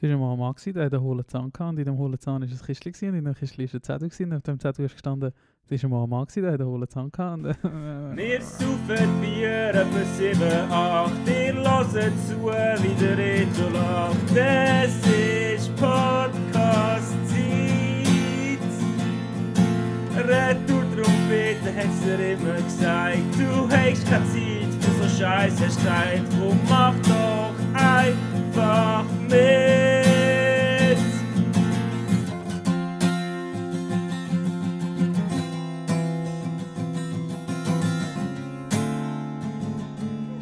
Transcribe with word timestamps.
Es 0.00 0.08
war 0.08 0.16
mal 0.16 0.32
ein 0.34 0.38
Mann, 0.38 0.54
der 0.64 0.84
hat 0.84 0.94
einen 0.94 1.02
hohlen 1.02 1.26
Zahn 1.26 1.50
gehabt. 1.52 1.70
Und 1.72 1.78
in 1.78 1.84
dem 1.86 1.98
hohlen 1.98 2.20
Zahn 2.20 2.40
war 2.42 2.48
ein 2.48 2.56
Kistchen. 2.76 3.08
Und 3.08 3.16
in 3.16 3.24
dem 3.24 3.34
Kistchen 3.34 3.66
war 3.66 3.74
ein 3.74 3.82
Zettel. 3.82 4.26
Und 4.26 4.34
auf 4.36 4.42
dem 4.42 4.60
Zettel 4.60 4.84
ist 4.84 4.92
gestanden, 4.92 5.32
es 5.68 5.82
war 5.82 5.90
mal 5.90 6.04
ein 6.04 6.10
Mann, 6.10 6.26
der 6.36 6.52
hat 6.52 6.60
einen 6.60 6.68
hohlen 6.70 6.88
Zahn 6.88 7.10
gehabt. 7.10 7.44
Äh, 7.44 8.16
Wir 8.16 8.40
saufen 8.40 9.20
Bier 9.20 9.70
etwa 9.74 10.04
7, 10.16 10.40
8. 10.70 11.12
Ihr 11.26 11.54
hört 11.54 11.90
zu, 11.90 12.36
wie 12.84 12.94
der 12.94 13.18
Reto 13.18 13.68
lacht. 13.72 14.36
Es 14.36 14.96
ist 15.04 15.74
Podcast-Zeit. 15.74 17.18
Retour-Trompete 20.16 21.74
hat's 21.76 22.00
dir 22.04 22.34
immer 22.34 22.54
gesagt. 22.62 23.18
Du 23.36 23.68
hast 23.68 24.06
keine 24.06 24.26
Zeit 24.26 24.72
für 24.80 25.08
so 25.08 25.26
hast 25.26 25.58
gesagt. 25.60 26.22
Drum 26.38 26.58
mach 26.68 26.94
doch 27.00 27.54
einfach 28.58 29.04
mit. 29.28 30.98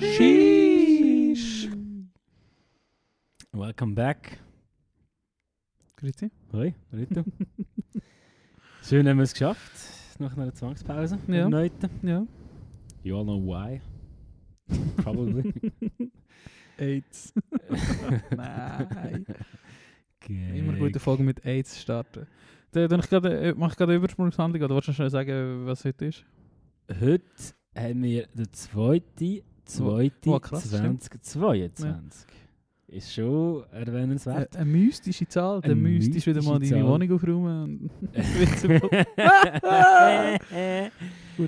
Sheesh. 0.00 1.68
Welcome 3.52 3.94
back. 3.94 4.38
Grüezi. 5.96 6.30
Hoi, 6.52 6.74
Rito. 6.92 7.24
Schön 8.83 9.08
haben 9.08 9.16
wir 9.16 9.24
es 9.24 9.33
geschafft. 9.33 9.72
Nach 10.19 10.34
einer 10.36 10.55
Zwangspause. 10.55 11.19
Ja. 11.28 11.44
am 11.44 11.50
Neunten. 11.50 11.91
Ja. 12.02 12.27
You 13.02 13.16
all 13.19 13.24
know 13.24 13.38
why. 13.38 13.80
Probably. 15.02 15.52
AIDS. 16.78 17.32
Nein. 18.36 19.26
Immer 20.28 20.72
Gag. 20.72 20.80
gute 20.80 21.00
Folge 21.00 21.22
mit 21.22 21.44
AIDS 21.44 21.80
starten. 21.80 22.27
Dann 22.72 22.88
dann 22.88 23.00
ich 23.00 23.08
gerade, 23.08 23.38
äh, 23.38 23.55
mach 23.56 23.70
ich 23.70 23.77
gerade 23.77 23.92
eine 23.92 23.98
Übersprungshandlung 23.98 24.62
oder 24.62 24.74
willst 24.74 24.88
du 24.88 24.92
schnell 24.92 25.10
sagen, 25.10 25.66
was 25.66 25.84
heute 25.84 26.06
ist? 26.06 26.24
Heute 27.00 27.22
haben 27.77 28.02
wir 28.02 28.27
den 28.34 28.52
zweiten, 28.52 29.41
zweiten 29.64 30.28
oh, 30.30 30.41
krass, 30.41 30.66
stimmt. 30.66 31.02
2022. 31.02 32.27
Ist 32.88 33.12
schon 33.12 33.64
erwähnenswert. 33.72 34.56
Eine, 34.56 34.62
eine 34.62 34.78
mystische 34.78 35.27
Zahl. 35.27 35.61
Der 35.61 35.72
Eine 35.72 35.80
müsstest 35.80 36.24
wieder 36.27 36.40
mal 36.42 36.61
deine 36.61 36.70
Zahl. 36.70 36.86
Wohnung 36.86 37.12
aufräumen. 37.12 37.90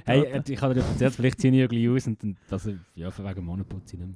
hey, 0.05 0.25
äh, 0.25 0.43
ich 0.49 0.61
habe 0.61 0.75
dir 0.75 0.81
erzählt, 0.81 1.15
vielleicht 1.15 1.41
ziehe 1.41 1.53
ich 1.53 1.61
irgendwie 1.61 1.89
aus 1.89 2.09
und 2.09 2.21
dann, 2.21 2.37
also, 2.51 2.75
ja, 2.97 3.11
von 3.13 3.25
wegen 3.25 3.47
nicht 3.47 3.71
mehr. 3.95 4.09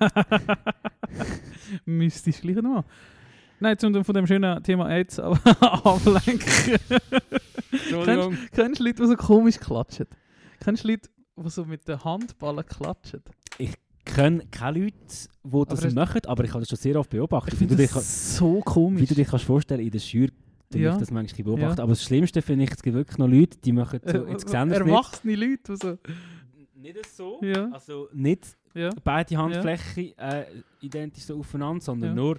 Mystisch 1.84 2.40
gleich 2.40 2.56
nochmal. 2.56 2.84
Nein, 3.60 3.78
zum 3.78 4.04
von 4.04 4.14
dem 4.14 4.26
schönen 4.26 4.62
Thema 4.62 4.86
AIDS 4.88 5.18
aber 5.20 5.38
ablenken. 5.60 6.78
Entschuldigung. 7.70 8.36
Kennst 8.52 8.80
du 8.80 8.84
Leute, 8.84 9.02
die 9.02 9.08
so 9.08 9.16
komisch 9.16 9.58
klatschen? 9.58 10.06
Kennst 10.60 10.84
du 10.84 10.88
Leute, 10.88 11.08
die 11.36 11.50
so 11.50 11.64
mit 11.64 11.86
den 11.88 12.02
Handballen 12.04 12.66
klatschen? 12.66 13.22
Ich 13.58 13.72
kenne 14.04 14.44
keine 14.50 14.80
Leute, 14.80 14.94
die 15.44 15.64
das 15.68 15.84
Aber 15.84 15.94
machen, 15.94 16.20
aber 16.26 16.44
ich 16.44 16.50
habe 16.50 16.60
das 16.60 16.68
schon 16.68 16.78
sehr 16.78 16.96
oft 16.96 17.10
beobachtet. 17.10 17.54
Ich 17.54 17.60
wie, 17.60 17.66
finde 17.68 17.76
dich, 17.82 17.92
das 17.92 18.36
so 18.36 18.56
wie 18.56 18.60
komisch. 18.62 19.08
du 19.08 19.14
dich 19.14 19.28
kannst 19.28 19.44
vorstellen 19.44 19.80
in 19.80 19.90
der 19.90 19.98
Schür, 20.00 20.28
du 20.70 20.78
Ja. 20.78 20.92
ich 20.94 20.98
das 20.98 21.10
manchmal 21.10 21.44
beobachten. 21.44 21.78
Ja. 21.78 21.82
Aber 21.84 21.92
das 21.92 22.02
Schlimmste 22.02 22.42
finde 22.42 22.64
ich, 22.64 22.72
es 22.72 22.82
gibt 22.82 22.96
wirklich 22.96 23.18
noch 23.18 23.28
Leute, 23.28 23.56
die 23.64 23.72
machen 23.72 24.00
so, 24.04 24.26
Äh, 24.26 24.30
jetzt 24.32 24.48
sehen 24.48 24.68
wir 24.70 24.76
es 24.76 24.84
nicht. 24.84 24.92
Erwachsene 24.92 25.36
Leute, 25.36 25.58
die 25.68 25.76
so... 25.76 25.98
Nicht 26.76 27.06
so, 27.16 27.38
Ja. 27.42 27.70
also 27.72 28.08
nicht 28.12 28.58
Ja. 28.74 28.90
beide 29.02 29.36
Handflächen 29.36 30.18
äh, 30.18 30.44
identisch 30.80 31.24
so 31.24 31.38
aufeinander, 31.38 31.80
sondern 31.82 32.14
nur, 32.14 32.38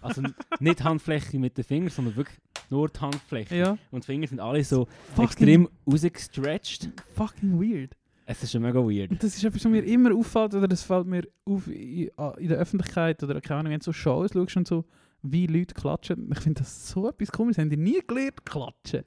also 0.00 0.22
nicht 0.60 0.84
Handfläche 0.84 1.38
mit 1.38 1.56
den 1.56 1.64
Fingern, 1.64 1.90
sondern 1.90 2.16
wirklich 2.16 2.38
nur 2.70 2.88
die 2.88 3.00
Handfläche. 3.00 3.78
Und 3.90 4.04
die 4.04 4.06
Finger 4.06 4.26
sind 4.26 4.40
alle 4.40 4.62
so 4.64 4.86
Fucking, 5.14 5.24
extrem 5.24 5.68
rausgestretched. 5.86 6.90
fucking 7.14 7.60
weird. 7.60 7.96
Es 8.24 8.42
ist 8.42 8.52
schon 8.52 8.62
mega 8.62 8.78
weird. 8.78 9.10
Das 9.22 9.34
ist 9.36 9.44
etwas, 9.44 9.64
was 9.64 9.70
mir 9.70 9.82
immer 9.84 10.14
auffällt, 10.14 10.54
oder 10.54 10.68
das 10.68 10.82
fällt 10.82 11.06
mir 11.06 11.26
auf 11.44 11.66
in, 11.66 12.08
in 12.38 12.48
der 12.48 12.58
Öffentlichkeit, 12.58 13.22
oder 13.22 13.40
keine 13.40 13.60
Ahnung, 13.60 13.72
wenn 13.72 13.80
du 13.80 13.84
so 13.84 13.92
Shows 13.92 14.32
schaust 14.32 14.56
und 14.56 14.68
so, 14.68 14.84
wie 15.22 15.46
Leute 15.46 15.74
klatschen. 15.74 16.30
Ich 16.32 16.40
finde 16.40 16.60
das 16.62 16.88
so 16.88 17.08
etwas 17.08 17.30
komisch. 17.32 17.58
Haben 17.58 17.70
die 17.70 17.76
nie 17.76 18.00
gelernt 18.06 18.44
klatschen? 18.44 19.02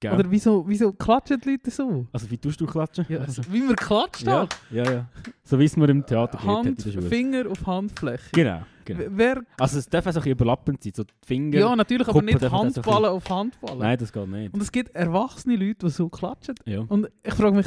Gell? 0.00 0.14
Oder 0.14 0.30
wieso, 0.30 0.66
wieso 0.66 0.92
klatschen 0.94 1.38
die 1.40 1.50
Leute 1.50 1.70
so? 1.70 2.06
also 2.10 2.30
wie 2.30 2.38
tust 2.38 2.58
du 2.58 2.64
klatschen? 2.66 3.04
Ja, 3.06 3.18
also, 3.18 3.42
wie 3.50 3.60
man 3.60 3.76
klatscht 3.76 4.22
ja, 4.26 4.48
ja, 4.70 4.90
ja. 4.90 5.06
So 5.44 5.58
wie 5.58 5.64
es 5.64 5.76
man 5.76 5.90
im 5.90 6.06
Theater 6.06 6.42
Hand, 6.42 6.82
der 6.82 6.90
Schule. 6.90 7.06
Finger 7.06 7.50
auf 7.50 7.66
Handfläche. 7.66 8.30
Genau, 8.32 8.62
genau. 8.86 9.04
Wer, 9.10 9.42
Also 9.58 9.78
es 9.78 9.86
darf 9.90 10.06
auch 10.06 10.12
so 10.12 10.20
ein 10.20 10.22
bisschen 10.22 10.32
überlappend 10.32 10.82
sein, 10.82 10.92
so 10.96 11.04
die 11.04 11.12
Finger. 11.26 11.58
ja, 11.58 11.76
natürlich, 11.76 12.08
aber 12.08 12.20
Kuppen 12.20 12.34
nicht 12.34 12.50
Handballen 12.50 13.10
auf 13.10 13.28
Handballen. 13.28 13.78
Nein, 13.78 13.98
das 13.98 14.10
geht 14.10 14.26
nicht. 14.26 14.54
Und 14.54 14.62
es 14.62 14.72
gibt 14.72 14.94
erwachsene 14.94 15.56
Leute, 15.56 15.86
die 15.86 15.90
so 15.90 16.08
klatschen. 16.08 16.54
Ja. 16.64 16.80
Und 16.80 17.10
ich 17.22 17.34
frage 17.34 17.56
mich, 17.56 17.66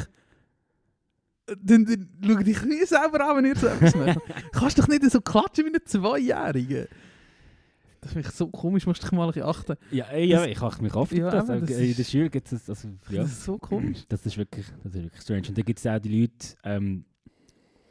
dann, 1.46 1.84
dann 1.84 2.08
schau 2.26 2.34
dich 2.42 2.88
selber 2.88 3.28
an, 3.28 3.36
wenn 3.36 3.44
ihr 3.44 3.56
so 3.56 3.68
etwas 3.68 3.94
macht. 3.94 4.18
Kannst 4.52 4.78
doch 4.78 4.88
nicht 4.88 5.08
so 5.08 5.20
klatschen 5.20 5.66
wie 5.66 5.74
ein 5.74 5.80
Zweijähriger. 5.84 6.86
Das 8.04 8.12
finde 8.12 8.28
ich 8.28 8.34
so 8.34 8.48
komisch, 8.48 8.86
musst 8.86 9.02
du 9.02 9.06
dich 9.06 9.12
mal 9.12 9.24
ein 9.24 9.32
bisschen 9.32 9.48
achten. 9.48 9.74
Ja, 9.90 10.04
ey, 10.06 10.26
ja 10.26 10.40
Das- 10.40 10.48
ich 10.48 10.60
achte 10.60 10.82
mich 10.82 10.94
oft 10.94 11.12
Ja, 11.12 11.30
das. 11.30 11.46
das 11.46 11.60
in 11.60 11.66
der 11.66 11.78
ist- 11.80 12.10
Schule 12.10 12.28
gibt 12.30 12.52
es 12.52 12.68
also, 12.68 12.88
ja, 13.08 13.22
Das 13.22 13.32
ist 13.32 13.44
so 13.44 13.56
komisch. 13.58 14.04
das 14.08 14.24
ist 14.26 14.36
wirklich, 14.36 14.66
das 14.82 14.94
ist 14.94 15.02
wirklich 15.02 15.22
strange. 15.22 15.48
Und 15.48 15.56
dann 15.58 15.64
gibt 15.64 15.78
es 15.78 15.86
auch 15.86 15.98
die 15.98 16.20
Leute, 16.20 16.46
ähm, 16.64 17.04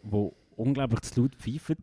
die 0.03 0.29
unglaublich 0.55 1.01
zu 1.01 1.21
laut 1.21 1.35
pfeifen. 1.35 1.77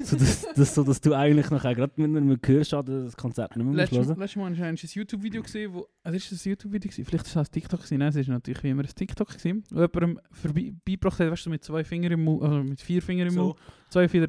so, 0.00 0.16
dass, 0.16 0.46
dass, 0.56 0.74
so 0.74 0.82
dass 0.84 1.00
du 1.00 1.14
eigentlich 1.14 1.50
nachher 1.50 1.74
gerade 1.74 1.92
mit 1.96 2.16
einem 2.16 2.40
Gehörschaden 2.40 3.04
das 3.04 3.16
Konzert 3.16 3.56
nicht 3.56 3.64
mehr 3.64 3.74
Letztes, 3.74 3.98
hören. 4.06 4.18
letztes 4.18 4.36
Mal 4.36 4.44
habe 4.44 4.54
ich 4.54 4.62
ein 4.84 4.90
YouTube-Video 4.92 5.42
gesehen, 5.42 5.72
wo... 5.74 5.86
Also 6.02 6.16
ist 6.16 6.30
das 6.32 6.44
ein 6.44 6.50
YouTube-Video 6.50 6.90
gewesen? 6.90 7.04
Vielleicht 7.04 7.24
ist 7.26 7.30
es 7.30 7.36
ein 7.36 7.44
TikTok 7.52 7.80
gewesen. 7.80 7.98
Nein, 7.98 8.08
es 8.08 8.16
ist 8.16 8.28
natürlich 8.28 8.62
wie 8.62 8.70
immer 8.70 8.82
ein 8.82 8.88
TikTok 8.94 9.28
gewesen. 9.28 9.64
Wo 9.70 9.80
jemandem 9.80 10.20
vorbei- 10.32 10.74
beigebracht 10.84 11.18
hat, 11.20 11.30
weißt 11.30 11.46
du, 11.46 11.50
mit 11.50 11.62
zwei 11.64 11.84
Fingern 11.84 12.12
im 12.12 12.24
Mund, 12.24 12.42
also 12.42 12.62
mit 12.62 12.80
vier 12.80 13.00
Fingern 13.02 13.28
im 13.28 13.34
Mund. 13.34 13.56
Zwei 13.90 14.08
Finger. 14.08 14.26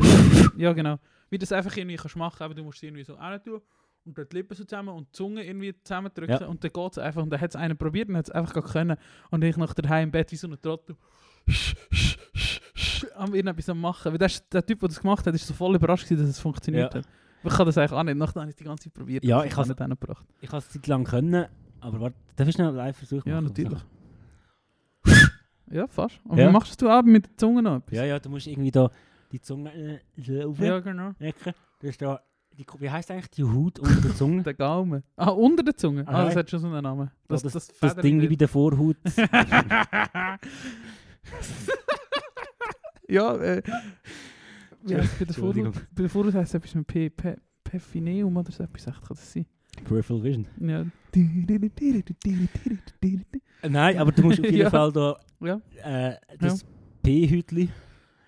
ja, 0.58 0.74
genau. 0.74 0.97
Wie 1.30 1.38
du 1.38 1.41
das 1.44 1.52
einfach 1.52 1.75
irgendwie 1.75 1.96
kannst 1.96 2.16
machen, 2.16 2.44
aber 2.44 2.53
du 2.53 2.63
musst 2.63 2.78
es 2.78 2.84
irgendwie 2.84 3.03
so 3.03 3.13
rein 3.16 3.41
tun 3.44 3.62
und 4.06 4.18
dann 4.18 4.28
die 4.30 4.36
Lippen 4.38 4.56
so 4.56 4.63
zusammen 4.63 4.90
und 4.90 5.08
die 5.08 5.12
Zunge 5.13 5.44
irgendwie 5.44 5.74
zusammendrücken 5.84 6.38
Ja. 6.41 6.46
und 6.47 6.63
dann 6.63 6.72
geht 6.72 6.91
es 6.91 6.97
einfach. 7.00 7.24
Und 7.24 7.30
dann 7.31 7.41
hat 7.41 7.50
es 7.50 7.56
einer 7.56 7.74
probiert 7.75 8.09
und 8.09 8.18
hat 8.18 8.25
es 8.25 8.31
einfach 8.31 8.53
gar 8.53 8.63
können. 8.63 8.97
Und 9.31 9.44
ich 9.44 9.58
nach 9.58 9.74
daheim 9.74 10.03
im 10.09 10.12
Bett 10.12 10.31
wie 10.31 10.35
so 10.35 10.47
ein 10.47 10.62
Trottel 10.62 10.96
am 13.16 13.34
irgendetwas 13.34 13.69
am 13.69 13.80
machen. 13.81 14.12
Weil 14.12 14.22
ist- 14.24 14.46
der 14.53 14.66
Typ, 14.66 14.80
der 14.80 14.90
das 14.90 15.00
gemacht 15.00 15.25
hat, 15.25 15.34
ist 15.34 15.47
so 15.47 15.53
voll 15.53 15.75
überrascht 15.75 16.06
gewesen, 16.06 16.22
dass 16.22 16.30
es 16.30 16.40
funktioniert 16.40 16.94
Ja. 16.94 17.00
hat. 17.00 17.08
Ich 17.44 17.53
kann 17.53 17.66
das 17.66 17.78
eigentlich 17.78 17.91
auch 17.91 18.03
nicht. 18.03 18.18
Nachdem 18.18 18.41
habe 18.41 18.50
ich 18.50 18.53
es 18.56 18.58
die 18.58 18.64
ganze 18.64 18.84
Zeit 18.85 18.94
probiert. 18.94 19.24
Ja, 19.24 19.40
und 19.40 19.46
ich 19.46 19.52
es 19.52 19.58
has- 19.58 19.68
nicht 19.68 19.78
hingebracht. 19.80 20.25
Ich 20.41 20.50
habe 20.50 20.58
es 20.59 20.69
Zeit 20.69 20.88
lang 20.88 21.03
können, 21.03 21.46
aber 21.80 22.00
warte, 22.02 22.16
darf 22.35 22.47
ich 22.47 22.56
schnell 22.56 22.68
einen 22.68 22.78
Live-Versuch 22.78 23.25
Ja, 23.25 23.41
natürlich. 23.41 23.80
Ja, 25.72 25.88
fast. 25.88 26.19
Aber 26.30 26.40
Ja. 26.41 26.52
machst 26.52 26.80
du 26.81 26.90
auch 26.90 27.02
mit 27.03 27.25
der 27.25 27.38
Zunge 27.38 27.62
noch 27.64 27.78
etwas? 27.78 27.96
Ja, 27.96 28.03
ja, 28.06 28.19
du 28.19 28.30
musst 28.30 28.46
irgendwie 28.47 28.69
da 28.72 28.90
die 29.31 29.41
Zunge 29.41 29.74
äh, 29.74 30.00
Ja, 30.18 30.80
genau. 30.80 31.12
Ecken. 31.19 31.53
Das 31.80 31.90
ist 31.90 32.02
da, 32.02 32.22
die, 32.58 32.66
wie 32.80 32.90
heißt 32.90 33.12
eigentlich 33.12 33.30
die 33.31 33.44
Haut 33.44 33.80
unter 33.80 34.02
der 34.02 34.16
Zunge? 34.16 34.44
Der 34.47 34.53
Gaumen. 34.53 35.03
Ah, 35.18 35.30
unter 35.30 35.63
der 35.63 35.75
Zunge. 35.75 36.08
Ah, 36.08 36.25
das 36.25 36.36
hat 36.36 36.50
schon 36.50 36.59
so 36.59 36.68
einen 36.68 36.84
Namen. 36.84 37.12
das, 37.28 37.44
das, 37.44 37.53
das, 37.53 37.68
Federli 37.72 38.02
Ding 38.02 38.22
wie 38.30 38.38
der 38.38 38.47
Vorhaut. 38.47 38.97
ja, 43.09 43.35
äh. 43.35 43.62
Wie 44.84 44.96
heißt 44.96 45.14
es 45.14 45.19
bei 45.19 45.25
der 45.25 45.35
Vorhaut? 45.35 45.74
Bei 45.74 46.02
der 46.03 46.09
Vorhaut 46.09 46.34
heisst 46.34 46.53
es 46.53 46.56
etwas 46.56 46.75
mit 46.75 46.88
P. 46.88 47.12
Oder 48.24 48.52
so 48.52 48.64
etwas. 48.64 48.88
Echt, 48.88 49.02
kann 49.02 49.08
das 49.09 49.34
sein? 49.34 49.46
Peripheral 49.84 50.24
Vision. 50.24 50.47
Ja. 50.59 50.85
Äh, 53.62 53.69
Nein, 53.69 53.97
aber 53.97 54.12
du 54.12 54.22
musst 54.24 54.40
auf 54.40 54.46
jeden 54.46 54.58
Ja. 54.62 54.69
Fall 54.69 54.91
da 54.91 55.18
Ja. 55.41 55.62
äh, 55.84 56.16
das 56.40 56.66
P-Hütli. 57.03 57.69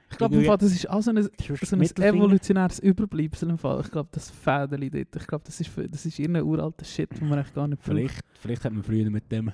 Ich 0.10 0.18
glaube, 0.18 0.58
das 0.58 0.72
ist 0.72 0.90
auch 0.90 1.02
so 1.02 1.12
ein, 1.12 1.22
so 1.22 1.76
ein 1.76 1.82
evolutionäres 1.82 2.80
Überbleibsel. 2.80 3.50
Im 3.50 3.58
Fall. 3.58 3.82
Ich 3.82 3.92
glaube, 3.92 4.10
das 4.12 4.30
Fädeli 4.30 4.90
dort. 4.90 5.16
Ich 5.16 5.28
glaube, 5.28 5.44
das 5.46 5.60
ist, 5.60 5.70
das 5.76 6.06
ist 6.06 6.18
irgendein 6.18 6.44
uralter 6.44 6.86
Shit, 6.86 7.20
den 7.20 7.28
man 7.28 7.40
eigentlich 7.40 7.54
gar 7.54 7.68
nicht 7.68 7.82
braucht. 7.82 7.92
Vielleicht, 7.92 8.22
vielleicht 8.40 8.66
hat 8.66 8.74
man 8.74 8.84
früher 8.84 9.10
mit 9.10 9.30
dem 9.32 9.52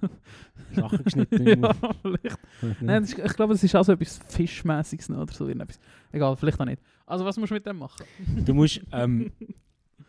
Sachen 0.74 1.04
geschnitten. 1.04 1.46
ja, 1.46 1.74
vielleicht. 2.02 2.38
Nein, 2.80 3.02
ist, 3.02 3.18
ich 3.18 3.34
glaube, 3.34 3.54
das 3.54 3.64
ist 3.64 3.74
auch 3.74 3.84
so 3.84 3.92
etwas 3.92 4.20
Fischmäßiges 4.28 5.10
oder 5.10 5.32
so. 5.32 5.46
irgendetwas. 5.46 5.80
Egal, 6.12 6.36
vielleicht 6.36 6.60
auch 6.60 6.64
nicht. 6.64 6.80
Also, 7.06 7.24
was 7.24 7.36
musst 7.36 7.50
du 7.50 7.54
mit 7.54 7.66
dem 7.66 7.78
machen? 7.78 8.06
Du 8.44 8.54
musst, 8.54 8.80
ähm, 8.92 9.32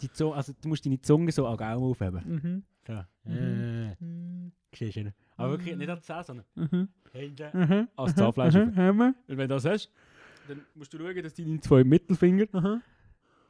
die 0.02 0.12
Zunge, 0.12 0.36
also 0.36 0.54
du 0.62 0.70
musst 0.70 0.86
deine 0.86 1.02
Zunge 1.02 1.32
so 1.32 1.48
an 1.48 1.58
Gaumen 1.58 1.84
aufheben. 1.84 2.22
Mhm. 2.26 2.64
So. 2.88 3.04
Mhm. 3.26 4.52
Siehst 4.74 4.96
du? 4.98 5.14
Aber 5.38 5.52
wirklich 5.52 5.76
nicht 5.76 5.90
an 5.90 5.98
die 5.98 6.04
Zähne, 6.04 6.24
sondern 6.24 6.46
Mhm. 6.56 6.88
hinten 7.12 7.60
Mhm. 7.60 7.88
als 7.96 8.16
Zahnfleisch. 8.16 8.54
Mhm. 8.56 8.74
Mhm. 8.76 9.02
Und 9.28 9.38
wenn 9.38 9.50
du 9.50 9.56
das 9.56 9.66
hast, 9.66 9.92
dann 10.48 10.62
musst 10.76 10.94
du 10.94 10.98
schauen, 10.98 11.24
dass 11.24 11.34
deine 11.34 11.60
zwei 11.60 11.84
Mittelfinger 11.84 12.46
Mhm. 12.52 12.82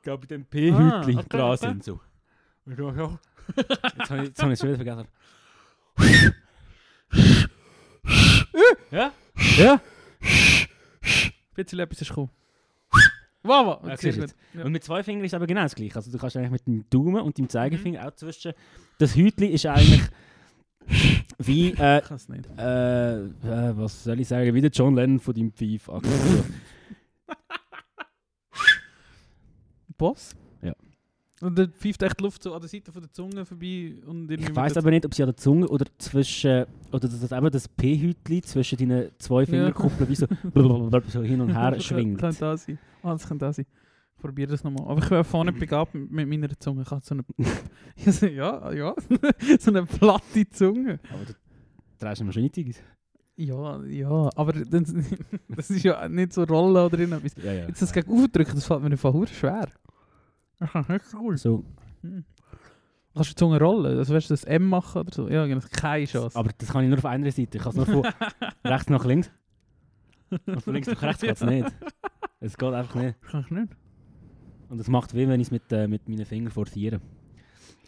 bei 0.04 0.16
dem 0.18 0.46
P-Hütli 0.46 0.76
Ah, 0.84 1.00
okay, 1.02 1.26
dran 1.30 1.42
okay. 1.52 1.58
sind. 1.68 1.84
So. 1.84 2.00
Und 2.66 2.78
du 2.80 2.92
so. 2.94 3.20
Jetzt 3.58 4.10
habe 4.10 4.24
ich, 4.24 4.30
es 4.32 4.60
schon 4.60 4.70
wieder 4.70 4.76
vergessen. 4.76 5.08
ja? 8.92 9.12
Ja? 9.58 9.82
Bisschen 11.56 11.80
etwas 11.80 12.02
ist 12.02 12.08
gekommen. 12.10 12.30
Ja, 13.44 13.80
gut. 13.96 14.36
Ja. 14.54 14.64
Und 14.66 14.72
mit 14.72 14.84
zwei 14.84 15.02
Fingern 15.04 15.26
ist 15.26 15.32
es 15.32 15.34
aber 15.36 15.48
genau 15.48 15.64
das 15.64 15.74
gleiche. 15.76 15.96
Also 15.96 16.12
du 16.12 16.18
kannst 16.18 16.38
eigentlich 16.38 16.52
mit 16.52 16.68
dem 16.68 16.90
Daumen 16.90 17.22
und 17.22 17.38
dem 17.38 17.50
Zeigefinger 17.50 18.08
auch 18.08 18.12
zwischen... 18.16 18.54
Das 19.00 19.16
Hütli 19.16 19.48
ist 19.48 19.66
eigentlich 19.66 20.02
wie... 21.48 21.72
Äh, 21.78 22.02
kann 22.02 22.20
äh, 22.58 23.16
äh, 23.26 23.78
was 23.78 24.04
soll 24.04 24.20
ich 24.20 24.28
sagen? 24.28 24.54
Wie 24.54 24.62
der 24.62 24.72
John 24.72 24.96
Lennon 24.96 25.20
von 25.20 25.34
deinem 25.34 25.52
Pfeif. 25.52 25.90
Boss? 29.98 30.36
Ja. 30.62 30.74
Und 31.42 31.58
dann 31.58 31.72
pfeift 31.72 32.02
echt 32.04 32.20
die 32.20 32.24
Luft 32.24 32.44
so 32.44 32.54
an 32.54 32.60
der 32.62 32.70
Seite 32.70 32.92
von 32.92 33.02
der 33.02 33.12
Zunge 33.12 33.46
vorbei 33.46 33.96
und 34.06 34.30
ich 34.32 34.56
weiß 34.56 34.74
der- 34.74 34.84
aber 34.84 34.92
nicht, 34.92 35.06
ob 35.06 35.14
sie 35.14 35.24
an 35.24 35.30
der 35.30 35.38
Zunge 35.38 35.68
oder 35.68 35.86
zwischen... 35.98 36.66
Oder 36.92 37.08
das, 37.08 37.20
das, 37.22 37.32
eben 37.32 37.52
das 37.52 37.68
P-Hütli 37.68 38.42
zwischen 38.42 38.78
deinen 38.78 39.12
zwei 39.18 39.46
Fingerkuppeln 39.46 40.10
wie 40.10 40.16
so, 40.16 40.28
so 41.08 41.22
hin 41.24 41.42
und 41.42 41.56
her 41.56 41.80
schwingt. 41.80 42.20
Könnte 42.20 42.40
das 42.40 42.66
sein. 42.66 42.80
Ah, 43.04 43.14
das 43.14 43.28
könnte 43.28 43.46
das 43.46 43.56
sein. 43.58 43.66
Ich 44.22 44.24
probiere 44.24 44.52
das 44.52 44.64
nochmal. 44.64 44.88
Aber 44.88 45.02
ich 45.02 45.10
bin 45.10 45.24
vorne 45.24 45.52
begabt 45.52 45.96
mit 45.96 46.28
meiner 46.28 46.48
Zunge. 46.60 46.84
Ich 46.84 46.92
habe 46.92 47.02
so 47.04 47.16
eine... 47.16 47.24
Ja, 48.36 48.72
ja. 48.72 48.94
so 49.60 49.72
eine 49.72 49.84
platte 49.84 50.48
Zunge. 50.52 51.00
Aber 51.12 51.26
du 51.26 51.34
drehst 51.98 52.22
immer 52.22 52.32
schon 52.32 52.44
nicht 52.44 52.56
Ja, 53.36 53.84
ja. 53.84 54.30
Aber 54.36 54.54
das, 54.54 54.94
das 55.50 55.72
ist 55.72 55.84
ja 55.84 56.08
nicht 56.08 56.34
so 56.34 56.44
Rollen 56.44 56.86
oder 56.86 57.00
irgendetwas. 57.00 57.44
Ja, 57.44 57.52
ja. 57.52 57.68
Jetzt 57.68 57.82
das 57.82 57.92
gegen 57.92 58.12
aufdrücken, 58.12 58.54
das 58.54 58.68
fällt 58.68 58.82
mir 58.82 58.92
einfach 58.92 59.28
schwer. 59.28 59.70
Cool. 61.14 61.38
So, 61.38 61.66
Hm. 62.02 62.24
Kannst 63.16 63.30
du 63.32 63.34
die 63.34 63.40
Zunge 63.40 63.60
rollen? 63.60 63.98
Also 63.98 64.14
weißt 64.14 64.30
du, 64.30 64.34
das 64.34 64.44
M 64.44 64.70
machen 64.70 65.02
oder 65.02 65.14
so? 65.14 65.28
Ja, 65.30 65.48
genau. 65.48 65.62
Keine 65.72 66.06
Chance. 66.06 66.38
aber 66.38 66.52
das 66.56 66.70
kann 66.70 66.84
ich 66.84 66.90
nur 66.90 67.00
auf 67.00 67.06
einer 67.06 67.32
Seite. 67.32 67.58
Ich 67.58 67.64
kann 67.64 67.72
es 67.72 67.76
nur 67.76 67.86
von 67.88 68.08
rechts 68.64 68.90
nach 68.90 69.04
links. 69.06 69.32
Und 70.30 70.62
von 70.62 70.74
links 70.74 70.88
nach 70.88 71.02
rechts 71.02 71.22
geht 71.22 71.32
es 71.32 71.42
nicht. 71.42 71.68
Es 72.40 72.58
geht 72.58 72.74
einfach 72.74 72.96
nicht. 72.96 73.18
Das 73.22 73.32
kann 73.32 73.42
ich 73.42 73.52
nicht. 73.52 73.74
Und 74.72 74.80
es 74.80 74.88
macht 74.88 75.14
weh, 75.14 75.28
wenn 75.28 75.42
ich 75.42 75.48
es 75.48 75.52
mit, 75.52 75.70
äh, 75.74 75.86
mit 75.86 76.08
meinen 76.08 76.26
Fingern 76.26 76.50
forciere. 76.52 77.02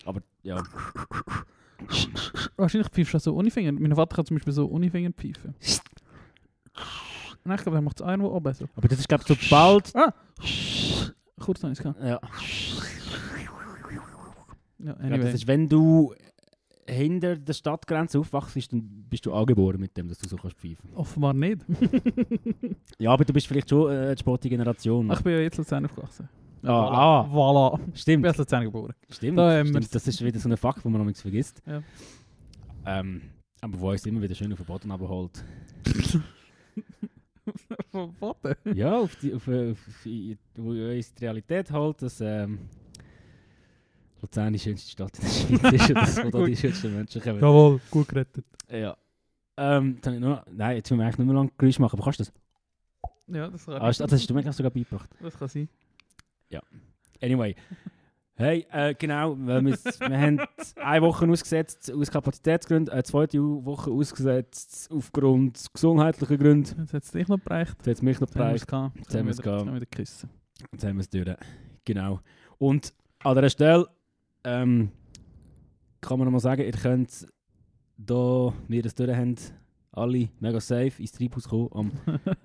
Aber 0.06 0.22
ja, 0.44 0.62
Wahrscheinlich 2.58 2.90
pfeifst 2.92 3.14
du 3.14 3.16
das 3.16 3.24
so 3.24 3.34
ohne 3.36 3.50
Finger. 3.50 3.72
Mein 3.72 3.96
Vater 3.96 4.18
kann 4.18 4.26
zum 4.26 4.36
Beispiel 4.36 4.52
so 4.52 4.70
ohne 4.70 4.90
Finger 4.92 5.12
pfeifen. 5.12 5.56
Nein, 7.46 7.58
ich 7.58 7.64
glaube, 7.64 7.78
er 7.78 7.82
macht 7.82 8.02
es 8.02 8.06
irgendwo 8.06 8.30
oben 8.30 8.54
so. 8.54 8.66
aber 8.76 8.88
das 8.90 9.00
ist 9.00 9.08
glaube 9.08 9.24
ich 9.28 9.40
sobald... 9.50 9.94
Kurz 11.40 11.62
noch 11.62 11.70
eins 11.70 11.80
gehabt. 11.80 12.02
Ja, 12.02 12.20
Ja, 14.80 14.94
anyway. 14.96 15.20
das 15.20 15.34
ist, 15.36 15.48
wenn 15.48 15.70
du 15.70 16.14
hinter 16.86 17.38
der 17.38 17.54
Stadtgrenze 17.54 18.20
aufwachst, 18.20 18.74
dann 18.74 19.06
bist 19.10 19.26
du 19.26 19.34
angeboren 19.34 19.80
mit 19.80 19.96
dem, 19.96 20.10
dass 20.10 20.18
du 20.20 20.28
so 20.28 20.36
kannst 20.36 20.58
pfeifen. 20.58 20.90
Offenbar 20.94 21.34
nicht. 21.34 21.62
Ja, 23.00 23.12
aber 23.12 23.26
du 23.26 23.34
bist 23.34 23.48
vielleicht 23.48 23.70
schon 23.70 23.92
äh, 23.92 24.08
eine 24.08 24.18
sportliche 24.18 24.56
Generation. 24.56 25.10
ich 25.12 25.22
bin 25.22 25.34
ja 25.34 25.40
jetzt 25.40 25.58
Luzern 25.58 25.86
aufgewachsen. 25.86 26.30
Ah, 26.64 27.22
ah, 27.24 27.30
Voilà. 27.32 27.80
Ich 27.94 28.02
stimmt. 28.02 28.26
in 28.26 28.34
Luzern 28.34 28.64
geboren. 28.66 28.94
Stimmt, 29.10 29.38
Da 29.38 29.52
haben 29.52 29.68
wir's. 29.74 29.86
stimmt. 29.86 29.96
Das 29.96 30.08
ist 30.08 30.24
wieder 30.24 30.40
so 30.40 30.50
ein 30.50 30.58
Fakt, 30.58 30.84
den 30.86 30.92
man 30.92 31.04
manchmal 31.06 31.22
vergisst. 31.22 31.62
Ja. 31.66 31.82
Ähm, 32.86 33.22
aber 33.62 33.80
wo 33.80 33.90
uns 33.92 34.06
immer 34.06 34.22
wieder 34.22 34.36
schön 34.36 34.52
auf 34.52 34.60
den 34.60 34.66
Boden 34.66 34.92
abholt. 34.92 35.44
Von 37.92 38.14
Vater? 38.14 38.56
ja, 38.74 38.98
auf 38.98 39.16
die, 39.18 39.34
auf, 39.34 39.48
äh, 39.48 39.72
auf, 39.72 39.78
die- 40.06 40.38
wo 40.56 40.70
uns 40.72 41.14
die 41.14 41.26
Realität 41.26 41.72
holt, 41.72 42.02
dass 42.02 42.22
ähm, 42.22 42.60
Luzern 44.22 44.54
die 44.54 44.60
schönste 44.60 44.90
Stadt 44.92 45.18
in 45.50 45.58
der 45.60 45.70
Schweiz 45.80 45.90
ist 46.10 46.20
und 46.24 46.34
dass 46.34 46.42
da 46.42 46.46
die 46.46 46.56
schönsten 46.56 46.96
Menschen 46.96 47.22
kommen. 47.22 47.40
Jawohl, 47.42 47.82
gut 47.92 48.08
gerettet. 48.08 48.46
Ja. 48.72 48.96
Ähm, 49.58 49.98
dann 50.02 50.14
ich 50.16 50.20
noch, 50.22 50.44
nein, 50.52 50.78
jetzt 50.78 50.90
müssen 50.90 51.00
wir 51.00 51.06
eigentlich 51.06 51.18
nicht 51.20 51.28
mehr 51.28 51.36
lange 51.36 51.52
Geräusch 51.58 51.80
machen, 51.80 51.96
aber 51.98 52.04
kannst 52.06 52.20
du 52.22 52.24
das? 52.24 52.34
Ja, 53.28 53.50
das 53.50 53.66
kann, 53.66 53.76
Ah, 53.76 53.88
das 53.92 54.00
hast 54.02 54.30
du 54.30 54.34
mir 54.34 54.54
sogar 54.54 54.72
beigebracht. 54.72 55.10
das 55.22 55.38
kann 55.38 55.48
sein. 55.48 55.70
Anyway. 57.22 57.56
Hey, 58.36 58.66
äh, 58.72 58.96
genau, 58.96 59.38
wir, 59.38 59.64
wir, 59.64 60.20
haben 60.20 60.42
eine 60.78 61.06
Woche 61.06 61.30
ausgesetzt 61.30 61.92
aus 61.94 62.10
Kapazitätsgründen, 62.10 62.92
eine 62.92 63.04
zweite 63.04 63.40
Woche 63.40 63.92
ausgesetzt 63.92 64.90
aufgrund 64.92 65.68
gesundheitlicher 65.72 66.38
Gründe. 66.38 66.72
Jetzt 66.80 66.94
hat 66.94 67.04
es 67.04 67.12
dich 67.12 67.28
noch 67.28 67.40
bereicht. 67.40 67.76
Jetzt 67.78 67.88
hat 67.88 67.96
es 67.96 68.02
mich 68.02 68.20
noch 68.20 68.30
bereicht. 68.32 68.62
Jetzt 68.62 69.16
haben 69.16 69.26
wir 69.26 69.32
es 69.32 69.38
gehabt. 69.38 69.66
Jetzt 69.66 69.70
haben 69.70 69.72
wir 69.72 69.80
jetzt 70.72 70.84
haben 70.84 70.96
wir 70.96 71.02
es 71.02 71.10
durch. 71.10 71.38
Genau. 71.86 72.22
Und 72.58 72.92
an 73.20 73.36
dieser 73.36 73.50
Stelle 73.50 73.88
ähm, 74.44 74.92
kann 76.02 76.18
man 76.18 76.26
noch 76.26 76.32
mal 76.32 76.40
sagen, 76.40 76.64
ihr 76.64 76.72
könnt, 76.72 77.28
da 77.98 78.52
wir 78.68 78.82
das 78.82 78.96
durch 78.96 79.16
haben, 79.16 79.36
alle 79.92 80.30
mega 80.40 80.60
safe 80.60 80.94
ins 80.98 81.12
Treibhaus 81.12 81.48
kommen. 81.48 81.70
Am, 81.72 81.92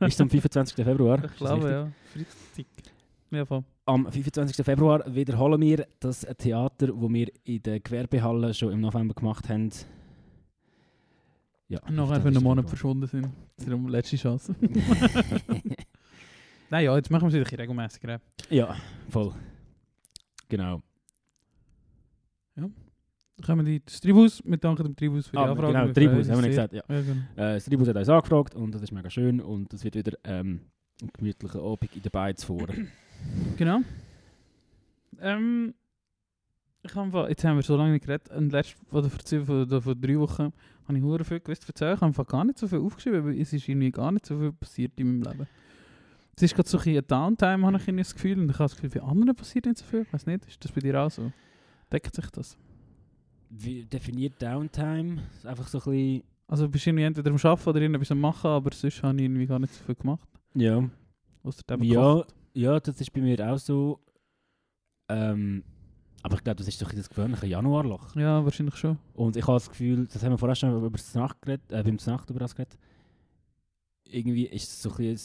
ist 0.06 0.14
es 0.14 0.20
am 0.20 0.28
25. 0.28 0.84
Februar? 0.84 1.24
Ich 1.24 1.36
glaube, 1.36 1.70
ja. 1.70 1.92
Freitag. 2.12 2.97
Ja, 3.30 3.44
voll. 3.44 3.62
Am 3.84 4.10
25. 4.10 4.64
Februar 4.64 5.02
wiederholen 5.14 5.60
wir 5.60 5.86
das 6.00 6.20
Theater, 6.38 6.86
das 6.88 6.96
wir 6.96 7.28
in 7.44 7.62
der 7.62 7.80
Gewerbehalle 7.80 8.54
schon 8.54 8.72
im 8.72 8.80
November 8.80 9.14
gemacht 9.14 9.48
haben. 9.48 9.70
Ja, 11.68 11.80
Noch 11.90 12.10
einfach 12.10 12.26
einen 12.28 12.42
Monat 12.42 12.68
verschwunden 12.68 13.06
sind. 13.06 13.28
Das 13.56 13.66
ist 13.66 13.72
die 13.72 13.90
letzte 13.90 14.16
Chance. 14.16 14.54
Nein, 16.70 16.84
ja, 16.84 16.96
jetzt 16.96 17.10
machen 17.10 17.30
wir 17.30 17.40
es 17.40 17.50
wieder 17.50 17.62
regelmäßiger. 17.62 18.20
Ja, 18.50 18.74
voll. 19.10 19.32
Genau. 20.48 20.82
Dann 22.56 22.72
kommen 23.46 23.66
die 23.66 23.84
das 23.84 24.00
Treibhaus. 24.00 24.42
Wir 24.44 24.56
danken 24.56 24.82
dem 24.84 24.96
Treibhaus 24.96 25.26
für 25.26 25.32
die 25.32 25.38
Ah, 25.38 25.50
Anfrage. 25.50 25.72
genau, 25.92 25.94
freuen 25.94 26.30
haben 26.30 26.42
wir 26.42 26.48
gesagt. 26.48 26.72
Ja. 26.72 26.82
Ja, 26.88 27.00
genau. 27.02 27.20
Äh, 27.36 27.54
das 27.54 27.64
Tribus 27.66 27.88
hat 27.88 27.96
uns 27.96 28.08
angefragt 28.08 28.54
und 28.56 28.74
das 28.74 28.82
ist 28.82 28.90
mega 28.90 29.08
schön 29.10 29.40
und 29.40 29.72
es 29.72 29.84
wird 29.84 29.94
wieder 29.94 30.18
ähm, 30.24 30.62
ein 31.00 31.10
gemütlicher 31.12 31.60
Abend 31.60 31.94
in 31.94 32.02
der 32.02 32.10
Beiz 32.10 32.42
vor. 32.42 32.66
Genau. 33.56 33.80
Ähm, 35.20 35.74
ich 36.82 36.94
habe 36.94 37.26
jetzt 37.28 37.44
haben 37.44 37.56
wir 37.56 37.62
so 37.62 37.76
lange 37.76 37.92
nicht 37.92 38.06
geredet. 38.06 38.30
Und 38.30 38.52
letzt, 38.52 38.76
oder 38.90 39.10
vor, 39.10 39.82
vor, 39.82 39.94
drei 39.94 40.18
Wochen 40.18 40.52
habe 40.86 40.98
ich 40.98 41.02
hure 41.02 41.24
viel 41.24 41.40
gewusst 41.40 41.68
erzählen. 41.68 41.94
Ich 41.94 42.00
habe 42.00 42.24
gar 42.24 42.44
nicht 42.44 42.58
so 42.58 42.68
viel 42.68 42.78
aufgeschrieben, 42.78 43.24
weil 43.24 43.40
es 43.40 43.52
ist 43.52 43.68
irgendwie 43.68 43.90
gar 43.90 44.12
nicht 44.12 44.26
so 44.26 44.38
viel 44.38 44.52
passiert 44.52 44.92
in 44.96 45.18
meinem 45.18 45.32
Leben. 45.32 45.48
Es 46.36 46.42
ist 46.42 46.54
gerade 46.54 46.68
so 46.68 46.78
ein 46.78 46.84
bisschen 46.84 47.06
Downtime, 47.06 47.66
habe 47.66 47.76
ich 47.78 47.96
das 47.96 48.14
Gefühl. 48.14 48.38
Und 48.38 48.50
ich 48.50 48.58
habe 48.58 48.70
das 48.70 48.76
Gefühl, 48.76 49.00
bei 49.00 49.06
anderen 49.06 49.34
passiert 49.34 49.66
nicht 49.66 49.78
so 49.78 49.84
viel. 49.84 50.02
Ich 50.02 50.12
weiß 50.12 50.26
nicht, 50.26 50.46
ist 50.46 50.64
das 50.64 50.70
bei 50.70 50.80
dir 50.80 51.02
auch 51.02 51.10
so? 51.10 51.32
Deckt 51.92 52.14
sich 52.14 52.30
das? 52.30 52.56
Wie 53.50 53.84
definiert 53.84 54.40
Downtime? 54.40 55.22
Einfach 55.44 55.66
so 55.66 55.78
ein 55.78 55.84
bisschen. 55.84 56.22
Also 56.46 56.68
bist 56.68 56.86
du 56.86 56.90
irgendwie 56.90 57.04
entweder 57.04 57.30
am 57.30 57.36
Arbeiten 57.36 57.68
oder 57.68 57.80
irgendetwas 57.80 58.12
am 58.12 58.20
Machen, 58.20 58.48
aber 58.48 58.72
sonst 58.72 59.02
habe 59.02 59.18
ich 59.18 59.24
irgendwie 59.24 59.46
gar 59.46 59.58
nicht 59.58 59.74
so 59.74 59.84
viel 59.84 59.96
gemacht. 59.96 60.28
Ja. 60.54 60.88
Ausser 61.42 61.62
dem 61.68 61.82
Ja, 61.82 62.14
gekocht. 62.14 62.34
Ja, 62.54 62.78
das 62.80 63.00
ist 63.00 63.12
bei 63.12 63.20
mir 63.20 63.38
auch 63.52 63.58
so. 63.58 64.00
Ähm, 65.08 65.62
aber 66.22 66.36
ich 66.36 66.44
glaube, 66.44 66.56
das 66.56 66.68
ist 66.68 66.80
doch 66.82 66.92
das 66.92 67.08
gewöhnliche 67.08 67.46
Januarloch. 67.46 68.14
Ja, 68.16 68.44
wahrscheinlich 68.44 68.76
schon. 68.76 68.98
Und 69.14 69.36
ich 69.36 69.46
habe 69.46 69.54
das 69.56 69.68
Gefühl, 69.70 70.06
das 70.06 70.22
haben 70.22 70.32
wir 70.32 70.38
vorher 70.38 70.56
schon 70.56 70.76
über 70.76 70.90
das 70.90 71.14
Nacht 71.14 71.40
geredet, 71.42 71.70
äh, 71.72 71.82
beim 71.82 71.96
Nacht 72.06 72.28
über 72.30 72.40
das 72.40 72.54
geredet. 72.54 72.76
Irgendwie 74.04 74.46
ist 74.46 74.64
es 74.68 74.82
so 74.82 74.90
ein, 74.98 75.16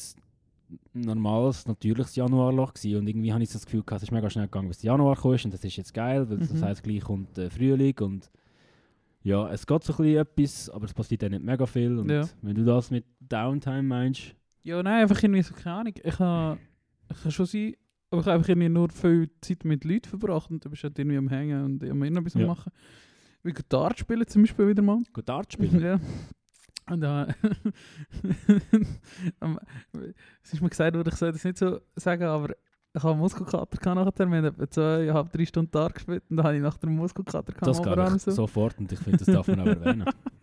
ein 0.93 1.01
normales, 1.01 1.65
natürliches 1.67 2.15
Januarloch 2.15 2.73
gewesen. 2.73 2.97
Und 2.99 3.07
irgendwie 3.07 3.33
habe 3.33 3.43
ich 3.43 3.49
so 3.49 3.53
das 3.57 3.65
Gefühl 3.65 3.83
es 3.91 4.03
ist 4.03 4.11
mega 4.11 4.29
schnell 4.29 4.45
gegangen, 4.45 4.67
bis 4.67 4.83
Januar 4.83 5.15
kam 5.15 5.31
und 5.31 5.53
das 5.53 5.63
ist 5.63 5.75
jetzt 5.77 5.93
geil, 5.93 6.29
weil 6.29 6.37
das 6.37 6.53
Mhm. 6.53 6.61
heisst, 6.61 6.83
gleich 6.83 7.01
kommt 7.01 7.35
der 7.37 7.49
Frühling 7.51 7.97
und 7.99 8.29
ja, 9.23 9.49
es 9.51 9.65
geht 9.65 9.83
so 9.83 9.93
ein 9.93 9.97
bisschen 9.97 10.17
etwas, 10.17 10.69
aber 10.69 10.85
es 10.85 10.93
passiert 10.93 11.23
dann 11.23 11.31
nicht 11.31 11.43
mega 11.43 11.65
viel. 11.65 11.97
Und 11.97 12.09
Ja. 12.09 12.27
wenn 12.41 12.55
du 12.55 12.65
das 12.65 12.91
mit 12.91 13.05
Downtime 13.21 13.83
meinst, 13.83 14.35
Ja, 14.63 14.81
nein, 14.83 15.01
einfach 15.03 15.21
irgendwie 15.21 15.41
so, 15.41 15.53
keine 15.53 15.75
Ahnung. 15.77 15.93
Ich 16.03 16.19
habe, 16.19 16.59
ich 17.11 17.21
kann 17.21 17.31
schon 17.31 17.45
sein, 17.45 17.73
aber 18.11 18.21
ich 18.21 18.27
habe 18.27 18.35
einfach 18.37 18.49
irgendwie 18.49 18.69
nur 18.69 18.89
viel 18.89 19.29
Zeit 19.41 19.65
mit 19.65 19.83
Leuten 19.83 20.09
verbracht 20.09 20.49
und 20.51 20.63
du 20.63 20.69
bist 20.69 20.83
halt 20.83 20.97
irgendwie 20.99 21.17
am 21.17 21.29
Hängen 21.29 21.63
und 21.63 21.83
immer 21.83 22.05
etwas 22.05 22.35
am 22.35 22.41
Ja. 22.41 22.47
machen. 22.47 22.71
Wie 23.43 23.51
Gitarre 23.53 23.97
spielen 23.97 24.27
zum 24.27 24.43
Beispiel 24.43 24.67
wieder 24.69 24.83
mal. 24.83 24.99
gut 25.13 25.27
Dart 25.27 25.51
spielen. 25.51 25.79
ja. 25.81 25.99
Und 26.89 27.01
da, 27.01 27.27
am- 29.39 29.59
es 30.43 30.53
ist 30.53 30.61
mir 30.61 30.69
gesagt 30.69 30.95
worden, 30.95 31.09
ich 31.11 31.15
soll 31.15 31.31
das 31.31 31.43
nicht 31.43 31.57
so 31.57 31.79
sagen, 31.95 32.23
aber 32.23 32.53
ich 32.95 33.01
habe 33.03 33.17
Muskelkater 33.17 33.77
gehabt 33.77 34.19
nachher. 34.19 34.29
Wir 34.29 34.37
haben 34.37 34.45
etwa 34.45 34.69
zweieinhalb, 34.69 35.31
drei 35.31 35.45
Stunden 35.45 35.71
Tag 35.71 35.95
gespielt 35.95 36.23
und 36.29 36.37
dann 36.37 36.45
habe 36.45 36.55
ich 36.57 36.61
nach 36.61 36.77
dem 36.77 36.95
Muskelkater 36.95 37.51
gehabt. 37.53 37.67
Das 37.67 37.79
Oberarm 37.79 38.15
ich 38.15 38.21
sofort 38.21 38.77
und 38.79 38.91
ich 38.91 38.99
finde, 38.99 39.17
das 39.17 39.27
darf 39.33 39.47
man 39.47 39.61
auch 39.61 39.65
erwähnen. 39.65 40.05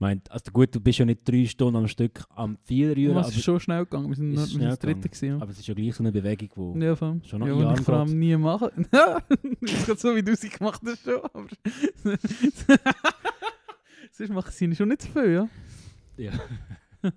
Meint, 0.00 0.30
also 0.30 0.52
gut, 0.52 0.72
du 0.72 0.80
bist 0.80 1.00
ja 1.00 1.04
nicht 1.04 1.28
drei 1.28 1.44
Stunden 1.44 1.76
am 1.76 1.88
Stück 1.88 2.24
am 2.30 2.56
Vier 2.62 2.96
rühren, 2.96 3.16
es 3.18 3.30
ist 3.30 3.42
schon 3.42 3.58
schnell 3.58 3.84
gegangen. 3.84 4.08
Wir 4.08 4.14
sind 4.14 4.32
nur 4.32 4.44
das 4.44 4.78
dritte 4.78 5.08
gewesen. 5.08 5.28
Ja. 5.28 5.36
aber 5.36 5.50
es 5.50 5.58
ist 5.58 5.66
ja 5.66 5.74
gleich 5.74 5.94
so 5.94 6.04
eine 6.04 6.12
Bewegung, 6.12 6.48
wo 6.54 6.78
Ja. 6.78 6.94
Schon 6.96 7.20
noch 7.40 7.46
ja, 7.46 7.52
und 7.52 7.60
Jahren 7.62 7.78
ich 7.78 7.84
vor 7.84 7.94
allem 7.94 8.18
nie 8.18 8.36
machen. 8.36 8.86
das 8.90 9.22
ist 9.60 9.86
gerade 9.86 9.98
so, 9.98 10.14
wie 10.14 10.22
du 10.22 10.36
sie 10.36 10.50
gemacht 10.50 10.80
hast 10.86 11.02
schon. 11.02 11.20
Aber 11.32 11.48
sonst 14.12 14.30
machen 14.30 14.52
sie 14.52 14.74
schon 14.76 14.88
nicht 14.88 15.02
so 15.02 15.08
viel, 15.08 15.32
ja. 15.32 15.48
Ja. 16.16 16.32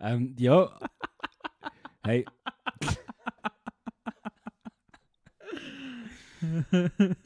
ähm, 0.00 0.36
ja. 0.38 0.70
Hey, 2.04 2.24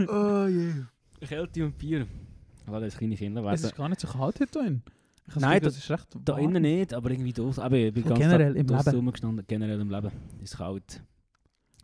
oh 0.09 0.47
je. 0.47 0.73
Kälte 1.21 1.65
und 1.65 1.77
Bier. 1.79 2.07
Lass 2.67 2.81
das 2.83 2.97
kleine 2.97 3.17
Kinder 3.17 3.41
Es 3.41 3.47
werden. 3.47 3.71
ist 3.71 3.77
gar 3.77 3.89
nicht 3.89 4.01
so 4.01 4.09
kalt 4.09 4.41
heute 4.41 4.47
drin. 4.47 4.83
Nein, 5.37 5.63
das 5.63 5.77
ist 5.77 5.89
recht 5.91 6.07
Da 6.25 6.33
warm. 6.35 6.45
innen 6.45 6.63
nicht, 6.63 6.93
aber 6.95 7.11
irgendwie 7.11 7.33
da. 7.33 7.43
Aber 7.57 7.77
ich 7.77 7.93
bin 7.93 8.05
ganz 8.05 8.19
generell 8.19 8.57
im 8.57 8.67
Leben. 8.67 9.45
Generell 9.47 9.81
im 9.81 9.91
Leben. 9.91 10.11
Es 10.39 10.53
ist 10.53 10.57
kalt. 10.59 11.03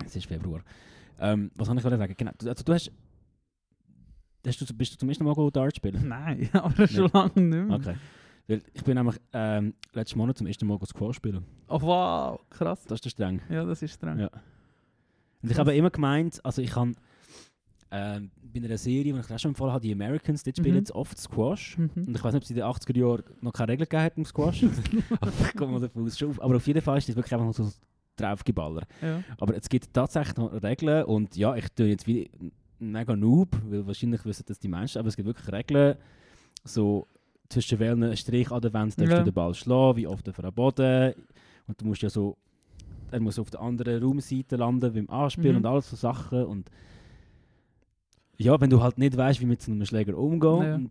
Es 0.04 0.16
ist 0.16 0.26
Februar. 0.26 0.62
Ähm, 1.20 1.50
was 1.54 1.68
kann 1.68 1.76
ich 1.76 1.82
gerade 1.82 1.96
sagen? 1.98 2.14
Genau. 2.16 2.32
Also 2.44 2.64
du 2.64 2.72
hast... 2.72 2.90
hast 4.46 4.60
du, 4.60 4.74
bist 4.74 4.92
du 4.94 4.98
zum 4.98 5.08
ersten 5.08 5.24
Mal 5.24 5.34
go 5.34 5.50
Dart 5.50 5.76
spielen? 5.76 6.08
Nein, 6.08 6.48
aber 6.52 6.86
schon 6.86 7.10
lange 7.12 7.32
nicht 7.40 7.66
mehr. 7.68 7.76
Okay. 7.76 7.94
Weil 8.48 8.62
ich 8.72 8.82
bin 8.82 8.94
nämlich 8.96 9.16
ähm, 9.32 9.74
letzten 9.92 10.18
Monat 10.18 10.38
zum 10.38 10.46
ersten 10.46 10.66
Mal 10.66 10.78
Squash 10.86 11.16
spielen. 11.16 11.44
Oh 11.68 11.80
wow, 11.82 12.40
krass. 12.50 12.84
Das 12.84 13.00
ist 13.00 13.10
streng. 13.10 13.42
Ja, 13.50 13.64
das 13.64 13.82
ist 13.82 13.94
streng. 13.94 14.18
Ja. 14.18 14.30
Und 15.42 15.50
ich 15.50 15.58
habe 15.58 15.74
immer 15.74 15.90
gemeint, 15.90 16.44
also 16.44 16.62
ich 16.62 16.74
habe 16.74 16.92
ähm, 17.90 18.30
bei 18.52 18.60
einer 18.60 18.76
Serie, 18.78 19.12
die 19.14 19.18
ich 19.20 19.30
auch 19.30 19.38
schon 19.38 19.50
empfohlen 19.52 19.72
habe, 19.72 19.82
die 19.82 19.92
Americans, 19.92 20.42
dort 20.42 20.56
spielen 20.56 20.74
Mhm. 20.74 20.78
jetzt 20.80 20.92
oft 20.92 21.18
Squash. 21.18 21.78
Mhm. 21.78 21.90
Und 22.06 22.16
ich 22.16 22.22
weiß 22.24 22.32
nicht, 22.34 22.36
ob 22.36 22.42
es 22.42 22.50
in 22.50 22.56
den 22.56 22.64
80er 22.64 22.96
Jahren 22.98 23.22
noch 23.40 23.52
keine 23.52 23.72
Regeln 23.72 23.88
gegeben 23.88 24.02
hat 24.02 24.16
im 24.18 24.24
Squash. 24.24 24.62
aber 25.20 25.32
ich 25.40 25.56
komme 25.56 25.72
mal 25.72 25.80
davon 25.80 26.04
aus, 26.04 26.18
schon 26.18 26.30
auf. 26.30 26.42
Aber 26.42 26.56
auf 26.56 26.66
jeden 26.66 26.80
Fall 26.82 26.98
ist 26.98 27.08
das 27.08 27.16
wirklich 27.16 27.32
einfach 27.32 27.46
noch 27.46 27.54
so 27.54 27.70
draufgeballer. 28.16 28.82
Ja. 29.00 29.22
Aber 29.38 29.56
es 29.56 29.68
gibt 29.68 29.92
tatsächlich 29.94 30.36
noch 30.36 30.52
Regeln 30.62 31.04
und 31.04 31.36
ja, 31.36 31.54
ich 31.56 31.68
tue 31.70 31.86
jetzt 31.86 32.06
wie 32.06 32.30
mega 32.80 33.14
Noob, 33.16 33.56
weil 33.68 33.86
wahrscheinlich 33.86 34.24
wissen 34.24 34.44
das 34.46 34.58
die 34.58 34.68
meisten, 34.68 34.98
aber 34.98 35.08
es 35.08 35.16
gibt 35.16 35.26
wirklich 35.26 35.50
Regeln, 35.52 35.96
so 36.64 37.06
zwischen 37.48 37.78
welchen 37.78 38.16
Strich 38.16 38.50
an 38.50 38.60
der 38.60 38.72
Wand 38.72 38.98
darfst 39.00 39.10
Ja. 39.12 39.18
du 39.20 39.24
den 39.24 39.34
Ball 39.34 39.54
schlagen, 39.54 39.96
wie 39.96 40.06
oft 40.06 40.28
auf 40.28 40.36
den 40.36 40.52
Boden 40.52 41.14
und 41.66 41.80
du 41.80 41.86
musst 41.86 42.02
ja 42.02 42.10
so, 42.10 42.36
er 43.10 43.20
muss 43.20 43.38
auf 43.38 43.50
der 43.50 43.60
anderen 43.60 44.02
Raumseite 44.02 44.56
landen 44.56 44.92
beim 44.92 45.08
Anspielen 45.08 45.52
Mhm. 45.52 45.56
und 45.58 45.66
alles 45.66 45.88
so 45.90 45.96
Sachen 45.96 46.44
und 46.44 46.70
ja, 48.38 48.60
wenn 48.60 48.70
du 48.70 48.82
halt 48.82 48.98
nicht 48.98 49.16
weißt, 49.16 49.40
wie 49.40 49.46
mit 49.46 49.60
so 49.62 49.70
einem 49.72 49.84
Schläger 49.84 50.16
umgehen 50.16 50.62
Ja. 50.62 50.74
und 50.76 50.90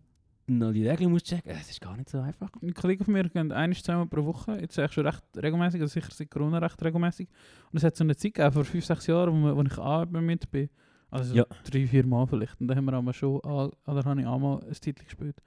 dann 0.59 0.73
die 0.73 0.87
Regeln 0.87 1.11
musst 1.11 1.25
checken, 1.25 1.51
es 1.51 1.69
ist 1.69 1.81
gar 1.81 1.95
nicht 1.97 2.09
so 2.09 2.19
einfach. 2.19 2.49
Ein 2.61 2.73
Kollege 2.73 3.03
von 3.03 3.13
mir 3.13 3.23
geht 3.23 3.51
ein, 3.51 3.73
zweimal 3.73 4.05
pro 4.05 4.23
Woche, 4.25 4.59
jetzt 4.61 4.77
eigentlich 4.79 4.93
schon 4.93 5.05
recht 5.05 5.23
regelmäßig, 5.35 5.81
also 5.81 5.91
sicher 5.93 6.09
seit 6.11 6.29
Corona 6.31 6.59
recht 6.59 6.81
regelmäßig. 6.83 7.27
Und 7.71 7.77
es 7.77 7.83
hat 7.83 7.95
so 7.95 8.03
eine 8.03 8.15
Zeit 8.15 8.33
gegeben, 8.33 8.53
vor 8.53 8.63
fünf, 8.65 8.85
sechs 8.85 9.07
Jahren, 9.07 9.43
wo, 9.43 9.55
wo 9.55 9.61
ich 9.63 9.77
auch 9.77 10.05
mit 10.05 10.49
bin. 10.51 10.69
Also 11.09 11.29
so 11.31 11.35
Ja. 11.35 11.45
drei, 11.69 11.87
vier 11.87 12.05
Mal 12.05 12.27
vielleicht. 12.27 12.59
Und 12.61 12.67
dann 12.67 12.77
haben 12.77 12.85
wir 12.85 12.93
einmal 12.97 13.13
schon, 13.13 13.39
an- 13.43 13.71
oder 13.85 14.03
habe 14.05 14.21
ich 14.21 14.27
einmal 14.27 14.61
ein 14.63 14.73
Titel 14.73 15.03
gespielt. 15.03 15.41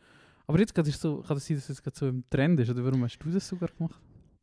Aber 0.46 0.58
jetzt 0.58 0.74
gerade 0.74 0.88
ist 0.88 1.00
so, 1.00 1.18
kann 1.18 1.36
das 1.36 1.46
sein, 1.46 1.56
dass 1.58 1.68
es 1.70 1.82
gerade 1.82 1.96
so 1.96 2.08
im 2.08 2.24
Trend 2.30 2.58
ist? 2.60 2.70
Oder 2.70 2.84
warum 2.84 3.04
hast 3.04 3.18
du 3.18 3.30
das 3.30 3.46
sogar 3.46 3.68
gemacht? 3.76 4.00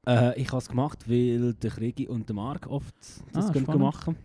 Äh, 0.07 0.39
ich 0.39 0.47
habe 0.49 0.59
es 0.59 0.69
gemacht, 0.69 1.09
weil 1.09 1.53
der 1.55 1.69
Krigi 1.71 2.07
und 2.07 2.29
der 2.29 2.35
Marc 2.35 2.67
oft 2.67 2.95
das 3.33 3.49
Ah, 3.49 3.53
spannend. 3.53 3.81
machen. 3.81 4.15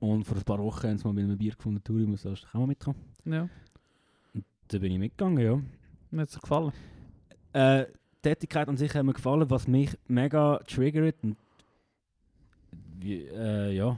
Und 0.00 0.24
vor 0.24 0.36
ein 0.36 0.44
paar 0.44 0.58
Wochen 0.58 0.86
haben 0.88 0.98
sie 0.98 1.04
mal 1.04 1.12
mit 1.12 1.24
einem 1.24 1.38
Bier 1.38 1.54
gefunden, 1.54 1.82
Touri 1.82 2.06
muss 2.06 2.22
du 2.22 2.30
auch 2.30 2.54
mal 2.54 2.66
mitkommen. 2.66 2.98
Ja, 3.24 3.48
Da 4.68 4.78
bin 4.78 4.92
ich 4.92 4.98
mitgegangen, 4.98 5.38
ja. 5.44 5.60
mir 6.10 6.22
hat 6.22 6.28
es 6.28 6.40
gefallen. 6.40 6.72
Äh, 7.52 7.86
die 7.86 8.28
Tätigkeit 8.28 8.68
an 8.68 8.76
sich 8.76 8.94
hat 8.94 9.04
mir 9.04 9.12
gefallen, 9.14 9.48
was 9.50 9.66
mich 9.66 9.96
mega 10.06 10.58
triggert 10.66 11.16
und 11.22 11.36
wie, 13.00 13.22
äh, 13.24 13.72
ja, 13.74 13.96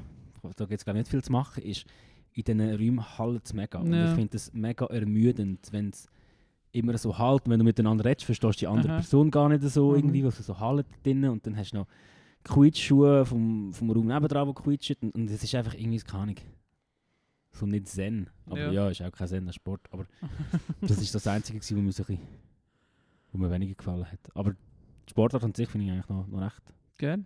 da 0.56 0.64
gibt 0.66 0.80
es 0.80 0.84
gar 0.84 0.92
nicht 0.92 1.08
viel 1.08 1.22
zu 1.22 1.32
machen, 1.32 1.62
ist 1.64 1.84
in 2.32 2.44
diesen 2.44 2.60
Räumen 2.60 3.18
halt 3.18 3.44
es 3.44 3.52
mega. 3.52 3.78
Und 3.80 3.92
Ja. 3.92 4.04
ich 4.04 4.10
finde 4.10 4.36
es 4.36 4.52
mega 4.52 4.86
ermüdend, 4.86 5.66
wenn 5.72 5.90
es 5.90 6.08
immer 6.72 6.96
so 6.98 7.18
halt, 7.18 7.42
wenn 7.48 7.58
du 7.58 7.64
miteinander 7.64 8.04
redest, 8.04 8.24
verstehst 8.26 8.56
du 8.56 8.60
die 8.60 8.66
andere 8.68 8.92
Aha. 8.92 9.00
Person 9.00 9.30
gar 9.30 9.48
nicht 9.48 9.62
so 9.64 9.90
Mhm. 9.90 9.96
irgendwie, 9.96 10.24
was 10.24 10.38
so 10.38 10.58
halt 10.58 10.86
drinnen 11.02 11.30
und 11.30 11.44
dann 11.46 11.56
hast 11.56 11.72
du 11.72 11.78
noch 11.78 11.86
Quietschschuhe 12.44 13.24
vom, 13.26 13.72
vom 13.72 13.90
Raum 13.90 14.06
nebendran, 14.06 14.48
die 14.48 14.54
quietschen 14.54 14.96
und, 15.12 15.30
es 15.30 15.42
ist 15.44 15.54
einfach 15.54 15.74
irgendwie, 15.74 15.98
keine 15.98 16.22
Ahnung, 16.22 16.36
so 17.52 17.66
nicht 17.66 17.88
Zen. 17.88 18.28
Aber 18.46 18.58
Ja. 18.58 18.70
ja, 18.70 18.88
ist 18.90 19.02
auch 19.02 19.12
kein 19.12 19.28
Zen, 19.28 19.46
ein 19.46 19.52
Sport, 19.52 19.82
aber 19.90 20.06
das 20.80 20.98
ist 21.00 21.14
das 21.14 21.26
Einzige, 21.26 21.58
was 21.58 21.70
mir, 21.70 21.92
so 21.92 22.02
ein 22.02 22.06
bisschen, 22.06 22.18
wo 23.32 23.38
mir 23.38 23.50
weniger 23.50 23.74
gefallen 23.74 24.10
hat. 24.10 24.20
Aber 24.34 24.52
die 24.52 25.10
Sportart 25.10 25.44
an 25.44 25.54
sich 25.54 25.68
finde 25.68 25.86
ich 25.86 25.92
eigentlich 25.92 26.08
noch, 26.08 26.26
noch 26.26 26.40
recht 26.40 26.62
Gell? 26.98 27.24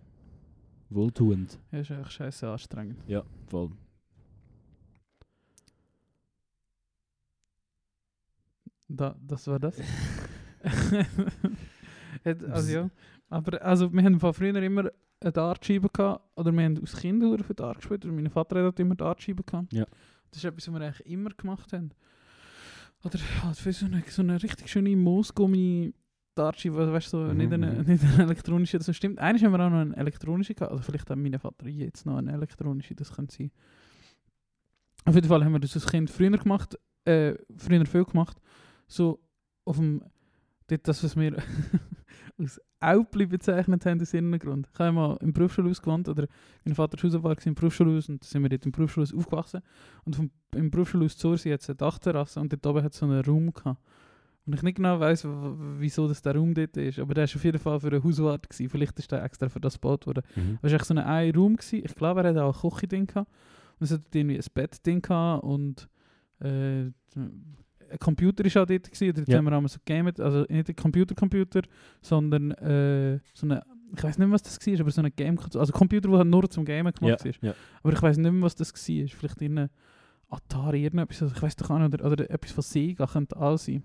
wohltuend. 0.89 1.59
Ja, 1.71 1.79
ist 1.79 1.91
eigentlich 1.91 2.11
scheiße 2.11 2.49
anstrengend. 2.49 2.97
Ja, 3.07 3.23
voll. 3.47 3.71
Da, 8.87 9.15
das 9.19 9.47
war 9.47 9.59
das. 9.59 9.75
Hat- 12.25 12.43
also 12.43 12.71
ja, 12.73 12.89
aber 13.29 13.61
also 13.61 13.91
wir 13.93 14.03
haben 14.03 14.19
von 14.19 14.33
früher 14.33 14.55
immer 14.61 14.89
eine 15.21 15.31
Dartscheibe 15.31 15.89
gehabt, 15.89 16.23
oder 16.35 16.51
wir 16.51 16.63
haben 16.63 16.77
als 16.79 16.95
Kind 16.97 17.21
sehr 17.21 17.43
viel 17.43 17.55
Dart 17.55 17.77
gespielt, 17.77 18.05
oder 18.05 18.13
mein 18.13 18.29
Vater 18.29 18.65
hat 18.65 18.79
immer 18.79 18.95
Dartscheibe 18.95 19.43
gehabt. 19.43 19.71
Ja. 19.73 19.85
Das 20.31 20.39
ist 20.39 20.45
etwas, 20.45 20.67
was 20.67 20.73
wir 20.79 20.85
eigentlich 20.85 21.05
immer 21.07 21.29
gemacht 21.29 21.71
haben. 21.73 21.91
Oder 23.03 23.19
halt 23.43 23.57
für 23.57 23.71
so 23.71 23.85
eine, 23.85 24.03
so 24.09 24.21
eine 24.21 24.41
richtig 24.41 24.69
schöne 24.69 24.95
Moosgummi 24.95 25.93
Dartscheibe, 26.33 26.91
weißt 26.91 27.13
du, 27.13 27.17
so, 27.17 27.23
Mhm, 27.33 27.37
nicht, 27.37 27.53
eine, 27.53 27.71
mhm. 27.71 27.81
nicht 27.87 28.03
eine 28.03 28.23
elektronische, 28.23 28.77
das 28.77 28.93
stimmt. 28.95 29.19
Eigentlich 29.19 29.45
haben 29.45 29.53
wir 29.53 29.59
auch 29.65 29.69
noch 29.69 29.79
eine 29.79 29.95
elektronische 29.95 30.53
gehabt, 30.53 30.71
also 30.71 30.83
vielleicht 30.83 31.09
hat 31.09 31.17
mein 31.17 31.37
Vater 31.39 31.67
jetzt 31.69 32.05
noch 32.05 32.17
eine 32.17 32.33
elektronische, 32.33 32.93
das 32.95 33.13
könnte 33.13 33.33
sein. 33.35 33.51
Auf 35.05 35.15
jeden 35.15 35.27
Fall 35.27 35.45
haben 35.45 35.53
wir 35.53 35.59
das 35.59 35.75
als 35.75 35.85
Kind 35.87 36.09
früher 36.09 36.31
gemacht, 36.37 36.77
äh, 37.05 37.35
früher 37.55 37.85
viel 37.85 38.03
gemacht, 38.05 38.41
so 38.87 39.19
auf 39.63 39.77
dem, 39.77 40.01
dort 40.67 40.87
das, 40.87 41.03
was 41.03 41.15
wir 41.15 41.35
als 42.37 42.59
Aupli 42.79 43.25
bezeichnet 43.25 43.85
haben, 43.85 44.01
aus 44.01 44.13
irgendeinem 44.13 44.39
Grund. 44.39 44.69
Ich 44.73 44.79
habe 44.79 44.91
mal 44.91 45.17
im 45.21 45.33
Berufsschulhaus 45.33 45.81
gewohnt, 45.81 46.07
oder 46.09 46.27
mein 46.65 46.75
Vater 46.75 46.97
war 46.97 47.03
Hausabwart 47.03 47.45
im 47.45 47.55
Berufsschulhaus 47.55 48.09
und 48.09 48.23
sind 48.23 48.41
wir 48.43 48.49
dort 48.49 48.65
im 48.65 48.71
Berufsschulhaus 48.71 49.13
aufgewachsen. 49.13 49.61
Und 50.03 50.15
vom, 50.15 50.31
im 50.55 50.69
Berufsschulhaus 50.69 51.17
Zursi 51.17 51.49
hat 51.49 51.61
es 51.61 51.69
eine 51.69 51.77
Dachterrasse 51.77 52.39
und 52.39 52.51
dort 52.51 52.65
oben 52.67 52.83
hat 52.83 52.93
es 52.93 52.99
so 52.99 53.05
einen 53.05 53.23
Raum 53.23 53.53
gehabt. 53.53 53.79
Und 54.45 54.53
ich 54.53 54.61
nicht 54.61 54.75
genau 54.75 54.99
weiss, 54.99 55.25
w- 55.25 55.29
w- 55.29 55.55
wieso 55.79 56.07
das 56.07 56.21
der 56.21 56.35
Raum 56.35 56.53
dort 56.53 56.77
ist, 56.77 56.99
aber 56.99 57.15
der 57.15 57.27
war 57.27 57.35
auf 57.35 57.43
jeden 57.43 57.57
Fall 57.57 57.79
für 57.79 57.87
einen 57.87 58.03
Hauswart. 58.03 58.47
Gewesen. 58.47 58.69
Vielleicht 58.69 58.99
ist 58.99 59.11
der 59.11 59.23
extra 59.23 59.49
für 59.49 59.59
das 59.59 59.73
gebaut 59.75 60.05
worden. 60.05 60.21
Mhm. 60.35 60.59
Es 60.61 60.71
war 60.71 60.83
so 60.83 60.93
ein 60.93 60.99
ein 60.99 61.33
Raum. 61.35 61.55
Gewesen. 61.55 61.81
Ich 61.83 61.95
glaube, 61.95 62.21
er 62.21 62.29
hatte 62.29 62.43
auch 62.43 62.63
eine 62.63 62.71
Küche 62.73 62.87
drin. 62.87 63.07
Gehabt. 63.07 63.31
Und 63.79 63.85
es 63.85 63.91
hatte 63.91 64.03
irgendwie 64.13 64.37
ein 64.37 64.45
Bett 64.53 64.85
drin 64.85 65.01
gehabt 65.01 65.43
und 65.43 65.89
äh, 66.41 66.81
ein 67.15 67.55
Computer 67.99 68.43
war 68.43 68.63
auch 68.63 68.65
dort. 68.65 68.83
Gewesen. 68.91 69.13
Dort 69.15 69.27
Ja. 69.27 69.37
haben 69.37 69.45
wir 69.45 69.53
einmal 69.53 69.69
so 69.69 69.79
gegamet. 69.83 70.19
Also 70.19 70.45
nicht 70.49 70.69
ein 70.69 70.75
Computer-Computer, 70.75 71.61
sondern 72.01 72.51
äh, 72.51 73.19
so 73.33 73.45
eine, 73.47 73.63
ich 73.95 74.03
weiß 74.03 74.17
nicht 74.17 74.27
mehr, 74.27 74.31
was 74.33 74.43
das 74.43 74.59
war, 74.65 74.79
aber 74.79 74.91
so 74.91 75.01
ein 75.01 75.11
Game, 75.15 75.37
also 75.39 75.59
ein 75.59 75.67
Computer, 75.71 76.09
der 76.09 76.17
halt 76.19 76.27
nur 76.27 76.49
zum 76.49 76.65
Gamen 76.65 76.85
Ja, 76.87 76.91
gemacht 77.15 77.25
ist. 77.25 77.41
ja. 77.41 77.53
Aber 77.83 77.93
ich 77.93 78.01
weiß 78.01 78.17
nicht 78.17 78.31
mehr, 78.31 78.41
was 78.41 78.55
das 78.55 78.73
war. 78.73 79.07
Vielleicht 79.07 79.41
in 79.41 79.69
Atari, 80.29 80.83
irgendetwas, 80.83 81.21
also 81.21 81.35
ich 81.35 81.41
weiß 81.41 81.55
doch 81.57 81.69
auch 81.69 81.79
nicht, 81.79 81.93
oder, 81.93 82.11
oder 82.11 82.29
etwas 82.29 82.51
von 82.51 82.63
Sega 82.63 83.05
könnte 83.05 83.37
auch 83.39 83.57
sein. 83.57 83.83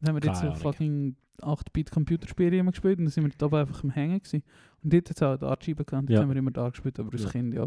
Dann 0.00 0.14
haben 0.16 0.22
wir 0.22 0.28
jetzt 0.30 0.40
so 0.40 0.52
fucking 0.54 1.14
8-Bit-Computerspiele 1.40 2.56
immer 2.58 2.70
gespielt 2.72 2.98
und 2.98 3.04
dann 3.04 3.12
sind 3.12 3.24
wir 3.24 3.30
da 3.36 3.56
einfach 3.58 3.84
am 3.84 3.90
Hängen 3.90 4.18
gewesen. 4.18 4.42
Und 4.82 4.92
dort 4.92 5.10
hat 5.10 5.16
es 5.16 5.22
auch 5.22 5.36
die 5.36 5.44
Artscheibe 5.44 5.84
gehabt, 5.84 6.08
dort 6.08 6.16
Ja. 6.16 6.22
haben 6.22 6.30
wir 6.30 6.36
immer 6.36 6.50
da 6.50 6.68
gespielt, 6.70 6.98
aber 6.98 7.12
als 7.12 7.24
Ja. 7.24 7.30
Kind 7.30 7.54
ja. 7.54 7.66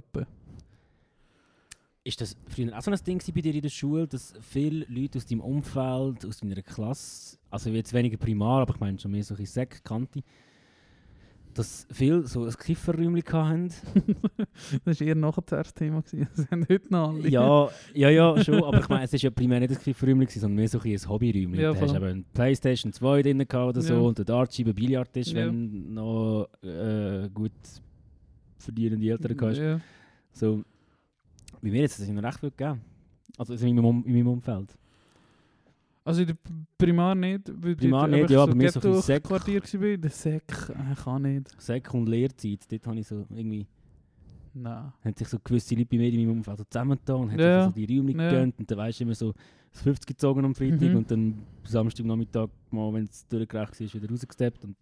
Ist 2.08 2.22
das 2.22 2.38
früher 2.48 2.78
auch 2.78 2.82
so 2.84 2.92
ein 2.92 3.00
Ding 3.06 3.20
bei 3.34 3.42
dir 3.42 3.56
in 3.56 3.62
der 3.64 3.70
Schule, 3.70 4.08
dass 4.08 4.36
viele 4.40 4.86
Leute 4.88 5.18
aus 5.18 5.26
deinem 5.26 5.42
Umfeld, 5.42 6.24
aus 6.24 6.38
deiner 6.38 6.62
Klasse, 6.62 7.38
also 7.50 7.72
jetzt 7.72 7.94
weniger 7.94 8.16
primar, 8.18 8.62
aber 8.62 8.76
ich 8.76 8.80
meine 8.80 9.00
schon 9.00 9.10
mehr 9.12 9.24
so 9.24 9.34
ein 9.34 9.44
Sek, 9.44 9.84
Kanti, 9.84 10.24
dass 11.56 11.88
viele 11.92 12.28
so 12.28 12.44
ein 12.44 12.52
Kifferräumchen 12.54 13.34
hatten? 13.34 13.70
das 14.86 15.00
war 15.00 15.08
eher 15.08 15.16
nachher 15.16 15.42
das 15.48 15.74
Thema. 15.74 16.04
Gewesen. 16.04 16.28
Das 16.36 16.52
haben 16.52 16.68
heute 16.70 16.92
noch 16.92 17.10
alle. 17.10 17.28
ja, 17.28 17.70
ja, 17.96 18.10
ja, 18.12 18.44
schon, 18.44 18.64
aber 18.64 18.82
ich 18.82 18.90
meine, 18.90 19.06
es 19.06 19.14
war 19.14 19.20
ja 19.22 19.30
primär 19.32 19.60
nicht 19.62 19.72
ein 19.72 19.80
Kifferräumchen, 19.80 20.42
sondern 20.42 20.58
mehr 20.58 20.68
so 20.68 20.80
ein, 20.80 21.10
Hobbyräumchen. 21.10 21.56
Ja, 21.60 21.74
da 21.74 21.82
hast 21.82 21.92
du 21.92 21.96
eben 21.96 22.06
ein 22.06 22.26
Playstation 22.36 22.94
2 22.94 23.22
drin 23.24 23.42
oder 23.42 23.82
so 23.82 23.94
Ja. 23.96 24.00
und 24.02 24.20
ein 24.20 24.26
Dartscheibe, 24.28 24.76
Billardtisch, 24.76 25.30
Ja. 25.30 25.38
wenn 25.48 25.72
du 25.72 25.92
noch 25.94 26.50
äh, 26.62 27.30
gut 27.34 27.52
verdienende 28.60 29.10
Eltern 29.10 29.36
hast. 29.42 29.58
Ja. 29.58 29.82
So, 30.34 30.64
bei 31.66 31.72
mir 31.72 31.84
es 31.84 31.98
das 31.98 32.08
noch 32.08 32.24
recht 32.24 32.40
viel 32.40 32.52
gegeben. 32.52 32.82
Also 33.38 33.54
in 33.54 33.76
meinem, 33.76 34.04
in 34.06 34.14
meinem 34.14 34.28
Umfeld. 34.28 34.78
Also 36.04 36.22
in 36.22 36.28
der 36.28 36.38
Primar 36.78 37.16
nicht, 37.16 37.52
weil 37.62 37.76
Primar 37.76 38.08
nicht, 38.08 38.30
ja, 38.30 38.44
aber 38.44 38.54
mehr 38.54 38.72
so 38.72 38.80
ein 38.80 39.02
Sek. 39.02 39.24
Quartier 39.24 39.62
war. 39.64 39.98
Der 39.98 40.10
Sek, 40.12 40.44
äh, 40.70 40.96
kann 41.04 41.22
nicht. 41.24 41.60
Sek 41.60 41.92
und 41.94 42.08
Lehrzeit, 42.08 42.60
dort 42.72 42.86
habe 42.88 43.00
ich 43.00 43.08
so 43.08 43.26
irgendwie, 43.32 43.66
Nein. 44.54 44.94
haben 45.04 45.16
sich 45.16 45.28
so 45.28 45.40
gewisse 45.44 45.74
Leute 45.74 45.88
bei 45.88 45.98
mir 45.98 46.10
in 46.14 46.18
meinem 46.28 46.38
Umfeld 46.38 46.60
so 46.60 46.64
zusammengetan 46.66 47.16
und 47.22 47.32
haben 47.32 47.40
Ja, 47.40 47.66
sich 47.66 47.74
so 47.82 47.88
die 47.88 47.98
Räume 47.98 48.12
ja. 48.12 48.30
gegönnt 48.30 48.60
und 48.60 48.70
dann 48.70 48.78
weisst 48.78 49.00
du 49.00 49.04
immer 49.04 49.16
so 49.16 49.34
das 49.72 49.82
50 49.82 50.06
gezogen 50.08 50.46
am 50.46 50.54
Freitag 50.54 50.82
Mhm. 50.92 50.96
und 50.96 51.10
dann 51.12 51.34
Samstagnachmittag 51.64 52.50
mal, 52.70 52.94
wenn 52.94 53.06
es 53.06 53.26
durchgereicht 53.28 53.82
ist, 53.82 53.96
wieder 53.96 54.08
rausgesteppt 54.10 54.64
und 54.64 54.76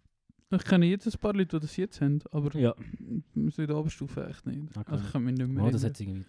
Ich 0.52 0.64
kenne 0.64 0.84
jetzt 0.86 1.06
ein 1.06 1.18
paar 1.18 1.32
Leute, 1.32 1.56
die 1.58 1.62
das 1.66 1.76
jetzt 1.78 2.00
haben, 2.02 2.20
aber 2.32 2.54
ja, 2.58 2.74
so 3.48 3.62
in 3.62 3.66
der 3.68 3.76
Oberstufe 3.78 4.28
echt 4.28 4.44
nicht. 4.46 4.60
Okay. 4.76 4.92
Also 4.92 5.04
ich 5.06 5.10
kann 5.12 5.24
mich 5.24 5.34
nicht 5.38 5.48
mehr 5.48 5.64
oh, 5.64 5.70
das 5.70 5.82
hat 5.84 5.98
irgendwie, 5.98 6.24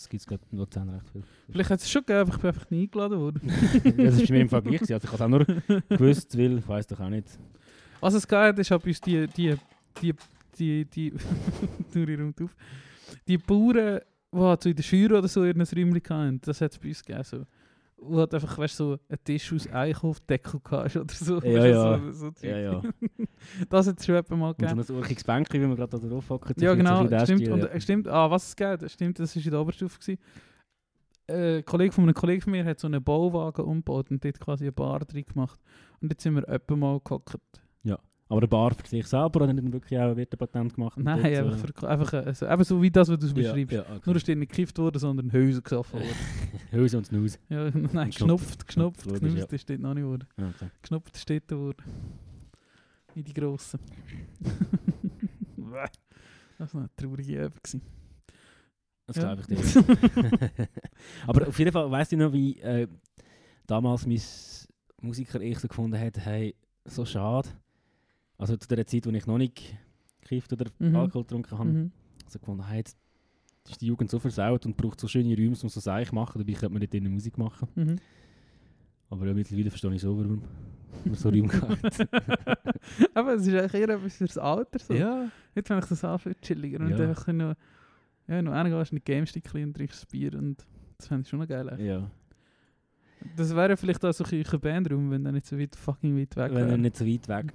das 0.00 0.08
gibt 0.08 0.22
es 0.22 0.26
gerade 0.26 0.42
in 0.50 0.56
Luzern 0.56 0.88
recht 0.88 1.10
viel. 1.10 1.22
Vielleicht 1.50 1.70
hat 1.70 1.80
es 1.80 1.90
schon 1.90 2.00
gegeben, 2.06 2.20
aber 2.20 2.34
ich 2.34 2.40
bin 2.40 2.48
einfach 2.48 2.70
nie 2.70 2.82
eingeladen 2.84 3.18
worden. 3.18 3.40
das 3.98 4.22
ist 4.22 4.30
mir 4.30 4.40
im 4.40 4.48
Fall 4.48 4.62
gleich 4.62 4.80
also 4.80 4.94
ich 4.94 5.04
habe 5.04 5.14
es 5.14 5.20
auch 5.20 5.28
nur 5.28 5.44
gewusst, 5.90 6.38
weil 6.38 6.58
ich 6.58 6.68
weiss 6.68 6.86
doch 6.86 7.00
auch 7.00 7.10
nicht. 7.10 7.28
Was 8.00 8.14
es 8.14 8.26
gegeben 8.26 8.48
hat, 8.48 8.58
ist 8.58 8.70
halt 8.70 8.82
bei 8.82 8.88
uns 8.88 9.00
die, 9.02 9.26
die, 9.26 9.54
die, 10.00 10.14
die, 10.58 10.84
die, 10.86 11.12
auf, 12.42 12.56
die 13.28 13.36
Bauern, 13.36 14.00
die 14.32 14.38
halt 14.38 14.62
so 14.62 14.70
in 14.70 14.76
der 14.76 14.82
Schür 14.82 15.18
oder 15.18 15.28
so 15.28 15.44
in 15.44 15.60
Räumchen 15.60 16.16
hatten, 16.16 16.40
das 16.40 16.62
hat 16.62 16.72
es 16.72 16.78
bei 16.78 16.88
uns 16.88 17.04
gegeben. 17.04 17.24
So. 17.24 17.44
Wo 18.00 18.18
halt 18.18 18.34
einfach, 18.34 18.58
weißt 18.58 18.80
du, 18.80 18.84
so 18.84 18.98
ein 19.08 19.18
Tisch 19.24 19.52
aus 19.52 19.70
Eichhofdeckel 19.70 20.60
hast 20.70 20.96
oder 20.96 21.14
so. 21.14 21.40
Ja, 21.40 21.66
ja. 21.66 21.98
So, 22.12 22.30
so. 22.30 22.46
Ja, 22.46 22.58
ja. 22.58 22.82
Das 23.68 23.86
hat 23.86 23.98
es 23.98 24.06
schon 24.06 24.14
jemand 24.14 24.30
mal 24.30 24.48
Und 24.50 24.58
gegeben. 24.58 24.82
so 24.82 24.94
ein 24.94 24.98
urchiges 25.00 25.24
Bänkchen, 25.24 25.62
wie 25.62 25.68
wir 25.68 25.76
gerade 25.76 25.98
da 25.98 26.06
drauf 26.06 26.28
hocken. 26.28 26.54
Ja, 26.58 26.74
genau, 26.74 27.06
stimmt. 27.24 27.48
Und, 27.48 27.64
äh, 27.64 27.80
stimmt. 27.80 28.08
Ah, 28.08 28.30
was 28.30 28.48
es 28.48 28.56
geht, 28.56 28.90
stimmt, 28.90 29.18
das 29.18 29.34
war 29.36 29.44
in 29.44 29.50
der 29.50 29.60
Oberstufe. 29.60 29.98
Gewesen. 29.98 30.20
Äh, 31.26 31.58
ein 31.58 31.64
Kollege 31.64 31.92
von 31.92 32.04
einem 32.04 32.14
Kollegen 32.14 32.42
von 32.42 32.52
mir 32.52 32.64
hat 32.64 32.80
so 32.80 32.86
einen 32.86 33.02
Bauwagen 33.02 33.64
umgebaut 33.64 34.10
und 34.10 34.24
dort 34.24 34.40
quasi 34.40 34.64
eine 34.64 34.72
Bar 34.72 35.00
drin 35.00 35.24
gemacht. 35.24 35.60
Und 36.00 36.10
jetzt 36.10 36.22
sind 36.22 36.34
wir 36.34 36.48
etwa 36.48 36.76
mal 36.76 37.00
gehockt. 37.00 37.38
Aber 38.30 38.40
der 38.42 38.46
Bar 38.46 38.72
für 38.74 38.86
sich 38.86 39.04
selber 39.08 39.44
hat 39.48 39.52
nicht 39.56 39.72
wirklich 39.72 39.98
auch 39.98 40.16
ein 40.16 40.26
Patent 40.26 40.74
gemacht. 40.76 40.96
Nein, 40.96 41.20
dort, 41.20 41.34
einfach, 41.34 41.52
äh, 41.52 41.72
für, 41.72 41.88
einfach 41.88 42.12
äh, 42.12 42.32
so, 42.32 42.46
eben 42.46 42.62
so 42.62 42.80
wie 42.80 42.90
das, 42.90 43.08
was 43.08 43.18
du 43.18 43.26
es 43.26 43.32
ja, 43.32 43.52
beschreibst. 43.52 43.72
Ja, 43.72 43.80
okay. 43.80 44.00
Nur 44.06 44.14
ist 44.14 44.28
nicht 44.28 44.38
gekifft 44.38 44.78
worden, 44.78 45.00
sondern 45.00 45.32
Hülse 45.32 45.60
gesoffen 45.60 45.98
worden. 45.98 46.14
Hülse 46.70 46.98
und 46.98 47.06
Snooze. 47.06 47.38
ja, 47.48 47.70
nein, 47.92 48.10
geschnupft, 48.10 48.68
geschnupft, 48.68 49.02
geschnupft, 49.02 49.36
ja. 49.36 49.46
das 49.46 49.60
steht 49.60 49.80
noch 49.80 49.94
nicht 49.94 50.04
worden. 50.04 50.28
Ja, 50.36 50.48
okay. 50.48 50.70
Geschnupft 50.80 51.16
steht 51.16 51.50
da 51.50 51.56
worden. 51.56 51.82
Wie 53.14 53.24
die 53.24 53.34
Grossen. 53.34 53.80
das 56.56 56.72
war 56.72 56.82
eine 56.82 56.90
traurige 56.94 57.46
Übung. 57.46 57.58
gewesen. 57.60 57.82
Das 59.06 59.16
Ja. 59.16 59.34
glaube 59.34 59.42
ich 59.42 59.46
dir. 59.48 60.68
Aber 61.26 61.48
auf 61.48 61.58
jeden 61.58 61.72
Fall 61.72 61.90
weiss 61.90 62.12
ich 62.12 62.18
noch, 62.18 62.32
wie 62.32 62.60
äh, 62.60 62.86
damals 63.66 64.06
mein 64.06 64.22
Musiker 65.02 65.40
ich 65.40 65.58
so 65.58 65.66
gefunden 65.66 65.98
hat, 65.98 66.16
hey, 66.16 66.54
so 66.84 67.04
schade. 67.04 67.48
Also 68.40 68.56
zu 68.56 68.68
der 68.68 68.86
Zeit, 68.86 69.06
wo 69.06 69.10
ich 69.10 69.26
noch 69.26 69.38
nicht 69.38 69.76
gekifft 70.22 70.52
oder 70.52 70.66
Mhm. 70.78 70.96
Alkohol 70.96 71.22
getrunken 71.24 71.58
habe, 71.58 71.68
Mhm. 71.70 71.92
so 72.26 72.38
gefunden, 72.38 72.66
hey, 72.66 72.78
jetzt 72.78 72.96
ist 73.68 73.80
die 73.80 73.86
Jugend 73.86 74.10
so 74.10 74.18
versaut 74.18 74.64
und 74.66 74.76
braucht 74.76 74.98
so 75.00 75.06
schöne 75.08 75.34
Räume, 75.36 75.48
um 75.62 75.68
so 75.68 75.80
Seich 75.80 76.10
machen, 76.12 76.38
dabei 76.38 76.52
könnte 76.52 76.70
man 76.70 76.80
nicht 76.80 76.94
in 76.94 77.12
Musik 77.12 77.36
machen. 77.38 77.68
Mhm. 77.74 77.96
Aber 79.10 79.26
ja, 79.26 79.34
mittlerweile 79.34 79.70
verstehe 79.70 79.94
ich 79.94 80.00
so, 80.00 80.16
warum 80.16 80.42
man 81.04 81.14
so 81.14 81.28
Räume 81.28 81.48
hat. 81.52 82.08
Aber 83.14 83.34
es 83.34 83.46
ist 83.46 83.54
eigentlich 83.54 83.74
eher 83.74 83.88
etwas 83.90 84.16
fürs 84.16 84.38
Alter. 84.38 84.78
So. 84.78 84.94
ja. 84.94 85.28
Jetzt 85.54 85.66
finde 85.68 85.82
ich 85.82 85.88
das 85.88 86.04
auch 86.04 86.18
viel 86.18 86.34
chilliger. 86.40 86.80
Und 86.80 86.90
Ja. 86.90 87.08
einfach 87.08 87.26
noch, 87.32 87.54
ja, 88.28 88.40
noch 88.42 88.52
einer 88.52 88.70
gehst 88.70 88.92
in 88.92 88.98
die 88.98 89.04
Game-Stickchen 89.04 89.64
und 89.64 89.74
trinkst 89.76 90.08
Bier. 90.08 90.34
Und 90.34 90.64
das 90.96 91.08
fände 91.08 91.22
ich 91.22 91.28
schon 91.28 91.40
noch 91.40 91.48
geil. 91.48 91.68
eigentlich. 91.68 91.86
ja. 91.88 92.10
Das 93.36 93.54
wäre 93.54 93.76
vielleicht 93.76 94.02
auch 94.04 94.12
so 94.14 94.24
ein 94.24 94.60
Bandraum, 94.60 95.10
wenn 95.10 95.24
der 95.24 95.32
nicht 95.32 95.44
so 95.46 95.58
weit 95.58 95.76
fucking 95.76 96.16
weit 96.16 96.34
weg 96.36 96.52
Wenn 96.52 96.56
er 96.62 96.68
wäre. 96.68 96.78
nicht 96.78 96.96
so 96.96 97.04
weit 97.06 97.28
weg 97.28 97.28
wäre, 97.28 97.52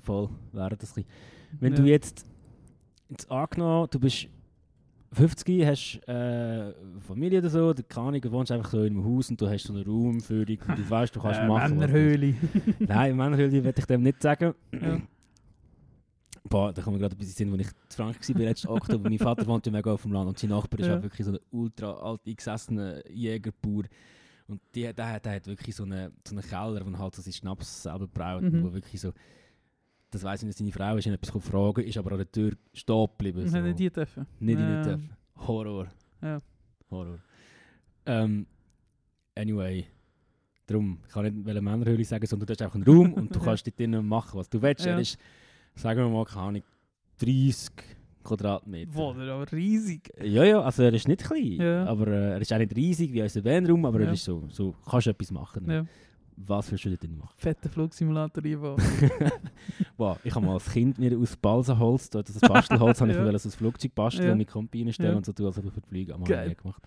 voll, 0.00 0.28
wäre 0.52 0.76
das 0.76 0.90
ein 0.96 1.04
bisschen. 1.04 1.04
Wenn 1.60 1.72
Ja. 1.74 1.78
du 1.80 1.84
jetzt, 1.86 2.26
jetzt 3.08 3.30
angenommen, 3.30 3.88
du 3.90 3.98
bist 4.00 4.28
50, 5.12 5.64
hast 5.64 6.08
äh, 6.08 6.72
Familie 7.00 7.38
oder 7.38 7.48
so, 7.48 7.72
keine 7.88 8.08
Ahnung, 8.08 8.20
du 8.20 8.30
wohnst 8.32 8.50
einfach 8.52 8.70
so 8.70 8.82
in 8.82 8.94
einem 8.96 9.04
Haus 9.04 9.30
und 9.30 9.40
du 9.40 9.48
hast 9.48 9.64
so 9.64 9.72
einen 9.72 9.84
Raum 9.86 10.20
für 10.20 10.44
dich 10.44 10.60
und 10.68 10.78
du 10.78 10.90
weißt, 10.90 11.14
du 11.16 11.20
kannst 11.20 11.40
äh, 11.40 11.46
machen. 11.46 11.78
Männerhöhle. 11.78 12.34
Nein, 12.80 13.16
Männerhöhle 13.16 13.64
würde 13.64 13.78
ich 13.78 13.86
dem 13.86 14.02
nicht 14.02 14.20
sagen. 14.22 14.54
ja. 14.72 15.00
Boah, 16.48 16.72
da 16.72 16.80
kommen 16.80 16.96
wir 16.96 17.00
gerade 17.00 17.16
ein 17.16 17.18
bisschen 17.18 17.34
Sinn, 17.50 17.52
als 17.52 17.62
ich 17.62 17.66
in 17.68 17.74
Frankreich 17.96 18.34
war 18.34 18.42
letzten 18.42 18.68
Oktober. 18.68 19.08
mein 19.10 19.18
Vater 19.18 19.44
wohnt 19.48 19.66
ja 19.66 19.72
mega 19.72 19.92
auf 19.92 20.02
dem 20.02 20.12
Land 20.12 20.28
und 20.28 20.38
sein 20.38 20.50
Nachbar 20.50 20.78
ist 20.78 20.86
Ja. 20.86 20.98
auch 20.98 21.02
wirklich 21.02 21.24
so 21.26 21.32
ein 21.32 21.38
ultra 21.50 21.92
alt 21.92 22.20
eingesessener 22.24 23.08
Jägerbauer. 23.10 23.82
Und 24.48 24.60
die, 24.74 24.82
der, 24.92 25.20
der 25.20 25.32
hat 25.34 25.46
wirklich 25.46 25.74
so 25.74 25.82
einen, 25.82 26.12
so 26.26 26.34
einen 26.36 26.42
Keller, 26.46 26.86
wo 26.86 26.98
halt 26.98 27.14
so 27.14 27.22
seinen 27.22 27.32
Schnaps 27.32 27.82
selber 27.82 28.06
braut. 28.06 28.42
Mhm. 28.42 28.62
Wo 28.62 28.72
wirklich 28.72 29.00
so, 29.00 29.12
das 30.10 30.22
weiss 30.22 30.42
ich 30.42 30.46
nicht, 30.46 30.58
seine 30.58 30.72
Frau 30.72 30.96
ist 30.96 31.06
ihn 31.06 31.14
etwas 31.14 31.42
fragen, 31.44 31.82
ist 31.82 31.96
aber 31.98 32.12
an 32.12 32.18
der 32.18 32.30
Tür 32.30 32.52
stehen 32.72 33.06
geblieben. 33.06 33.48
So. 33.48 33.56
hätte 33.58 33.74
die 33.74 33.90
dürfen. 33.90 34.26
Nicht 34.38 34.58
rein 34.58 34.70
Ja. 34.70 34.82
dürfen. 34.82 35.10
Horror. 35.36 35.88
Ja. 36.22 36.40
Horror. 36.90 37.18
Ähm, 38.06 38.46
anyway, 39.34 39.86
darum, 40.66 40.98
ich 41.06 41.12
kann 41.12 41.24
nicht 41.24 41.44
Männerhöhle 41.62 42.04
sagen, 42.04 42.26
sondern 42.26 42.46
du 42.46 42.52
hast 42.52 42.62
einfach 42.62 42.76
einen 42.76 42.84
Raum 42.84 43.12
und 43.14 43.34
du 43.34 43.40
kannst 43.44 43.66
dort 43.66 43.78
drinnen 43.78 44.06
machen, 44.06 44.38
was 44.38 44.48
du 44.48 44.62
willst. 44.62 44.84
Ja. 44.86 44.92
Er 44.92 45.00
ist, 45.00 45.18
sagen 45.74 46.00
wir 46.00 46.08
mal, 46.08 46.24
keine 46.24 46.40
Ahnung, 46.42 46.62
30 47.18 47.70
Quadratmeter. 48.26 48.92
Der 49.14 49.24
ist 49.24 49.30
aber 49.30 49.52
riesig. 49.52 50.10
Ja, 50.22 50.44
ja, 50.44 50.60
also 50.60 50.82
er 50.82 50.92
ist 50.92 51.08
nicht 51.08 51.24
klein, 51.24 51.52
Ja. 51.60 51.84
aber 51.86 52.06
äh, 52.08 52.30
er 52.32 52.40
ist 52.40 52.52
auch 52.52 52.58
nicht 52.58 52.74
riesig 52.76 53.12
wie 53.12 53.22
unser 53.22 53.44
Vanraum, 53.44 53.84
aber 53.84 54.00
Ja. 54.00 54.06
er 54.08 54.12
ist 54.12 54.24
so, 54.24 54.44
so 54.50 54.74
kannst 54.88 55.06
du 55.06 55.10
etwas 55.10 55.30
machen. 55.30 55.70
Ja. 55.70 55.86
Was 56.38 56.70
willst 56.70 56.84
du 56.84 56.90
dort 56.90 57.02
drin 57.02 57.16
machen? 57.16 57.32
Fetter 57.36 57.68
Flugsimulator 57.70 58.44
einbauen. 58.44 58.76
wow, 59.96 60.18
ich 60.22 60.34
habe 60.34 60.44
mal 60.44 60.54
als 60.54 60.70
Kind 60.70 60.98
mir 60.98 61.16
aus 61.18 61.34
Balsaholz, 61.36 62.10
das 62.10 62.28
ist 62.28 62.42
das 62.42 62.48
Bastelholz, 62.48 63.00
habe 63.00 63.10
ich 63.10 63.16
Ja. 63.16 63.24
ein 63.26 63.38
Flugzeug 63.38 63.94
basteln 63.94 64.26
Ja. 64.26 64.32
und 64.32 64.38
mit 64.38 64.48
Kompi 64.48 64.82
reinstellen 64.82 65.12
Ja. 65.12 65.16
und 65.16 65.24
so 65.24 65.32
tun, 65.32 65.46
als 65.46 65.58
ob 65.58 65.64
ich 65.64 65.72
für 65.72 65.80
die 65.80 65.88
Flüge 65.88 66.14
am 66.14 66.22
gemacht. 66.24 66.82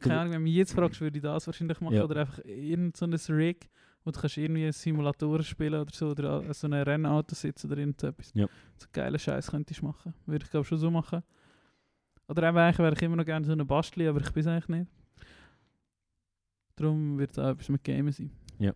Keine 0.00 0.18
Ahnung, 0.20 0.32
wenn 0.32 0.40
du 0.40 0.44
mich 0.44 0.54
jetzt 0.54 0.72
fragst, 0.72 1.00
würde 1.00 1.16
ich 1.18 1.22
das 1.22 1.46
wahrscheinlich 1.46 1.80
machen. 1.80 2.00
Oder 2.00 2.22
einfach 2.22 2.40
irgend 2.44 2.96
so 2.96 3.06
Rig, 3.28 3.68
wo 4.06 4.12
du 4.12 4.20
kannst 4.20 4.36
irgendwie 4.36 4.70
Simulatoren 4.70 5.42
spielen 5.42 5.80
oder 5.80 5.90
so. 5.92 6.10
Oder 6.10 6.54
so 6.54 6.68
ein 6.68 6.72
Rennauto 6.72 7.34
sitzen 7.34 7.66
oder 7.66 7.78
irgendetwas. 7.78 8.30
Ja. 8.34 8.46
So 8.76 8.86
geile 8.92 9.18
Scheiß 9.18 9.50
könntest 9.50 9.82
du 9.82 9.86
machen. 9.86 10.14
Würde 10.26 10.44
ich 10.44 10.50
glaube 10.50 10.64
schon 10.64 10.78
so 10.78 10.90
machen. 10.90 11.24
Oder 12.28 12.48
eben 12.48 12.56
eigentlich 12.56 12.78
wäre 12.78 12.94
ich 12.94 13.02
immer 13.02 13.16
noch 13.16 13.24
gerne 13.24 13.44
so 13.44 13.52
eine 13.52 13.64
Bastli, 13.64 14.06
aber 14.06 14.20
ich 14.20 14.30
bin 14.30 14.42
es 14.42 14.46
eigentlich 14.46 14.68
nicht. 14.68 14.90
Darum 16.76 17.18
wird 17.18 17.32
es 17.32 17.38
auch 17.38 17.50
etwas 17.50 17.68
mit 17.68 17.82
Gamen 17.82 18.12
sein. 18.12 18.30
Ja. 18.58 18.72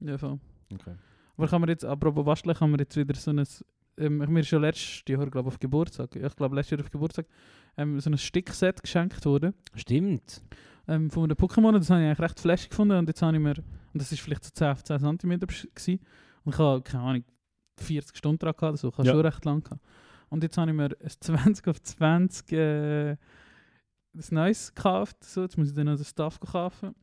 Ja, 0.00 0.18
voll. 0.18 0.38
Okay. 0.72 0.94
Aber 1.36 1.48
kann 1.48 1.60
man 1.60 1.70
jetzt, 1.70 1.84
apropos 1.84 2.24
Basteln, 2.24 2.54
kann 2.54 2.70
man 2.70 2.80
jetzt 2.80 2.96
wieder 2.96 3.14
so 3.14 3.30
ein, 3.30 3.46
ähm, 3.96 4.18
mir 4.18 4.40
ist 4.40 4.48
schon 4.48 4.60
letztes 4.60 5.04
Jahr, 5.08 5.26
glaube 5.30 5.48
auf 5.48 5.58
Geburtstag, 5.58 6.14
ja, 6.16 6.26
ich 6.26 6.36
glaube 6.36 6.54
letztes 6.54 6.72
Jahr 6.72 6.80
auf 6.84 6.90
Geburtstag, 6.90 7.26
ähm, 7.76 7.98
so 8.00 8.10
ein 8.10 8.18
Stickset 8.18 8.82
geschenkt 8.82 9.24
worden. 9.24 9.54
Stimmt. 9.74 10.42
Ähm, 10.88 11.10
von 11.10 11.24
einem 11.24 11.36
Pokémon, 11.36 11.72
das 11.72 11.90
habe 11.90 12.00
ich 12.00 12.06
eigentlich 12.06 12.20
recht 12.20 12.40
flashig 12.40 12.70
gefunden 12.70 12.96
und 12.96 13.08
jetzt 13.08 13.20
habe 13.22 13.36
ich 13.36 13.42
mir, 13.42 13.54
und 13.98 14.02
das 14.02 14.12
ist 14.12 14.20
vielleicht 14.20 14.44
so 14.44 14.50
10 14.52 14.68
auf 14.68 14.84
10 14.84 15.00
cm 15.00 15.40
gewesen, 15.40 16.00
und 16.44 16.54
ich 16.54 16.58
habe, 16.60 16.82
keine 16.82 17.02
Ahnung, 17.02 17.24
40 17.78 18.16
Stunden 18.16 18.38
dran 18.38 18.52
gehabt, 18.56 18.72
also 18.72 18.88
ich 18.90 18.96
habe 18.96 19.08
Ja. 19.08 19.12
schon 19.12 19.20
recht 19.26 19.44
lang 19.44 19.62
gehabt. 19.64 19.82
Und 20.28 20.42
jetzt 20.44 20.56
habe 20.56 20.70
ich 20.70 20.76
mir 20.76 20.84
ein 21.02 21.10
20 21.20 21.66
auf 21.66 21.82
20 21.82 22.52
äh, 22.52 23.16
das 24.12 24.30
Neues 24.30 24.72
gekauft, 24.72 25.16
so, 25.24 25.42
jetzt 25.42 25.58
muss 25.58 25.70
ich 25.70 25.74
dann 25.74 25.86
noch 25.86 25.96
den 25.96 26.04
Stuff 26.04 26.38
kaufen. 26.38 26.94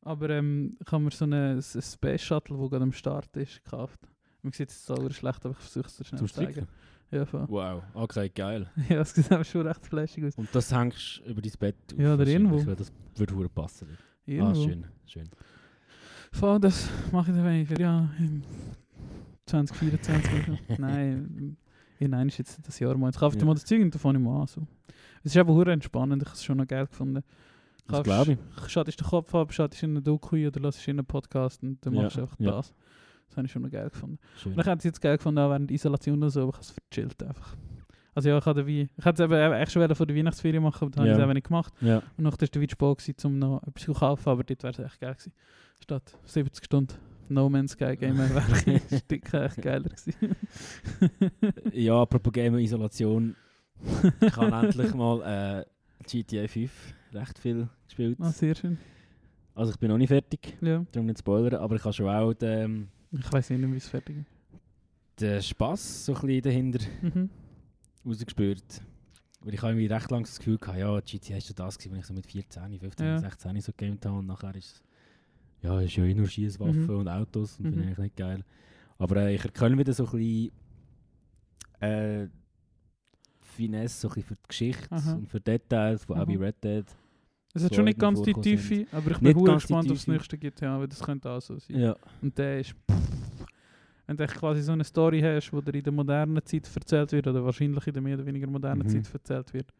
Aber 0.00 0.30
ähm, 0.30 0.78
ich 0.82 0.90
habe 0.90 1.04
mir 1.04 1.10
so 1.10 1.26
eine, 1.26 1.60
ein 1.60 1.82
Space 1.82 2.22
Shuttle, 2.22 2.56
das 2.56 2.70
gerade 2.70 2.82
am 2.82 2.92
Start 2.92 3.36
ist, 3.36 3.62
gekauft. 3.62 4.00
Man 4.40 4.52
sieht 4.52 4.70
es 4.70 4.86
sauber 4.86 5.10
schlecht, 5.10 5.44
aber 5.44 5.52
ich 5.52 5.58
versuche 5.58 5.86
es 5.86 5.96
so 5.98 6.04
schnell 6.04 6.18
Zum 6.18 6.28
zu 6.28 6.34
zeigen. 6.34 6.52
Stricken? 6.52 6.68
Ja, 7.10 7.26
voll. 7.26 7.44
Wow, 7.48 7.82
okay, 7.92 8.30
geil. 8.30 8.70
ja, 8.88 9.00
es 9.02 9.14
sieht 9.14 9.30
aber 9.32 9.44
schon 9.44 9.66
recht 9.66 9.84
flashig 9.84 10.24
aus. 10.24 10.34
Und 10.36 10.48
das 10.54 10.72
hängst 10.72 11.20
du 11.24 11.30
über 11.30 11.42
dein 11.42 11.52
Bett 11.58 11.76
auf, 11.92 11.98
Ja, 11.98 12.14
oder 12.14 12.26
irgendwo. 12.26 12.62
Das 12.74 12.90
würde 13.16 13.48
passen. 13.50 13.98
Irgendwo. 14.24 14.60
Ah, 14.62 14.64
schön, 14.64 14.86
schön. 15.06 15.28
Voll, 16.32 16.60
das 16.60 16.88
mache 17.12 17.30
ich 17.30 17.36
dann 17.36 17.66
für 17.66 17.80
ja, 17.80 18.08
im 18.18 18.42
2024 19.46 20.32
oder 20.48 20.58
so. 20.68 20.74
Nein, 20.82 21.56
ja, 22.00 22.06
nein, 22.06 22.28
ist 22.28 22.38
jetzt 22.38 22.60
das 22.66 22.78
Jahr 22.78 22.96
mal. 22.96 23.08
Jetzt 23.08 23.18
kaufe 23.18 23.34
ich 23.36 23.40
Ja. 23.42 23.46
mal 23.46 23.54
das 23.54 23.64
Zeug 23.64 23.82
und 23.82 23.92
dann 23.92 23.98
fange 24.00 24.18
ich 24.18 24.24
mal 24.24 24.42
an. 24.42 24.46
So. 24.46 24.62
Es 25.24 25.32
ist 25.32 25.36
einfach 25.36 25.52
hure 25.54 25.72
entspannend, 25.72 26.22
ich 26.22 26.28
habe 26.28 26.36
es 26.36 26.44
schon 26.44 26.58
noch 26.58 26.66
geil 26.66 26.86
gefunden. 26.86 27.24
Das 27.86 27.96
Kaufst- 27.98 28.04
glaube 28.04 28.32
ich. 28.32 28.70
Schaltest 28.70 29.00
den 29.00 29.06
Kopf 29.08 29.34
ab, 29.34 29.52
schaltest 29.52 29.82
in 29.82 29.90
einen 29.96 30.04
Doku 30.04 30.36
oder 30.36 30.60
hörst 30.60 30.86
in 30.86 30.98
einen 30.98 31.06
Podcast 31.06 31.62
und 31.62 31.84
dann 31.84 31.94
machst 31.94 32.16
du 32.16 32.20
einfach 32.22 32.38
ja. 32.38 32.50
das. 32.52 32.72
Das 33.28 33.36
habe 33.36 33.46
ich 33.46 33.52
schon 33.52 33.62
noch 33.62 33.70
geil 33.70 33.90
gefunden. 33.90 34.18
Schön. 34.36 34.52
Und 34.52 34.60
ich 34.60 34.66
hätte 34.66 34.78
es 34.78 34.84
jetzt 34.84 35.00
geil 35.00 35.16
gefunden, 35.16 35.38
auch 35.40 35.50
während 35.50 35.68
der 35.70 35.74
Isolation 35.74 36.18
oder 36.18 36.30
so, 36.30 36.42
aber 36.42 36.50
ich 36.50 36.54
habe 36.56 36.64
es 36.64 36.70
verchillt 36.70 37.22
einfach. 37.22 37.56
Also 38.14 38.28
ja, 38.28 38.38
ich 38.38 38.46
hatte 38.46 38.66
wie, 38.66 38.88
ich 38.96 39.04
hätte 39.04 39.24
es 39.24 39.30
eben 39.30 39.52
echt 39.54 39.72
schon 39.72 39.94
vor 39.94 40.06
der 40.06 40.16
Weihnachtsferien 40.16 40.62
machen, 40.62 40.84
aber 40.86 40.90
dann 40.90 41.00
habe 41.00 41.08
Ja. 41.08 41.14
ich 41.14 41.18
es 41.18 41.24
eben 41.24 41.34
nicht 41.34 41.46
gemacht. 41.48 41.72
Ja, 41.80 41.96
Und 42.16 42.24
nachher 42.24 42.40
war 42.42 42.48
der 42.48 42.60
gewesen, 42.94 43.14
um 43.24 43.38
noch 43.38 43.62
etwas 43.64 43.82
zu 43.82 43.92
kaufen, 43.92 44.28
aber 44.28 44.44
dort 44.44 44.62
wäre 44.62 44.72
es 44.72 44.78
echt 44.78 45.00
geil 45.00 45.14
gewesen. 45.14 45.32
Statt 45.82 46.16
70 46.24 46.64
Stunden 46.64 46.94
No 47.28 47.48
Man's 47.48 47.72
Sky 47.72 47.96
Game 48.00 48.18
wäre 48.18 48.42
ein 48.42 48.80
Stück 49.00 49.32
echt 49.34 49.62
geiler 49.62 49.88
gewesen. 49.88 50.36
ja 51.72 52.00
apropos 52.02 52.32
Game-Isolation. 52.32 53.36
Ich 54.20 54.36
habe 54.36 54.52
endlich 54.66 54.94
mal 54.94 55.62
äh, 55.62 55.64
GTA 56.06 56.48
5 56.48 56.94
recht 57.12 57.38
viel 57.38 57.68
gespielt. 57.86 58.16
ah, 58.20 58.32
sehr 58.32 58.54
schön. 58.54 58.78
Also 59.54 59.72
ich 59.72 59.78
bin 59.78 59.88
noch 59.90 59.98
nicht 59.98 60.08
fertig, 60.08 60.56
Ja, 60.60 60.84
darum 60.92 61.06
nicht 61.06 61.18
spoilern, 61.18 61.60
aber 61.60 61.76
ich 61.76 61.84
habe 61.84 61.92
schon 61.92 62.08
auch 62.08 62.32
den, 62.32 62.88
ich 63.10 63.32
weiß 63.32 63.50
nicht, 63.50 63.72
wie 63.72 63.76
es 63.76 63.88
fertig 63.88 64.18
ist. 64.18 65.20
den 65.20 65.42
Spass 65.42 66.04
so 66.06 66.14
ein 66.14 66.20
bisschen 66.20 66.42
dahinter 66.42 66.78
Mhm. 67.02 67.28
rausgespürt. 68.06 68.82
Weil 69.42 69.54
ich 69.54 69.62
habe 69.62 69.72
irgendwie 69.72 69.86
recht 69.92 70.10
lange 70.10 70.24
das 70.24 70.38
Gefühl 70.38 70.58
gehabt, 70.58 70.78
ja, 70.78 71.00
GTA 71.00 71.36
ist 71.36 71.46
so 71.48 71.54
das 71.54 71.76
gewesen, 71.78 71.92
wenn 71.92 72.00
ich 72.00 72.06
so 72.06 72.14
mit 72.14 72.26
14, 72.26 72.78
15, 72.78 73.06
Ja. 73.06 73.18
16 73.18 73.60
so 73.60 73.72
gegamed 73.76 74.04
habe 74.06 74.18
und 74.18 74.26
nachher 74.26 74.54
ist 74.54 74.82
es 75.60 75.64
ja, 75.68 75.80
ist 75.80 75.96
ja 75.96 76.04
eh 76.04 76.14
nur 76.14 76.28
Schießwaffen 76.28 76.84
Mhm. 76.86 76.96
und 77.00 77.08
Autos 77.08 77.58
und 77.58 77.66
finde 77.70 77.76
Mhm. 77.76 77.82
ich 77.82 77.86
eigentlich 77.88 77.98
nicht 77.98 78.16
geil. 78.16 78.44
Aber 78.98 79.16
äh, 79.16 79.34
ich 79.34 79.44
erkenne 79.44 79.78
wieder 79.78 79.92
so 79.92 80.04
ein 80.06 80.10
bisschen 80.10 80.52
äh, 81.80 82.28
Finesse 83.40 84.00
so 84.00 84.08
ein 84.08 84.14
bisschen 84.14 84.28
für 84.28 84.34
die 84.36 84.48
Geschichte 84.48 84.86
Aha. 84.92 85.14
und 85.14 85.28
für 85.28 85.40
Details, 85.40 86.06
die 86.06 86.12
auch 86.12 86.26
bei. 86.26 86.36
Red 86.36 86.62
Dead 86.62 86.84
Es 87.54 87.64
hat 87.64 87.70
So 87.70 87.76
schon 87.76 87.84
nicht 87.86 87.98
ganz 87.98 88.22
die 88.22 88.32
Tiefe, 88.34 88.86
aber 88.92 89.10
ich 89.12 89.18
bin 89.18 89.36
die 89.36 89.44
gespannt 89.44 89.90
aufs 89.90 90.00
Tiefe. 90.04 90.12
nächste 90.12 90.38
GTA, 90.38 90.78
weil 90.78 90.88
das 90.88 91.00
könnte 91.00 91.30
auch 91.30 91.40
so 91.40 91.58
sein. 91.58 91.76
ja. 91.78 91.96
Und 92.22 92.36
der 92.38 92.60
ist... 92.60 92.74
Wenn 94.06 94.16
du 94.16 94.26
quasi 94.26 94.62
so 94.62 94.72
eine 94.72 94.84
Story 94.84 95.20
hast, 95.20 95.50
die 95.50 95.60
dir 95.62 95.74
in 95.78 95.82
der 95.84 95.92
modernen 95.92 96.42
Zeit 96.44 96.70
erzählt 96.74 97.12
wird, 97.12 97.26
oder 97.26 97.44
wahrscheinlich 97.44 97.86
in 97.86 97.92
der 97.92 98.02
mehr 98.02 98.14
oder 98.16 98.24
weniger 98.24 98.46
modernen 98.46 98.86
Mhm. 98.86 98.88
Zeit 99.04 99.12
erzählt 99.12 99.52
wird, 99.52 99.72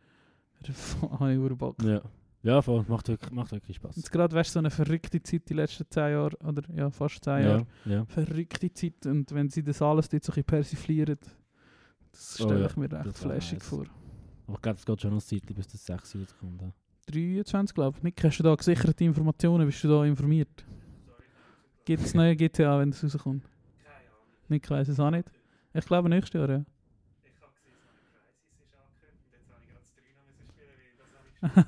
dann 1.01 1.11
habe 1.19 1.33
ich 1.33 1.39
hure 1.39 1.57
Bock. 1.57 1.83
ja. 1.83 2.03
Ja, 2.43 2.63
voll. 2.63 2.85
Macht 2.89 3.09
wirklich, 3.09 3.31
macht 3.33 3.53
wirklich 3.53 3.77
Spaß. 3.77 3.97
Jetzt 3.97 4.13
gerade 4.13 4.35
wärst 4.35 4.53
so 4.53 4.59
eine 4.59 4.71
verrückte 4.71 5.23
Zeit 5.23 5.49
die 5.49 5.55
letzten 5.55 5.85
10 5.89 6.03
Jahre, 6.13 6.37
oder 6.45 6.63
ja, 6.75 6.91
fast 6.91 7.25
10 7.25 7.43
Jahre. 7.43 7.67
Ja, 7.85 7.93
ja. 7.93 8.05
Verrückte 8.07 8.73
Zeit. 8.73 9.07
Und 9.07 9.33
wenn 9.33 9.49
sie 9.49 9.63
das 9.63 9.83
alles 9.83 10.09
dort 10.09 10.25
so 10.25 10.33
ein 10.33 10.35
bisschen 10.35 10.45
persiflieren, 10.45 11.19
das 12.13 12.37
Oh 12.41 12.45
stelle 12.45 12.61
ja, 12.61 12.67
ich 12.67 12.77
mir 12.77 12.93
recht 12.93 13.07
das 13.07 13.21
flashig 13.21 13.63
vor. 13.63 13.87
Aber 14.47 14.57
ich 14.57 14.63
glaube, 14.63 14.79
es 14.79 14.87
geht 14.87 15.01
schon 15.03 15.15
noch 15.15 15.23
Zeit, 15.23 15.47
bis 15.47 15.67
das 15.67 15.85
6 15.85 16.15
Uhr 16.15 16.27
kommt. 16.41 16.63
Ja. 16.63 16.73
23, 17.11 17.75
glaube 17.75 17.97
ich. 17.97 18.03
Nick, 18.03 18.23
hast 18.23 18.39
du 18.39 18.43
da 18.43 18.55
gesicherte 18.55 19.05
Informationen? 19.05 19.67
Bist 19.67 19.83
du 19.83 19.89
da 19.89 20.05
informiert? 20.05 20.65
Gibt 21.85 22.05
es 22.05 22.15
neue 22.15 22.37
GTA, 22.37 22.79
wenn 22.79 22.91
es 22.91 23.03
rauskommt? 23.03 23.45
Nick 24.49 24.69
weiss 24.71 24.89
es 24.89 25.01
auch 25.01 25.11
nicht. 25.11 25.31
Ich 25.75 25.85
glaube 25.85 26.09
nächstes 26.09 26.39
Jahr, 26.39 26.51
ja. 26.51 26.65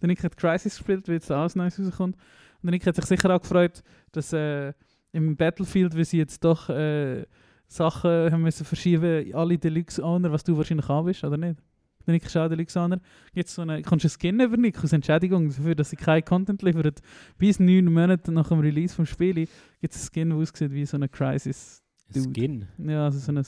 der 0.00 0.08
Nick 0.08 0.22
hat 0.22 0.36
Crisis 0.36 0.76
gespielt, 0.76 1.08
weil 1.08 1.14
jetzt 1.14 1.30
alles 1.30 1.56
Neues 1.56 1.78
rauskommt. 1.78 2.16
Und 2.16 2.64
der 2.64 2.70
Nick 2.72 2.86
hat 2.86 2.96
sich 2.96 3.04
sicher 3.06 3.34
auch 3.34 3.40
gefreut, 3.40 3.82
dass 4.12 4.32
äh, 4.32 4.72
im 5.12 5.36
Battlefield, 5.36 5.96
wie 5.96 6.04
sie 6.04 6.18
jetzt 6.18 6.44
doch 6.44 6.68
äh, 6.70 7.24
Sachen 7.66 8.32
haben 8.32 8.42
müssen 8.42 8.64
verschieben, 8.64 9.34
alle 9.34 9.58
Deluxe-Owner, 9.58 10.32
was 10.32 10.44
du 10.44 10.56
wahrscheinlich 10.56 10.88
auch 10.88 11.04
bist, 11.04 11.24
oder 11.24 11.36
nicht? 11.36 11.60
Der 12.06 12.12
Nick 12.12 12.24
ist 12.24 12.36
auch 12.36 12.48
Deluxe-Owner. 12.48 13.00
Gibt 13.32 13.48
so 13.48 13.62
eine, 13.62 13.82
kommst 13.82 14.04
du 14.04 14.08
einen 14.08 14.18
Skin 14.18 14.40
über 14.40 14.56
Nick 14.56 14.82
aus 14.82 14.92
Entschädigung 14.92 15.48
dafür, 15.48 15.74
dass 15.74 15.90
sie 15.90 15.96
keinen 15.96 16.24
Content 16.24 16.62
liefert? 16.62 17.00
Bis 17.38 17.58
neun 17.58 17.86
Monate 17.86 18.30
nach 18.32 18.48
dem 18.48 18.60
Release 18.60 18.94
vom 18.94 19.06
Spiel 19.06 19.48
gibt 19.80 19.94
es 19.94 20.00
einen 20.00 20.06
Skin, 20.06 20.28
der 20.30 20.38
aussieht 20.38 20.72
wie 20.72 20.84
so 20.84 20.96
eine 20.96 21.08
Crisis. 21.08 21.82
Dude. 22.12 22.28
Skin. 22.28 22.68
Ja, 22.78 23.06
also 23.06 23.18
so 23.18 23.32
ein 23.32 23.42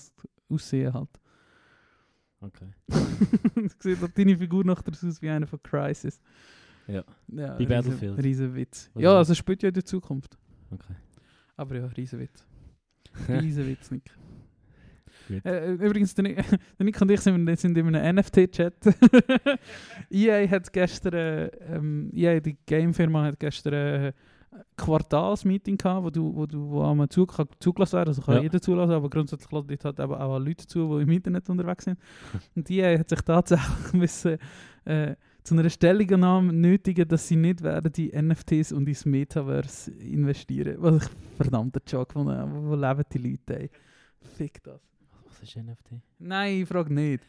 Aussehen 0.48 0.94
halt. 0.94 1.10
Okay. 2.40 2.68
sieht 3.78 4.02
auch 4.02 4.08
deine 4.08 4.36
Figur 4.36 4.64
noch 4.64 4.82
aus 4.86 5.22
wie 5.22 5.30
eine 5.30 5.46
von 5.46 5.62
Crisis. 5.62 6.20
Ja. 6.86 7.02
ja 7.28 7.54
Bei 7.56 7.64
Battlefield. 7.66 8.22
Riesen 8.22 8.54
Witz. 8.54 8.90
Oder 8.94 9.04
Ja, 9.04 9.10
so. 9.12 9.16
also 9.16 9.34
spielt 9.34 9.62
ja 9.62 9.68
in 9.68 9.74
der 9.74 9.84
Zukunft. 9.84 10.36
Okay. 10.70 10.94
Aber 11.56 11.76
ja, 11.76 11.86
riesen 11.86 12.20
Witz. 12.20 12.46
Riesen 13.28 13.66
Witz, 13.66 13.90
Nick. 13.90 14.10
Gut. 15.28 15.44
Äh, 15.44 15.72
übrigens, 15.72 16.14
der 16.14 16.22
Nick, 16.24 16.36
der 16.78 16.84
Nick 16.84 17.00
und 17.00 17.10
ich 17.10 17.20
sind, 17.20 17.48
in- 17.48 17.56
sind 17.56 17.76
in 17.78 17.94
einem 17.96 18.16
NFT-Chat. 18.16 18.74
EA 20.10 20.48
hat 20.48 20.72
gestern, 20.72 21.14
äh, 21.14 21.46
ähm, 21.74 22.10
EA, 22.14 22.38
die 22.40 22.56
Gamefirma, 22.66 23.24
hat 23.24 23.40
gestern 23.40 23.72
äh, 23.72 24.12
Quartalsmeeting 24.76 25.76
gehabt, 25.76 26.04
wo 26.04 26.10
du, 26.10 26.34
wo 26.34 26.46
du 26.46 26.68
wo 26.70 26.82
einmal 26.82 27.08
zu, 27.08 27.26
kann 27.26 27.46
zugelassen 27.60 27.94
werden, 27.96 28.08
also 28.08 28.22
kann 28.22 28.36
Ja. 28.36 28.42
jeder 28.42 28.60
zulassen, 28.60 28.92
aber 28.92 29.08
grundsätzlich 29.10 29.50
lässt 29.50 29.84
dort 29.84 29.98
halt 29.98 30.00
eben 30.00 30.14
auch 30.20 30.38
Leute 30.38 30.66
zu, 30.66 30.96
die 30.96 31.02
im 31.02 31.10
Internet 31.10 31.48
unterwegs 31.48 31.84
sind. 31.84 31.98
Und 32.56 32.70
EA 32.70 32.98
hat 32.98 33.08
sich 33.08 33.20
tatsächlich 33.22 33.68
müssen, 33.92 34.38
äh, 34.84 35.14
zu 35.42 35.54
einer 35.54 35.70
Stellungnahme 35.70 36.52
nötigen, 36.52 37.06
dass 37.06 37.28
sie 37.28 37.36
nicht 37.36 37.62
werden 37.62 37.92
die 37.92 38.10
NFTs 38.20 38.72
und 38.72 38.88
ins 38.88 39.04
Metaverse 39.04 39.92
investieren. 39.92 40.74
Was 40.78 41.04
ich 41.06 41.10
verdammter 41.36 41.80
Joke 41.86 42.12
von 42.14 42.26
wo, 42.26 42.70
wo 42.70 42.74
leben 42.74 43.04
die 43.12 43.18
Leute? 43.18 43.60
Ey? 43.60 43.70
Fick 44.36 44.60
das. 44.64 44.80
Was 45.24 45.40
ist 45.42 45.56
NFT? 45.56 46.02
Nein, 46.18 46.62
ich 46.62 46.68
frage 46.68 46.92
nicht. 46.92 47.24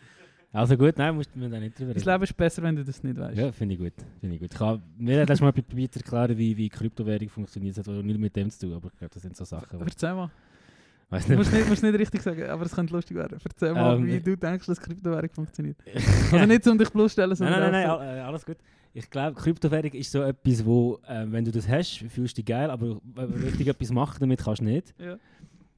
Also 0.53 0.77
gut, 0.77 0.97
nein, 0.97 1.13
musst 1.15 1.29
du 1.35 1.39
mir 1.39 1.49
da 1.49 1.59
nicht 1.59 1.77
drüber 1.77 1.93
Das 1.93 2.01
reden. 2.03 2.11
Leben 2.13 2.23
ist 2.23 2.37
besser, 2.37 2.63
wenn 2.63 2.75
du 2.75 2.83
das 2.83 3.03
nicht 3.03 3.17
weißt. 3.17 3.37
Ja, 3.37 3.51
finde 3.51 3.75
ich 3.75 3.79
gut. 3.81 3.93
Finde 4.19 4.35
ich 4.35 4.41
gut. 4.41 4.53
Ich 4.53 4.59
habe 4.59 4.81
mir 4.97 5.21
hat 5.21 5.29
erst 5.29 5.41
mal 5.41 5.51
probiert 5.51 5.93
zu 5.93 5.99
erklären, 5.99 6.37
wie, 6.37 6.55
wie 6.57 6.69
Kryptowährung 6.69 7.29
funktioniert. 7.29 7.77
Das 7.77 7.85
hat 7.87 7.93
auch 7.93 8.01
nicht 8.01 8.19
mit 8.19 8.35
dem 8.35 8.49
zu 8.49 8.61
tun, 8.65 8.73
aber 8.73 8.87
ich 8.91 8.97
glaube, 8.97 9.13
das 9.13 9.21
sind 9.23 9.35
so 9.35 9.43
Sachen. 9.43 9.79
Erzähl 9.81 10.13
mal. 10.13 10.31
Weiß 11.09 11.25
Du 11.25 11.29
nicht. 11.31 11.37
musst 11.39 11.53
nicht, 11.53 11.69
musst 11.69 11.83
nicht 11.83 11.99
richtig 11.99 12.21
sagen, 12.21 12.43
aber 12.49 12.65
es 12.65 12.73
könnte 12.73 12.93
lustig 12.93 13.15
werden. 13.17 13.37
Erzähl 13.43 13.73
mal, 13.73 13.95
Ähm, 13.97 14.07
wie 14.07 14.19
du 14.19 14.35
denkst, 14.35 14.65
dass 14.67 14.79
Kryptowährung 14.79 15.29
funktioniert. 15.31 15.77
Also 16.31 16.45
nicht 16.45 16.67
um 16.67 16.77
dich 16.77 16.89
bloßstellen, 16.89 17.29
Nein, 17.29 17.37
sondern 17.37 17.59
nein, 17.59 17.71
nein, 17.71 17.81
nein, 17.87 17.89
all- 17.89 18.17
äh, 18.17 18.21
alles 18.21 18.45
gut. 18.45 18.57
Ich 18.93 19.09
glaube, 19.09 19.35
Kryptowährung 19.39 19.91
ist 19.91 20.11
so 20.11 20.21
etwas, 20.23 20.65
wo, 20.65 20.99
äh, 21.07 21.25
wenn 21.27 21.45
du 21.45 21.51
das 21.51 21.67
hast, 21.67 21.97
fühlst 22.09 22.37
du 22.37 22.41
dich 22.41 22.45
geil, 22.45 22.69
aber 22.71 22.99
wenn 23.15 23.31
du 23.31 23.37
richtig 23.45 23.67
etwas 23.67 23.91
machen 23.91 24.17
damit 24.19 24.41
kannst 24.43 24.61
du 24.61 24.65
nicht. 24.65 24.93
Ja. 24.97 25.17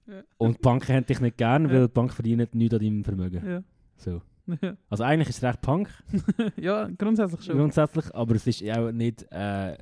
Ja. 0.07 0.21
Und 0.37 0.57
die 0.57 0.61
Banken 0.61 0.93
haben 0.95 1.05
dich 1.05 1.19
nicht 1.19 1.37
gern, 1.37 1.65
Ja. 1.65 1.71
weil 1.73 1.81
die 1.87 1.93
Bank 1.93 2.13
verdient 2.13 2.53
nichts 2.55 2.73
an 2.73 2.79
deinem 2.79 3.03
Vermögen. 3.03 3.45
Ja. 3.45 3.63
So. 3.97 4.21
Ja. 4.61 4.75
Also 4.89 5.03
eigentlich 5.03 5.29
ist 5.29 5.37
es 5.37 5.43
recht 5.43 5.61
Punk, 5.61 5.89
ja, 6.57 6.87
grundsätzlich 6.97 7.43
schon. 7.43 7.57
grundsätzlich, 7.57 8.13
aber 8.15 8.35
es 8.35 8.47
ist 8.47 8.63
auch 8.71 8.91
nicht 8.91 9.23
äh, 9.31 9.77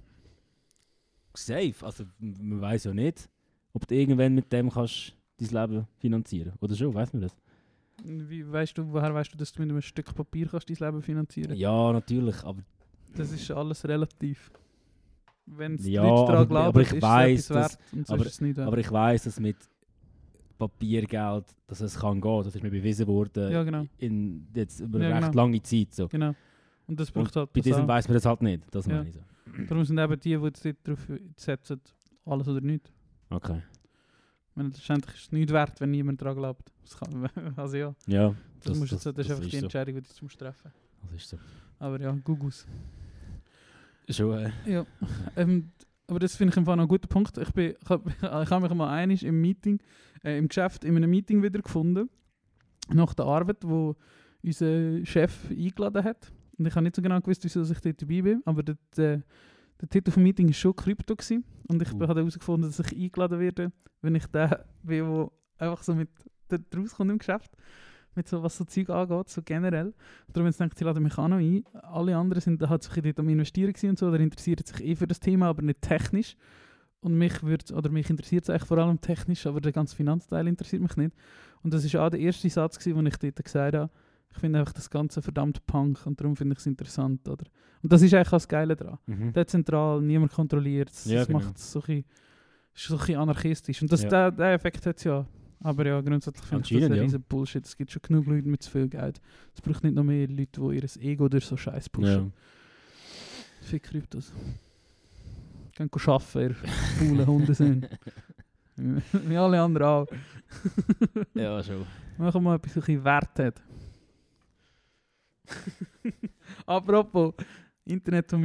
safe. 1.34 1.76
Also 1.86 2.04
man 2.20 2.62
weiß 2.62 2.86
ja 2.86 2.94
nicht, 2.94 3.30
ob 3.74 3.88
du 3.88 3.96
irgendwann 3.96 4.34
mit 4.36 4.52
dem 4.52 4.70
kannst 4.70 5.14
dein 5.40 5.50
Leben 5.50 5.88
finanzieren 5.98 6.54
Oder 6.62 6.76
schon, 6.76 6.94
weiß 6.94 7.14
man 7.14 7.22
das? 7.22 7.38
Wie 8.04 8.50
weißt 8.52 8.78
du, 8.78 8.92
woher 8.92 9.14
weißt 9.14 9.34
du, 9.34 9.38
dass 9.38 9.52
du 9.54 9.62
mit 9.62 9.70
einem 9.72 9.82
Stück 9.82 10.14
Papier 10.14 10.48
kannst 10.48 10.70
dein 10.70 10.78
Leben 10.78 11.02
finanzieren 11.02 11.56
Ja, 11.56 11.92
natürlich, 11.94 12.44
aber 12.44 12.62
Das 13.16 13.32
ist 13.32 13.50
alles 13.52 13.86
relativ. 13.88 14.52
Wenn 15.46 15.78
die 15.78 15.94
Ja, 15.94 16.04
Leute 16.04 16.32
daran 16.32 16.48
glauben, 16.50 16.68
aber 16.68 16.82
ich 16.82 16.92
ist 16.94 17.02
weiss, 17.02 17.40
es 17.40 17.50
etwas 17.50 17.72
wert 17.72 17.80
und 17.94 18.08
so 18.08 18.14
aber- 18.14 18.26
ist 18.26 18.32
es 18.34 18.42
nicht 18.42 18.58
wert. 18.58 18.68
Aber 18.68 18.78
ich 18.78 18.92
weiß, 18.92 19.24
dass 19.24 19.40
mit 19.40 19.56
Papiergeld, 20.58 21.46
dass 21.68 21.82
es 21.82 22.00
kann 22.00 22.20
gehen. 22.22 22.44
Das 22.44 22.56
ist 22.56 22.64
mir 22.64 22.70
bewiesen 22.72 23.08
worden 23.08 23.52
Ja, 23.52 23.64
genau. 23.64 23.86
in 23.98 24.48
jetzt 24.54 24.80
über 24.80 25.00
Ja, 25.00 25.06
eine 25.08 25.16
recht 25.16 25.32
genau. 25.32 25.44
lange 25.44 25.62
Zeit. 25.62 25.94
So. 25.94 26.08
Genau. 26.08 26.34
Und 26.88 27.00
das 27.00 27.12
braucht 27.12 27.36
halt 27.36 27.52
Bei 27.54 27.62
diesem 27.62 27.88
weiß 27.88 28.08
man 28.08 28.16
das 28.16 28.26
halt 28.26 28.42
nicht. 28.42 28.64
Das 28.72 28.86
Ja. 28.86 28.96
meine 28.96 29.10
ich 29.10 29.16
so. 29.16 29.22
Darum 29.68 29.84
sind 29.86 29.98
eben 29.98 30.20
die, 30.20 30.36
die 30.38 30.44
jetzt 30.44 30.66
darauf 30.84 31.08
setzen, 31.36 31.82
alles 32.26 32.48
oder 32.48 32.62
nichts. 32.62 32.92
Okay. 33.30 33.62
Ich 34.50 34.56
meine, 34.56 34.70
letztendlich 34.70 35.16
ist 35.16 35.24
es 35.26 35.32
nicht 35.32 35.52
wert, 35.52 35.80
wenn 35.82 35.92
niemand 35.92 36.22
daran 36.22 36.36
glaubt. 36.38 36.72
Das 36.82 36.98
kann, 36.98 37.30
also 37.56 37.78
ja, 37.78 37.96
Ja, 38.08 38.30
das, 38.30 38.36
das, 38.66 38.78
musst, 38.80 38.92
das, 38.94 39.04
das, 39.04 39.14
das 39.14 39.26
ist 39.26 39.32
einfach 39.32 39.42
die 39.44 39.48
ist 39.50 39.60
so. 39.60 39.66
Entscheidung, 39.66 39.96
die 39.96 40.02
du 40.02 40.24
musst 40.26 40.40
treffen 40.40 40.72
Das 41.04 41.14
ist 41.14 41.30
so. 41.30 41.38
Aber 41.80 42.00
ja, 42.02 42.12
Gugus. 42.24 42.66
Schon, 44.10 44.38
äh, 44.40 44.52
Ja, 44.66 44.86
ähm, 45.36 45.72
aber 46.08 46.20
das 46.20 46.36
finde 46.36 46.58
ich 46.58 46.66
Fall 46.66 46.76
noch 46.78 46.84
ein 46.84 46.88
guter 46.88 47.08
Punkt. 47.08 47.38
Ich, 47.38 47.52
bin, 47.52 47.76
ich 47.82 47.90
habe 47.90 48.10
ich 48.22 48.24
hab 48.52 48.62
mich 48.62 48.74
mal 48.74 48.90
einig 48.90 49.24
im 49.24 49.40
Meeting, 49.42 49.80
äh, 50.24 50.38
im 50.38 50.48
Geschäft, 50.48 50.84
in 50.86 50.96
einem 50.96 51.10
Meeting 51.10 51.44
wieder 51.44 51.62
gefunden, 51.62 52.10
nach 52.90 53.14
der 53.14 53.26
Arbeit, 53.26 53.58
wo 53.64 53.96
unser 54.44 55.06
Chef 55.06 55.50
eingeladen 55.50 56.04
hat. 56.04 56.32
Und 56.58 56.66
ich 56.66 56.76
habe 56.76 56.84
nicht 56.84 56.96
so 56.96 57.02
genau 57.02 57.20
gewusst, 57.20 57.44
wieso 57.44 57.62
ich 57.62 57.80
dort 57.80 58.02
dabei 58.02 58.22
bin, 58.22 58.42
aber 58.46 58.64
der, 58.64 58.78
der, 58.96 59.24
der 59.82 59.90
Titel 59.90 60.12
vom 60.12 60.24
Meeting 60.24 60.48
war 60.48 60.54
schon 60.54 60.76
Krypto. 60.76 61.16
Gewesen. 61.16 61.44
Und 61.68 61.82
ich 61.82 61.94
Uh. 61.94 62.08
habe 62.08 62.22
herausgefunden, 62.22 62.70
dass 62.70 62.80
ich 62.80 62.98
eingeladen 62.98 63.40
werde, 63.40 63.72
wenn 64.02 64.16
ich 64.16 64.26
der 64.28 64.66
bin, 64.84 65.06
der 65.06 65.32
einfach 65.58 65.84
so 65.84 65.94
mit 65.94 66.10
dort 66.48 66.64
rauskommt 66.76 67.12
im 67.12 67.18
Geschäft. 67.18 67.52
Mit 68.18 68.28
so, 68.28 68.42
was 68.44 68.58
so 68.58 68.66
Zeug 68.66 68.90
angeht, 68.90 69.30
so 69.30 69.42
generell. 69.44 69.94
Darum 70.34 70.48
jetzt 70.48 70.60
denke 70.60 70.74
ich, 70.76 70.82
ich 70.82 70.86
lade 70.86 71.00
mich 71.00 71.18
auch 71.18 71.28
noch 71.28 71.38
ein. 71.38 71.64
Alle 71.84 72.18
anderen 72.18 72.42
sind 72.42 72.68
halt 72.68 72.84
so 72.84 72.90
ein 72.92 73.02
bisschen 73.02 73.20
am 73.20 73.30
Investieren 73.30 73.74
und 73.90 73.98
so, 74.00 74.08
oder 74.08 74.20
interessieren 74.20 74.60
sich 74.66 74.84
eh 74.84 74.96
für 74.96 75.08
das 75.08 75.20
Thema, 75.20 75.48
aber 75.48 75.62
nicht 75.62 75.82
technisch. 75.82 76.36
Und 77.00 77.16
mich 77.18 77.44
würde, 77.44 77.74
oder 77.76 77.90
mich 77.92 78.10
interessiert 78.10 78.44
es 78.44 78.50
eigentlich 78.50 78.66
vor 78.66 78.80
allem 78.80 79.00
technisch, 79.00 79.46
aber 79.46 79.62
der 79.62 79.72
ganze 79.72 79.96
Finanzteil 79.96 80.48
interessiert 80.48 80.82
mich 80.82 80.98
nicht. 80.98 81.16
Und 81.62 81.74
das 81.74 81.94
war 81.94 82.06
auch 82.06 82.10
der 82.10 82.20
erste 82.20 82.50
Satz, 82.50 82.80
gewesen, 82.80 82.98
den 82.98 83.06
ich 83.06 83.18
dort 83.18 83.44
gesagt 83.44 83.76
habe. 83.76 83.90
Ich 84.32 84.38
finde 84.40 84.60
einfach 84.60 84.74
das 84.74 84.90
Ganze 84.90 85.22
verdammt 85.22 85.66
punk 85.68 86.06
und 86.06 86.20
darum 86.20 86.36
finde 86.36 86.54
ich 86.54 86.60
es 86.60 86.66
interessant, 86.66 87.28
oder? 87.30 87.46
Und 87.84 87.94
das 87.94 88.02
ist 88.02 88.14
eigentlich 88.14 88.28
auch 88.28 88.32
das 88.32 88.48
Geile 88.48 88.76
daran. 88.76 88.98
mhm. 89.06 89.32
Dezentral, 89.32 90.02
niemand 90.02 90.34
kontrolliert 90.34 90.90
es, 90.90 91.06
Ja, 91.06 91.20
das 91.20 91.28
genau. 91.28 91.40
macht 91.40 91.58
es 91.58 91.72
so 91.72 91.80
ein 91.82 91.86
bisschen, 91.86 92.06
so 92.74 92.94
ein 92.96 93.00
bisschen 93.00 93.20
anarchistisch. 93.20 93.82
Und 93.82 93.92
das, 93.92 94.02
Ja. 94.04 94.10
der, 94.10 94.32
der 94.32 94.54
Effekt 94.54 94.86
hat 94.86 94.98
es 94.98 95.04
ja. 95.04 95.26
Aber 95.62 95.86
ja, 95.86 96.00
grundsätzlich 96.02 96.46
finde 96.46 96.64
ich 96.64 96.80
das 96.80 96.90
ein 96.92 96.96
ja. 96.96 97.02
riesen 97.04 97.22
Bullshit. 97.24 97.66
Es 97.66 97.76
gibt 97.76 97.92
schon 97.92 98.02
genug 98.02 98.28
Leute 98.28 98.48
mit 98.48 98.62
zu 98.62 98.70
viel 98.70 98.88
Geld. 98.88 99.20
Es 99.56 99.62
braucht 99.62 99.84
nicht 99.84 99.96
noch 99.96 100.04
mehr 100.04 100.28
Leute, 100.28 100.62
die 100.62 100.76
ihr 100.76 101.04
Ego 101.12 101.28
durch 101.28 101.46
so 101.46 101.58
Scheiß 101.58 101.90
pushen. 101.90 102.26
ja. 102.26 103.68
Fick 103.68 103.84
Kryptos. 103.84 104.32
Gehen 105.76 105.90
arbeiten, 105.94 106.40
ihr 106.40 106.56
faulen 106.56 107.28
Hunde 107.28 107.54
sind. 107.54 107.88
Wie 108.78 109.36
alle 109.38 109.62
anderen 109.62 109.88
auch. 109.88 110.08
ja, 111.34 111.62
schon. 111.64 111.86
Machen 112.18 112.34
wir 112.36 112.42
mal 112.42 112.56
etwas, 112.56 112.74
bisschen 112.74 113.04
Wert 113.04 113.40
hat. 113.40 113.62
Apropos, 116.66 117.34
Internet. 117.86 118.32
Auch 118.34 118.40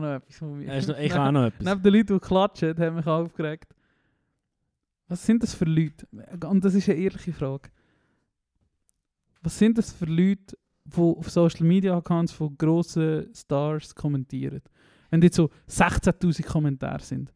noch 0.00 0.14
etwas 0.14 0.36
von 0.36 0.58
mir. 0.58 0.66
Noch- 0.66 0.98
Ich 0.98 1.12
habe 1.12 1.28
auch 1.28 1.32
noch 1.32 1.46
etwas. 1.46 1.64
Neben 1.66 1.82
den 1.82 1.92
Leuten, 1.92 2.14
die 2.14 2.20
klatschen, 2.20 2.78
haben 2.78 2.96
mich 2.96 3.06
auch 3.06 3.24
aufgeregt. 3.24 3.74
Was 5.12 5.26
sind 5.26 5.42
das 5.42 5.52
für 5.52 5.66
Leute? 5.66 6.08
Und 6.46 6.64
das 6.64 6.74
ist 6.74 6.88
eine 6.88 6.98
ehrliche 6.98 7.34
Frage. 7.34 7.68
Was 9.42 9.58
sind 9.58 9.76
das 9.76 9.92
für 9.92 10.06
Leute, 10.06 10.56
die 10.86 10.98
auf 10.98 11.28
Social 11.28 11.66
Media 11.66 11.94
Accounts 11.94 12.32
von 12.32 12.56
grossen 12.56 13.28
Stars 13.34 13.94
kommentieren? 13.94 14.62
Wenn 15.10 15.20
jetzt 15.20 15.36
so 15.36 15.50
16.000 15.68 16.46
Kommentare 16.46 17.02
sind. 17.02 17.30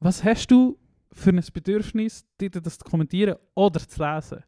Was 0.00 0.24
hast 0.24 0.48
du 0.48 0.76
für 1.12 1.30
ein 1.30 1.40
Bedürfnis, 1.52 2.26
dort 2.36 2.66
das 2.66 2.78
zu 2.78 2.84
kommentieren 2.84 3.36
oder 3.54 3.78
zu 3.78 4.02
lesen? 4.02 4.42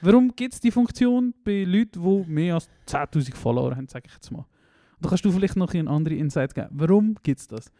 Warum 0.00 0.34
gibt 0.34 0.54
es 0.54 0.60
die 0.60 0.70
Funktion 0.70 1.34
bei 1.44 1.64
Leuten, 1.64 2.02
die 2.02 2.30
mehr 2.30 2.54
als 2.54 2.70
10.000 2.88 3.34
Follower 3.34 3.76
haben, 3.76 3.86
sage 3.86 4.06
ich 4.06 4.14
jetzt 4.14 4.30
mal? 4.30 4.46
Da 4.98 5.10
kannst 5.10 5.26
du 5.26 5.30
vielleicht 5.30 5.56
noch 5.56 5.74
einen 5.74 5.88
anderen 5.88 6.16
Insight 6.16 6.54
geben. 6.54 6.68
Warum 6.70 7.16
gibt 7.22 7.40
es 7.40 7.46
das? 7.46 7.70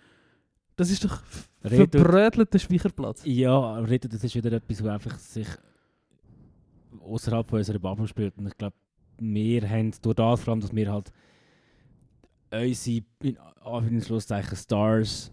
Das 0.77 0.91
ist 0.91 1.05
doch 1.05 1.21
Redet- 1.65 1.91
verbrötelter 1.91 2.59
Speicherplatz. 2.59 3.23
Ja, 3.25 3.79
Reddit, 3.79 4.13
das 4.13 4.23
ist 4.23 4.35
wieder 4.35 4.53
etwas, 4.53 4.83
wo 4.85 4.89
einfach 4.89 5.19
sich 5.19 5.49
außerhalb 7.01 7.47
von 7.49 7.59
unserer 7.59 7.79
Bubble 7.79 8.07
spielt. 8.07 8.37
Und 8.37 8.47
ich 8.49 8.57
glaube, 8.57 8.77
wir 9.19 9.69
haben 9.69 9.91
durch 10.03 10.15
das 10.15 10.41
vor 10.43 10.53
allem, 10.53 10.61
dass 10.61 10.75
wir 10.75 10.93
halt 10.93 11.13
unsere, 12.51 13.05
in 13.23 13.39
Anführungszeichen, 13.65 14.57
Stars 14.57 15.33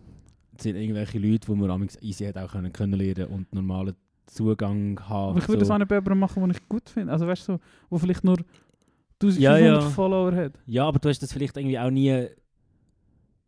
sind 0.57 0.75
irgendwelche 0.75 1.19
Leute, 1.19 1.47
die 1.51 1.55
man 1.55 1.71
am 1.71 1.87
easy 2.01 2.25
hat 2.25 2.37
auch 2.37 2.51
können 2.51 2.71
kennenlernen 2.71 3.27
und 3.27 3.53
normalen 3.53 3.95
Zugang 4.27 4.99
haben. 5.01 5.31
Aber 5.31 5.39
ich 5.39 5.47
würde 5.47 5.59
das 5.59 5.67
so. 5.67 5.73
auch 5.73 5.77
nicht 5.77 5.87
bei 5.89 5.95
jemandem 5.95 6.19
machen, 6.19 6.41
den 6.41 6.51
ich 6.51 6.69
gut 6.69 6.89
finde. 6.89 7.11
Also 7.11 7.27
weißt 7.27 7.47
du, 7.49 7.53
so, 7.53 7.59
wo 7.89 7.97
vielleicht 7.97 8.23
nur 8.23 8.37
1500 9.21 9.39
Ja, 9.39 9.57
ja. 9.57 9.81
Follower 9.81 10.31
hat. 10.33 10.53
Ja, 10.67 10.85
aber 10.87 10.99
du 10.99 11.09
hast 11.09 11.19
das 11.21 11.33
vielleicht 11.33 11.57
irgendwie 11.57 11.77
auch 11.79 11.89
nie 11.89 12.27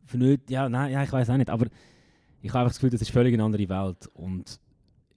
vernötigt. 0.06 0.50
Ja, 0.50 0.68
nein, 0.68 0.92
ja, 0.92 1.02
ich 1.02 1.12
weiß 1.12 1.30
auch 1.30 1.36
nicht. 1.36 1.50
Aber 1.50 1.66
ich 2.42 2.50
habe 2.50 2.60
einfach 2.60 2.70
das 2.70 2.78
Gefühl, 2.78 2.90
das 2.90 3.02
ist 3.02 3.10
völlig 3.10 3.34
eine 3.34 3.44
andere 3.44 3.68
Welt. 3.68 4.08
Und 4.14 4.58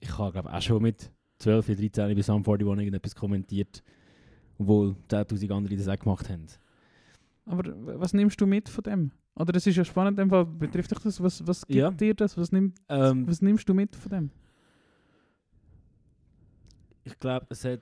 ich 0.00 0.16
habe, 0.18 0.32
glaube 0.32 0.52
auch 0.52 0.62
schon 0.62 0.82
mit 0.82 1.10
12, 1.38 1.66
13 1.66 2.14
bei 2.16 2.22
Sum 2.22 2.36
41 2.46 2.66
irgendetwas 2.66 3.14
kommentiert, 3.14 3.82
obwohl 4.58 4.94
10'000 5.08 5.50
andere 5.52 5.76
das 5.76 5.88
auch 5.88 5.98
gemacht 5.98 6.28
haben. 6.28 6.46
Aber 7.46 7.72
was 8.00 8.12
nimmst 8.12 8.40
du 8.40 8.46
mit 8.46 8.68
von 8.68 8.82
dem? 8.84 9.10
Oder 9.34 9.56
es 9.56 9.66
ist 9.66 9.76
ja 9.76 9.84
spannend, 9.84 10.18
in 10.18 10.26
dem 10.26 10.30
Fall 10.30 10.44
betrifft 10.44 10.90
dich 10.90 10.98
das, 10.98 11.22
was, 11.22 11.46
was 11.46 11.66
gibt 11.66 11.78
Ja. 11.78 11.90
dir 11.90 12.14
das? 12.14 12.36
Was, 12.36 12.52
nimmt, 12.52 12.78
Ähm, 12.88 13.26
was 13.26 13.40
nimmst 13.40 13.68
du 13.68 13.74
mit 13.74 13.96
von 13.96 14.10
dem? 14.10 14.30
ich 17.04 17.18
glaube, 17.18 17.46
es 17.48 17.64
hat. 17.64 17.80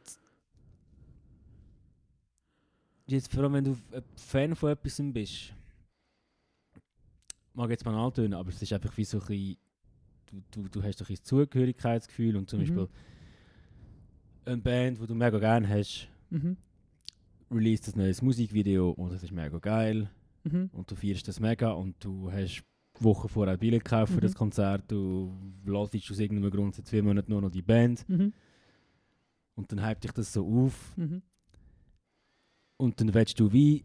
Jetzt, 3.06 3.32
vor 3.32 3.42
allem, 3.42 3.54
wenn 3.54 3.64
du 3.64 3.70
ein 3.92 4.02
Fan 4.16 4.54
von 4.54 4.70
etwas 4.70 5.00
bist, 5.12 5.54
mag 7.58 7.70
jetzt 7.70 7.84
banal 7.84 8.10
tönen, 8.12 8.34
aber 8.34 8.50
es 8.50 8.62
ist 8.62 8.72
einfach 8.72 8.96
wie 8.96 9.04
so 9.04 9.18
ein 9.20 9.26
bisschen, 9.26 9.56
du, 10.26 10.42
du, 10.50 10.68
du 10.68 10.82
hast 10.82 11.00
doch 11.00 11.10
ein 11.10 11.16
Zugehörigkeitsgefühl 11.22 12.36
und 12.36 12.48
zum 12.48 12.60
Mhm. 12.60 12.64
Beispiel 12.64 12.88
eine 14.46 14.58
Band, 14.62 15.00
die 15.00 15.06
du 15.06 15.14
mega 15.14 15.38
gerne 15.38 15.68
hast, 15.68 16.08
Mhm. 16.30 16.56
released 17.50 17.88
ein 17.94 17.98
neues 17.98 18.22
Musikvideo 18.22 18.90
und 18.90 19.12
es 19.12 19.22
ist 19.22 19.32
mega 19.32 19.58
geil 19.58 20.08
Mhm. 20.44 20.70
und 20.72 20.90
du 20.90 20.94
feierst 20.94 21.26
das 21.26 21.40
mega 21.40 21.72
und 21.72 21.96
du 22.02 22.30
hast 22.30 22.62
Wochen 23.00 23.28
vorher 23.28 23.56
Billett 23.56 23.84
gekauft 23.84 24.12
für 24.12 24.18
Mhm. 24.18 24.22
das 24.22 24.34
Konzert, 24.34 24.84
du 24.90 25.32
hörst 25.64 25.94
aus 26.10 26.18
irgendeinem 26.18 26.50
Grund 26.50 26.74
seit 26.74 26.86
zwei 26.86 27.02
Monaten 27.02 27.30
nur 27.30 27.42
noch 27.42 27.50
die 27.50 27.62
Band 27.62 28.08
Mhm. 28.08 28.32
und 29.56 29.70
dann 29.72 29.84
hypt 29.86 30.04
dich 30.04 30.12
das 30.12 30.32
so 30.32 30.46
auf 30.46 30.96
Mhm. 30.96 31.22
Und 32.80 33.00
dann 33.00 33.12
willst 33.12 33.38
du 33.40 33.52
wie 33.52 33.84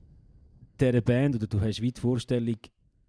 dieser 0.79 1.01
Band 1.01 1.35
oder 1.35 1.47
du 1.47 1.59
hast 1.59 1.81
wie 1.81 1.91
die 1.91 1.99
Vorstellung, 1.99 2.57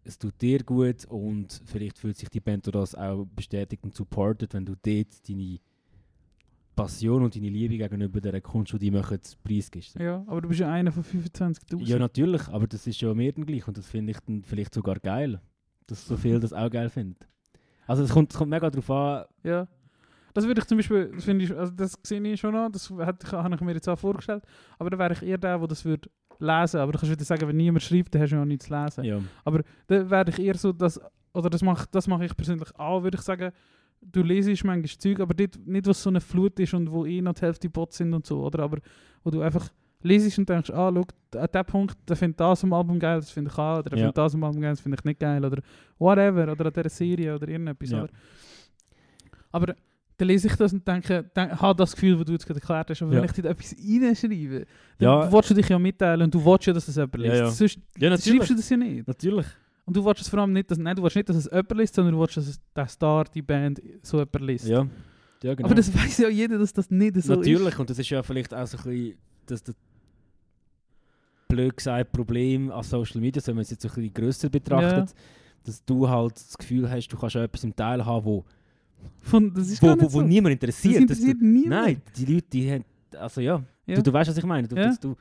es 0.05 0.19
tut 0.19 0.41
dir 0.41 0.63
gut 0.63 1.05
und 1.07 1.63
vielleicht 1.65 1.99
fühlt 1.99 2.17
sich 2.17 2.29
die 2.29 2.41
Band 2.41 2.67
durch 2.67 2.73
das 2.75 2.95
auch 2.95 3.25
bestätigt 3.35 3.83
und 3.85 3.95
supportet, 3.95 4.55
wenn 4.55 4.65
du 4.67 4.75
dort 4.83 5.29
deine 5.29 5.59
Passion 6.77 7.23
und 7.23 7.35
deine 7.37 7.49
Liebe 7.49 7.77
gegenüber 7.79 8.21
dieser 8.21 8.41
Kunst, 8.41 8.75
die 8.81 8.91
machen, 8.91 9.19
preisgibst. 9.45 9.95
Ja, 9.99 10.25
aber 10.27 10.41
du 10.41 10.49
bist 10.49 10.61
ja 10.61 10.73
einer 10.73 10.91
von 10.91 11.05
25'000. 11.05 11.85
Ja, 11.87 11.99
natürlich, 11.99 12.49
aber 12.49 12.67
das 12.67 12.87
ist 12.87 12.99
schon 12.99 13.17
mir 13.17 13.33
dann 13.33 13.47
gleich 13.47 13.67
und 13.69 13.79
das 13.79 13.87
finde 13.87 14.11
ich 14.11 14.19
dann 14.27 14.43
vielleicht 14.43 14.75
sogar 14.75 14.97
geil, 14.97 15.41
dass 15.87 16.07
so 16.07 16.17
viel 16.17 16.41
das 16.41 16.53
auch 16.53 16.69
geil 16.71 16.89
findet. 16.91 17.29
Also 17.87 18.03
es 18.03 18.11
kommt, 18.11 18.33
kommt 18.35 18.51
mega 18.51 18.69
darauf 18.71 18.91
an, 18.91 19.25
Ja. 19.45 19.69
Das 20.33 20.47
würde 20.49 20.61
ich 20.61 20.67
zum 20.67 20.79
Beispiel, 20.79 21.13
das 21.15 21.23
finde 21.23 21.45
ich, 21.45 21.57
also 21.57 21.73
das 21.73 21.97
sehe 22.03 22.21
ich 22.21 22.41
schon 22.41 22.55
noch, 22.55 22.69
das 22.69 22.91
hätte 22.91 23.25
ich- 23.25 23.33
habe 23.33 23.55
ich 23.55 23.61
mir 23.61 23.73
jetzt 23.75 23.89
auch 23.89 23.97
vorgestellt, 23.97 24.43
aber 24.81 24.91
dann 24.91 24.99
wäre 24.99 25.13
ich 25.13 25.23
eher 25.23 25.39
der, 25.39 25.57
der 25.59 25.69
das 25.69 25.85
würde 25.85 26.11
lesen, 26.39 26.81
aber 26.81 26.93
du 26.93 26.99
kannst 26.99 27.13
wieder 27.13 27.25
sagen, 27.25 27.49
wenn 27.49 27.57
niemand 27.57 27.83
schreibt, 27.83 28.15
dann 28.15 28.23
hast 28.23 28.31
du 28.31 28.37
ja 28.37 28.43
auch 28.43 28.47
nichts 28.47 28.67
zu 28.67 28.75
lesen. 28.75 29.05
ja, 29.05 29.21
Dann 29.87 30.11
wäre 30.11 30.31
ich 30.31 30.39
eher 30.39 30.57
so, 30.57 30.73
dass, 30.73 31.01
oder 31.33 31.51
das 31.51 31.63
mache 31.63 31.87
das 31.91 32.07
mach 32.07 32.21
ich 32.21 32.37
persönlich 32.37 32.69
auch, 32.79 33.03
würde 33.03 33.17
ich 33.17 33.23
sagen, 33.23 33.53
du 34.03 34.23
lesest 34.23 34.65
manchmal 34.65 34.99
Zeug, 34.99 35.21
aber 35.21 35.35
dort, 35.35 35.59
nicht, 35.67 35.87
was 35.87 36.03
so 36.03 36.11
eine 36.11 36.21
Flut 36.21 36.59
ist 36.61 36.75
und 36.75 36.91
wo 36.91 37.07
eh 37.07 37.21
noch 37.23 37.35
die 37.35 37.43
Hälfte 37.43 37.71
Bots 37.71 37.97
sind 37.97 38.13
und 38.13 38.27
so, 38.27 38.43
oder, 38.45 38.63
aber 38.65 38.79
wo 39.23 39.31
du 39.31 39.41
einfach 39.41 39.69
lesest 40.03 40.39
und 40.39 40.49
denkst, 40.49 40.71
ah, 40.71 40.93
schau, 40.93 41.39
an 41.41 41.49
dem 41.55 41.65
Punkt, 41.65 41.97
der 42.07 42.17
findet 42.17 42.39
das 42.39 42.63
am 42.63 42.73
Album 42.75 42.99
geil, 42.99 43.21
das 43.21 43.31
finde 43.31 43.51
ich 43.51 43.59
auch, 43.59 43.79
oder 43.79 43.89
der 43.91 43.99
Ja. 43.99 44.05
findet 44.05 44.19
das 44.19 44.35
am 44.35 44.45
Album 44.45 44.61
geil, 44.61 44.73
das 44.73 44.81
finde 44.81 44.99
ich 45.01 45.05
nicht 45.05 45.21
geil, 45.21 45.43
oder 45.45 45.63
whatever, 45.99 46.53
oder 46.53 46.67
an 46.67 46.73
dieser 46.75 46.89
Serie 46.91 47.35
oder 47.35 47.49
irgendetwas, 47.49 47.91
Ja. 47.91 48.03
oder? 48.03 48.13
Aber 49.53 49.75
dann 50.17 50.29
lese 50.29 50.47
ich 50.49 50.55
das 50.57 50.73
und 50.73 50.87
denke, 50.87 51.25
denk, 51.35 51.53
habe 51.61 51.77
das 51.77 51.93
Gefühl, 51.93 52.17
das 52.17 52.25
du 52.27 52.33
jetzt 52.33 52.47
gerade 52.47 52.61
erklärt 52.61 52.91
hast, 52.91 53.03
aber 53.03 53.13
Ja. 53.13 53.19
wenn 53.19 53.25
ich 53.25 53.33
dort 53.33 53.47
etwas 53.47 53.75
reinschreibe, 53.77 54.67
dann 54.99 55.09
Ja. 55.09 55.33
willst 55.33 55.51
du 55.51 55.55
dich 55.55 55.69
ja 55.69 55.79
mitteilen 55.79 56.23
und 56.23 56.35
du 56.35 56.45
willst 56.45 56.67
ja, 56.67 56.73
dass 56.73 56.87
es 56.87 56.95
jemand 56.97 57.15
Ja, 57.17 57.21
liest. 57.21 57.35
ja. 57.35 57.51
Sonst 57.51 57.79
ja 57.99 58.09
schreibst 58.19 58.51
du 58.51 58.55
das 58.55 58.69
ja 58.71 58.77
nicht. 58.77 59.07
natürlich. 59.09 59.47
Und 59.87 59.97
du 59.97 60.05
willst 60.05 60.23
es 60.23 60.29
vor 60.29 60.39
allem 60.39 60.53
nicht, 60.53 60.71
dass, 60.71 60.79
nein, 60.79 60.97
du 60.97 61.03
willst 61.03 61.17
nicht, 61.17 61.29
dass 61.29 61.37
es 61.37 61.45
jemand 61.47 61.73
liest, 61.77 61.95
sondern 61.95 62.15
du 62.15 62.21
willst, 62.21 62.37
dass 62.37 62.47
es 62.47 62.61
der 62.75 62.87
Star, 62.89 63.25
die 63.25 63.43
Band, 63.43 63.83
so 64.03 64.19
jemand 64.19 64.41
liest. 64.41 64.67
Ja, 64.67 64.87
ja 65.43 65.55
genau. 65.55 65.67
Aber 65.67 65.75
das 65.75 65.93
weiß 65.93 66.19
ja 66.19 66.29
jeder, 66.29 66.59
dass 66.59 66.73
das 66.73 66.91
nicht 66.91 67.21
so 67.23 67.35
Natürlich, 67.35 67.69
ist. 67.75 67.79
und 67.81 67.91
das 67.91 67.99
ist 67.99 68.09
ja 68.09 68.23
vielleicht 68.23 68.55
auch 68.55 68.67
so 68.67 68.79
ein 68.79 68.85
bisschen 68.85 69.19
das, 69.47 69.63
das 69.63 69.75
blöd 71.49 71.77
gesagt 71.77 72.13
Problem 72.13 72.71
an 72.71 72.83
Social 72.83 73.21
Media, 73.21 73.43
wenn 73.47 73.57
man 73.57 73.63
es 73.63 73.71
jetzt 73.71 73.83
so 73.83 73.89
ein 73.89 73.95
bisschen 73.95 74.15
grösser 74.15 74.49
betrachtet, 74.49 75.15
dass 75.65 75.85
du 75.85 76.09
halt 76.09 76.35
das 76.37 76.57
Gefühl 76.57 76.91
hast, 76.91 77.09
du 77.09 77.17
kannst 77.17 77.35
ja 77.35 77.45
etwas 77.45 77.65
im 77.65 77.75
Teil 77.77 78.05
haben, 78.05 78.25
wo, 78.25 78.45
Von, 79.21 79.53
das 79.55 79.69
ist 79.71 79.83
wo, 79.83 79.87
gar 79.89 79.97
wo, 79.97 80.03
nicht 80.03 80.13
wo 80.13 80.21
so. 80.21 80.27
niemand 80.27 80.53
das 80.63 80.69
interessiert. 80.69 80.95
dass 81.11 81.19
interessiert 81.19 81.41
du, 81.41 81.45
niemand. 81.47 81.71
nein, 81.87 82.03
die 82.17 82.25
Leute, 82.27 82.47
die 82.53 82.71
haben, 82.73 82.85
also 83.19 83.41
ja, 83.41 83.63
Ja. 83.87 83.95
Du, 83.97 84.03
du 84.03 84.13
weißt, 84.13 84.31
was 84.31 84.37
ich 84.39 84.45
meine. 84.45 84.67
Du, 84.69 84.77
Ja. 84.77 84.85
dass 84.87 84.99
du 85.01 85.15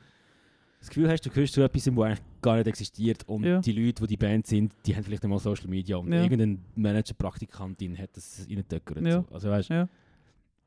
das 0.80 0.88
Gefühl 0.88 1.08
hast, 1.08 1.24
du 1.24 1.30
gehörst 1.30 1.54
zu 1.54 1.62
etwas, 1.62 1.94
wo 1.96 2.02
eigentlich 2.02 2.20
gar 2.42 2.56
nicht 2.56 2.66
existiert 2.66 3.26
und 3.28 3.44
Ja. 3.44 3.60
die 3.60 3.72
Leute, 3.72 4.02
die 4.02 4.06
die 4.08 4.16
Band 4.16 4.46
sind, 4.46 4.72
die 4.84 4.94
haben 4.94 5.02
vielleicht 5.04 5.24
einmal 5.24 5.38
Social 5.38 5.68
Media 5.68 5.96
und 5.96 6.12
irgendein 6.12 6.60
Manager, 6.74 7.14
Praktikantin 7.14 7.96
hat 7.98 8.10
das 8.14 8.46
reingetöckert. 8.48 9.00
Ja. 9.06 9.22
So. 9.28 9.34
Also 9.34 9.48
weißt, 9.50 9.68
Ja. 9.70 9.88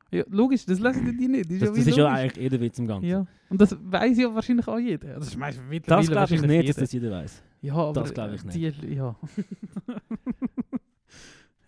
Ja, 0.09 0.23
logisch, 0.29 0.65
das 0.65 0.79
lesen 0.79 1.17
die 1.17 1.27
nicht. 1.27 1.45
Das 1.45 1.51
ist 1.55 1.61
das, 1.61 1.69
ja, 1.69 1.75
das 1.75 1.87
ist 1.87 1.97
ja 1.97 2.07
eigentlich 2.13 2.41
jeder 2.41 2.61
Witz 2.61 2.79
im 2.79 2.87
Ganzen. 2.87 3.07
Ja. 3.09 3.27
Und 3.49 3.59
das 3.59 3.75
weiß 3.77 4.17
ja 4.17 4.33
wahrscheinlich 4.33 4.65
auch 4.67 4.79
jeder. 4.79 5.15
Das 5.15 5.27
ist 5.27 5.37
Das 5.85 6.07
glaube 6.07 6.33
ich 6.35 6.41
nicht, 6.41 6.69
dass 6.69 6.75
jeder. 6.77 6.79
das 6.81 6.91
jeder 6.93 7.11
weiß. 7.11 7.43
Ja, 7.61 7.73
aber 7.73 8.01
das 8.01 8.13
glaub 8.13 8.31
ich 8.31 8.45
äh, 8.55 8.71
Die, 8.71 8.93
ja. 8.95 9.15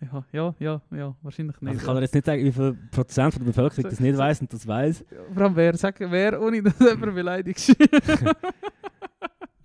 ja, 0.00 0.24
ja, 0.32 0.54
ja, 0.58 0.82
ja, 0.90 1.16
wahrscheinlich 1.22 1.60
nicht. 1.60 1.68
Also 1.70 1.80
ich 1.80 1.86
kann 1.86 1.96
dir 1.96 2.02
jetzt 2.02 2.14
nicht 2.14 2.26
sagen, 2.26 2.44
wie 2.44 2.52
viel 2.52 2.76
Prozent 2.90 3.34
von 3.34 3.42
der 3.42 3.50
Bevölkerung 3.52 3.84
das 3.84 4.00
nicht 4.00 4.16
weiß 4.16 4.40
und 4.40 4.52
das 4.52 4.66
weiß. 4.66 5.04
Vor 5.34 5.42
allem 5.42 5.56
wer, 5.56 5.76
sag, 5.76 6.00
wer, 6.00 6.40
ohne 6.40 6.62
dass 6.62 6.78
jemand 6.78 7.14
beleidigst. 7.14 7.76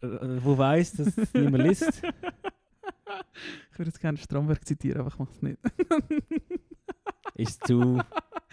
Äh, 0.05 0.43
wo 0.43 0.57
weiß, 0.57 0.93
dass 0.93 1.17
es 1.17 1.33
niemand 1.33 1.63
liest. 1.63 2.01
ich 3.71 3.79
würde 3.79 3.89
jetzt 3.89 3.99
gerne 3.99 4.17
Stromberg 4.17 4.65
zitieren, 4.65 4.99
aber 4.99 5.09
ich 5.09 5.17
mache 5.17 5.31
es 5.31 5.41
nicht. 5.41 5.59
Ist 7.35 7.67
zu 7.67 7.99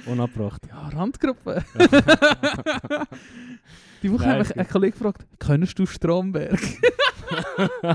unabgebracht. 0.07 0.63
Ja, 0.69 0.89
Randgruppe. 0.89 1.65
Die 4.03 4.11
Woche 4.13 4.25
Nein, 4.27 4.41
hat 4.41 4.49
mich 4.49 4.59
ein 4.59 4.69
Kollege 4.69 4.93
gefragt, 4.93 5.25
kennst 5.39 5.79
du 5.79 5.87
Stromberg? 5.87 6.61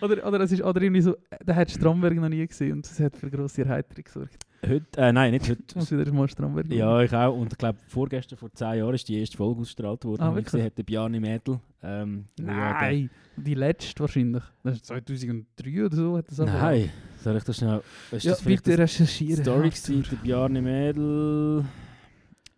oder, 0.00 0.26
oder, 0.26 0.40
es 0.40 0.50
ist, 0.50 0.62
oder 0.62 0.82
irgendwie 0.82 1.02
so, 1.02 1.16
der 1.44 1.54
hat 1.54 1.70
Stromberg 1.70 2.16
noch 2.16 2.28
nie 2.28 2.44
gesehen 2.44 2.72
und 2.72 2.84
das 2.84 2.98
hat 2.98 3.16
für 3.16 3.30
grosse 3.30 3.62
Erheiterung 3.62 4.02
gesorgt. 4.02 4.44
Heute, 4.66 5.00
äh, 5.00 5.12
nein, 5.12 5.30
nicht 5.32 5.48
heute. 5.48 5.62
Ich 5.68 5.76
muss 5.76 5.92
wieder 5.92 6.12
mal 6.12 6.28
Stromberg 6.28 6.66
Ja, 6.72 7.00
ich 7.00 7.14
auch. 7.14 7.36
Und 7.36 7.52
ich 7.52 7.58
glaube, 7.58 7.78
vorgestern, 7.86 8.38
vor 8.38 8.52
zehn 8.52 8.78
Jahren, 8.78 8.94
ist 8.94 9.08
die 9.08 9.20
erste 9.20 9.36
Folge 9.36 9.60
ausgestrahlt 9.60 10.04
worden. 10.04 10.22
Ah, 10.22 10.28
und 10.28 10.32
ich 10.32 10.36
wirklich? 10.38 10.52
gesehen 10.52 10.66
hat 10.66 10.78
der 10.78 10.82
Bjarni 10.82 11.20
Mädel. 11.20 11.60
Ähm, 11.82 12.24
Nein, 12.40 13.10
die 13.36 13.54
letzte 13.54 14.00
wahrscheinlich. 14.00 14.42
Das 14.64 14.76
ist 14.76 14.86
2003 14.86 15.84
oder 15.84 15.94
so. 15.94 16.16
Hat 16.16 16.28
das. 16.28 16.38
Nein, 16.38 16.90
soll 17.26 17.36
ich 17.36 17.44
das 17.44 17.56
schnell... 17.56 17.82
Ist 18.12 18.24
Ja, 18.24 18.32
das 18.32 18.42
bitte 18.42 18.78
recherchieren. 18.78 19.42
Story 19.42 19.70
gewesen? 19.70 20.18
Bjarni 20.22 20.60
Mädel... 20.60 21.64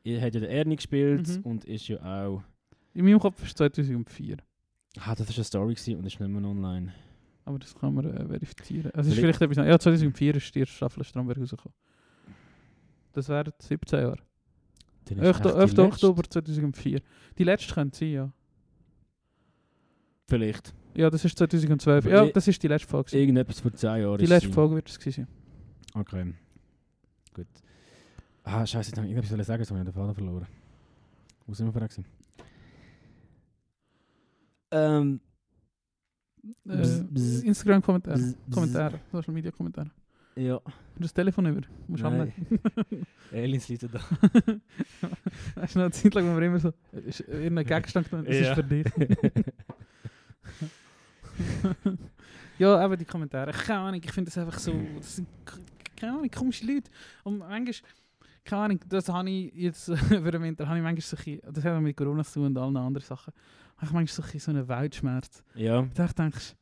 Er 0.04 0.20
hat 0.22 0.34
ja 0.34 0.40
den 0.40 0.50
Ernie 0.50 0.76
gespielt 0.76 1.28
Mhm. 1.28 1.42
und 1.42 1.64
ist 1.64 1.88
ja 1.88 1.98
auch... 2.02 2.42
In 2.94 3.04
meinem 3.04 3.18
Kopf 3.18 3.40
ist 3.42 3.48
es 3.48 3.54
2004. 3.54 4.36
Ah, 5.00 5.14
das 5.14 5.28
war 5.28 5.34
eine 5.36 5.44
Story 5.44 5.74
gewesen 5.74 5.96
und 5.96 6.06
ist 6.06 6.18
nicht 6.20 6.30
mehr 6.30 6.44
online. 6.48 6.92
Aber 7.44 7.58
das 7.58 7.74
kann 7.74 7.94
man 7.94 8.04
äh, 8.06 8.26
verifizieren. 8.26 8.90
Also 8.92 9.08
es 9.10 9.16
ist 9.16 9.20
Vielleicht- 9.20 9.38
vielleicht 9.38 9.52
etwas... 9.58 9.66
Ja, 9.68 9.78
2004 9.78 10.34
ist 10.36 10.54
die 10.54 10.60
erste 10.60 10.74
Staffel 10.74 11.04
Stromberg 11.04 11.38
rausgekommen. 11.38 11.74
Das 13.12 13.28
wären 13.28 13.52
17 13.58 14.00
Jahre. 14.00 14.18
Dann 15.06 15.18
11. 15.18 15.36
echt 15.36 15.44
die 15.44 15.48
11. 15.48 15.58
letzte. 15.60 15.82
Oktober 15.82 16.22
2004. 16.28 17.00
Die 17.38 17.44
letzte 17.44 17.74
könnte 17.74 17.98
sein, 17.98 18.10
ja. 18.12 18.32
Vielleicht. 20.28 20.74
Ja, 20.94 21.08
das 21.10 21.24
ist 21.24 21.38
2012. 21.38 22.06
Aber 22.06 22.14
Ja, 22.14 22.26
das 22.26 22.46
ist 22.48 22.62
die 22.62 22.68
letzte 22.68 22.88
Folge. 22.88 23.06
gewesen. 23.06 23.20
Irgendetwas 23.20 23.60
vor 23.60 23.72
zehn 23.72 24.02
Jahren 24.02 24.18
Die 24.18 24.26
letzte. 24.26 24.52
Folge 24.52 24.74
wird 24.76 24.88
es 24.88 24.98
gewesen 24.98 25.26
sein. 25.94 26.00
Okay. 26.02 26.34
Gut. 27.34 27.46
Ah, 28.44 28.66
scheiße, 28.66 28.92
ich 28.92 28.98
irgendetwas 28.98 29.30
wollen 29.30 29.44
sagen, 29.44 29.60
jetzt 29.62 29.70
habe 29.70 29.80
ich 29.80 29.84
den 29.86 29.92
Faden 29.92 30.14
verloren. 30.14 30.46
Wo 31.46 31.54
sind 31.54 31.66
wir 31.66 31.72
vorher 31.72 31.88
gewesen? 31.88 32.04
Ähm... 34.70 35.20
Äh. 36.66 37.46
Instagram-Kommentare. 37.46 38.34
Kommentare. 38.50 39.00
Social 39.12 39.34
Media 39.34 39.50
Kommentare. 39.50 39.90
Ja. 40.36 40.60
Das 40.98 41.12
Telefon 41.12 41.46
über. 41.46 41.62
Musst 41.88 42.02
du 42.04 42.10
Nein. 42.10 42.32
Aliens 43.32 43.68
liegen 43.68 43.90
da. 43.92 44.00
Hast 45.60 45.74
du 45.74 45.78
noch 45.78 45.84
eine 45.86 45.90
Zeit 45.90 46.14
lang, 46.14 46.32
wo 46.32 46.38
wir 46.38 46.46
immer 46.46 46.58
so, 46.60 46.72
ist 47.06 47.20
irgendein 47.20 47.66
Gegenstand 47.66 48.08
genommen, 48.08 48.26
das 48.28 48.36
Ja. 48.40 48.50
ist 48.50 48.54
für 48.54 48.64
dich. 48.64 48.86
ja, 52.58 52.76
aber 52.76 52.96
die 52.96 53.04
Kommentare, 53.04 53.52
keine 53.52 53.80
Ahnung, 53.80 54.00
ich 54.02 54.12
finde 54.12 54.30
das 54.30 54.38
einfach 54.38 54.58
so, 54.58 54.72
das 54.96 55.16
sind, 55.16 55.28
keine 55.96 56.14
Ahnung, 56.14 56.30
komische 56.30 56.66
Leute. 56.66 56.90
Und 57.24 57.38
manchmal, 57.38 57.90
keine 58.44 58.62
Ahnung, 58.62 58.80
das 58.88 59.08
habe 59.08 59.30
ich 59.30 59.52
jetzt 59.54 59.88
über 60.10 60.30
den 60.30 60.42
Winter, 60.42 60.66
habe 60.66 60.78
ich 60.78 60.82
manchmal 60.82 61.02
so 61.02 61.16
ein 61.30 61.40
das 61.52 61.64
hat 61.64 61.80
mit 61.80 61.96
Corona 61.96 62.24
zu 62.24 62.34
tun 62.34 62.46
und 62.46 62.58
allen 62.58 62.76
anderen 62.76 63.06
Sachen, 63.06 63.32
habe 63.76 63.86
ich 63.86 63.92
manchmal 63.92 64.30
so 64.30 64.38
so 64.38 64.50
einen 64.50 64.68
Weltschmerz. 64.68 65.42
Ja, 65.54 65.82
Da 65.94 66.06
denkst 66.06 66.54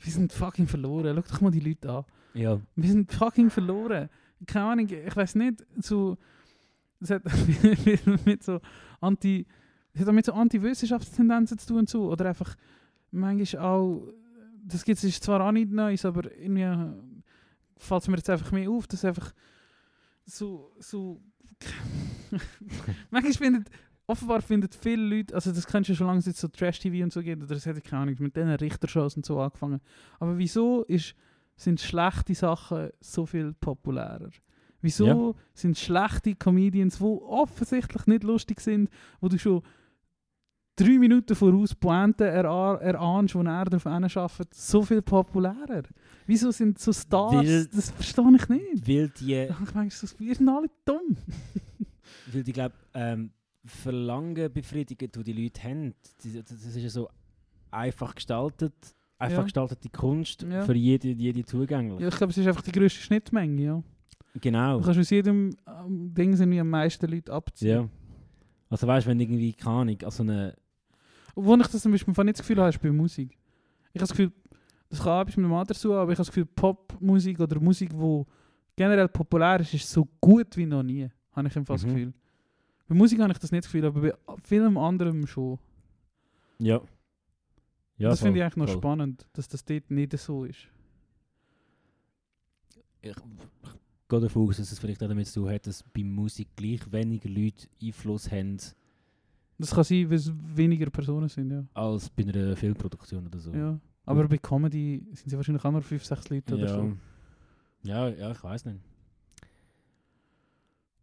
wir 0.00 0.12
sind 0.12 0.32
fucking 0.32 0.68
verloren, 0.68 1.16
schau 1.16 1.34
doch 1.34 1.40
mal 1.40 1.50
die 1.50 1.60
Leute 1.60 1.90
an. 1.90 2.04
ja. 2.34 2.60
Wir 2.76 2.88
sind 2.90 3.12
fucking 3.12 3.50
verloren. 3.50 4.08
Keine 4.46 4.64
Ahnung, 4.66 4.88
ich 4.88 5.16
weiß 5.16 5.34
nicht, 5.34 5.66
so, 5.78 6.16
das 7.00 7.10
hat 7.10 7.22
mit 8.24 8.44
so 8.44 8.60
anti, 9.00 9.44
das 9.94 10.06
hat 10.06 10.14
mit 10.14 10.24
so 10.24 10.32
Anti-Wissenschaftstendenzen 10.32 11.58
zu 11.58 11.66
tun 11.66 11.78
und 11.78 11.88
so, 11.88 12.08
oder 12.10 12.26
einfach 12.26 12.54
manchmal 13.10 13.62
auch, 13.62 14.08
das 14.64 14.84
gibt 14.84 15.02
es 15.02 15.20
zwar 15.20 15.40
auch 15.40 15.52
nicht 15.52 15.70
Neues, 15.70 16.04
aber 16.04 16.30
irgendwie 16.36 16.66
fällt 17.76 18.02
es 18.02 18.08
mir 18.08 18.16
jetzt 18.16 18.30
einfach 18.30 18.52
mehr 18.52 18.70
auf, 18.70 18.86
dass 18.86 19.04
einfach 19.04 19.32
so, 20.24 20.72
so, 20.78 21.20
manchmal 23.10 23.32
findet, 23.32 23.70
offenbar 24.06 24.42
findet 24.42 24.74
viele 24.74 25.16
Leute, 25.16 25.34
also 25.34 25.52
das 25.52 25.66
kennst 25.66 25.90
du 25.90 25.94
schon 25.94 26.06
lange, 26.06 26.20
jetzt 26.20 26.40
so 26.40 26.48
Trash-TV 26.48 27.04
und 27.04 27.12
so 27.12 27.22
geht, 27.22 27.38
oder 27.38 27.54
das 27.54 27.66
hätte 27.66 27.78
ich 27.78 27.84
keine 27.84 28.02
Ahnung, 28.02 28.16
mit 28.18 28.36
diesen 28.36 28.50
Richtershows 28.50 29.16
und 29.16 29.24
so 29.24 29.40
angefangen, 29.40 29.80
aber 30.18 30.36
wieso 30.38 30.82
ist, 30.84 31.14
sind 31.56 31.80
schlechte 31.80 32.34
Sachen 32.34 32.90
so 33.00 33.26
viel 33.26 33.52
populärer? 33.54 34.30
Wieso 34.80 35.34
sind 35.54 35.76
schlechte 35.76 36.36
Comedians, 36.36 36.98
die 36.98 37.04
offensichtlich 37.04 38.06
nicht 38.06 38.22
lustig 38.22 38.60
sind, 38.60 38.88
wo 39.20 39.28
du 39.28 39.36
schon 39.36 39.62
drei 40.78 40.98
Minuten 40.98 41.34
voraus 41.34 41.74
Pointen 41.74 42.26
erah- 42.26 42.78
erahnst, 42.78 43.34
wo 43.34 43.40
er 43.42 43.64
darauf 43.64 43.86
arbeitet, 43.86 44.54
so 44.54 44.82
viel 44.82 45.02
populärer? 45.02 45.82
Wieso 46.26 46.50
sind 46.50 46.78
so 46.78 46.92
Stars, 46.92 47.34
Weil- 47.34 47.66
das 47.66 47.90
verstehe 47.90 48.36
ich 48.36 48.48
nicht. 48.48 48.88
Weil 48.88 49.08
die, 49.20 49.34
Ich 49.64 49.74
meine, 49.74 49.90
so, 49.90 50.06
wir 50.18 50.34
sind 50.34 50.48
alle 50.48 50.68
dumm. 50.84 51.16
weil 52.32 52.42
die 52.42 52.52
glaub, 52.52 52.72
ähm, 52.94 53.30
Verlangen 53.64 54.52
befriedigen, 54.52 55.10
die 55.14 55.22
die 55.24 55.32
Leute 55.42 55.62
haben. 55.64 55.94
Die- 56.22 56.42
Das 56.42 56.50
ist 56.52 56.76
ja 56.76 56.88
so 56.88 57.08
einfach 57.70 58.14
gestaltet, 58.14 58.72
einfach 59.18 59.38
Ja. 59.38 59.42
gestaltete 59.44 59.88
Kunst, 59.90 60.42
Ja. 60.42 60.62
für 60.62 60.74
jede, 60.74 61.08
jede 61.08 61.44
zugänglich. 61.44 62.00
Ja, 62.00 62.08
ich 62.08 62.16
glaube, 62.16 62.30
es 62.30 62.38
ist 62.38 62.46
einfach 62.46 62.62
die 62.62 62.72
grösste 62.72 63.00
Schnittmenge, 63.00 63.62
ja. 63.62 63.82
Genau. 64.40 64.78
Du 64.78 64.84
kannst 64.84 65.00
aus 65.00 65.10
jedem 65.10 65.50
ähm, 65.66 66.14
Ding 66.14 66.36
sind 66.36 66.50
wie 66.50 66.60
am 66.60 66.70
meisten 66.70 67.10
Leute 67.10 67.32
abziehen. 67.32 67.68
Ja. 67.68 67.88
Also 68.70 68.86
weißt 68.86 69.06
du, 69.06 69.10
wenn 69.10 69.20
irgendwie, 69.20 69.52
keine 69.54 69.76
Ahnung, 69.76 69.96
also 70.04 70.22
eine, 70.22 70.54
Obwohl 71.38 71.60
ich 71.60 71.68
das 71.68 71.82
zum 71.82 71.92
Beispiel 71.92 72.12
nicht 72.24 72.38
das 72.38 72.46
Gefühl 72.46 72.58
habe, 72.58 72.68
ist 72.70 72.80
bei 72.82 72.90
Musik. 72.90 73.30
Ich 73.92 74.00
habe 74.00 74.00
das 74.00 74.10
Gefühl, 74.10 74.32
das 74.88 75.00
kann 75.00 75.22
etwas 75.22 75.36
mit 75.36 75.44
dem 75.46 75.52
Alter 75.52 75.74
zu, 75.74 75.92
aber 75.94 76.10
ich 76.10 76.18
habe 76.18 76.26
das 76.26 76.34
Gefühl, 76.34 76.46
Popmusik 76.46 77.38
oder 77.38 77.60
Musik, 77.60 77.90
die 77.90 78.22
generell 78.74 79.06
populär 79.08 79.60
ist, 79.60 79.72
ist 79.74 79.88
so 79.88 80.08
gut 80.20 80.56
wie 80.56 80.66
noch 80.66 80.82
nie. 80.82 81.08
Habe 81.32 81.46
ich 81.46 81.54
im 81.54 81.64
das 81.64 81.84
Mhm. 81.84 81.88
Gefühl. 81.88 82.14
Bei 82.88 82.94
Musik 82.96 83.20
habe 83.20 83.30
ich 83.32 83.38
das 83.38 83.52
nicht 83.52 83.64
das 83.64 83.70
Gefühl, 83.70 83.86
aber 83.86 84.00
bei 84.00 84.14
vielem 84.42 84.76
anderem 84.76 85.26
schon. 85.26 85.58
ja. 86.58 86.80
Ja, 88.00 88.10
das 88.10 88.20
finde 88.20 88.38
ich 88.38 88.44
eigentlich 88.44 88.56
noch 88.56 88.68
voll. 88.68 88.76
spannend, 88.78 89.26
dass 89.32 89.48
das 89.48 89.64
dort 89.64 89.90
nicht 89.90 90.16
so 90.18 90.44
ist. 90.44 90.68
Ich, 93.00 93.10
ich 93.10 93.16
gehe 94.08 94.20
davon 94.20 94.48
aus, 94.48 94.56
dass 94.56 94.70
es 94.72 94.78
vielleicht 94.78 95.02
auch 95.02 95.08
damit 95.08 95.26
zu 95.26 95.40
tun 95.42 95.50
hat, 95.50 95.66
dass 95.66 95.82
bei 95.82 96.04
Musik 96.04 96.48
gleich 96.56 96.80
weniger 96.92 97.28
Leute 97.28 97.66
Einfluss 97.82 98.30
haben 98.30 98.56
Das 99.58 99.74
kann 99.74 99.84
sein, 99.84 100.08
weil 100.08 100.16
es 100.16 100.32
weniger 100.54 100.88
Personen 100.90 101.28
sind, 101.28 101.50
ja. 101.50 101.64
als 101.74 102.08
bei 102.10 102.22
einer 102.22 102.54
Filmproduktion 102.56 103.26
oder 103.26 103.38
so. 103.38 103.52
ja. 103.52 103.78
Aber 104.06 104.26
bei 104.26 104.38
Comedy 104.38 105.04
sind 105.12 105.28
sie 105.28 105.36
wahrscheinlich 105.36 105.62
auch 105.62 105.70
nur 105.70 105.82
5, 105.82 106.02
6 106.02 106.30
Leute 106.30 106.54
oder 106.54 106.66
ja. 106.66 106.74
so. 106.74 106.92
Ja, 107.82 108.08
ja, 108.08 108.30
ich 108.30 108.42
weiß 108.42 108.64
nicht. 108.64 108.80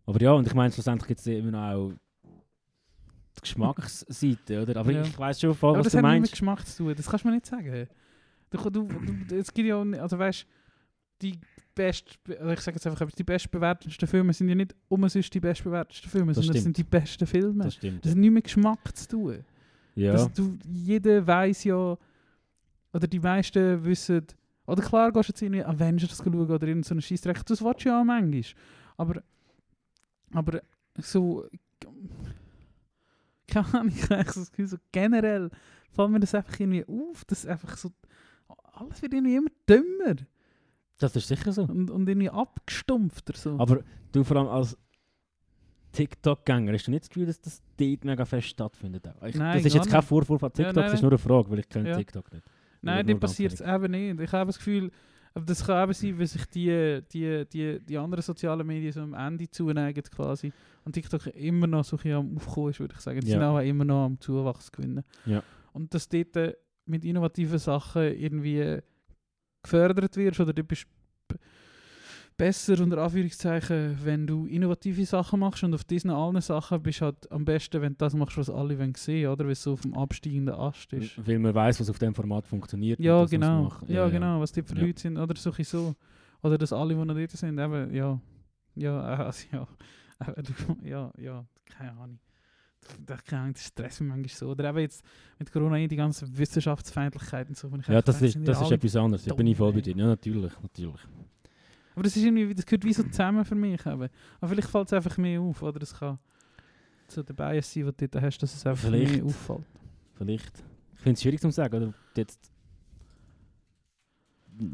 Aber 0.08 0.22
ja, 0.22 0.32
und 0.32 0.48
ich 0.48 0.54
meine, 0.54 0.72
schlussendlich 0.72 1.08
gibt 1.08 1.20
es 1.20 1.28
immer 1.28 1.52
noch 1.52 1.60
auch 1.60 1.92
die 3.38 3.42
Geschmacksseite, 3.42 4.62
oder? 4.64 4.80
Aber 4.80 4.92
Ja. 4.92 5.02
ich 5.04 5.18
weiß 5.18 5.40
schon 5.40 5.54
voll, 5.54 5.72
aber 5.72 5.80
was 5.80 5.86
das 5.86 5.94
du 5.94 5.98
hat 6.00 6.04
nicht 6.04 6.12
mit 6.14 6.20
meinst. 6.22 6.32
Geschmack 6.32 6.66
zu 6.68 6.84
tun. 6.84 6.94
Das 6.96 7.08
kannst 7.08 7.26
du 7.26 7.30
mir 7.30 7.36
nicht 7.36 7.46
sagen. 7.46 7.88
Du, 8.50 8.70
du, 8.70 8.88
du, 8.88 9.36
es 9.36 9.54
gibt 9.54 9.68
ja 9.68 9.76
auch 9.76 9.86
nicht, 9.86 10.00
also 10.00 10.18
weißt 10.18 10.48
die 11.22 11.40
best, 11.74 12.20
also 12.28 12.52
ich 12.52 12.60
sage 12.62 12.76
jetzt 12.76 12.88
einfach, 12.88 13.12
die 13.12 13.24
bestbewertetsten 13.24 14.08
Filme 14.08 14.34
sind 14.34 14.50
ja 14.50 14.56
nicht 14.56 14.76
umsonst 14.88 15.34
die 15.34 15.40
bestbewertetsten 15.40 16.10
Filme, 16.10 16.34
Das 16.34 16.38
sondern 16.38 16.58
es 16.58 16.64
sind 16.64 16.78
die 16.78 16.84
besten 16.84 17.28
Filme. 17.28 17.66
Das 17.66 17.76
stimmt. 17.76 18.06
Das 18.06 18.12
hat 18.12 18.18
nichts 18.18 18.34
mit 18.34 18.44
Geschmack 18.46 18.98
zu 18.98 19.08
tun. 19.08 19.46
Ja, 19.96 20.28
du, 20.28 20.58
jeder 20.66 21.26
weiß 21.26 21.66
ja, 21.66 21.98
oder 22.94 23.08
die 23.08 23.20
meisten 23.20 23.84
wissen, 23.84 24.26
oder 24.66 24.82
klar 24.82 25.12
gehst 25.12 25.30
du 25.30 25.32
jetzt 25.32 25.42
irgendwie 25.42 25.64
Avengers 25.64 26.18
schauen 26.18 26.36
oder 26.36 26.54
irgendeinen 26.54 26.84
so 26.84 27.02
Scheissdreck, 27.02 27.46
das 27.46 27.62
willst 27.62 27.86
du 27.86 27.90
ja 27.90 28.02
auch 28.02 28.06
manchmal. 28.06 28.44
Aber, 28.98 29.22
aber 30.34 30.62
so, 30.98 31.46
keine 33.48 33.74
Ahnung, 33.74 33.94
ich 34.58 34.70
so 34.70 34.78
generell 34.92 35.50
fällt 35.92 36.10
mir 36.10 36.20
das 36.20 36.36
einfach 36.36 36.60
irgendwie 36.60 36.86
auf, 36.86 37.24
dass 37.26 37.46
einfach 37.46 37.78
so, 37.78 37.92
alles 38.74 39.02
wird 39.02 39.14
irgendwie 39.14 39.36
immer 39.36 39.52
dümmer 39.68 40.16
das 40.98 41.16
ist 41.16 41.28
sicher 41.28 41.52
so. 41.52 41.64
und, 41.64 41.90
und 41.92 42.08
irgendwie 42.08 42.30
abgestumpfter 42.30 43.34
so. 43.36 43.58
Aber 43.60 43.84
du 44.12 44.24
vor 44.24 44.38
allem 44.38 44.48
als 44.48 44.78
TikTok-Gänger, 45.92 46.74
hast 46.74 46.88
du 46.88 46.92
nicht 46.92 47.04
das 47.04 47.10
Gefühl, 47.10 47.26
dass 47.26 47.40
das 47.40 47.62
dort 47.78 48.04
mega 48.04 48.26
fest 48.26 48.48
stattfindet? 48.48 49.08
Ich, 49.26 49.36
Nein, 49.36 49.58
das 49.58 49.66
ist 49.66 49.74
jetzt 49.76 49.90
kein. 49.90 50.02
Vorwurf 50.02 50.44
an 50.44 50.52
Ja, 50.58 50.66
TikTok, 50.66 50.76
nein, 50.76 50.86
das 50.86 50.94
ist 50.96 51.02
nur 51.02 51.12
eine 51.12 51.18
Frage, 51.18 51.50
weil 51.50 51.60
ich 51.60 51.70
kenne 51.70 51.90
Ja. 51.90 51.98
TikTok 51.98 52.32
nicht. 52.34 52.46
Nein, 52.82 53.08
dem 53.08 53.20
passiert 53.20 53.54
es 53.54 53.62
eben 53.62 53.92
nicht. 53.92 54.20
Ich 54.20 54.32
habe 54.32 54.48
das 54.48 54.58
Gefühl, 54.58 54.92
das 55.34 55.66
kann 55.66 55.84
eben 55.84 55.94
sein, 55.94 56.20
weil 56.20 56.28
sich 56.28 56.46
die, 56.48 57.02
die, 57.12 57.46
die, 57.52 57.80
die 57.80 57.98
anderen 57.98 58.22
sozialen 58.22 58.66
Medien 58.68 58.92
so 58.92 59.02
am 59.02 59.14
Ende 59.14 59.50
zuneigen 59.50 60.04
quasi. 60.04 60.52
Und 60.84 60.94
TikTok 60.94 61.28
immer 61.28 61.68
noch 61.68 61.84
so 61.84 61.98
ein 62.04 62.12
am 62.12 62.36
Aufkommen 62.38 62.70
ist, 62.70 62.80
würde 62.80 62.94
ich 62.96 63.02
sagen. 63.02 63.22
Die 63.22 63.28
Ja. 63.28 63.34
sind 63.34 63.44
auch 63.44 63.60
immer 63.60 63.86
noch 63.86 64.06
am 64.06 64.20
Zuwachs 64.20 64.72
gewinnen. 64.72 65.04
Ja. 65.26 65.42
Und 65.74 65.94
dass 65.94 66.08
dort 66.10 66.56
mit 66.86 67.04
innovativen 67.04 67.58
Sachen 67.58 68.04
irgendwie 68.04 68.80
gefördert 69.66 70.16
wirst 70.18 70.40
oder 70.40 70.54
du 70.54 70.64
bist 70.64 70.88
besser 72.38 72.82
unter 72.82 72.98
Anführungszeichen, 72.98 73.98
wenn 74.04 74.28
du 74.28 74.46
innovative 74.48 75.06
Sachen 75.06 75.40
machst 75.40 75.64
und 75.64 75.74
auf 75.74 75.84
diesen 75.84 76.10
allen 76.10 76.42
Sachen 76.42 76.82
bist 76.84 77.02
halt 77.02 77.32
am 77.32 77.46
besten, 77.46 77.82
wenn 77.82 77.94
du 77.94 77.98
das 77.98 78.14
machst, 78.14 78.38
was 78.38 78.50
alle 78.50 78.78
wollen 78.78 78.94
sehen, 78.96 79.30
oder? 79.30 79.46
Weil 79.46 79.54
es 79.54 79.64
so 79.64 79.74
auf 79.74 79.82
dem 79.82 79.94
absteigenden 79.94 80.54
Ast 80.56 80.92
ist. 80.94 81.26
Weil 81.26 81.40
man 81.40 81.56
weiß, 81.56 81.80
was 81.80 81.90
auf 81.90 82.00
dem 82.00 82.14
Format 82.14 82.46
funktioniert. 82.46 83.00
Ja, 83.00 83.24
genau. 83.26 83.64
machen. 83.64 83.88
Ja, 83.90 84.08
genau, 84.10 84.42
was 84.42 84.52
die 84.52 84.64
für 84.64 84.76
Ja. 84.76 84.82
Leute 84.82 85.02
sind. 85.02 85.18
Oder 85.18 85.36
so. 85.38 85.52
so. 85.52 85.96
Oder 86.42 86.58
dass 86.58 86.74
alle, 86.74 86.94
die 86.94 87.06
noch 87.06 87.16
dort 87.16 87.32
sind, 87.32 87.58
eben, 87.58 87.94
ja. 87.94 88.20
Ja, 88.76 89.00
also, 89.02 89.48
ja. 89.52 89.68
Ja, 90.84 91.12
ja, 91.18 91.46
keine 91.66 91.92
Ahnung. 91.92 92.20
Das, 93.06 93.24
keine 93.24 93.42
Ahnung, 93.42 93.54
das 93.54 93.66
stresst 93.66 94.02
mich 94.02 94.10
manchmal 94.10 94.30
so. 94.30 94.50
Oder 94.50 94.70
eben 94.70 94.80
jetzt 94.80 95.04
mit 95.40 95.52
Corona 95.52 95.78
die 95.88 95.96
ganze 95.96 96.26
Wissenschaftsfeindlichkeit 96.38 97.50
und 97.50 97.58
so. 97.58 97.70
ich 97.80 97.88
Ja, 97.88 98.02
das 98.02 98.22
ist, 98.22 98.38
das 98.44 98.62
ist 98.62 98.72
etwas 98.72 98.96
anderes. 98.96 99.24
Da 99.24 99.30
dumm, 99.30 99.38
bin 99.38 99.48
ich 99.48 99.58
voll 99.58 99.74
bei 99.74 99.82
dir. 99.82 99.96
Ja, 99.96 100.08
natürlich, 100.08 100.52
natürlich. 100.62 101.02
Aber 101.94 102.04
das 102.04 102.16
ist 102.16 102.24
irgendwie, 102.24 102.54
das 102.54 102.66
gehört 102.66 102.84
wie 102.84 102.94
so 102.94 103.04
zusammen 103.04 103.46
für 103.46 103.56
mich. 103.56 103.86
Eben. 103.86 104.10
Aber 104.40 104.50
vielleicht 104.50 104.70
fällt 104.70 104.88
es 104.88 104.94
einfach 104.94 105.18
mehr 105.18 105.42
auf. 105.42 105.62
Oder 105.62 105.82
es 105.82 105.98
kann 105.98 106.20
so 107.08 107.24
der 107.24 107.34
Bias 107.34 107.72
sein, 107.72 107.84
den 107.84 107.94
du 107.98 108.08
dort 108.08 108.24
hast, 108.24 108.38
dass 108.40 108.56
es 108.56 108.66
einfach 108.66 108.90
Vielleicht. 108.90 109.16
mehr 109.16 109.26
auffällt. 109.26 109.66
Vielleicht. 110.16 110.64
Ich 110.96 111.00
finde 111.02 111.14
es 111.14 111.22
schwierig 111.22 111.40
zu 111.40 111.52
sagen, 111.52 111.76
oder? 111.76 111.94
Jetzt, 112.16 112.52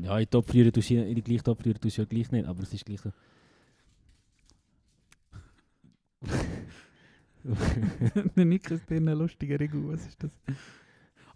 ja, 0.01 0.19
in 0.19 0.29
Top 0.29 0.49
4 0.49 0.71
tust 0.71 0.89
du 0.89 0.95
in 0.95 1.15
die 1.15 1.21
gleiche 1.21 1.43
Top 1.43 1.61
4 1.61 1.75
tust 1.75 1.97
du 1.97 2.01
ja 2.01 2.05
gleich 2.05 2.31
nicht, 2.31 2.47
aber 2.47 2.63
es 2.63 2.73
ist 2.73 2.85
gleich 2.85 3.01
so. 3.01 3.11
Nick 8.35 8.69
ist 8.71 8.89
dir 8.89 8.97
eine 8.97 9.13
lustige 9.13 9.59
Regel. 9.59 9.81
Was 9.87 10.05
ist 10.07 10.23
das? 10.23 10.31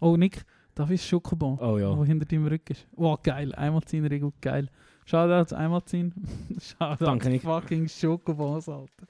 Oh, 0.00 0.16
Nick, 0.16 0.44
darf 0.74 0.90
ich 0.90 1.04
Schokobon? 1.06 1.58
oh 1.58 1.78
ja. 1.78 1.96
Wo 1.96 2.04
hinter 2.04 2.24
deinem 2.26 2.46
Rücken 2.46 2.72
ist. 2.72 2.86
Wow, 2.92 3.20
geil. 3.22 3.54
Einmal 3.54 3.82
ziehen, 3.84 4.04
Regel, 4.06 4.32
geil. 4.40 4.68
Shoutouts, 5.04 5.52
einmal 5.52 5.84
ziehen. 5.84 6.12
Shoutouts, 6.60 6.98
Danke, 6.98 7.28
Nick. 7.30 7.42
fucking 7.42 7.88
Schokobons, 7.88 8.68
Alter. 8.68 9.06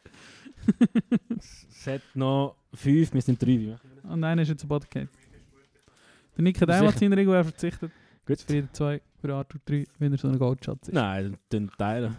Es 1.38 1.86
hat 1.86 2.02
noch 2.14 2.56
5, 2.74 3.14
wir 3.14 3.22
sind 3.22 3.40
3. 3.40 3.46
Wie 3.46 3.66
das? 3.68 3.80
Und 4.10 4.24
einer 4.24 4.42
ist 4.42 4.48
jetzt 4.48 4.64
ein 4.64 4.68
Podcast. 4.68 5.08
Der 6.36 6.42
Nick 6.42 6.60
hat 6.60 6.70
einmal 6.70 6.94
ziehen, 6.94 7.12
Regel, 7.12 7.34
er 7.34 7.44
verzichtet. 7.44 7.92
Gut. 8.26 8.40
Frieden 8.40 8.68
2, 8.72 9.00
für 9.20 9.34
Arthur 9.34 9.60
3, 9.64 9.84
wenn 9.98 10.12
er 10.12 10.18
so 10.18 10.28
ein 10.28 10.38
Goldschatz 10.38 10.88
ist. 10.88 10.94
Nein, 10.94 11.36
dann 11.48 11.70
dann 11.78 11.78
teilen. 11.78 12.16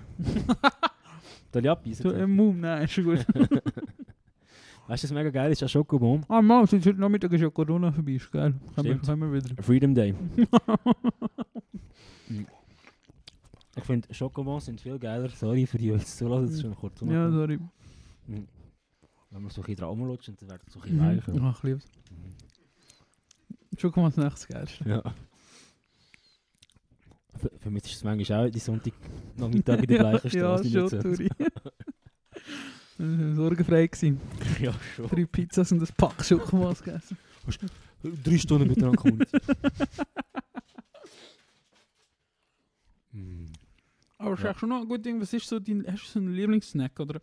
Soll 1.53 1.65
ich 1.65 1.69
abbeißen? 1.69 2.03
Du, 2.03 2.11
im 2.15 2.35
Mum, 2.35 2.59
nein, 2.61 2.83
ist 2.83 2.93
schon 2.93 3.03
gut. 3.05 3.25
Weißt 4.87 5.03
du, 5.03 5.07
was 5.09 5.13
mega 5.13 5.29
geil 5.29 5.51
ist? 5.51 5.61
Ein 5.61 5.69
Schokobon. 5.69 6.23
Ah, 6.29 6.41
Mann, 6.41 6.65
seit 6.65 6.85
heute 6.85 6.99
Nachmittag 6.99 7.31
ist 7.33 7.41
ja 7.41 7.49
Corona 7.49 7.91
vorbei, 7.91 8.13
ist 8.13 8.31
geil. 8.31 8.53
Stimmt. 8.79 9.03
können 9.05 9.21
wir 9.21 9.33
wieder. 9.43 9.61
Freedom 9.63 9.93
Day. 9.93 10.15
Ich 13.75 13.83
finde, 13.83 14.13
Schokobons 14.13 14.65
sind 14.65 14.81
viel 14.81 14.97
geiler. 14.97 15.29
Sorry 15.29 15.65
für 15.65 15.77
die, 15.77 15.85
die 15.89 15.91
es 15.91 16.15
zulassen, 16.17 16.45
das 16.47 16.55
ist 16.55 16.61
schon 16.61 16.75
kurz 16.75 17.01
ja, 17.01 17.29
sorry. 17.31 17.57
Mhm. 18.27 18.47
Wenn 19.29 19.41
man 19.41 19.51
so 19.51 19.61
ein 19.61 19.65
bisschen 19.65 19.75
dran 19.75 19.89
rumlutscht, 19.89 20.29
dann 20.29 20.49
wird 20.49 20.61
es 20.65 20.73
so 20.73 20.79
ein 20.79 20.83
bisschen 20.83 20.97
Mhm. 20.97 21.17
weicher. 21.17 21.33
Ach, 21.43 21.57
ich 21.57 21.63
lieb's. 21.63 21.85
Schokobons 23.77 24.17
ist 24.17 24.23
echt 24.23 24.33
das 24.33 24.47
Geilste. 24.47 24.89
Ja. 24.89 25.03
Für, 27.35 27.51
für 27.59 27.69
mich 27.69 27.83
ist 27.83 27.95
es 27.97 28.03
manchmal 28.03 28.47
auch 28.47 28.51
die 28.51 28.57
Sonntagnachmittag 28.59 29.79
in 29.79 29.87
der 29.87 29.97
gleichen 29.99 30.27
ja, 30.27 30.57
Straße. 30.57 30.69
schon, 30.71 30.81
nicht 30.83 30.89
so. 30.89 31.01
Turi. 31.01 31.29
Äh, 32.99 33.35
sorgenfrei 33.35 33.87
gewesen. 33.87 34.19
ja, 34.61 34.73
schon. 34.95 35.07
Drei 35.09 35.25
Pizzas 35.25 35.71
und 35.71 35.81
ein 35.81 35.87
Pack 35.97 36.23
Schokomas 36.25 36.83
gegessen. 36.83 37.17
Drei 38.23 38.37
Stunden 38.37 38.67
miteinander 38.67 38.97
kommt. 38.97 39.25
mm. 43.13 43.45
Aber 44.19 44.33
ist 44.33 44.43
Ja. 44.43 44.49
echt 44.51 44.59
schon 44.59 44.69
noch 44.69 44.81
ein 44.81 44.87
gutes 44.87 45.03
Ding. 45.03 45.21
Was 45.21 45.33
ist 45.33 45.47
so 45.47 45.59
dein, 45.59 45.85
hast 45.87 46.03
du 46.03 46.07
so 46.07 46.19
einen 46.19 46.33
Lieblingssnack? 46.33 46.99
Oder? 46.99 47.21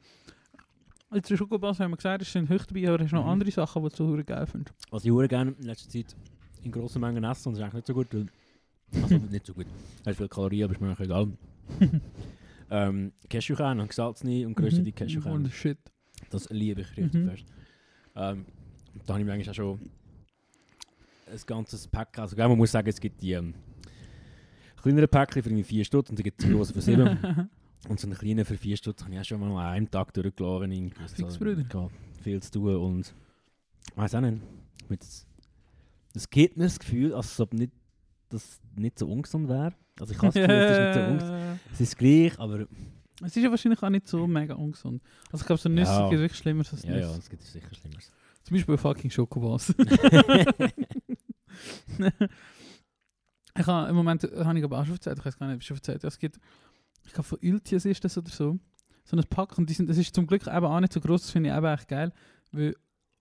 Jetzt 1.13 1.31
in 1.31 1.37
Schokobas 1.37 1.79
haben 1.81 1.91
wir 1.93 1.97
gesagt, 1.97 2.23
es 2.23 2.33
sind 2.33 2.49
höchst 2.49 2.71
dabei, 2.71 2.89
aber 2.89 3.03
hast 3.03 3.11
du 3.13 3.17
noch 3.17 3.25
Mhm. 3.25 3.31
andere 3.31 3.51
Sachen, 3.51 3.83
die 3.83 3.89
du 3.97 4.17
so 4.17 4.25
geil 4.25 4.47
findest? 4.47 4.75
Was 4.91 5.05
ich 5.05 5.13
sehr 5.13 5.29
gerne 5.29 5.55
in 5.59 5.65
letzter 5.65 5.89
Zeit 5.91 6.15
in 6.63 6.73
grossen 6.73 7.01
Mengen 7.01 7.23
esse, 7.25 7.49
und 7.49 7.55
das 7.55 7.59
ist 7.61 7.65
eigentlich 7.65 7.75
nicht 7.75 7.87
so 7.87 7.95
gut, 7.95 8.09
weil... 8.15 8.27
Also 9.03 9.17
nicht 9.19 9.47
so 9.47 9.55
gut. 9.55 9.67
Es 10.03 10.07
hat 10.07 10.17
viele 10.17 10.29
Kalorien, 10.29 10.65
aber 10.65 10.73
ist 10.75 10.81
mir 10.81 10.89
eigentlich 10.89 11.01
egal. 11.09 11.29
ähm, 12.71 13.13
Cashewkerne 13.29 13.83
und 13.83 13.89
gesalzene 13.89 14.47
und 14.47 14.57
geröstete 14.57 14.89
Mhm. 14.91 14.95
Cashewkerne. 14.95 15.39
Holy 15.41 15.51
shit. 15.51 15.79
Das 16.31 16.49
liebe 16.51 16.81
ich 16.83 16.97
richtig 16.97 17.13
Mhm. 17.15 17.29
fest. 17.31 17.45
Ähm, 18.17 18.47
da 19.07 19.15
habe 19.15 19.21
ich 19.21 19.27
mir 19.27 19.33
eigentlich 19.33 19.51
auch 19.51 19.55
schon 19.55 19.81
ein 21.31 21.41
ganzes 21.47 21.87
Pack. 21.89 22.19
Also, 22.19 22.37
man 22.37 22.57
muss 22.57 22.73
sagen, 22.73 22.89
es 22.89 23.01
gibt 23.01 23.21
die 23.23 23.33
ähm, 23.33 23.55
kleineren 24.83 25.09
Päckchen 25.09 25.43
für 25.43 25.49
irgendwie 25.51 25.65
4 25.65 25.85
Stutz 25.85 26.11
und 26.11 26.19
dann 26.19 26.25
gibt 26.25 26.41
es 26.41 26.47
die 26.47 26.53
grossen 26.53 26.75
für 26.75 26.81
7. 26.81 27.19
und 27.89 28.01
so 28.01 28.07
einen 28.07 28.17
kleinen 28.17 28.45
für 28.45 28.57
4 28.57 28.77
Stutz 28.77 29.03
habe 29.03 29.13
ich 29.15 29.21
auch 29.21 29.25
schon 29.25 29.41
mal 29.41 29.67
an 29.67 29.73
einem 29.75 29.91
Tag 29.91 30.13
durchgeladen. 30.15 30.71
irgendwie. 30.73 31.09
Fix, 31.09 31.35
So, 31.35 31.39
Bruder. 31.39 31.59
ich 31.59 31.75
habe 31.75 31.91
viel 32.23 32.43
zu 32.43 32.51
tun 32.53 32.77
und 32.77 33.15
ich 33.91 33.97
weiß 33.97 34.15
auch 34.17 34.21
nicht. 34.21 34.39
Mit, 34.89 35.01
es 36.15 36.31
gibt 36.31 36.57
mir 36.57 36.65
das 36.65 36.79
Gefühl, 36.79 37.15
als 37.15 37.39
ob 37.41 37.53
nicht, 37.55 37.73
das 38.29 38.61
nicht 38.77 38.99
so 38.99 39.07
ungesund 39.09 39.49
wäre. 39.49 39.73
Also 40.01 40.13
ich 40.13 40.19
habe 40.19 40.27
das 40.29 40.35
Gefühl, 40.35 40.51
es 40.51 40.71
ist 40.73 40.79
nicht 40.81 40.95
so 40.95 41.01
ungesund. 41.11 41.61
Es 41.73 41.81
ist 41.81 41.97
gleich, 41.99 42.39
aber 42.39 42.67
Es 43.23 43.37
ist 43.37 43.43
ja 43.43 43.51
wahrscheinlich 43.51 43.83
auch 43.83 43.91
nicht 43.91 44.09
so 44.09 44.27
mega 44.27 44.55
ungesund. 44.55 45.03
Also 45.31 45.43
ich 45.43 45.47
glaube, 45.47 45.61
so 45.63 45.69
Nüsse 45.69 45.93
Ja. 45.93 46.09
gibt 46.09 46.21
wirklich 46.21 46.39
schlimmer 46.39 46.65
als 46.71 46.83
ja, 46.83 46.91
Nüsse. 46.91 47.01
ja, 47.11 47.17
es 47.17 47.31
gibt 47.31 47.43
sicher 47.43 47.75
Schlimmeres. 47.75 48.11
Zum 48.43 48.57
Beispiel 48.57 48.77
fucking 48.77 49.11
Schokobas. 49.11 49.73
ich 53.57 53.67
habe 53.67 53.89
im 53.89 53.97
Moment, 53.97 54.23
habe 54.23 54.59
ich 54.59 54.65
aber 54.65 54.81
auch 54.81 54.85
schon 54.85 54.95
erzählt, 54.95 55.19
ich 55.19 55.25
weiß 55.25 55.39
gar 55.39 55.47
nicht, 55.47 55.55
ob 55.57 55.61
ich 55.63 55.67
schon 55.67 55.77
erzählt 55.77 55.99
habe, 55.99 56.09
es 56.09 56.19
gibt, 56.19 56.39
ich 57.07 57.13
glaube 57.13 57.29
von 57.29 57.39
Iltias 57.41 57.85
ist 57.85 58.05
das 58.05 58.19
oder 58.19 58.31
so, 58.31 58.59
so 59.05 59.17
ein 59.17 59.25
Pack 59.31 59.57
und 59.59 59.71
die 59.71 59.75
sind, 59.75 59.89
das 59.89 59.97
ist 59.99 60.15
zum 60.15 60.27
Glück 60.27 60.47
eben 60.47 60.67
auch 60.67 60.81
nicht 60.81 60.93
so 60.93 61.01
groß, 61.01 61.23
das 61.23 61.31
finde 61.31 61.51
ich 61.51 61.57
eben 61.57 61.67
echt 61.67 61.89
geil, 61.89 62.13
weil 62.53 62.75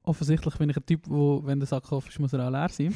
offensichtlich 0.03 0.55
bin 0.57 0.69
ich 0.69 0.77
ein 0.77 0.85
Typ, 0.85 1.07
wo, 1.07 1.45
wenn 1.45 1.59
der 1.59 1.67
Sack 1.67 1.91
offen 1.91 2.09
ist, 2.09 2.19
muss 2.19 2.33
er 2.33 2.47
auch 2.47 2.51
leer 2.51 2.69
sein. 2.69 2.93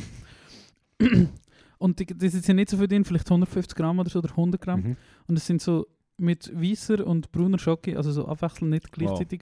und 1.77 1.99
die, 1.99 2.05
die 2.05 2.29
sind 2.29 2.55
nicht 2.55 2.69
so 2.69 2.77
viel 2.77 2.87
drin, 2.87 3.05
vielleicht 3.05 3.27
150 3.27 3.75
Gramm 3.75 3.99
oder 3.99 4.09
so, 4.09 4.19
oder 4.19 4.29
100 4.29 4.59
Gramm. 4.59 4.81
Mhm. 4.81 4.97
Und 5.27 5.37
es 5.37 5.45
sind 5.45 5.61
so 5.61 5.87
mit 6.17 6.51
weißer 6.53 7.05
und 7.05 7.31
brauner 7.31 7.59
Schoki, 7.59 7.95
also 7.95 8.11
so 8.11 8.27
abwechselnd 8.27 8.71
nicht 8.71 8.91
gleichzeitig, 8.91 9.41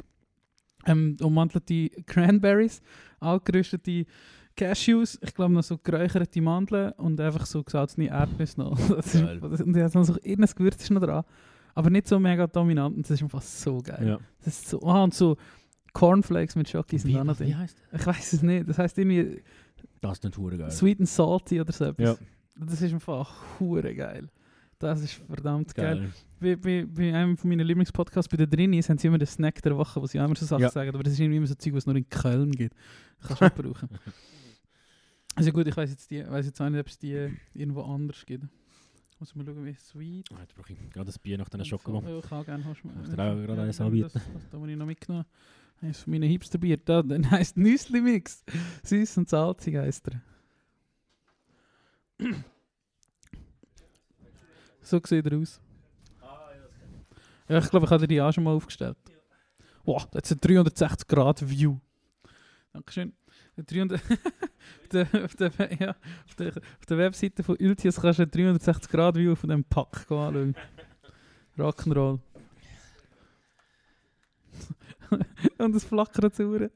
ähm, 0.86 1.18
ummantelte 1.22 1.90
Cranberries, 2.06 2.82
angeröstete 3.20 4.06
Cashews, 4.56 5.20
ich 5.22 5.34
glaube 5.34 5.54
noch 5.54 5.64
so 5.64 5.78
geräucherte 5.78 6.42
Mandeln 6.42 6.92
und 6.94 7.20
einfach 7.20 7.46
so 7.46 7.64
gesalzene 7.64 8.08
Erdnüsse 8.08 8.60
noch. 8.60 8.78
Das 8.96 9.16
ist, 9.16 9.24
und 9.62 9.76
jetzt 9.76 9.96
noch 9.96 10.04
so 10.04 10.16
irgendein 10.24 10.56
Gewürz 10.56 10.84
ist 10.84 10.92
noch 10.92 11.02
dran. 11.02 11.24
Aber 11.74 11.90
nicht 11.90 12.08
so 12.08 12.20
mega 12.20 12.48
dominant 12.48 12.96
und 12.96 13.04
das 13.04 13.12
ist 13.12 13.24
einfach 13.24 13.42
so 13.42 13.82
geil. 13.82 14.08
Ja. 14.08 14.20
Das 14.44 14.60
ist 14.60 14.70
so, 14.70 14.82
ah, 14.84 15.04
und 15.04 15.14
so 15.14 15.36
Cornflakes 15.92 16.56
mit 16.56 16.70
Schoki 16.70 16.98
sind 16.98 17.18
auch 17.18 17.24
noch 17.26 17.40
wie 17.40 17.52
drin. 17.52 17.68
Ich 17.92 18.06
weiß 18.06 18.34
es 18.34 18.44
nicht, 18.44 18.70
das 18.70 18.78
heißt 18.78 18.98
irgendwie 18.98 19.42
das? 20.08 20.20
ist 20.20 20.24
nicht 20.24 20.58
geil. 20.60 20.72
Sweet 20.72 20.99
and 20.99 21.10
Salty 21.10 21.62
oder 21.62 21.72
so 21.74 21.86
etwas. 21.86 22.20
Ja. 22.20 22.26
Das 22.66 22.82
ist 22.82 22.93
einfach 22.93 23.60
hure 23.60 23.93
geil. 23.93 24.30
Das 24.80 25.01
ist 25.01 25.14
verdammt 25.14 25.74
geil. 25.74 25.97
Geil. 25.99 26.12
Bei, 26.39 26.56
bei, 26.58 26.86
bei 26.86 27.14
einem 27.14 27.38
von 27.38 27.49
meinen 27.49 27.66
Lieblingspodcasts, 27.66 28.30
bei 28.30 28.38
den 28.38 28.49
Drinis, 28.49 28.89
haben 28.89 28.97
sie 28.97 29.08
immer 29.08 29.18
den 29.18 29.28
Snack 29.28 29.62
der 29.62 29.76
Woche, 29.78 30.01
wo 30.01 30.06
sie 30.06 30.18
immer 30.18 30.36
so 30.36 30.45
Sachen 30.45 30.64
Ja. 30.64 30.70
sagen, 30.70 30.89
aber 30.93 31.03
das 31.03 31.14
ist 31.14 31.20
irgendwie 31.20 31.38
immer 31.38 31.47
so 31.47 31.56
Zeug, 31.56 31.74
was 31.74 31.84
es 31.84 31.88
nur 31.88 31.95
in 31.95 32.08
Köln 32.10 32.51
gibt. 32.51 32.76
Kannst 33.22 33.41
du 33.41 33.45
auch 33.45 33.53
brauchen. 33.56 33.89
Also 35.36 35.51
gut, 35.51 35.68
ich 35.68 35.76
weiß 35.76 35.89
jetzt, 35.89 36.10
die, 36.12 36.26
weiss 36.30 36.45
jetzt 36.45 36.62
auch 36.62 36.70
nicht, 36.70 36.80
ob 36.80 36.88
es 36.88 36.97
die 36.97 37.30
irgendwo 37.53 37.82
anders 37.84 38.26
gibt. 38.26 38.45
Muss 39.20 39.34
mal 39.36 39.45
schauen, 39.45 39.66
wie 39.66 39.74
sweet. 39.74 40.28
Ah, 40.34 40.41
Jetzt 40.41 40.56
brauche 40.56 40.74
ich 40.74 40.89
gerade 40.91 41.10
ein 41.10 41.16
Bier 41.24 41.38
nach 41.38 41.47
diesen 41.49 41.66
Schokolade. 41.66 42.10
Ja, 42.10 42.20
ich 42.20 42.26
kann 42.26 42.43
gerne. 42.43 42.66
Hast 42.66 42.84
du 42.84 42.89
Darf 42.89 43.38
ich 43.38 43.43
auch 43.43 43.45
gerade 43.47 43.62
eins 43.62 43.78
das, 43.78 43.86
anbieten? 43.86 44.10
das, 44.14 44.24
das, 44.34 44.49
da 44.49 44.58
muss 44.58 44.70
ich 44.70 44.76
noch 44.76 44.86
mitgenommen. 44.86 45.26
Eines 45.82 46.02
von 46.02 46.12
meinen 46.12 46.30
Hipsterbier. 46.30 46.78
Da, 46.78 47.02
dann 47.02 47.30
heisst 47.30 47.58
Nüssli 47.58 48.02
Mix. 48.02 48.44
Süß 48.84 49.18
und 49.18 49.30
salzig 49.30 49.76
heisst 49.76 50.08
er. 50.08 50.22
so 54.82 55.02
sieht 55.04 55.26
er 55.26 55.38
aus. 55.38 55.60
Ja, 57.48 57.60
ich 57.60 57.70
glaube, 57.70 57.86
ich 57.86 57.92
habe 57.92 58.02
dir 58.02 58.08
die 58.08 58.22
auch 58.22 58.32
schon 58.32 58.44
mal 58.44 58.56
aufgestellt. 58.56 58.98
Wow, 59.84 60.08
das 60.10 60.32
ist 60.32 60.38
ein 60.38 60.40
360 60.42 61.08
Grad 61.08 61.48
View. 61.48 61.78
Dankeschön. 62.74 63.14
Der 63.56 63.64
300 63.64 64.02
auf, 64.82 64.88
der, 64.92 65.08
auf, 65.24 65.36
der, 65.36 65.52
ja, 65.80 65.90
auf, 66.26 66.36
der, 66.36 66.48
auf 66.58 66.86
der 66.90 66.98
Webseite 66.98 67.44
von 67.44 67.56
Ultius 67.60 68.02
kannst 68.02 68.20
du 68.20 68.24
ein 68.24 68.32
360 68.32 68.92
Grad 68.92 69.16
View 69.16 69.36
von 69.36 69.50
dem 69.50 69.64
Pack 69.64 70.10
anschauen. 70.10 70.56
Rock'n'Roll. 71.58 72.20
Und 75.58 75.76
es 75.76 75.84
flackert 75.86 76.36
zu. 76.36 76.70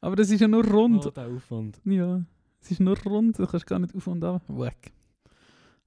Aber 0.00 0.16
das 0.16 0.30
ist 0.30 0.40
ja 0.40 0.48
nur 0.48 0.64
rund. 0.64 1.06
Oh, 1.06 1.10
der 1.10 1.28
Aufwand. 1.28 1.80
Ja, 1.84 2.22
es 2.60 2.70
ist 2.70 2.80
nur 2.80 2.98
rund, 3.02 3.38
du 3.38 3.46
kannst 3.46 3.66
gar 3.66 3.78
nicht 3.78 3.94
auf 3.94 4.06
und 4.06 4.22
ab. 4.24 4.42
Weg. 4.48 4.92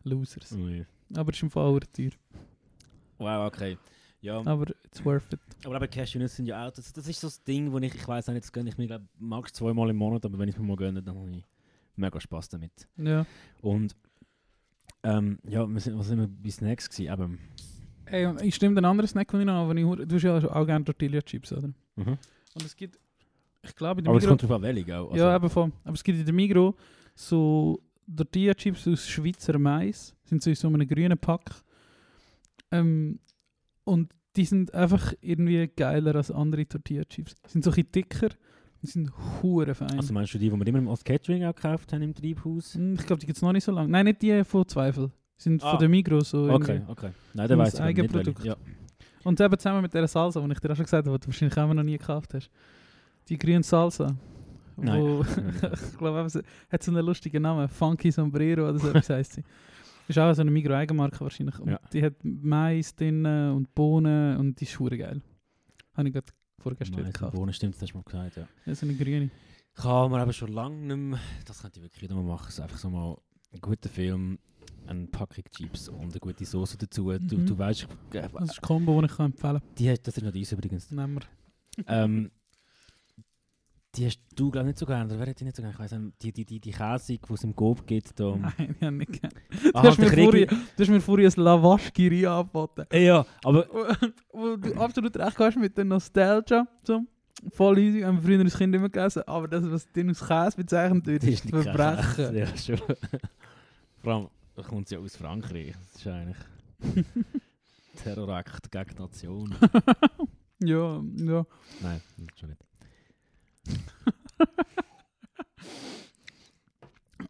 Losers. 0.03 0.53
Oh, 0.53 0.67
ja. 0.67 0.86
Aber 1.15 1.32
es 1.32 1.38
ist 1.38 1.43
im 1.43 1.49
Fall 1.49 1.65
auch 1.65 1.80
teuer. 1.93 2.11
Wow, 3.17 3.47
okay. 3.47 3.78
Ja, 4.21 4.43
Aber 4.45 4.71
it's 4.84 5.05
worth 5.05 5.32
it. 5.34 5.39
aber 5.65 5.76
eben 5.76 5.89
Cashewnüsse 5.89 6.38
sind 6.38 6.47
ja 6.47 6.65
auch, 6.67 6.71
das, 6.71 6.91
das 6.91 7.07
ist 7.07 7.21
so 7.21 7.28
das 7.28 7.43
Ding, 7.43 7.71
wo 7.71 7.78
ich, 7.78 7.93
ich 7.93 8.07
weiß 8.07 8.28
auch 8.28 8.34
nicht, 8.34 8.43
das 8.43 8.51
gönne 8.51 8.69
ich 8.69 8.78
mir 8.78 8.88
glaub, 8.88 9.03
max 9.19 9.53
zweimal 9.53 9.89
im 9.91 9.97
Monat, 9.97 10.26
aber 10.26 10.39
wenn 10.39 10.49
ich 10.49 10.55
es 10.55 10.59
mir 10.59 10.67
mal 10.67 10.76
gönne, 10.78 11.03
dann 11.03 11.15
habe 11.15 11.30
ich 11.30 11.43
mega 11.95 12.19
Spaß 12.19 12.49
damit. 12.49 12.88
Ja. 12.97 13.26
Und 13.61 13.95
ähm, 15.03 15.38
ja, 15.47 15.67
wir 15.67 15.80
sind, 15.80 15.97
was 15.99 16.07
sind 16.07 16.19
wir 16.19 16.28
bei 16.28 16.49
Snacks 16.49 16.89
gewesen? 16.89 17.13
Eben, 17.13 17.39
Ey, 18.08 18.51
stimme 18.51 18.76
den 18.76 18.86
anderen 18.86 19.08
Snack, 19.08 19.30
den 19.30 19.41
ich 19.41 19.45
noch 19.45 19.53
habe. 19.53 19.80
ich- 19.80 20.08
Du 20.08 20.16
hast 20.16 20.24
ja 20.24 20.38
auch 20.38 20.66
gerne 20.66 20.86
Tortilla-Chips, 20.86 21.53
oder? 21.53 21.68
mhm. 21.95 22.18
Und 22.56 22.64
es 22.66 22.76
gibt, 22.76 22.97
ich 23.64 23.76
glaube, 23.76 23.99
in 24.01 24.06
der 24.06 24.12
Aber 24.12 24.18
es 24.18 24.24
Migros... 24.24 24.39
kommt 24.39 24.43
drauf 24.49 24.56
an, 24.58 24.62
welche 24.62 24.97
auch. 24.97 25.12
Also, 25.12 25.24
ja, 25.24 25.36
eben 25.36 25.49
voll. 25.49 25.72
Aber 25.84 25.93
es 25.93 26.03
gibt 26.03 26.20
in 26.20 26.26
der 26.26 26.34
Migros 26.34 26.76
so 27.16 27.82
Tortilla-Chips 28.16 28.88
aus 28.88 29.08
Schweizer 29.08 29.58
Mais. 29.60 30.16
Sind 30.24 30.41
so 30.43 30.49
in 30.49 30.56
so 30.56 30.68
einem 30.68 30.88
grünen 30.88 31.18
Pack. 31.18 31.51
Ähm, 32.72 33.20
und 33.84 34.12
die 34.36 34.45
sind 34.45 34.74
einfach 34.74 35.14
irgendwie 35.22 35.68
geiler 35.76 36.16
als 36.16 36.32
andere 36.32 36.66
Tortilla-Chips. 36.68 37.36
Sind 37.47 37.64
so 37.64 37.72
ein 37.72 37.76
bisschen 37.76 37.91
dicker 37.91 38.30
und 38.82 38.89
sind 38.89 39.12
hure 39.41 39.74
fein. 39.74 39.97
also 39.97 40.14
meinst 40.14 40.34
du 40.34 40.38
die, 40.38 40.49
die 40.49 40.56
wir 40.60 40.68
immer 40.68 40.89
als 40.91 41.03
Catering 41.03 41.45
auch 41.45 41.56
gekauft 41.56 41.93
haben 41.93 42.01
im 42.01 42.14
Treibhaus? 42.14 42.76
Hm, 42.76 42.95
Ich 42.99 43.06
glaube, 43.06 43.20
die 43.20 43.26
gibt 43.28 43.38
es 43.38 43.41
noch 43.41 43.51
nicht 43.53 43.64
so 43.64 43.72
lange. 43.72 43.89
Nein, 43.89 44.06
nicht 44.06 44.22
die 44.22 44.43
von 44.43 44.68
Zweifel. 44.68 45.12
Sind 45.38 45.63
Ah. 45.63 45.71
von 45.71 45.79
der 45.79 45.89
Migros 45.89 46.29
so 46.29 46.49
Okay, 46.49 46.81
okay. 46.88 47.11
Nein, 47.33 47.47
der 47.47 47.57
weiß 47.57 47.73
ich 47.73 47.79
nicht. 47.79 47.81
Eigenprodukt. 47.88 48.38
welche. 48.43 48.47
Ja. 48.49 48.55
Und 49.23 49.39
eben 49.41 49.57
zusammen 49.57 49.81
mit 49.81 49.93
dieser 49.93 50.07
Salsa, 50.07 50.39
die 50.39 50.51
ich 50.51 50.59
dir 50.59 50.71
auch 50.71 50.75
schon 50.75 50.86
gesagt 50.86 51.07
habe, 51.07 51.17
die 51.19 51.23
du 51.25 51.27
wahrscheinlich 51.27 51.57
auch 51.57 51.73
noch 51.73 51.83
nie 51.83 51.97
gekauft 51.97 52.33
hast. 52.33 52.49
Die 53.27 53.38
grüne 53.38 53.63
Salsa. 53.63 54.15
Nein. 54.77 55.01
Wo, 55.01 55.21
ich 55.73 55.97
glaube, 55.97 56.29
sie 56.29 56.41
hat 56.71 56.83
so 56.83 56.91
einen 56.91 57.05
lustigen 57.05 57.41
Namen. 57.41 57.67
Funky 57.67 58.11
Sombrero 58.11 58.69
oder 58.69 58.77
so 58.79 58.89
etwas 58.89 59.09
heisst 59.09 59.33
sie. 59.33 59.43
Ist 60.07 60.19
auch 60.19 60.33
so 60.33 60.41
eine 60.41 60.51
Migros-Eigenmarke 60.51 61.19
wahrscheinlich. 61.21 61.57
Und 61.59 61.69
Ja. 61.71 61.79
die 61.91 62.03
hat 62.03 62.13
Mais 62.23 62.95
drin 62.95 63.25
und 63.25 63.73
Bohnen 63.73 64.38
und 64.38 64.59
die 64.59 64.65
ist 64.65 64.77
geil. 64.77 65.21
Habe 65.95 66.07
ich 66.07 66.13
gerade 66.13 66.27
vorgestern 66.59 67.01
Mais 67.01 67.13
gekauft. 67.13 67.36
Bohnen, 67.36 67.53
stimmt, 67.53 67.73
das 67.75 67.81
hast 67.81 67.91
du 67.93 67.97
mal 67.97 68.03
gesagt, 68.03 68.36
ja. 68.38 68.47
Ja, 68.65 68.75
so 68.75 68.86
eine 68.86 68.95
grüne. 68.95 69.29
Kann 69.73 70.11
man 70.11 70.21
aber 70.21 70.31
schon 70.33 70.51
lange 70.53 70.75
nicht 70.77 70.95
mehr, 70.97 71.19
das 71.45 71.61
könnte 71.61 71.79
ich 71.79 71.83
wirklich 71.86 72.03
wieder 72.03 72.15
mal 72.15 72.23
machen, 72.23 72.49
so 72.51 72.61
einfach 72.61 72.77
so 72.77 72.89
mal 72.89 73.17
einen 73.51 73.61
guten 73.61 73.89
Film, 73.89 74.39
eine 74.88 75.07
Packung 75.07 75.43
Chips 75.51 75.89
und 75.89 76.11
eine 76.11 76.19
gute 76.19 76.45
Soße 76.45 76.77
dazu. 76.77 77.11
Du, 77.19 77.38
Mhm. 77.38 77.45
du 77.45 77.57
weißt, 77.57 77.88
Das 78.11 78.25
ist 78.25 78.59
ein 78.59 78.61
Combo, 78.61 79.01
das 79.01 79.11
ich 79.11 79.17
kann 79.17 79.25
empfehlen 79.27 79.61
die, 79.77 79.89
hast- 79.89 80.07
das 80.07 80.17
ist 80.17 80.23
noch 80.23 80.31
dies 80.31 80.51
übrigens. 80.51 80.88
kann. 80.89 80.97
Nehmen 80.97 81.19
wir. 81.77 81.83
ähm, 81.88 82.31
die 83.95 84.05
hast 84.07 84.19
du, 84.36 84.51
glaube 84.51 84.67
ich, 84.67 84.71
nicht 84.73 84.79
so 84.79 84.86
gerne, 84.86 85.05
oder 85.05 85.17
wer 85.19 85.27
hat 85.29 85.39
die 85.39 85.45
nicht 85.45 85.55
so 85.55 85.61
gerne? 85.61 85.73
Ich 85.73 85.79
weiss 85.79 85.91
nicht, 85.93 86.21
die, 86.21 86.31
die, 86.33 86.43
die, 86.45 86.59
die 86.59 86.71
Käse, 86.71 87.17
die 87.17 87.33
es 87.33 87.43
im 87.45 87.55
Coop 87.55 87.88
gibt. 87.88 88.19
Da. 88.19 88.36
Nein, 88.57 88.75
ich 88.77 88.81
habe 88.86 88.91
nicht 88.97 89.21
gern. 89.21 89.31
Ah, 89.73 89.81
Du 89.83 89.88
hast, 89.88 89.97
mir 89.99 90.09
vorhin, 90.11 90.47
du 90.49 90.83
hast 90.83 90.89
mir 90.89 90.99
vorhin 91.01 91.27
ein 91.33 91.41
Lavash-Giri 91.43 92.25
angeboten. 92.25 92.86
Ja, 92.91 93.25
aber 93.43 93.65
wo, 94.33 94.57
du 94.57 94.73
absolut 94.75 95.15
recht 95.15 95.39
hast 95.39 95.57
mit 95.57 95.77
der 95.77 95.86
Nostalgia. 95.86 96.67
So. 96.83 97.01
Voll 97.53 97.77
easy, 97.79 98.01
haben 98.01 98.17
wir 98.17 98.23
früher 98.23 98.39
als 98.41 98.57
Kind 98.57 98.75
immer 98.75 98.89
gegessen. 98.89 99.23
Aber 99.27 99.47
das, 99.47 99.63
was 99.71 99.89
drin 99.93 100.09
aus 100.09 100.19
Käse 100.27 100.57
bezeichnet 100.57 101.05
wird, 101.05 101.23
ist 101.23 101.45
ist 101.45 101.49
Verbrechen. 101.49 102.15
Käse, 102.15 102.38
Ja, 102.38 102.57
schon. 102.57 102.77
Vor 104.03 104.13
allem, 104.13 104.27
da 104.56 104.64
kommt 104.64 104.88
sie 104.88 104.95
ja 104.95 105.01
aus 105.01 105.16
Frankreich. 105.16 105.74
Das 105.74 105.95
ist 105.95 106.08
eigentlich 106.08 106.38
Terrorakt 107.97 108.72
gegen 108.72 108.95
die 108.95 109.01
Nation. 109.01 109.56
ja, 110.60 111.03
ja. 111.18 111.45
Nein, 111.82 112.01
schon 112.36 112.49
nicht. 112.49 112.62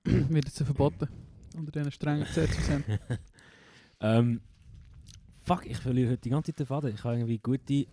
wird 0.29 0.45
jetzt 0.45 0.63
verboten. 0.63 1.07
Unter 1.55 1.71
diesen 1.71 1.91
strengen 1.91 2.25
Gesetzen. 2.25 2.83
Ähm, 3.99 4.41
fuck, 5.43 5.65
ich 5.65 5.77
verliere 5.77 6.11
heute 6.11 6.21
die 6.21 6.29
ganze 6.29 6.51
Zeit 6.51 6.59
den 6.59 6.65
Faden. 6.67 6.93
Ich 6.93 7.03
habe 7.03 7.15
irgendwie 7.15 7.39
gute 7.39 7.87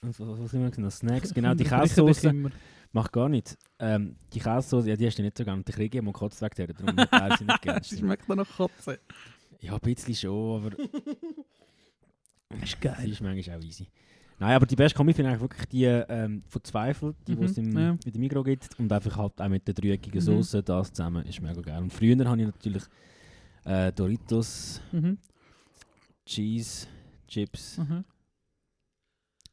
was, 0.00 0.20
was, 0.20 0.38
was 0.38 0.52
wir 0.52 0.70
gesagt? 0.70 0.92
Snacks, 0.92 1.34
genau, 1.34 1.54
die 1.54 1.64
Unterbrechen 1.64 2.52
Macht 2.92 3.12
gar 3.12 3.28
nicht. 3.28 3.56
Ähm, 3.78 4.16
die 4.32 4.40
Käsesauce, 4.40 4.86
ja, 4.86 4.96
die 4.96 5.06
hast 5.06 5.18
du 5.18 5.22
nicht 5.22 5.36
so 5.36 5.44
gerne. 5.44 5.62
Die 5.62 5.72
kriege 5.72 5.96
ich 5.98 6.02
immer 6.02 6.12
kurz 6.12 6.40
weg, 6.40 6.54
darum 6.54 6.96
hat 6.96 7.38
sie 7.38 7.44
nicht 7.44 7.62
gerne. 7.62 7.84
Schmeckt 7.84 8.28
dann 8.28 8.38
nach 8.38 8.56
Katze. 8.56 8.98
Ja, 9.60 9.74
ein 9.74 9.80
bisschen 9.80 10.14
schon, 10.14 10.64
aber 10.66 10.76
Das 12.50 12.62
ist 12.62 12.80
geil. 12.80 13.10
ist 13.10 13.20
manchmal 13.20 13.58
auch 13.58 13.62
easy. 13.62 13.88
Nein, 14.38 14.54
aber 14.54 14.66
die 14.66 14.76
beste 14.76 14.96
Kombi 14.96 15.12
finde 15.12 15.30
ich 15.30 15.34
eigentlich 15.34 15.42
wirklich 15.50 15.68
die 15.68 15.84
ähm, 15.84 16.44
von 16.46 16.62
Zweifel, 16.64 17.14
die 17.26 17.34
Mhm, 17.36 17.42
es 17.42 17.58
im, 17.58 17.76
ja. 17.76 17.90
in 17.90 17.98
der 18.12 18.20
Migros 18.20 18.44
gibt. 18.44 18.78
Und 18.78 18.90
einfach 18.92 19.16
halt 19.16 19.40
auch 19.40 19.48
mit 19.48 19.66
der 19.66 19.74
dreieckigen 19.74 20.20
Mhm. 20.20 20.24
Soße, 20.24 20.62
das 20.62 20.92
zusammen 20.92 21.26
ist 21.26 21.42
mega 21.42 21.60
geil. 21.60 21.82
Und 21.82 21.92
früher 21.92 22.16
habe 22.24 22.40
ich 22.40 22.46
natürlich 22.46 22.84
äh, 23.64 23.92
Doritos, 23.92 24.80
Mhm. 24.92 25.18
Cheese, 26.24 26.86
Chips, 27.26 27.78
Mhm. 27.78 28.04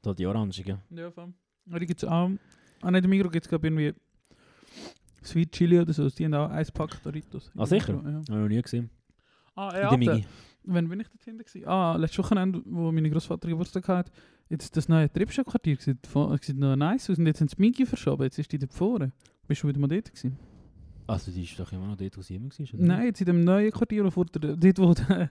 da 0.01 0.13
die 0.13 0.25
orangigen. 0.27 0.77
Ja, 0.91 1.09
voll. 1.11 1.33
Die 1.65 1.85
gibt 1.85 2.03
es 2.03 2.07
auch. 2.07 2.29
Ah, 2.81 2.91
nein, 2.91 3.03
im 3.03 3.09
Migros 3.09 3.31
gibt 3.31 3.45
es 3.45 3.49
glaube 3.49 3.67
irgendwie 3.67 3.93
Sweet 5.23 5.51
Chili 5.51 5.79
oder 5.79 5.93
so. 5.93 6.09
Die 6.09 6.25
haben 6.25 6.33
auch 6.35 6.49
Eispack 6.51 7.01
Doritos. 7.03 7.51
Ah, 7.57 7.65
sicher? 7.65 7.93
Ja. 7.93 8.03
Habe 8.03 8.21
ich 8.21 8.29
noch 8.29 8.47
nie 8.47 8.61
gesehen. 8.61 8.89
Ah, 9.55 9.69
In 9.69 9.81
ja, 9.81 9.89
der, 9.89 9.97
Migi. 9.97 10.25
Wann 10.65 10.89
bin 10.89 10.99
ich 10.99 11.07
dort 11.07 11.23
hinten 11.23 11.43
gewesen? 11.43 11.67
Ah, 11.67 11.95
letztes 11.95 12.19
Wochenende, 12.19 12.61
wo 12.65 12.91
mein 12.91 13.09
Großvater 13.09 13.47
Geburtstag 13.47 13.87
hatte, 13.87 14.11
jetzt 14.49 14.75
das 14.75 14.89
neue 14.89 15.11
Triebschaft-Quartier. 15.11 15.77
Sieht, 15.79 16.07
noch 16.55 16.75
nice 16.75 17.09
aus. 17.09 17.17
Und 17.17 17.27
jetzt 17.27 17.41
haben 17.41 17.47
sie 17.47 17.55
die 17.55 17.61
Migi 17.61 17.85
verschoben. 17.85 18.23
Jetzt 18.23 18.39
ist 18.39 18.51
die 18.51 18.57
da 18.57 18.67
vorne. 18.67 19.11
Bist 19.47 19.63
du 19.63 19.67
wieder 19.67 19.79
mal 19.79 19.87
dort 19.87 20.05
gewesen? 20.11 20.37
Also 21.07 21.31
die 21.31 21.43
ist 21.43 21.59
doch 21.59 21.71
immer 21.71 21.87
noch 21.87 21.97
dort, 21.97 22.17
wo 22.17 22.21
sie 22.21 22.35
immer 22.35 22.49
war? 22.49 22.67
Nein, 22.73 23.05
jetzt 23.05 23.21
in 23.21 23.27
dem 23.27 23.43
neuen 23.43 23.71
Quartier, 23.71 24.03
wo 24.05 24.09
vor 24.09 24.25
der, 24.25 24.55
dort 24.55 24.79
wo 24.79 24.93
der, 24.93 25.29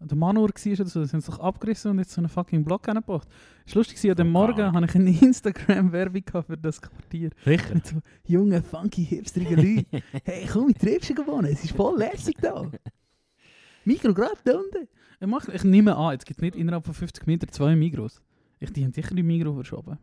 der 0.00 0.16
Manor 0.16 0.42
war 0.48 0.48
oder 0.48 0.86
so, 0.86 1.00
haben 1.00 1.20
sie 1.20 1.26
doch 1.30 1.38
abgerissen 1.40 1.90
und 1.92 1.98
jetzt 1.98 2.12
so 2.12 2.20
einen 2.20 2.28
fucking 2.28 2.64
Block 2.64 2.86
hingebracht. 2.86 3.28
Es 3.64 3.74
war 3.74 3.80
lustig, 3.80 3.96
gewesen, 3.96 4.10
an 4.10 4.16
dem 4.16 4.28
Oh, 4.28 4.30
Morgen 4.40 4.72
habe 4.72 4.86
ich 4.86 4.94
eine 4.94 5.10
Instagram-Werbung 5.22 6.22
für 6.46 6.56
das 6.56 6.80
Quartier. 6.82 7.30
Sicher? 7.44 7.74
Mit 7.74 7.86
so 7.86 7.96
jungen, 8.26 8.62
funky, 8.62 9.04
hipsterigen 9.04 9.56
Leuten. 9.56 10.02
hey, 10.24 10.46
komm, 10.52 10.68
ich 10.68 10.76
treffe 10.76 11.06
schon 11.06 11.16
gewonnen, 11.16 11.46
es 11.52 11.64
ist 11.64 11.72
voll 11.74 11.98
lässig 11.98 12.36
da. 12.40 12.70
Mikro 13.84 14.12
gerade 14.12 14.36
da 14.44 14.58
unten. 14.58 14.88
Ich, 15.20 15.26
mach, 15.26 15.48
ich 15.48 15.64
nehme 15.64 15.96
an, 15.96 16.12
jetzt 16.12 16.26
gibt 16.26 16.38
es 16.38 16.42
nicht 16.42 16.56
innerhalb 16.56 16.84
von 16.84 16.92
50 16.94 17.26
Metern 17.26 17.50
zwei 17.50 17.74
Migros. 17.74 18.20
Ich, 18.58 18.70
die 18.72 18.84
haben 18.84 18.92
sicher 18.92 19.14
die 19.14 19.22
Migros 19.22 19.54
verschoben. 19.54 19.98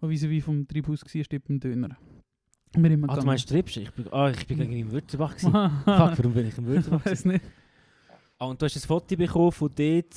Und 0.00 0.08
wie 0.10 0.16
sie 0.16 0.30
wie 0.30 0.40
vom 0.40 0.66
Treibhaus 0.66 1.02
war, 1.02 1.24
steht 1.24 1.44
beim 1.46 1.60
Döner. 1.60 1.96
Wir 2.76 2.90
immer 2.90 3.08
Ah, 3.10 3.16
du 3.16 3.26
meinst 3.26 3.48
Trips? 3.48 3.76
Ich 3.76 3.90
bin, 3.92 4.06
ah, 4.12 4.30
ich 4.30 4.46
bin 4.46 4.58
gegen 4.58 4.72
im 4.72 4.90
Würzebach. 4.90 5.36
gewesen. 5.36 5.52
Fuck, 5.52 5.70
Fuck, 5.84 6.18
warum 6.18 6.32
bin 6.34 6.46
ich 6.46 6.58
im 6.58 6.66
Würzebach? 6.66 7.00
ich 7.04 7.12
weiß 7.12 7.24
nicht. 7.26 7.44
Ah, 8.44 8.50
und 8.50 8.60
du 8.60 8.66
hast 8.66 8.76
ein 8.76 8.80
Foto 8.80 9.16
bekommen 9.16 9.52
von 9.52 9.68
dort. 9.74 10.14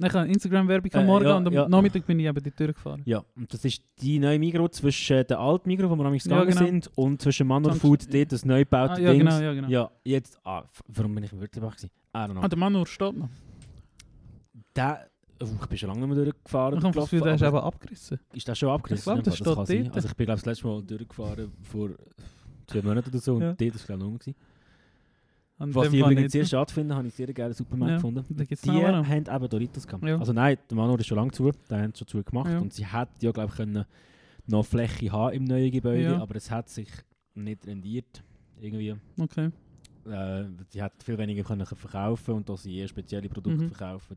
Ich 0.00 0.14
habe 0.14 0.28
Instagram-Werbung 0.28 0.92
am 0.94 1.00
Äh, 1.00 1.06
Morgen 1.06 1.24
ja, 1.26 1.36
und 1.36 1.46
am 1.48 1.52
ja. 1.52 1.68
Nachmittag 1.68 2.06
bin 2.06 2.20
ich 2.20 2.26
eben 2.26 2.40
die 2.40 2.52
Tür 2.52 2.68
gefahren. 2.72 3.02
Ja, 3.04 3.24
und 3.34 3.52
das 3.52 3.64
ist 3.64 3.82
die 4.00 4.20
neue 4.20 4.38
Migros 4.38 4.70
zwischen 4.72 5.26
der 5.26 5.40
alten 5.40 5.68
Migros, 5.68 5.90
wo 5.90 5.96
wir 5.96 6.04
amigs 6.04 6.24
Ja, 6.26 6.38
gegangen 6.44 6.50
genau. 6.56 6.66
sind, 6.66 6.90
und 6.96 7.20
zwischen 7.20 7.48
Manor 7.48 7.74
Food, 7.74 8.12
dort 8.14 8.30
das 8.30 8.44
neu 8.44 8.60
gebaute 8.60 8.92
Ah, 8.92 8.98
ja, 9.00 9.10
Ding. 9.10 9.18
genau, 9.20 9.40
ja, 9.40 9.52
genau. 9.54 9.68
Ja, 9.68 9.90
jetzt, 10.04 10.38
ah, 10.44 10.62
warum 10.86 11.14
bin 11.16 11.24
ich 11.24 11.32
im 11.32 11.40
Würzebach 11.40 11.74
gewesen? 11.74 11.90
I 12.14 12.18
don't 12.18 12.30
know. 12.30 12.42
Ah, 12.42 12.48
der 12.48 12.58
Manor 12.58 12.86
steht 12.86 13.16
noch. 13.16 13.28
Der, 14.76 15.08
oh, 15.42 15.46
ich 15.60 15.66
bin 15.66 15.78
schon 15.78 15.88
lange 15.88 16.06
nicht 16.06 16.14
mehr 16.16 16.24
durchgefahren. 16.26 16.78
Ich 16.78 16.84
habe 16.84 16.94
das 16.94 17.04
Gefühl, 17.04 17.20
der 17.22 17.34
ist 17.34 17.42
aber 17.42 17.58
eben 17.58 17.66
abgerissen. 17.66 18.20
ist 18.34 18.46
der 18.46 18.54
schon 18.54 18.68
abgerissen? 18.70 19.00
Ich 19.00 19.04
glaub, 19.04 19.18
in 19.18 19.24
dem 19.24 19.30
das 19.32 19.38
Fall? 19.38 19.46
das 19.46 19.56
kann 19.56 19.66
steht 19.66 19.86
dort. 19.86 19.96
Also 19.96 20.08
ich 20.08 20.14
bin 20.16 20.26
glaube 20.26 20.40
das 20.40 20.46
letzte 20.46 20.66
Mal 20.68 20.82
durchgefahren 20.84 21.52
vor 21.62 21.90
zwei 22.68 22.82
Monaten 22.82 23.08
oder 23.08 23.18
so 23.18 23.34
und 23.34 23.42
Ja. 23.42 23.52
dort 23.54 23.60
war 23.70 23.76
es 23.76 23.86
glaube 23.86 24.04
ich 24.04 24.26
noch. 24.28 24.34
An 25.58 25.74
Was 25.74 25.88
Fall 25.88 25.96
übrigens 26.12 26.32
sehr 26.32 26.44
schade 26.46 26.72
finde, 26.72 26.94
habe 26.94 27.08
ich 27.08 27.14
sehr 27.14 27.32
gerne 27.32 27.52
Supermarkt 27.52 27.90
Ja, 27.90 27.96
gefunden. 27.96 28.24
Die 28.28 28.70
haben 28.70 29.26
eben 29.36 29.48
Doritos 29.48 29.86
gehabt. 29.86 30.04
Ja. 30.04 30.16
Also 30.18 30.32
nein, 30.32 30.56
der 30.70 30.76
Manor 30.76 30.98
ist 31.00 31.06
schon 31.06 31.16
lange 31.18 31.32
zu, 31.32 31.50
der 31.68 31.82
haben 31.82 31.92
schon 31.94 32.06
zu 32.06 32.22
gemacht 32.22 32.50
Ja. 32.50 32.58
und 32.60 32.72
sie 32.72 32.86
hätte 32.86 33.12
ja 33.20 33.32
glaube 33.32 33.50
ich 33.50 33.56
können 33.56 33.84
noch 34.46 34.64
Fläche 34.64 35.10
haben 35.10 35.34
im 35.34 35.44
neuen 35.44 35.70
Gebäude, 35.70 36.16
aber 36.20 36.36
es 36.36 36.50
hat 36.50 36.68
sich 36.68 36.88
nicht 37.34 37.66
rendiert 37.66 38.22
irgendwie. 38.60 38.94
Okay. 39.18 39.50
Äh, 40.06 40.44
sie 40.70 40.80
hat 40.82 40.92
viel 41.02 41.18
weniger 41.18 41.42
können 41.42 41.66
verkaufen 41.66 42.34
und 42.34 42.48
da 42.48 42.56
sie 42.56 42.76
eher 42.76 42.88
spezielle 42.88 43.28
Produkte 43.28 43.64
Mhm. 43.64 43.68
verkaufen. 43.70 44.16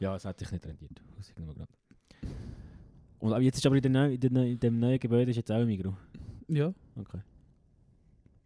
Ja, 0.00 0.16
es 0.16 0.24
hat 0.24 0.38
sich 0.38 0.50
nicht 0.50 0.66
rendiert. 0.66 1.00
Und 3.20 3.32
aber 3.32 3.40
jetzt 3.42 3.56
ist 3.56 3.66
aber 3.66 3.76
in, 3.76 3.92
der 3.92 4.10
in, 4.10 4.20
der, 4.20 4.44
in 4.44 4.58
dem 4.60 4.78
neuen 4.78 4.98
Gebäude 4.98 5.30
ist 5.30 5.36
jetzt 5.36 5.50
auch 5.50 5.56
ein 5.56 5.66
Migros. 5.66 5.94
Ja, 6.48 6.74
Okay, 6.96 7.20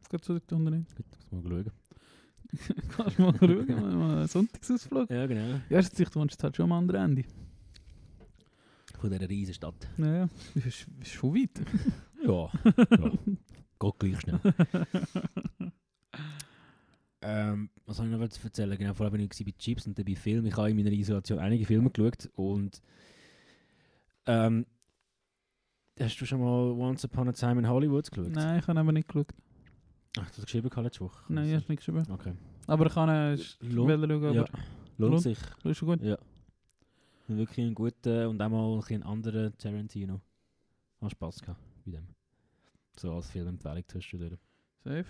geht 0.09 0.25
so 0.25 0.35
dort 0.35 0.53
unten 0.53 0.69
rein. 0.69 0.87
gut, 0.97 1.07
muss 1.33 1.43
mal 1.43 1.51
schauen. 1.51 1.73
Kannst 2.97 3.19
du 3.19 3.23
mal 3.23 3.35
schauen, 3.39 3.67
mal 3.67 3.97
mal 3.97 4.19
einen 4.19 4.29
Sonntagsausflug. 4.29 5.11
Ja, 5.11 5.27
genau. 5.27 5.61
Ja, 5.69 5.77
erst 5.77 5.99
du 5.99 6.15
wohnst 6.15 6.43
halt 6.43 6.57
schon 6.57 6.65
am 6.65 6.73
anderen 6.73 7.11
Ende. 7.11 7.25
Von 8.99 9.11
dieser 9.11 9.29
riesen 9.29 9.55
Stadt. 9.55 9.89
Naja, 9.97 10.29
das 10.55 10.67
ist, 10.67 10.87
ist 11.01 11.13
schon 11.13 11.35
weit. 11.35 11.51
Ja, 12.21 12.51
ja. 12.91 13.13
geht 13.79 13.99
gleich 14.01 14.21
schnell. 14.21 14.41
ähm, 17.23 17.71
was 17.87 17.97
soll 17.97 18.07
ich 18.07 18.19
noch 18.19 18.29
zu 18.29 18.43
erzählen? 18.43 18.77
Genau, 18.77 18.93
vorher 18.93 19.13
bin 19.13 19.21
ich 19.21 19.45
bei 19.45 19.55
Chips 19.57 19.87
und 19.87 19.97
dann 19.97 20.05
bei 20.05 20.17
Filmen. 20.17 20.47
Ich 20.47 20.57
habe 20.57 20.69
in 20.71 20.77
meiner 20.77 20.91
Isolation 20.91 21.39
einige 21.39 21.65
Filme 21.65 21.91
geschaut 21.91 22.29
und 22.35 22.83
ähm, 24.27 24.67
hast 26.01 26.21
du 26.21 26.27
schon 26.27 26.41
mal 26.41 26.73
Once 26.73 27.05
Upon 27.05 27.29
a 27.29 27.33
Time 27.33 27.61
in 27.61 27.69
Hollywood 27.69 28.11
geschaut? 28.11 28.33
Nein, 28.33 28.59
ich 28.59 28.67
habe 28.67 28.81
aber 28.81 28.91
nicht 28.91 29.07
geschaut. 29.07 29.33
Ach, 30.17 30.31
du 30.31 30.37
hast 30.37 30.43
geschrieben 30.47 30.69
gehabt 30.69 30.85
letzte 30.85 31.01
Woche? 31.01 31.23
Nein, 31.29 31.47
ich 31.47 31.53
habe 31.53 31.63
es 31.63 31.69
nicht 31.69 31.79
geschrieben. 31.79 32.05
Okay. 32.11 32.33
Aber 32.67 32.87
ich 32.87 32.93
kann 32.95 33.09
äh, 33.09 33.37
schauen, 33.39 33.91
aber 34.03 34.33
Ja, 34.33 34.45
lohnt 34.99 35.13
Lohnt- 35.13 35.23
sich. 35.23 35.39
das 35.63 35.73
ist 35.73 35.79
schon 35.79 35.89
gut. 35.89 36.03
Ja. 36.03 36.19
Wirklich 37.29 37.67
ein 37.67 37.75
guter 37.75 38.29
und 38.31 38.41
auch 38.41 38.49
mal 38.49 38.81
ein 38.91 39.03
anderer 39.03 39.57
Tarantino. 39.57 40.21
Hat 41.01 41.11
Spass 41.13 41.41
gehabt 41.41 41.61
bei 41.85 41.93
dem. 41.93 42.07
So 42.99 43.13
als 43.13 43.31
Filmempfehlung 43.31 43.85
zwischendurch. 43.87 44.39
Safe. 44.83 45.05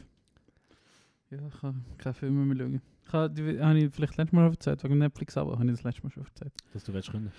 Ja, 1.30 1.38
ich 1.46 1.60
kann 1.60 1.84
keine 1.98 2.14
Filme 2.14 2.44
mehr 2.44 2.56
schauen. 2.66 2.82
Ich 3.06 3.12
habe, 3.12 3.32
die 3.34 3.60
habe 3.60 3.78
ich 3.78 3.94
vielleicht 3.94 4.16
letztes 4.16 4.32
Mal 4.32 4.46
erzählt, 4.48 4.82
wegen 4.84 4.98
Netflix 4.98 5.36
aber 5.36 5.52
habe 5.52 5.64
ich 5.66 5.70
das 5.72 5.82
letzte 5.84 6.02
Mal 6.02 6.10
schon 6.10 6.24
erzählt. 6.24 6.52
Dass 6.74 6.84
du 6.84 6.92
willst 6.92 7.10
können. 7.10 7.32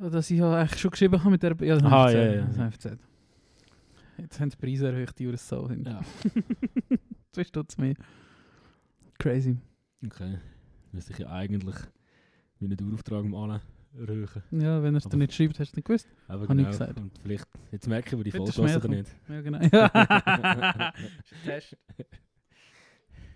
Ja, 0.00 0.08
dass 0.08 0.30
ich 0.30 0.42
eigentlich 0.42 0.80
schon 0.80 0.90
geschrieben 0.90 1.18
habe 1.18 1.30
mit 1.30 1.42
der... 1.42 1.54
Ja, 1.60 1.74
das 1.74 1.84
Ah, 1.84 1.90
habe 1.90 2.10
ich 2.10 2.16
ja, 2.16 2.22
erzählt. 2.22 2.40
ja, 2.40 2.46
Das 2.46 2.56
ja. 2.56 2.62
habe 2.62 2.68
ich 2.68 2.74
erzählt. 2.74 3.00
Jetzt 4.18 4.40
haben 4.40 4.50
die 4.50 4.56
Preise 4.56 4.88
erhöht, 4.88 5.18
die 5.18 5.36
so 5.36 5.66
sind. 5.66 5.86
Ja. 5.86 6.00
Zwei 7.32 7.44
Stutz 7.44 7.76
mehr. 7.78 7.94
Crazy. 9.18 9.56
Okay. 10.04 10.38
Müsste 10.92 11.12
ich 11.12 11.18
ja 11.18 11.30
eigentlich 11.30 11.76
meinen 12.58 12.76
Dauerauftrag 12.76 13.24
mal 13.24 13.60
erhöhen. 13.98 14.28
Ja, 14.50 14.82
wenn 14.82 14.94
er 14.94 14.98
es 14.98 15.04
dir 15.04 15.16
nicht 15.16 15.34
schreibt, 15.34 15.58
hast 15.58 15.72
du 15.72 15.76
nicht 15.76 15.86
gewusst. 15.86 16.08
Aber 16.28 16.46
Hab 16.48 16.58
ich 16.58 16.66
gesagt. 16.66 16.98
Und 16.98 17.16
vielleicht, 17.18 17.46
jetzt 17.70 17.86
merke 17.88 18.08
ich, 18.08 18.18
wo 18.18 18.22
die 18.22 18.32
hören 18.32 18.76
oder 18.76 18.88
nicht. 18.88 19.10
Ja, 19.28 19.40
genau. 19.40 19.58
Ja. 19.72 20.92
Test. 21.44 21.76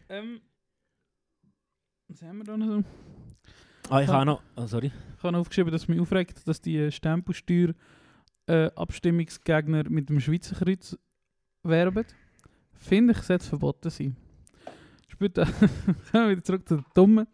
ähm, 0.09 0.41
was 2.09 2.23
haben 2.23 2.39
wir 2.39 2.45
da 2.45 2.57
noch 2.57 2.67
so? 2.67 2.85
Ah, 3.89 4.01
ich 4.03 4.09
habe 4.09 4.27
noch... 4.27 4.43
Oh, 4.57 4.67
sorry. 4.67 4.93
Ich 5.17 5.23
habe 5.23 5.33
noch 5.33 5.41
aufgeschrieben, 5.41 5.73
dass 5.73 5.89
mich 5.89 6.01
aufregt, 6.01 6.47
dass 6.47 6.61
die 6.61 6.91
Stempelsteuer 6.91 7.75
äh, 8.47 8.71
Abstimmungsgegner 8.75 9.85
mit 9.89 10.09
dem 10.09 10.21
Schweizer 10.21 10.57
Kreuz 10.57 10.97
werben. 11.63 12.05
Finde 12.75 13.13
ich, 13.13 13.19
sollte 13.23 13.43
es 13.43 13.49
verboten 13.49 13.91
sein. 13.91 14.17
Später 15.09 15.45
kommen 16.11 16.27
wir 16.27 16.31
wieder 16.31 16.45
zurück 16.45 16.69
zu 16.69 16.77
den 16.77 16.85
Dummen. 16.95 17.27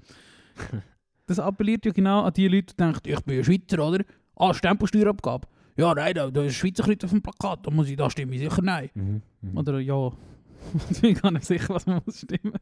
Das 1.24 1.38
appelliert 1.38 1.86
ja 1.86 1.92
genau 1.92 2.22
an 2.24 2.32
die 2.34 2.48
Leute, 2.48 2.74
die 2.74 2.76
denken, 2.76 3.00
ich 3.04 3.20
bin 3.20 3.38
ein 3.38 3.44
Schweizer, 3.44 3.86
oder? 3.86 4.04
Ah, 4.34 4.52
Stempelsteuerabgabe. 4.52 5.46
Ja, 5.76 5.94
nein, 5.94 6.12
da, 6.14 6.28
da 6.30 6.42
ist 6.42 6.56
Schweizer 6.56 6.82
Kreuz 6.82 7.02
auf 7.04 7.10
dem 7.10 7.22
Plakat, 7.22 7.64
da, 7.64 7.70
muss 7.70 7.88
ich, 7.88 7.96
da 7.96 8.10
stimme 8.10 8.34
ich 8.34 8.40
sicher 8.40 8.60
nein. 8.60 8.90
Mhm. 8.92 9.22
Mhm. 9.40 9.56
Oder 9.56 9.78
ja. 9.78 10.10
ich 10.90 11.00
bin 11.00 11.14
gar 11.14 11.30
nicht 11.30 11.44
sicher, 11.44 11.72
was 11.74 11.86
man 11.86 12.02
muss 12.04 12.18
stimmen. 12.20 12.58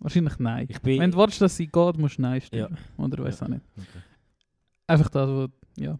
Wahrscheinlich 0.00 0.38
nein. 0.38 0.68
Wenn 0.82 1.10
du 1.10 1.18
willst, 1.18 1.40
dass 1.42 1.56
sie 1.56 1.66
geht, 1.66 1.98
musst 1.98 2.18
du 2.18 2.22
nein 2.22 2.40
stimmen. 2.40 2.78
Oder 2.96 3.24
weiß 3.24 3.40
Ja. 3.40 3.46
auch 3.46 3.50
nicht. 3.50 3.62
Okay. 3.76 4.02
Einfach 4.86 5.10
das, 5.10 5.28
wo, 5.28 5.48
ja. 5.76 5.98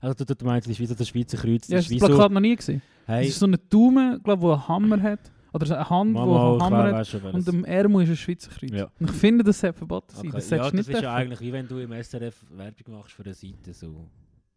Also 0.00 0.24
du, 0.24 0.34
du 0.34 0.44
meinst, 0.44 0.68
das 0.68 0.76
so 0.76 0.94
das 0.94 1.08
Schweizer 1.08 1.36
Kreuz. 1.36 1.68
Ja, 1.68 1.76
Das 1.78 1.88
das 1.88 1.98
Plakat 1.98 2.16
so... 2.16 2.28
noch 2.28 2.40
nie 2.40 2.56
gesehen? 2.56 2.80
Hey, 3.06 3.24
Es 3.26 3.30
ist 3.34 3.38
so 3.38 3.46
ein 3.46 3.56
Daumen, 3.68 4.22
glaub, 4.22 4.40
wo 4.40 4.52
einen 4.52 4.66
Hammer 4.68 5.02
hat. 5.02 5.30
Oder 5.52 5.66
so 5.66 5.74
eine 5.74 5.90
Hand, 5.90 6.12
Mama, 6.12 6.52
einen 6.52 6.62
Hammer 6.62 6.96
hat. 6.96 7.06
schon, 7.08 7.22
Und 7.22 7.48
am 7.48 7.64
Ärmel 7.64 8.04
ist 8.04 8.10
ein 8.10 8.16
Schweizer 8.16 8.50
Kreuz. 8.50 8.70
Ja. 8.70 8.88
Und 9.00 9.10
ich 9.10 9.16
finde, 9.16 9.42
das 9.44 9.58
sollte 9.60 9.78
verboten 9.78 10.14
sein. 10.14 10.26
Okay. 10.28 10.36
Das 10.36 10.50
ja, 10.50 10.58
das 10.58 10.72
ist 10.72 10.88
ja 10.88 10.92
dürfen. 11.00 11.06
eigentlich 11.08 11.40
wie 11.40 11.52
wenn 11.52 11.66
du 11.66 11.78
im 11.78 11.92
SRF 11.92 12.44
Werbung 12.50 12.94
machst 12.98 13.12
für 13.12 13.24
eine 13.24 13.34
Seite. 13.34 13.72
So. 13.74 14.08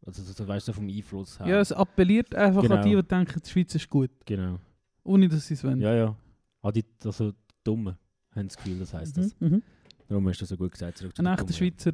Also 0.06 0.22
so, 0.22 0.34
so, 0.34 0.48
weißt 0.48 0.68
du, 0.68 0.74
vom 0.74 0.88
Einfluss 0.88 1.40
her. 1.40 1.48
Ja, 1.48 1.60
es 1.60 1.72
appelliert 1.72 2.36
einfach 2.36 2.62
Genau. 2.62 2.76
an 2.76 2.84
die, 2.84 2.96
die 2.96 3.04
denken, 3.04 3.42
die 3.44 3.50
Schweiz 3.50 3.74
ist 3.76 3.90
gut. 3.90 4.12
Genau. 4.26 4.60
Ohne, 5.04 5.28
dass 5.28 5.48
sie 5.48 5.56
es 5.56 5.64
wollen. 5.64 5.80
Ja, 5.82 5.94
ja. 5.96 6.16
Ah, 6.62 6.72
die, 6.72 6.86
also 7.04 7.32
die 7.32 7.38
Dummen 7.64 7.98
haben 8.36 8.48
das 8.48 8.56
Gefühl, 8.58 8.80
das 8.80 8.94
heisst 8.94 9.18
das. 9.18 9.36
Mhm. 9.40 9.48
Mhm. 9.50 9.64
Darum 10.08 10.28
hast 10.28 10.40
du 10.42 10.46
so 10.46 10.56
gut 10.58 10.72
gesagt. 10.74 10.98
Zurück 11.00 11.16
zu 11.16 11.22
Ein 11.26 11.34
echter. 11.34 11.54
Schweizer 11.54 11.92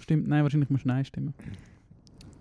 stimmt 0.00 0.26
nein, 0.28 0.42
wahrscheinlich 0.42 0.70
musst 0.70 0.84
du 0.84 0.88
nein 0.88 1.04
stimmen. 1.04 1.34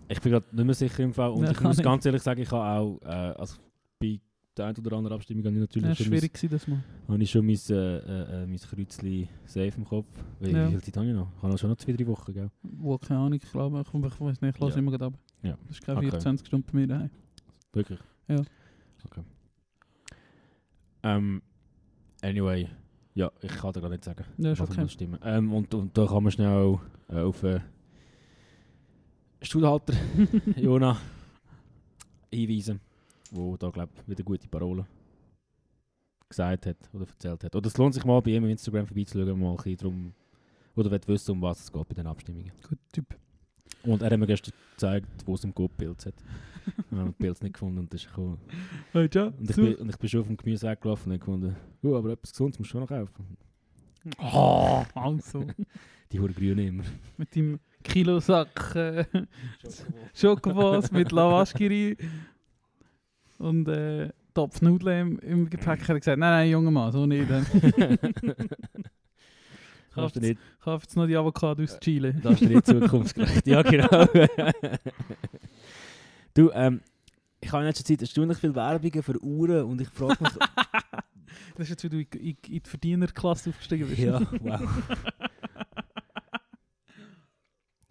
Ich 0.08 0.22
bin 0.22 0.32
gerade 0.32 0.46
nicht 0.56 0.66
mehr 0.66 0.76
sicher 0.76 1.04
im 1.04 1.14
Fall. 1.14 1.32
Und 1.32 1.44
Ja, 1.44 1.52
ich 1.52 1.60
muss 1.62 1.78
nicht. 1.78 1.84
ganz 1.86 2.06
ehrlich 2.06 2.22
sagen, 2.22 2.42
ich 2.42 2.52
habe 2.52 2.64
auch, 2.82 3.02
äh, 3.04 3.08
also 3.40 3.56
bei 4.00 4.20
die 4.56 4.62
eine 4.62 4.78
oder 4.78 4.98
andere 4.98 5.16
Abstimmung 5.16 5.44
habe 5.46 5.56
ich 5.56 5.62
natürlich 5.62 5.90
Ja, 5.90 5.96
schon, 5.96 6.10
mein, 6.12 6.20
schwierig 6.20 6.34
gewesen, 6.34 6.52
das 6.52 6.68
mal. 6.68 6.84
habe 7.08 7.24
ich 7.24 7.32
schon 7.32 7.46
mein, 7.46 7.56
äh, 7.70 7.98
äh, 7.98 8.44
äh, 8.44 8.46
mein 8.46 8.60
Kreuzchen 8.60 9.28
safe 9.46 9.72
im 9.78 9.86
Kopf. 9.86 10.06
Weil, 10.40 10.52
Ja. 10.52 10.68
Wie 10.68 10.72
viel 10.74 10.82
Zeit 10.84 10.98
habe 10.98 11.08
ich 11.08 11.14
noch? 11.16 11.28
Ich 11.38 11.44
habe 11.44 11.58
schon 11.58 11.70
noch 11.72 11.78
zwei, 11.78 11.94
drei 11.94 12.06
Wochen, 12.08 12.34
gell? 12.34 12.52
Wo, 12.62 12.98
keine 13.00 13.20
Ahnung, 13.20 13.34
ich 13.34 13.52
glaube, 13.52 13.82
ich, 13.82 13.88
ich 13.88 14.20
weiß 14.22 14.42
nicht, 14.42 14.56
ich 14.56 14.62
lasse 14.62 14.74
Ja. 14.76 14.80
immer 14.80 14.92
gerade 14.92 15.06
ab. 15.06 15.14
Ja. 15.42 15.58
Das 15.68 15.78
ist 15.78 15.82
keine 15.84 15.98
Okay. 15.98 16.10
24 16.12 16.46
Stunden 16.48 16.68
bei 16.72 16.78
mir 16.80 16.88
daheim. 16.88 17.10
Wirklich? 17.74 18.00
Ja. 18.28 18.42
Okay. 19.06 19.22
Ähm, 21.04 21.42
anyway, 22.22 22.68
ja, 23.16 23.32
ich 23.42 23.52
kann 23.56 23.74
dir 23.74 23.82
gar 23.82 23.90
nicht 23.90 24.04
sagen, 24.04 24.24
Ja, 24.38 24.52
ist 24.52 24.62
okay. 24.62 24.88
stimmen. 24.88 25.20
Ähm, 25.24 25.52
und, 25.54 25.74
und 25.74 25.98
da 25.98 26.06
kann 26.06 26.24
man 26.24 26.32
schnell 26.32 26.80
äh, 27.10 27.20
auf 27.22 27.42
äh, 27.44 27.60
Stuhlhalter 29.44 29.94
Jona 30.56 30.98
hinweisen, 32.32 32.80
wo 33.32 33.58
da 33.58 33.70
glaube 33.70 33.92
ich 33.96 34.08
wieder 34.08 34.24
gute 34.24 34.48
Parolen 34.48 34.86
gesagt 36.30 36.66
hat 36.66 36.78
oder 36.94 37.06
erzählt 37.08 37.44
hat. 37.44 37.56
Oder 37.56 37.68
es 37.68 37.78
lohnt 37.78 37.94
sich 37.94 38.06
mal 38.06 38.22
bei 38.22 38.32
ihm 38.32 38.44
auf 38.44 38.50
Instagram 38.50 38.88
vorbeizuschauen, 38.88 39.40
mal 39.40 39.52
ein 39.52 39.56
bisschen 39.58 39.78
drum, 39.78 40.14
oder 40.76 40.90
will 40.90 41.02
wissen, 41.08 41.32
um 41.32 41.42
was 41.42 41.60
es 41.60 41.72
geht 41.72 41.88
bei 41.88 41.94
den 41.94 42.08
Abstimmungen. 42.08 42.52
Gut, 42.68 42.80
Typ. 42.92 43.06
Und 43.84 44.02
er 44.02 44.12
hat 44.12 44.20
mir 44.20 44.28
gestern 44.28 44.54
gezeigt, 44.72 45.08
wo 45.26 45.36
es 45.36 45.44
im 45.44 45.54
Gut 45.54 45.76
Pilz 45.78 46.06
hat. 46.06 46.16
Wir 46.90 47.00
haben 47.00 47.08
die 47.08 47.24
Pilz 47.24 47.42
nicht 47.42 47.54
gefunden 47.54 47.80
und 47.80 47.94
das 47.94 48.06
ist 48.06 48.18
cool. 48.18 48.38
Hey, 48.94 49.10
ja, 49.14 49.26
Und 49.26 49.50
ich, 49.50 49.56
bin, 49.56 49.76
und 49.76 49.90
ich 49.90 49.98
bin 49.98 50.10
schon 50.10 50.22
auf 50.22 50.28
dem 50.28 50.38
Gemüse 50.38 50.68
weggelaufen 50.68 51.12
und 51.12 51.20
hab 51.20 51.26
gefunden, 51.26 51.56
oh, 51.84 51.96
aber 51.96 52.12
etwas 52.12 52.32
Gesundes 52.32 52.58
musst 52.58 52.70
du 52.70 52.72
schon 52.72 52.82
noch 52.82 52.88
kaufen. 52.88 53.38
Oh, 54.20 54.84
also. 54.96 55.46
Die 56.12 56.20
hure 56.20 56.32
Grüne 56.34 56.66
immer. 56.66 56.84
mit 57.18 57.36
dem 57.36 57.60
Kilosack 57.84 58.76
äh, 58.76 59.06
Schokobos 60.14 60.92
mit 60.92 61.12
Lavaschkiri 61.12 61.98
und 63.40 63.68
äh, 63.68 64.10
Topf 64.34 64.62
Nudeln 64.62 65.20
im, 65.20 65.20
im 65.20 65.50
Gepäck. 65.50 65.82
Hat 65.82 65.90
er 65.90 66.00
gesagt, 66.00 66.18
nein, 66.18 66.32
nein, 66.32 66.50
junger 66.50 66.72
Mann, 66.72 66.92
so 66.92 67.06
nicht. 67.06 67.30
äh. 67.78 67.96
Kannst 69.94 70.16
du 70.16 70.20
nicht, 70.22 70.40
Ich 70.58 70.64
kaufe 70.64 70.84
jetzt 70.84 70.96
noch 70.96 71.06
die 71.06 71.16
Avocado 71.16 71.62
aus 71.62 71.80
Chile. 71.80 72.14
das 72.14 72.42
ist 72.42 72.50
nicht 72.50 72.66
zukunftsgerecht. 72.66 73.46
Ja, 73.46 73.62
genau. 73.62 74.06
du, 76.34 76.50
ähm, 76.52 76.82
ich 77.42 77.52
habe 77.52 77.62
in 77.62 77.68
letzter 77.68 77.86
Zeit 77.86 78.02
erstaunlich 78.02 78.40
viel 78.40 78.56
Werbungen 78.56 79.04
für 79.04 79.24
Uhren 79.24 79.66
und 79.66 79.82
ich 79.82 79.90
frage 79.90 80.18
mich, 80.24 80.32
Das 81.56 81.66
ist 81.66 81.70
jetzt, 81.70 81.84
wie 81.84 81.90
du 81.90 81.98
in, 82.00 82.08
in, 82.20 82.38
in 82.48 82.64
die 82.64 82.70
Verdienerklasse 82.70 83.52
aufgestiegen 83.52 83.88
bist. 83.88 84.00
ja, 84.00 84.22
wow. 84.42 84.62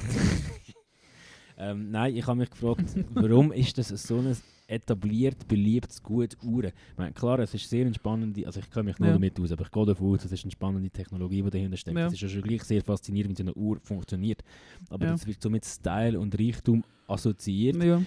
ähm, 1.58 1.90
nein, 1.90 2.16
ich 2.16 2.26
habe 2.26 2.38
mich 2.38 2.50
gefragt, 2.50 2.84
warum 3.10 3.52
ist 3.52 3.76
das 3.78 3.88
so 3.88 4.18
ein 4.18 4.36
etabliert, 4.66 5.46
beliebtes 5.48 6.02
Gut 6.02 6.36
Uhren? 6.42 6.72
Ich 6.92 6.98
meine, 6.98 7.12
klar, 7.12 7.38
es 7.40 7.52
ist 7.54 7.68
sehr 7.68 7.84
eine 7.84 7.94
spannende, 7.94 8.46
also 8.46 8.60
ich 8.60 8.70
kenne 8.70 8.84
mich 8.84 8.98
nur 8.98 9.08
Ja. 9.08 9.14
damit 9.14 9.38
aus, 9.40 9.52
aber 9.52 9.62
ich 9.64 9.70
gehe 9.70 9.86
davon 9.86 10.14
aus, 10.14 10.24
es 10.24 10.32
ist 10.32 10.44
eine 10.44 10.50
spannende 10.50 10.90
Technologie, 10.90 11.42
die 11.42 11.50
dahinter 11.50 11.76
steckt. 11.76 11.98
Ja. 11.98 12.06
Es 12.06 12.14
ist 12.14 12.22
ja 12.22 12.28
schon 12.28 12.42
gleich 12.42 12.62
sehr 12.64 12.82
faszinierend, 12.82 13.32
wie 13.38 13.42
so 13.42 13.48
eine 13.48 13.54
Uhr 13.54 13.78
funktioniert. 13.82 14.42
Aber 14.88 15.04
Ja. 15.06 15.12
das 15.12 15.26
wird 15.26 15.42
so 15.42 15.50
mit 15.50 15.64
Style 15.64 16.18
und 16.18 16.38
Reichtum 16.38 16.82
assoziiert. 17.06 17.82
Ja, 17.82 18.02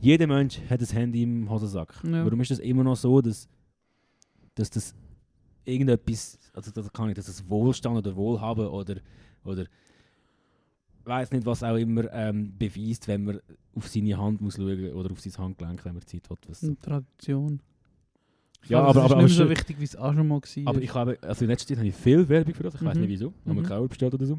Jeder 0.00 0.26
Mensch 0.26 0.58
hat 0.68 0.80
ein 0.80 0.86
Handy 0.86 1.22
im 1.22 1.48
Hosensack. 1.48 1.94
Warum 2.02 2.40
ist 2.40 2.50
das 2.50 2.58
immer 2.58 2.82
noch 2.82 2.96
so, 2.96 3.20
dass, 3.20 3.48
dass 4.54 4.68
das 4.70 4.94
irgendetwas, 5.64 6.38
also 6.52 6.70
das 6.72 6.92
kann 6.92 7.08
ich, 7.10 7.14
dass 7.14 7.26
das 7.26 7.48
Wohlstand 7.48 7.96
oder 7.98 8.14
Wohlhaben 8.16 8.66
oder, 8.66 8.96
oder 9.44 9.66
weiß 11.04 11.30
nicht, 11.32 11.46
was 11.46 11.62
auch 11.62 11.76
immer 11.76 12.12
ähm, 12.12 12.52
beweist, 12.58 13.08
wenn 13.08 13.24
man 13.24 13.40
auf 13.74 13.88
seine 13.88 14.16
Hand 14.18 14.40
muss 14.40 14.56
schauen 14.56 14.92
oder 14.92 15.10
auf 15.12 15.20
sein 15.20 15.32
Handgelenk, 15.36 15.84
wenn 15.84 15.94
man 15.94 16.06
Zeit 16.06 16.28
hat. 16.30 16.38
Was. 16.48 16.62
eine 16.62 16.78
Tradition. 16.78 17.60
Ja, 18.68 18.80
glaube, 18.80 18.82
aber, 18.88 18.94
das 18.94 19.04
ist 19.04 19.12
aber, 19.12 19.20
aber, 19.20 19.28
so 19.28 19.50
wichtig, 19.50 19.80
wie 19.80 19.84
es 19.84 19.96
auch 19.96 20.14
schon 20.14 20.28
mal 20.28 20.40
war. 20.40 20.66
aber 20.66 20.82
ich 20.82 20.94
habe, 20.94 21.18
also 21.22 21.44
in 21.44 21.50
letzter 21.50 21.68
Zeit 21.68 21.78
habe 21.78 21.88
ich 21.88 21.94
viel 21.96 22.28
Werbung 22.28 22.54
für 22.54 22.62
das, 22.62 22.74
ich 22.74 22.84
weiß 22.84 22.94
Mhm. 22.94 23.00
nicht 23.00 23.10
wieso. 23.10 23.26
Haben 23.44 23.56
wir 23.56 23.62
Mhm. 23.62 23.66
Kauer 23.66 23.88
bestellt 23.88 24.14
oder 24.14 24.26
so? 24.26 24.38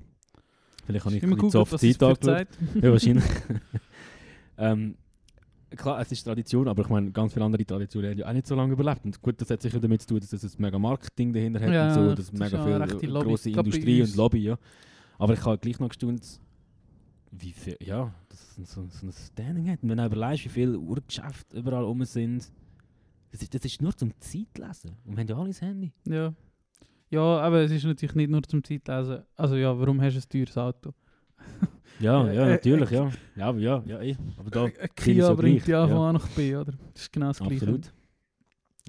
Vielleicht 0.86 1.06
habe 1.06 1.16
ich 1.16 1.24
ein 1.24 1.50
zu 1.50 1.60
oft 1.60 1.80
Zeit 1.80 2.04
angeschaut. 2.04 2.48
Ja, 2.82 2.92
wahrscheinlich. 2.92 3.24
ähm, 4.58 4.96
klar, 5.76 6.00
es 6.02 6.12
ist 6.12 6.24
Tradition, 6.24 6.68
aber 6.68 6.84
ich 6.84 6.90
meine, 6.90 7.12
ganz 7.12 7.34
viele 7.34 7.46
andere 7.46 7.66
Traditionen 7.66 8.12
haben 8.12 8.18
ja 8.18 8.28
auch 8.28 8.34
nicht 8.34 8.48
so 8.48 8.56
lange 8.56 8.74
überlebt. 8.74 9.04
Und 9.06 9.22
gut, 9.22 9.40
das 9.42 9.50
hat 9.50 9.62
sicher 9.62 9.80
damit 9.80 10.02
zu 10.02 10.08
tun, 10.10 10.20
dass 10.20 10.32
es 10.32 10.44
ein 10.58 10.62
mega 10.62 10.78
Marketing 10.80 11.34
dahinter 11.34 11.60
hat 11.62 11.74
Ja, 11.74 11.88
und 11.88 11.94
so, 11.94 12.02
das 12.10 12.16
dass 12.16 12.26
ist 12.28 12.34
mega 12.40 12.64
viel 12.64 13.12
bei 13.12 13.50
Industrie 13.60 14.02
und 14.02 14.16
Lobby, 14.16 14.40
ja. 14.40 14.58
Aber 15.18 15.34
ich 15.34 15.46
habe 15.46 15.58
gleich 15.58 15.80
noch 15.80 15.90
gestaunt, 15.90 16.40
wie 17.40 17.52
viel, 17.52 17.78
ja, 17.82 18.14
dass 18.30 18.58
es 18.58 18.72
so, 18.74 18.88
so 18.90 19.08
ein 19.08 19.12
Standing. 19.12 19.70
Und 19.70 19.90
wenn 19.90 19.98
du 19.98 20.06
überlegst, 20.06 20.46
wie 20.46 20.50
viele 20.50 20.78
Uhrgeschäfte 20.80 21.58
überall 21.58 21.84
rum 21.84 22.04
sind, 22.06 22.52
das 23.32 23.42
ist, 23.42 23.54
das 23.54 23.66
ist 23.66 23.82
nur 23.82 23.96
zum 23.96 24.12
Zeitlesen. 24.20 24.92
Und 25.06 25.16
wir 25.16 25.22
haben 25.22 25.28
ja 25.28 25.36
alle 25.38 25.48
das 25.48 25.62
Handy. 25.62 25.92
Ja. 26.08 26.34
Ja, 27.10 27.22
aber 27.40 27.62
es 27.62 27.72
ist 27.72 27.84
natürlich 27.84 28.16
nicht 28.16 28.30
nur 28.30 28.44
zum 28.44 28.64
Zeitlesen. 28.64 29.24
Also 29.36 29.56
ja, 29.56 29.78
warum 29.78 30.02
hast 30.02 30.16
du 30.16 30.20
ein 30.20 30.30
teures 30.30 30.58
Auto? 30.58 30.94
Ja, 32.00 32.28
Äh, 32.28 32.36
ja, 32.36 32.46
äh, 32.46 32.50
natürlich, 32.52 32.92
äh, 32.92 32.96
ja. 32.96 33.12
Ja, 33.36 33.46
aber 33.48 33.60
ja, 33.60 33.84
ja, 33.86 34.02
eh. 34.02 34.16
Aber 34.38 34.50
da, 34.50 34.66
finde 34.66 34.84
ich 34.84 34.96
Kia 34.96 35.26
so 35.28 35.36
bringt 35.36 35.68
ja 35.68 35.88
von 35.88 35.98
ja. 35.98 36.10
A 36.10 36.14
nach 36.14 36.28
B, 36.30 36.56
oder? 36.56 36.74
Das 36.94 37.04
ist 37.04 37.12
genau 37.14 37.28
das 37.28 37.40
Gleiche. 37.40 37.56
absolut. 37.56 37.94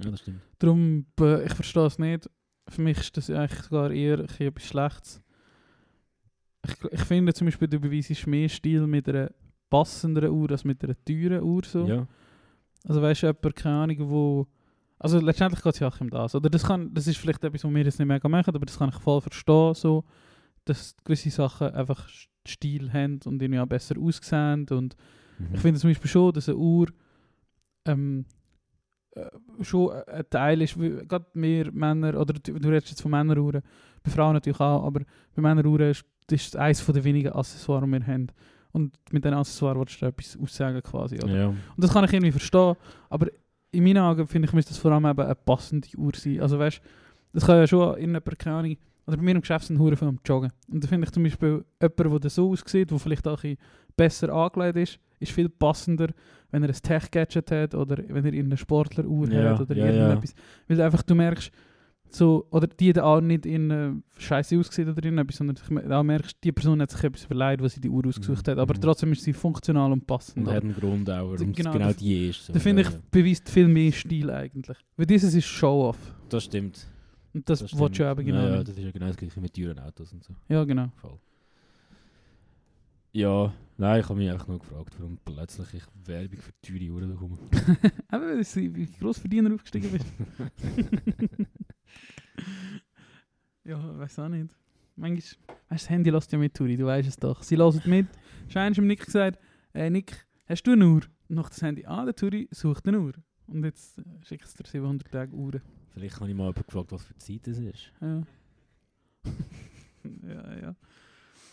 Ja, 0.03 0.11
das 0.11 0.21
stimmt. 0.21 0.41
Darum, 0.59 1.07
äh, 1.21 1.45
ich 1.47 1.55
verstehe 1.55 1.87
es 1.87 1.99
nicht. 1.99 2.29
Für 2.69 2.83
mich 2.83 2.99
ist 2.99 3.17
das 3.17 3.31
eigentlich 3.31 3.63
sogar 3.63 3.91
eher 3.91 4.21
etwas 4.21 4.65
Schlechtes. 4.65 5.21
Ich, 6.67 6.93
ich 6.93 7.01
finde 7.01 7.35
zum 7.35 7.47
Beispiel, 7.47 7.69
du 7.69 7.79
beweisest 7.81 8.27
mehr 8.27 8.49
Stil 8.49 8.87
mit 8.87 9.09
einer 9.09 9.31
passenderen 9.71 10.31
Uhr 10.31 10.51
als 10.51 10.65
mit 10.65 10.83
einer 10.85 10.95
teuren 11.05 11.43
Uhr. 11.43 11.63
So. 11.65 11.87
Ja. 11.87 12.07
Also 12.87 13.03
weißt 13.03 13.23
du, 13.23 13.27
jemand, 13.27 13.57
keine 13.57 13.77
Ahnung, 13.77 13.97
wo... 14.11 14.47
Also 14.99 15.21
letztendlich 15.21 15.63
geht 15.63 15.75
es 15.75 15.81
ja 15.81 15.89
auch 15.89 16.01
um 16.01 16.09
das. 16.09 16.35
Oder 16.35 16.49
das, 16.49 16.65
kann, 16.65 16.95
das 16.95 17.07
ist 17.07 17.19
vielleicht 17.19 17.45
etwas, 17.45 17.65
was 17.65 17.75
wir 17.75 17.85
jetzt 17.85 17.99
nicht 17.99 18.09
mega 18.09 18.29
machen, 18.29 18.55
aber 18.55 18.65
das 18.65 18.79
kann 18.79 18.89
ich 18.89 18.97
voll 18.97 19.21
verstehen, 19.21 19.75
so, 19.75 20.05
dass 20.65 20.97
gewisse 21.05 21.31
Sachen 21.31 21.69
einfach 21.69 22.09
Stil 22.47 22.93
haben 22.93 23.21
und 23.25 23.43
irgendwie 23.43 23.61
auch 23.61 23.67
besser 23.67 23.97
aussehen. 23.99 24.67
Und 24.71 24.97
Mhm. 25.39 25.55
ich 25.55 25.61
finde 25.61 25.81
zum 25.81 25.91
Beispiel 25.91 26.11
schon, 26.11 26.33
dass 26.33 26.49
eine 26.49 26.59
Uhr 26.59 26.89
ähm, 27.87 28.25
äh, 29.13 29.27
schon 29.63 29.91
ein 29.93 30.25
Teil 30.31 30.63
ist, 30.63 30.77
gerade 30.77 31.27
mehr 31.35 31.73
Männer, 31.73 32.21
oder 32.21 32.35
du, 32.35 32.59
du 32.59 32.69
redest 32.69 32.91
jetzt 32.91 33.03
von 33.03 33.11
Männeruhren, 33.11 33.63
bei 34.03 34.11
Frauen 34.11 34.35
natürlich 34.35 34.61
auch, 34.61 34.85
aber 34.85 35.01
bei 35.35 35.43
Männeruhren 35.43 35.91
ist 35.91 36.05
das 36.27 36.43
ist 36.43 36.57
eines 36.57 36.85
den 36.85 37.05
wenigen 37.05 37.33
Accessoires, 37.33 37.85
die 37.87 37.93
wir 37.93 38.07
haben. 38.07 38.29
Und 38.73 38.97
mit 39.13 39.25
diesen 39.25 39.35
Accessoires 39.37 39.79
willst 39.79 40.03
du 40.03 40.07
etwas 40.07 40.39
aussagen 40.41 40.83
quasi. 40.83 41.17
Oder? 41.17 41.37
Ja. 41.37 41.49
Und 41.49 41.59
das 41.77 41.93
kann 41.93 42.05
ich 42.05 42.13
irgendwie 42.13 42.33
verstehen, 42.33 42.75
aber 43.09 43.29
in 43.71 43.85
meinen 43.85 43.99
Augen 43.99 44.27
finde 44.27 44.47
ich, 44.47 44.53
müsste 44.53 44.73
das 44.73 44.79
vor 44.79 44.93
allem 44.93 45.05
eben 45.07 45.21
eine 45.21 45.35
passende 45.35 45.89
Uhr 45.97 46.13
sein. 46.15 46.41
Also 46.41 46.59
weißt 46.59 46.81
das 47.33 47.47
kann 47.47 47.57
ja 47.57 47.67
schon 47.67 47.97
in 47.97 48.11
jemand, 48.11 48.39
keine 48.39 48.57
Ahnung, 48.57 48.77
oder 49.07 49.17
bei 49.17 49.23
mir 49.23 49.33
im 49.33 49.41
Geschäft 49.41 49.67
sind 49.67 49.79
Huren 49.79 49.99
am 50.01 50.19
Joggen. 50.25 50.51
Und 50.71 50.83
da 50.83 50.89
finde 50.89 51.07
ich 51.07 51.13
zum 51.13 51.25
Beispiel 51.25 51.65
jemand, 51.83 52.25
der 52.25 52.31
so 52.31 52.51
aussieht, 52.51 52.91
der 52.91 52.99
vielleicht 52.99 53.27
auch 53.29 53.43
ein 53.45 53.57
besser 53.97 54.33
angelegt 54.33 54.77
ist, 54.77 54.99
ist 55.19 55.33
viel 55.33 55.49
passender, 55.49 56.09
wenn 56.51 56.63
er 56.63 56.71
ein 56.71 56.75
Tech-Gadget 56.75 57.51
hat 57.51 57.75
oder 57.75 57.99
wenn 57.99 58.25
er 58.25 58.33
irgendeine 58.33 58.57
Sportleruhr 58.57 59.29
Ja, 59.31 59.51
hat 59.51 59.61
oder 59.61 59.77
ja, 59.77 59.87
ja. 59.87 59.93
irgendetwas. 59.93 60.35
Weil 60.69 60.81
einfach 60.81 61.03
du 61.03 61.15
merkst, 61.15 61.51
so, 62.15 62.47
oder 62.51 62.67
die 62.67 62.93
da 62.93 63.03
auch 63.05 63.21
nicht 63.21 63.45
in 63.47 63.71
äh, 63.71 63.91
Scheiße 64.19 64.59
aussieht 64.59 64.87
oder 64.89 65.03
irgendetwas, 65.05 65.37
sondern 65.37 65.57
ich, 65.57 65.89
da 65.89 66.03
merkst 66.03 66.37
die 66.43 66.53
Person 66.53 66.81
hat 66.81 66.91
sich 66.91 67.03
etwas 67.05 67.25
überlegt, 67.25 67.63
was 67.63 67.75
sie 67.75 67.81
die 67.81 67.89
Uhr 67.89 68.07
ausgesucht 68.07 68.47
hat. 68.49 68.59
Aber 68.59 68.75
Mhm. 68.75 68.81
trotzdem 68.81 69.13
ist 69.13 69.23
sie 69.23 69.33
funktional 69.33 69.91
und 69.93 70.07
passend. 70.07 70.47
Und 70.47 70.53
hat 70.55 70.63
einen 70.63 70.75
Grund 70.75 71.09
auch, 71.11 71.31
warum 71.33 71.51
es 71.51 71.57
Genau, 71.57 71.73
genau, 71.73 71.87
da- 71.89 71.93
die 71.93 72.29
ist. 72.29 72.47
So. 72.47 72.53
Da 72.53 72.59
finde 72.61 72.83
ich, 72.83 72.89
beweist 73.11 73.49
viel 73.49 73.69
mehr 73.69 73.93
Stil 73.93 74.31
eigentlich. 74.31 74.77
Weil 74.97 75.07
dieses 75.07 75.35
ist 75.35 75.47
Show-off. 75.47 75.99
Das 76.29 76.45
stimmt. 76.45 76.87
Und 77.33 77.49
das, 77.51 77.59
das 77.61 77.77
willst 77.79 77.99
du 77.99 78.03
ja 78.05 78.13
eben 78.13 78.25
genau 78.27 78.43
Ja, 78.43 78.63
das 78.63 78.77
ist 78.77 78.85
ja 78.85 78.91
genau 78.93 79.07
das 79.09 79.17
gleiche 79.17 79.41
mit 79.41 79.53
teuren 79.55 79.79
Autos 79.81 80.13
und 80.13 80.23
so. 80.23 80.35
Ja, 80.49 80.63
genau. 80.65 80.89
Voll. 80.97 81.19
Ja, 83.13 83.53
nein, 83.77 84.01
ich 84.01 84.09
habe 84.09 84.19
mich 84.19 84.29
einfach 84.31 84.49
nur 84.49 84.59
gefragt, 84.59 84.93
warum 84.99 85.19
plötzlich 85.25 85.75
ich 85.75 85.83
Werbung 86.07 86.39
für 86.41 86.53
teure 86.63 86.91
Uhren 86.93 87.11
bekomme. 87.11 87.39
Aber 88.09 88.25
weil 88.27 88.43
du 88.43 88.75
wie 88.77 88.87
Grossverdiener 89.01 89.55
aufgestiegen 89.55 89.91
bist. 89.93 90.07
ja, 93.65 93.99
weiß 93.99 94.19
auch 94.21 94.29
nicht. 94.29 94.55
Manchmal, 94.97 95.17
weißt 95.17 95.37
du, 95.49 95.65
das 95.69 95.91
Handy 95.91 96.11
lässt 96.11 96.33
ja 96.33 96.39
mit, 96.39 96.55
Turi, 96.55 96.77
du 96.77 96.87
weißt 96.87 97.09
es 97.09 97.17
doch. 97.17 97.43
Sie 97.43 97.57
hören 97.57 97.81
mit. 97.87 98.07
Scheinst 98.49 98.79
dem 98.79 98.87
Nick 98.87 99.05
gesagt, 99.05 99.39
äh, 99.73 99.91
Nick, 99.91 100.27
hast 100.47 100.63
du 100.67 100.73
eine 100.73 100.87
Uhr? 100.87 101.03
Und 101.29 101.37
noch 101.37 101.49
das 101.49 101.63
Handy, 101.63 101.85
ah, 101.87 102.05
der 102.05 102.15
Turi 102.15 102.49
sucht 102.51 102.87
eine 102.87 103.01
Uhr. 103.01 103.15
Und 103.47 103.65
jetzt 103.65 103.99
äh, 103.99 104.03
schickt 104.23 104.45
es 104.45 104.55
dir 104.55 104.67
700 104.67 105.11
Tage 105.11 105.33
Uhren. 105.33 105.63
Vielleicht 105.91 106.21
habe 106.21 106.31
ich 106.31 106.37
mal 106.37 106.45
jemanden 106.45 106.67
gefragt, 106.67 106.93
was 106.93 107.05
für 107.05 107.17
Zeit 107.17 107.47
es 107.49 107.59
ist. 107.59 107.93
Ja. 108.01 108.23
ja, 110.29 110.61
ja. 110.61 110.77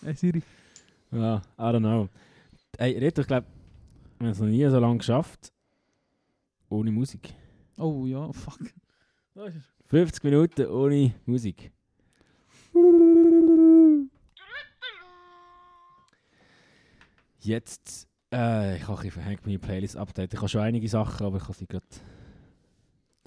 Hey 0.01 0.13
Siri. 0.15 0.41
Ja, 1.11 1.41
I 1.57 1.61
don't 1.61 1.79
know. 1.79 2.09
Hey, 2.77 2.97
Reto, 2.97 3.21
ich 3.21 3.27
glaube, 3.27 3.47
wir 4.19 4.27
haben 4.27 4.31
es 4.31 4.39
noch 4.39 4.47
nie 4.47 4.67
so 4.69 4.79
lange 4.79 4.97
geschafft. 4.97 5.51
Ohne 6.69 6.91
Musik. 6.91 7.33
Oh 7.77 8.05
ja, 8.05 8.31
fuck. 8.31 8.59
Da 9.33 9.45
ist 9.45 9.55
er. 9.55 9.61
50 9.85 10.23
Minuten 10.23 10.67
ohne 10.67 11.13
Musik. 11.25 11.71
Jetzt, 17.39 18.07
äh, 18.33 18.77
ich 18.77 18.87
habe 18.87 19.09
verhängt 19.11 19.45
meine 19.45 19.59
Playlist 19.59 19.97
update. 19.97 20.33
Ich 20.33 20.39
habe 20.39 20.49
schon 20.49 20.61
einige 20.61 20.87
Sachen, 20.87 21.25
aber 21.25 21.37
ich 21.37 21.43
habe 21.43 21.53
sie 21.53 21.67
gerade 21.67 21.85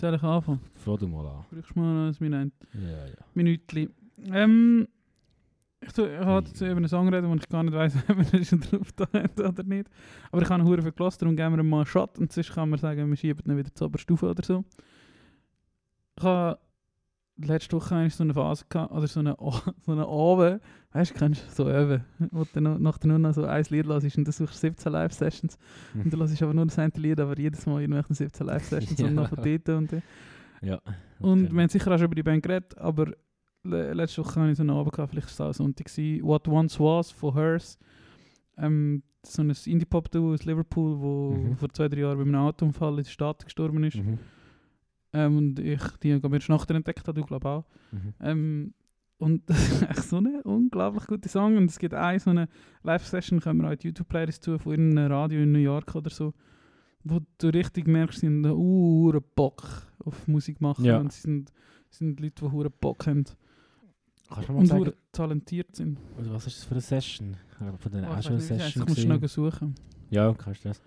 Soll 0.00 0.14
ich 0.14 0.22
anfangen? 0.22 0.60
Fang 0.74 0.96
du 0.98 1.08
mal 1.08 1.26
an. 1.26 1.44
Brauchst 1.50 1.74
du 1.74 1.80
mal 1.80 2.08
ein 2.08 2.16
Minute? 2.20 2.52
Ja, 2.74 3.06
ja. 3.06 3.14
Minütli. 3.34 3.88
Ähm, 4.32 4.86
ich, 5.80 5.92
tu- 5.92 6.06
ich 6.06 6.24
wollte 6.24 6.48
jetzt 6.50 6.60
über 6.60 6.76
einen 6.76 6.88
Song 6.88 7.08
reden, 7.12 7.28
wo 7.28 7.34
ich 7.34 7.48
gar 7.48 7.62
nicht 7.64 7.74
weiss, 7.74 7.96
ob 8.08 8.32
wir 8.32 8.44
schon 8.44 8.60
drauf 8.60 8.88
haben 9.12 9.44
oder 9.44 9.62
nicht. 9.64 9.88
Aber 10.30 10.42
ich 10.42 10.48
habe 10.48 10.62
einen 10.62 10.82
viel 10.82 10.92
gelassen, 10.92 11.18
darum 11.20 11.36
geben 11.36 11.56
wir 11.56 11.60
ihm 11.64 11.68
mal 11.68 11.78
einen 11.78 11.86
Shot 11.86 12.18
und 12.18 12.32
sonst 12.32 12.52
kann 12.52 12.70
man 12.70 12.78
sagen, 12.78 13.08
wir 13.10 13.16
schieben 13.16 13.50
ihn 13.50 13.58
wieder 13.58 13.74
zur 13.74 13.88
Oberstufe 13.88 14.30
oder 14.30 14.42
so. 14.44 14.64
Ich 16.16 16.22
habe 16.24 16.58
letzte 17.36 17.76
Woche 17.76 17.94
eigentlich 17.94 18.14
so 18.14 18.22
eine 18.24 18.34
Phase 18.34 18.64
gehabt, 18.68 18.92
oder 18.92 19.06
so 19.06 19.20
eine, 19.20 19.36
so 19.84 19.92
eine 19.92 20.06
Abend, 20.06 20.60
weißt 20.92 21.14
du, 21.14 21.18
kennst 21.18 21.46
du 21.48 21.64
so 21.64 21.70
üben, 21.70 22.04
wo 22.30 22.44
du 22.44 22.60
noch, 22.60 22.78
nachher 22.78 23.06
nur 23.08 23.18
noch 23.18 23.34
so 23.34 23.44
ein 23.44 23.64
Lied 23.70 23.86
hörst 23.86 24.18
und 24.18 24.26
du 24.26 24.32
suchst 24.32 24.60
17 24.60 24.92
Live-Sessions 24.92 25.58
und 25.94 26.12
du 26.12 26.18
hörst 26.18 26.42
aber 26.42 26.54
nur 26.54 26.66
das 26.66 26.78
eine 26.78 26.92
Lied, 26.96 27.20
aber 27.20 27.38
jedes 27.38 27.66
Mal 27.66 27.80
irgendwelche 27.80 28.14
17 28.14 28.46
Live-Sessions 28.46 29.00
und 29.02 29.14
noch 29.14 29.28
von 29.28 29.38
dort 29.42 29.68
und 29.70 29.92
dort. 29.92 30.02
Ja. 30.62 30.80
Und 31.18 31.46
okay. 31.46 31.54
wir 31.54 31.62
haben 31.62 31.68
sicher 31.68 31.90
auch 31.92 31.98
schon 31.98 32.06
über 32.06 32.14
die 32.14 32.22
Band 32.22 32.42
geredet, 32.42 32.78
aber 32.78 33.12
le 33.64 33.92
letzte 33.94 34.24
Woche 34.24 34.40
hatte 34.40 34.50
ich 34.50 34.56
so 34.56 34.62
einen 34.62 34.70
Abend, 34.70 34.92
gehabt, 34.92 35.10
vielleicht 35.10 35.38
war 35.38 35.50
es 35.50 35.56
auch 35.56 35.64
Sonntag, 35.64 35.86
gewesen, 35.86 36.24
What 36.24 36.46
Once 36.48 36.78
Was 36.78 37.10
von 37.10 37.34
Hers. 37.34 37.78
Ähm, 38.56 39.02
so 39.26 39.42
ein 39.42 39.50
Indie-Pop-Duo 39.64 40.34
aus 40.34 40.44
Liverpool, 40.44 41.00
wo 41.00 41.30
Mhm. 41.30 41.56
vor 41.56 41.68
zwei, 41.70 41.88
drei 41.88 42.00
Jahren 42.00 42.18
bei 42.18 42.22
einem 42.24 42.34
Autounfall 42.36 42.98
in 42.98 43.04
der 43.04 43.10
Stadt 43.10 43.44
gestorben 43.44 43.82
ist. 43.84 43.96
Mhm. 43.96 44.18
Ähm, 45.14 45.38
und 45.38 45.58
ich 45.60 45.82
die 46.02 46.18
glaube 46.20 46.36
ich 46.36 46.48
nachher 46.48 46.74
entdeckt 46.74 47.06
habe, 47.06 47.20
du 47.20 47.26
glaube 47.26 47.48
auch. 47.48 47.64
Mhm. 47.92 48.14
Ähm, 48.20 48.74
und 49.18 49.42
das 49.48 49.58
ist 49.70 49.82
echt 49.82 50.02
so 50.02 50.18
ein 50.18 50.40
unglaublich 50.42 51.06
guter 51.06 51.28
Song. 51.28 51.56
Und 51.56 51.70
es 51.70 51.78
gibt 51.78 51.94
eine 51.94 52.20
so 52.20 52.30
eine 52.30 52.48
Live-Session, 52.82 53.40
können 53.40 53.62
wir 53.62 53.70
auch 53.70 53.76
die 53.76 53.88
YouTube-Playlist 53.88 54.44
tun, 54.44 54.58
von 54.58 54.72
irgendeinem 54.72 55.12
Radio 55.12 55.40
in 55.42 55.52
New 55.52 55.58
York 55.58 55.94
oder 55.94 56.10
so, 56.10 56.34
wo 57.04 57.20
du 57.38 57.48
richtig 57.48 57.86
merkst, 57.86 58.20
sie 58.20 58.26
haben 58.26 58.44
einen 58.44 58.54
uh, 58.54 59.20
Bock 59.34 59.86
auf 60.00 60.26
Musik 60.26 60.60
machen. 60.60 60.84
Ja. 60.84 60.98
Und 60.98 61.12
sie 61.12 61.20
sind, 61.20 61.52
sind 61.90 62.20
Leute, 62.20 62.44
die 62.44 62.52
hure 62.52 62.70
Bock 62.70 63.06
haben 63.06 63.24
Kannst 64.28 64.48
du 64.48 64.52
mal 64.52 64.58
und 64.60 64.66
sagen, 64.66 64.92
talentiert 65.12 65.76
sind. 65.76 65.98
also 66.16 66.32
was 66.32 66.46
ist 66.46 66.58
das 66.58 66.64
für 66.64 66.72
eine 66.72 66.80
Session? 66.80 67.36
Habe 67.60 67.78
von 67.78 67.92
denen 67.92 68.04
Oh, 68.04 68.08
eine 68.08 68.16
heisst. 68.16 68.28
Session 68.28 68.82
Ich 68.82 68.88
muss 68.88 69.00
schnell 69.00 69.28
suchen. 69.28 69.74
Ja, 70.10 70.32
kein 70.34 70.54
Stress. 70.54 70.82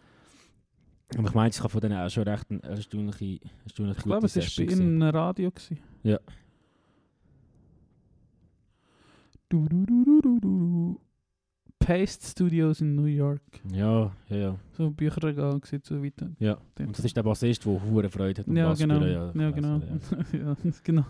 Aber 1.16 1.28
ich 1.30 1.34
meine, 1.34 1.53
von 1.53 1.82
denen 1.82 1.97
auch 1.97 2.10
schon 2.10 2.24
recht 2.24 2.45
eine 2.49 2.64
erstaunliche, 2.64 3.39
erstaunliche 3.64 3.99
Ich 3.99 4.03
glaube, 4.05 4.26
es 4.26 4.36
war 4.36 4.66
bei 4.66 4.72
ihnen 4.74 5.01
ein 5.01 5.10
Radio. 5.10 5.51
Gewesen. 5.51 5.80
Ja. 6.03 6.20
Du, 9.49 9.66
du, 9.70 9.86
du, 9.86 10.03
du, 10.05 10.22
du, 10.22 10.39
du. 10.39 11.01
Paste 11.80 12.28
Studios 12.28 12.82
in 12.82 12.95
New 12.95 13.05
York. 13.05 13.41
Ja, 13.71 14.11
ja, 14.30 14.36
ja. 14.36 14.55
So 14.73 14.89
Bücherregal 14.91 15.59
sieht 15.63 15.86
so 15.86 16.03
weiter. 16.03 16.30
ja. 16.39 16.57
Und 16.80 16.97
das 16.97 17.05
ist 17.05 17.15
der 17.15 17.23
Bassist, 17.23 17.65
der 17.65 17.82
hure 17.82 18.09
Freude 18.09 18.41
hat 18.41 18.47
Ja, 18.47 18.73
genau. 18.73 19.01
Ja, 19.05 19.34
weiss, 19.34 19.55
genau. 19.55 19.82
ja. 20.34 20.39
ja, 20.39 20.55
genau. 20.84 21.05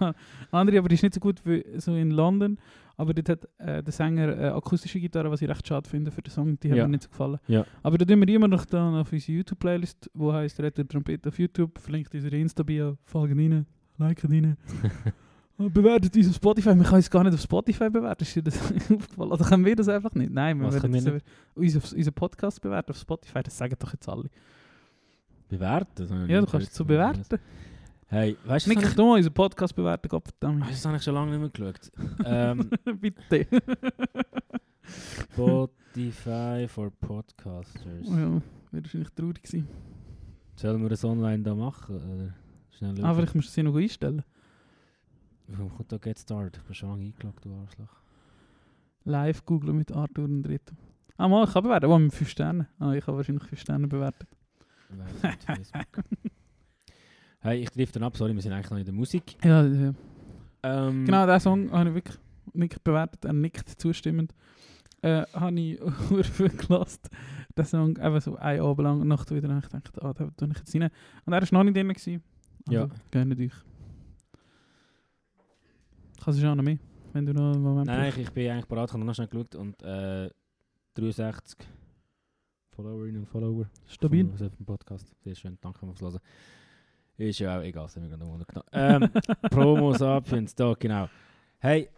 Andere, 0.52 0.78
aber 0.80 0.90
die 0.90 0.96
ist 0.96 1.04
nicht 1.04 1.16
so 1.16 1.20
gut 1.20 1.42
wie 1.46 1.64
so 1.78 1.96
in 1.96 2.12
London. 2.12 2.58
Aber 3.00 3.14
dort 3.14 3.30
hat 3.30 3.48
äh, 3.60 3.84
der 3.84 3.92
Sänger 3.94 4.38
äh, 4.38 4.48
akustische 4.50 5.00
Gitarre, 5.00 5.30
was 5.32 5.42
ich 5.42 5.50
recht 5.50 5.68
schade 5.68 5.88
finde 5.90 6.10
für 6.12 6.22
den 6.22 6.32
Song. 6.32 6.60
Die 6.60 6.70
hat 6.72 6.78
Ja. 6.78 6.86
mir 6.86 6.92
nicht 6.92 7.04
so 7.04 7.10
gefallen. 7.10 7.40
Ja. 7.48 7.66
Aber 7.84 7.98
da 7.98 8.06
tun 8.06 8.20
wir 8.20 8.28
immer 8.36 8.48
noch 8.48 8.66
dann 8.66 8.96
auf 8.96 9.12
unsere 9.12 9.38
YouTube-Playlist, 9.38 10.10
wo 10.16 10.34
heißt 10.34 10.60
Retter 10.60 10.88
Trompete 10.88 11.30
auf 11.30 11.38
YouTube. 11.40 11.78
Verlinkt 11.80 12.14
unsere 12.14 12.36
Insta-Bio. 12.38 12.98
Folgen 13.04 13.40
rein, 13.40 13.66
liken 13.98 14.32
rein. 14.32 14.58
Bewertet 15.58 16.16
uns 16.16 16.30
auf 16.30 16.36
Spotify. 16.36 16.70
Man 16.76 16.84
kann 16.84 16.96
uns 16.96 17.10
gar 17.10 17.24
nicht 17.24 17.34
auf 17.34 17.42
Spotify 17.42 17.90
bewerten. 17.90 18.24
Ist 18.24 18.36
dir 18.36 18.44
das 18.44 18.62
aufgefallen? 18.62 19.32
Oder 19.32 19.44
können 19.46 19.66
wir 19.66 19.76
das 19.76 19.88
einfach 19.90 20.14
nicht? 20.14 20.32
Nein, 20.32 20.60
wir 20.60 20.68
Was 20.68 20.76
werden 20.76 20.92
können 20.92 21.06
wir 21.06 21.22
uns 21.56 21.76
auf 21.78 21.92
unseren 21.94 22.14
Podcast 22.14 22.62
bewerten 22.62 22.92
auf 22.92 22.98
Spotify. 22.98 23.42
Das 23.44 23.58
sagen 23.58 23.76
doch 23.80 23.92
jetzt 23.92 24.08
alle. 24.08 24.30
Bewerten? 25.50 26.08
Ja, 26.28 26.36
du 26.36 26.42
nicht 26.42 26.52
kannst 26.52 26.70
es 26.70 26.76
so 26.76 26.86
bewerten. 26.86 27.40
Hey, 28.10 28.38
weißt 28.46 28.68
du, 28.68 28.74
tu 28.96 29.06
mal 29.06 29.16
unseren 29.18 29.34
Podcast 29.34 29.76
bewerten, 29.76 30.08
Gottverdammt. 30.08 30.62
habe 30.62 30.72
ich- 30.72 30.78
das 30.78 30.86
habe 30.86 30.96
ich 30.98 31.04
schon 31.04 31.14
lange 31.16 31.38
nicht 31.38 31.40
mehr 31.58 31.72
geschaut. 31.74 31.92
ähm, 32.26 32.70
Bitte. 33.02 33.48
Spotify 35.34 36.68
for 36.70 36.92
Podcasters. 36.92 38.08
Oh 38.08 38.12
ja, 38.12 38.42
wäre 38.72 38.84
wahrscheinlich 38.84 39.10
traurig 39.10 39.44
gewesen. 39.44 39.68
Sollen 40.56 40.82
wir 40.82 40.90
das 40.90 41.04
online 41.04 41.44
da 41.44 41.54
machen? 41.56 41.96
Oder? 41.98 42.34
Schnell 42.78 42.96
schauen. 42.96 43.06
Aber 43.06 43.24
ich 43.24 43.34
muss 43.36 43.54
sie 43.54 43.64
noch 43.64 43.76
einstellen. 43.76 44.24
Warum 45.48 45.74
kommt 45.74 45.92
da 45.92 45.98
Get 45.98 46.20
Started? 46.20 46.58
Ich 46.58 46.64
bin 46.64 46.74
schon 46.76 46.90
lange 46.90 47.06
eingeloggt, 47.06 47.46
du 47.46 47.54
Arschloch. 47.56 47.96
Live 49.06 49.46
googlen 49.46 49.78
mit 49.78 49.92
Arthur 49.92 50.26
und 50.26 50.44
Dritten. 50.44 50.78
Ah, 51.18 51.28
mal, 51.28 51.46
ich 51.46 51.54
kann 51.54 51.64
bewerten. 51.64 51.86
Oh, 51.86 51.98
mit 51.98 52.14
5 52.14 52.30
Sternen. 52.30 52.68
Ah, 52.80 52.94
ich 52.94 53.08
habe 53.08 53.18
wahrscheinlich 53.18 53.44
5 53.46 53.60
Sterne 53.62 53.88
bewertet. 53.88 54.28
Hey, 57.40 57.66
ich 57.78 57.92
dann 57.92 58.04
ab, 58.04 58.18
sorry, 58.18 58.34
wir 58.34 58.42
sind 58.42 58.52
eigentlich 58.52 58.70
noch 58.72 58.78
in 58.78 58.86
der 58.86 58.94
Musik. 58.94 59.38
Ja, 59.44 59.64
ja. 59.66 59.94
Ähm, 60.64 61.06
Genau, 61.06 61.26
diesen 61.26 61.40
Song 61.40 61.72
habe 61.72 61.90
ich 61.90 61.96
wirklich 61.96 62.18
nicht 62.54 62.84
bewertet. 62.84 63.24
Er 63.26 63.34
nickt 63.34 63.70
zustimmend. 63.80 64.34
Äh, 65.02 65.24
habe 65.34 65.58
ich 65.60 65.80
viel 66.32 66.50
gelassen. 66.50 67.02
Den 67.56 67.66
Song 67.66 67.96
eben 67.98 68.20
so 68.20 68.36
ein 68.38 68.60
Abend 68.60 68.84
lang 68.84 69.08
Nacht 69.08 69.30
wieder. 69.32 69.50
Und 69.50 69.60
ich 69.60 69.68
dachte, 69.70 70.02
ah, 70.04 70.14
da 70.14 70.30
tue 70.36 70.50
ich 70.52 70.58
jetzt 70.58 70.76
rein. 70.76 70.90
Und 71.26 71.34
er 71.34 71.42
war 71.42 71.48
noch 71.52 71.64
nicht 71.64 71.78
drin. 71.78 71.88
Gewesen. 71.88 72.24
Also, 72.68 72.80
Ja. 72.80 72.90
Gerne 73.12 73.36
dich. 73.36 73.54
Kannst 76.24 76.40
du 76.40 76.44
schon 76.44 76.58
noch 76.58 76.64
mehr, 76.64 76.78
wenn 77.14 77.26
du 77.26 77.34
noch 77.34 77.54
einen 77.54 77.64
Moment 77.64 77.88
Nein, 77.88 78.06
brauchst. 78.06 78.18
ich, 78.18 78.24
ich 78.24 78.32
bin 78.32 78.52
eigentlich 78.52 78.66
bereit, 78.66 78.90
ich 78.90 78.94
habe 78.94 79.06
noch 79.06 79.14
schnell 79.16 79.28
geschaut 79.28 79.56
und 79.56 79.82
äh, 79.84 80.30
63 80.96 81.68
Followerinnen 82.72 83.22
und 83.22 83.28
Follower. 83.28 83.70
Stabil. 83.88 84.30
Also 84.32 84.50
vom 84.50 84.66
Podcast. 84.66 85.16
Sehr 85.24 85.36
schön, 85.36 85.58
danke 85.62 85.80
fürs 85.80 86.02
Hören. 86.02 86.20
Ist 87.18 87.40
ja 87.40 87.58
auch 87.58 87.64
egal, 87.64 87.86
das 87.86 87.96
haben 87.96 88.10
wir 88.10 88.18
gerade 88.18 88.54
noch. 88.54 88.66
Ähm, 88.72 89.10
Promos 89.50 90.02
ab, 90.02 90.28
find's 90.28 90.54
da, 90.54 90.74
genau. 90.78 91.10
Hey, 91.60 91.90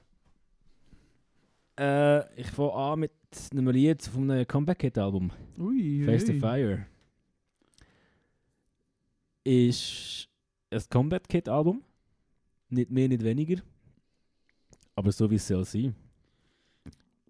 äh, 1.78 2.40
ich 2.40 2.48
fange 2.48 2.74
an 2.74 3.00
mit 3.00 3.12
einem 3.52 3.70
Lied 3.70 4.04
vom 4.04 4.28
neuen 4.28 4.48
Comeback-Hit-Album. 4.48 5.32
Ui, 5.58 6.04
Face 6.06 6.26
the. 6.26 6.40
Fire. 6.40 6.86
Ist 9.44 10.30
ein 10.72 10.82
Combat-Kit-Album. 10.90 11.84
Nicht 12.70 12.92
mehr, 12.92 13.08
nicht 13.08 13.24
weniger. 13.24 13.62
Aber 15.00 15.14
so 15.14 15.32
wie 15.32 15.36
es 15.36 15.48
soll 15.48 15.64
sein. 15.64 15.96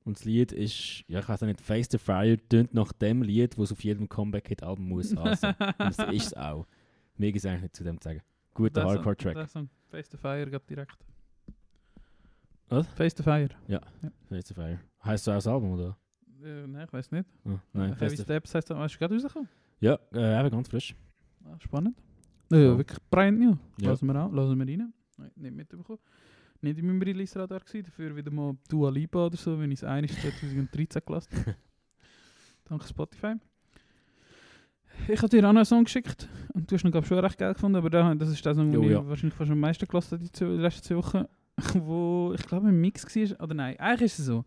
Und 0.03 0.17
das 0.17 0.26
Lied 0.26 0.51
ist, 0.51 1.03
ja, 1.07 1.20
ich 1.20 1.30
weiß 1.30 1.41
nicht, 1.43 1.61
Face 1.61 1.88
the 1.91 1.99
Fire 1.99 2.36
tönt 2.49 2.74
nach 2.74 2.91
dem 2.93 3.22
Lied, 3.22 3.59
das 3.59 3.72
auf 3.72 3.84
jedem 3.84 4.09
Comeback-Kit-Album 4.09 4.88
muss. 4.89 5.11
Und 5.13 5.20
das 5.78 5.99
ist 6.11 6.26
es 6.28 6.34
auch. 6.34 6.65
Mir 7.15 7.36
ist 7.36 7.45
eigentlich 7.45 7.61
nicht 7.61 7.76
zu 7.76 7.84
dem 7.84 8.01
zu 8.01 8.09
sagen. 8.09 8.22
Guter 8.55 8.86
Hardcore-Track. 8.86 9.47
Face 9.91 10.09
the 10.09 10.17
Fire 10.17 10.49
geht 10.49 10.67
direkt. 10.67 10.97
Was? 12.70 12.88
Face 12.88 13.13
the 13.15 13.22
Fire. 13.22 13.49
Face 14.30 14.47
the 14.47 14.55
Fire. 14.55 14.80
Heißt 15.05 15.26
so 15.26 15.32
auch 15.32 15.36
das 15.36 15.45
Album, 15.45 15.74
oder? 15.74 15.95
Äh, 16.43 16.65
nein, 16.65 16.86
ich 16.88 16.93
weiß 16.93 17.11
nicht. 17.11 17.30
Oh, 17.45 17.59
nein, 17.74 17.95
Heavy 17.99 18.17
Steps 18.17 18.55
heißt 18.55 18.67
das. 18.72 18.78
Hast 18.80 18.95
du 18.95 18.97
gerade 18.99 19.13
rausgekommen? 19.13 19.47
Ja, 19.80 19.99
äh, 20.11 20.39
eben 20.39 20.49
ganz 20.49 20.70
frisch. 20.70 20.95
Ah, 21.45 21.55
spannend. 21.59 21.95
Ja, 22.51 22.57
Ja. 22.57 22.78
wirklich 22.80 22.97
brand 23.11 23.39
new. 23.39 23.57
Ja. 23.80 23.89
Lassen 23.89 24.07
wir 24.07 24.15
an, 24.15 24.34
lassen 24.34 24.57
wir 24.57 24.67
rein. 24.67 24.91
Nein, 25.17 25.32
nicht 25.36 25.55
mitbekommen. 25.55 25.99
Nicht 26.62 26.78
in 26.78 26.88
meinem 26.88 27.01
Release-Radar 27.01 27.62
gewesen, 27.62 27.86
dafür 27.86 28.16
wieder 28.16 28.32
mal 28.32 28.57
Dua 28.68 28.89
Lipa 28.89 29.28
oder 29.28 29.38
so, 29.38 29.60
wenn 29.60 29.72
ich 29.72 29.80
es 29.80 29.84
eines 29.84 30.12
2013 30.20 31.01
gelassen 31.05 31.38
habe. 31.38 31.55
Danke 32.66 32.88
Spotify. 32.88 33.36
Ich 35.07 35.20
habe 35.20 35.30
dir 35.30 35.39
auch 35.39 35.53
noch 35.53 35.60
einen 35.60 35.66
Song 35.66 35.86
geschickt 35.86 36.28
und 36.53 36.70
du 36.70 36.76
hast 36.76 36.84
ihn 36.84 36.91
glaub, 36.91 37.05
schon 37.05 37.20
recht 37.20 37.38
geil 37.38 37.53
gefunden, 37.53 37.78
aber 37.78 37.89
da, 37.89 38.14
das 38.16 38.30
ist 38.30 38.45
der 38.45 38.53
Song, 38.53 38.72
den 38.72 38.82
Jo, 38.82 38.84
ich 38.84 38.91
ja. 38.91 39.07
wahrscheinlich 39.07 39.36
fast 39.36 39.49
am 39.49 39.60
meisten 39.60 39.88
gelassen 39.88 40.20
habe 40.20 40.30
die, 40.30 40.43
letzten 40.62 40.84
zwei 40.84 40.95
Wochen, 40.97 41.26
wo 41.76 42.34
ich 42.36 42.45
glaube 42.45 42.68
ein 42.68 42.80
Mix 42.80 43.05
war, 43.05 43.43
oder 43.43 43.53
nein, 43.53 43.80
eigentlich 43.80 44.12
ist 44.12 44.20
es 44.20 44.26
so. 44.26 44.43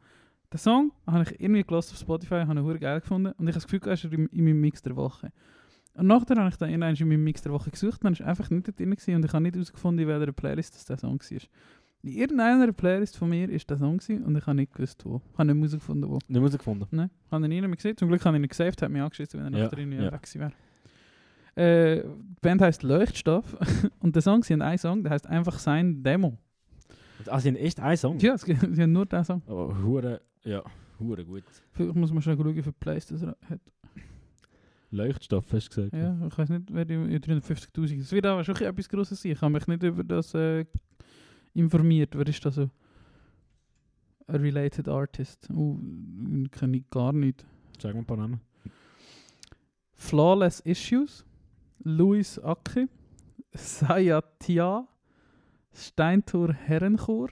Den 0.53 0.59
Song 0.59 0.93
habe 1.07 1.25
ich 1.25 1.41
irgendwie 1.41 1.65
gelassen 1.65 1.95
auf 1.95 2.01
Spotify, 2.01 2.45
habe 2.47 2.61
ihn 2.61 2.81
geil 2.81 3.01
gefunden 3.01 3.33
und 3.39 3.49
ich 3.49 3.55
habe 3.55 3.65
das 3.65 3.67
Gefühl, 3.67 3.81
er 3.87 3.95
ist 3.95 4.05
in, 4.05 4.27
in 4.27 4.45
meinem 4.45 4.61
Mix 4.61 4.83
der 4.83 4.95
Woche. 4.95 5.33
Und 5.95 6.07
nachher 6.07 6.37
habe 6.37 6.49
ich 6.49 6.57
dann 6.57 6.71
in 6.71 6.81
meinem 6.81 7.25
Mix 7.25 7.43
der 7.43 7.53
Woche 7.53 7.71
gesucht, 7.71 8.05
dann 8.05 8.13
ist 8.13 8.23
einfach 8.23 8.49
nicht 8.51 8.79
drin 8.79 8.91
gewesen 8.91 9.15
und 9.15 9.25
ich 9.25 9.33
habe 9.33 9.43
nicht 9.43 9.55
herausgefunden, 9.55 10.07
in 10.07 10.09
welcher 10.09 10.33
Playlist 10.33 10.75
das 10.75 10.85
der 10.85 10.99
Song 10.99 11.19
war. 11.19 11.41
In 12.05 12.13
irgendeiner 12.15 12.73
Playlist 12.73 13.17
von 13.17 13.29
mir 13.31 13.49
ist 13.49 13.71
der 13.71 13.79
Song 13.79 13.99
gewesen 13.99 14.25
und 14.25 14.37
ich 14.37 14.45
habe 14.45 14.57
nicht 14.57 14.73
gewusst, 14.73 15.05
wo. 15.05 15.23
Ich 15.33 15.39
habe 15.39 15.55
nicht 15.55 15.59
herausgefunden, 15.59 16.11
wo. 16.11 16.19
Nicht 16.27 16.41
Musik 16.41 16.59
gefunden. 16.59 16.87
Nein, 16.91 17.11
habe 17.31 17.45
ihn 17.45 17.49
nie 17.49 17.61
mehr 17.61 17.71
gesehen. 17.71 17.97
Zum 17.97 18.09
Glück 18.09 18.25
habe 18.25 18.37
ich 18.37 18.43
ihn 18.43 18.49
gesaved, 18.49 18.83
hat 18.83 18.91
mich 18.91 19.01
angeschissen, 19.01 19.39
wenn 19.39 19.55
er 19.55 19.59
Ja, 19.61 19.65
nachher 19.67 19.79
irgendwie 19.79 19.99
ja. 19.99 20.13
weg 20.13 20.23
gewesen 20.23 20.41
wäre. 20.41 20.53
Äh, 21.55 22.03
die 22.03 22.41
Band 22.41 22.61
heisst 22.61 22.83
Leuchtstoff 22.83 23.57
und 24.01 24.17
der 24.17 24.23
Song, 24.23 24.43
sie 24.43 24.53
haben 24.55 24.63
einen 24.63 24.79
Song, 24.79 25.05
der 25.05 25.13
heißt 25.13 25.29
einfach 25.29 25.59
sein 25.61 26.03
Demo. 26.03 26.37
Ah, 27.27 27.39
sie 27.39 27.49
haben 27.51 27.57
echt 27.57 27.79
einen 27.79 27.97
Song? 27.97 28.19
Ja, 28.19 28.37
sie 28.39 28.57
haben 28.57 28.93
nur 28.93 29.07
den 29.07 29.23
Song. 29.23 29.43
Oh, 29.47 29.73
hure, 29.85 30.23
ja, 30.43 30.61
hure 30.99 31.25
gut. 31.25 31.45
Vielleicht 31.71 31.95
muss 31.95 32.13
man 32.13 32.21
schon 32.21 32.37
schauen, 32.37 32.57
wie 32.57 32.63
viel 32.63 32.73
Plays 32.73 33.07
das 33.07 33.23
er 33.23 33.37
hat. 33.49 33.61
Leuchtstoff, 34.91 35.45
hast 35.53 35.69
du 35.69 35.89
gesagt? 35.89 35.97
Ja, 35.97 36.27
ich 36.27 36.37
weiß 36.37 36.49
nicht, 36.51 36.65
wer 36.71 36.85
die 36.85 36.95
ja, 36.95 37.19
350'000. 37.19 37.99
Das 37.99 38.13
wird 38.13 38.27
aber 38.27 38.45
schon 38.45 38.57
etwas 38.57 38.89
Grosses 38.89 39.23
sein. 39.23 39.33
Ich 39.33 39.41
habe 39.41 39.53
mich 39.53 39.67
nicht 39.67 39.83
über 39.83 40.05
das 40.05 40.35
äh, 40.35 40.67
informiert. 41.55 42.17
Wer 42.17 42.27
ist 42.27 42.45
da 42.45 42.51
so? 42.51 42.71
Ein 44.27 44.41
Related 44.41 44.89
Artist. 44.89 45.49
Uh, 45.51 45.79
kenne 46.51 46.79
ich 46.79 46.91
gar 46.91 47.13
nicht. 47.13 47.45
Sag 47.79 47.95
mal 47.95 48.01
ein 48.01 48.07
paar 48.07 48.17
Namen. 48.17 48.41
Flawless 49.95 50.61
Issues, 50.61 51.25
Louis 51.85 52.39
Aki, 52.39 52.89
Sayatia, 53.53 54.87
Steintor 55.73 56.53
Herrenchor, 56.53 57.29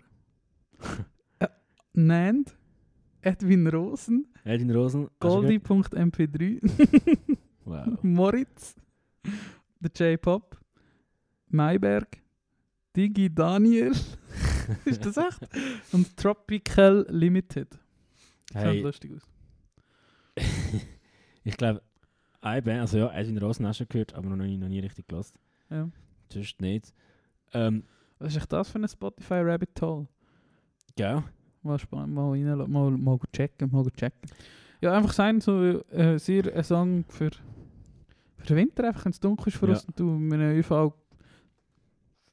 äh, 1.41 1.49
Nand, 1.95 2.57
Edwin 3.23 3.66
Rosen, 3.66 4.27
Edwin 4.45 4.71
Rosen. 4.71 5.03
hast 5.03 5.12
du 5.21 5.29
Goldie.mp3, 5.29 6.61
gehört? 6.61 7.39
Wow. 7.64 7.99
Moritz, 8.03 8.77
der 9.81 10.12
J-Pop, 10.12 10.59
Mayberg, 11.49 12.23
Digi 12.97 13.32
Daniel, 13.32 13.93
ist 14.84 15.05
das 15.05 15.16
echt? 15.16 15.41
Und 15.93 16.16
Tropical 16.16 17.07
Limited. 17.09 17.72
Sieht 17.72 18.57
Hey, 18.57 18.80
lustig 18.82 19.12
aus. 19.14 19.22
ich 21.45 21.57
glaube, 21.57 21.82
eine 22.41 22.62
Band, 22.62 22.80
also 22.80 22.99
ja, 22.99 23.12
Edwin 23.12 23.38
Rosen 23.38 23.66
hast 23.66 23.80
du 23.80 23.86
gehört, 23.86 24.14
aber 24.14 24.28
noch 24.28 24.36
nie, 24.45 24.57
noch 24.57 24.68
nie 24.68 24.80
richtig 24.80 25.07
gelassen. 25.09 25.38
Ja. 25.68 25.88
Sonst 26.32 26.61
nicht. 26.61 26.93
Ähm, 27.53 27.84
Was 28.18 28.32
ist 28.32 28.38
echt 28.38 28.53
das 28.53 28.70
für 28.70 28.78
ein 28.78 28.88
Spotify 28.88 29.34
Rabbit 29.41 29.80
Hole? 29.82 30.07
gell? 30.97 31.22
Mal 31.62 31.78
spannend, 31.78 32.14
mal 32.14 32.30
rein, 32.30 32.70
mal, 32.70 32.91
mal 32.91 33.18
checken, 33.34 33.70
mal 33.70 33.84
checken. 33.97 34.30
Ja, 34.80 34.97
einfach 34.97 35.12
sein, 35.12 35.41
so 35.41 35.62
äh, 35.91 36.18
sehr 36.18 36.55
ein 36.57 36.64
Song 36.64 37.05
für, 37.09 37.30
für 38.38 38.47
den 38.47 38.57
Winter, 38.57 38.84
einfach 38.88 39.05
wenn 39.05 39.12
es 39.12 39.20
dunkel 39.20 39.49
ist 39.49 39.59
für 39.59 39.66
Ja. 39.66 39.74
uns 39.74 39.84
und 39.84 40.01
du 40.01 40.05
mit 40.05 40.41
einem 40.41 40.59
ÖV 40.59 40.93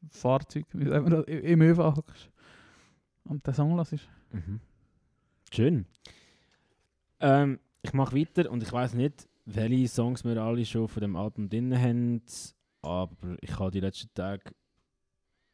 Fahrzeug, 0.09 0.65
wie 0.73 0.87
sagt 0.87 1.03
man 1.03 1.11
das, 1.11 1.25
im 1.25 1.61
ÖV 1.61 1.77
hockst 1.95 2.29
und 3.25 3.45
den 3.45 3.53
Song 3.53 3.75
hörst. 3.75 3.93
Mhm. 4.31 4.59
Schön. 5.51 5.85
Ähm, 7.19 7.59
ich 7.81 7.93
mache 7.93 8.15
weiter 8.15 8.49
und 8.51 8.63
ich 8.63 8.71
weiß 8.71 8.93
nicht, 8.93 9.27
welche 9.45 9.87
Songs 9.87 10.23
wir 10.23 10.37
alle 10.37 10.65
schon 10.65 10.87
von 10.87 11.01
dem 11.01 11.15
Album 11.15 11.49
drin 11.49 11.77
haben, 11.79 12.21
aber 12.81 13.37
ich 13.41 13.57
habe 13.57 13.71
die 13.71 13.79
letzten 13.79 14.13
Tage 14.13 14.51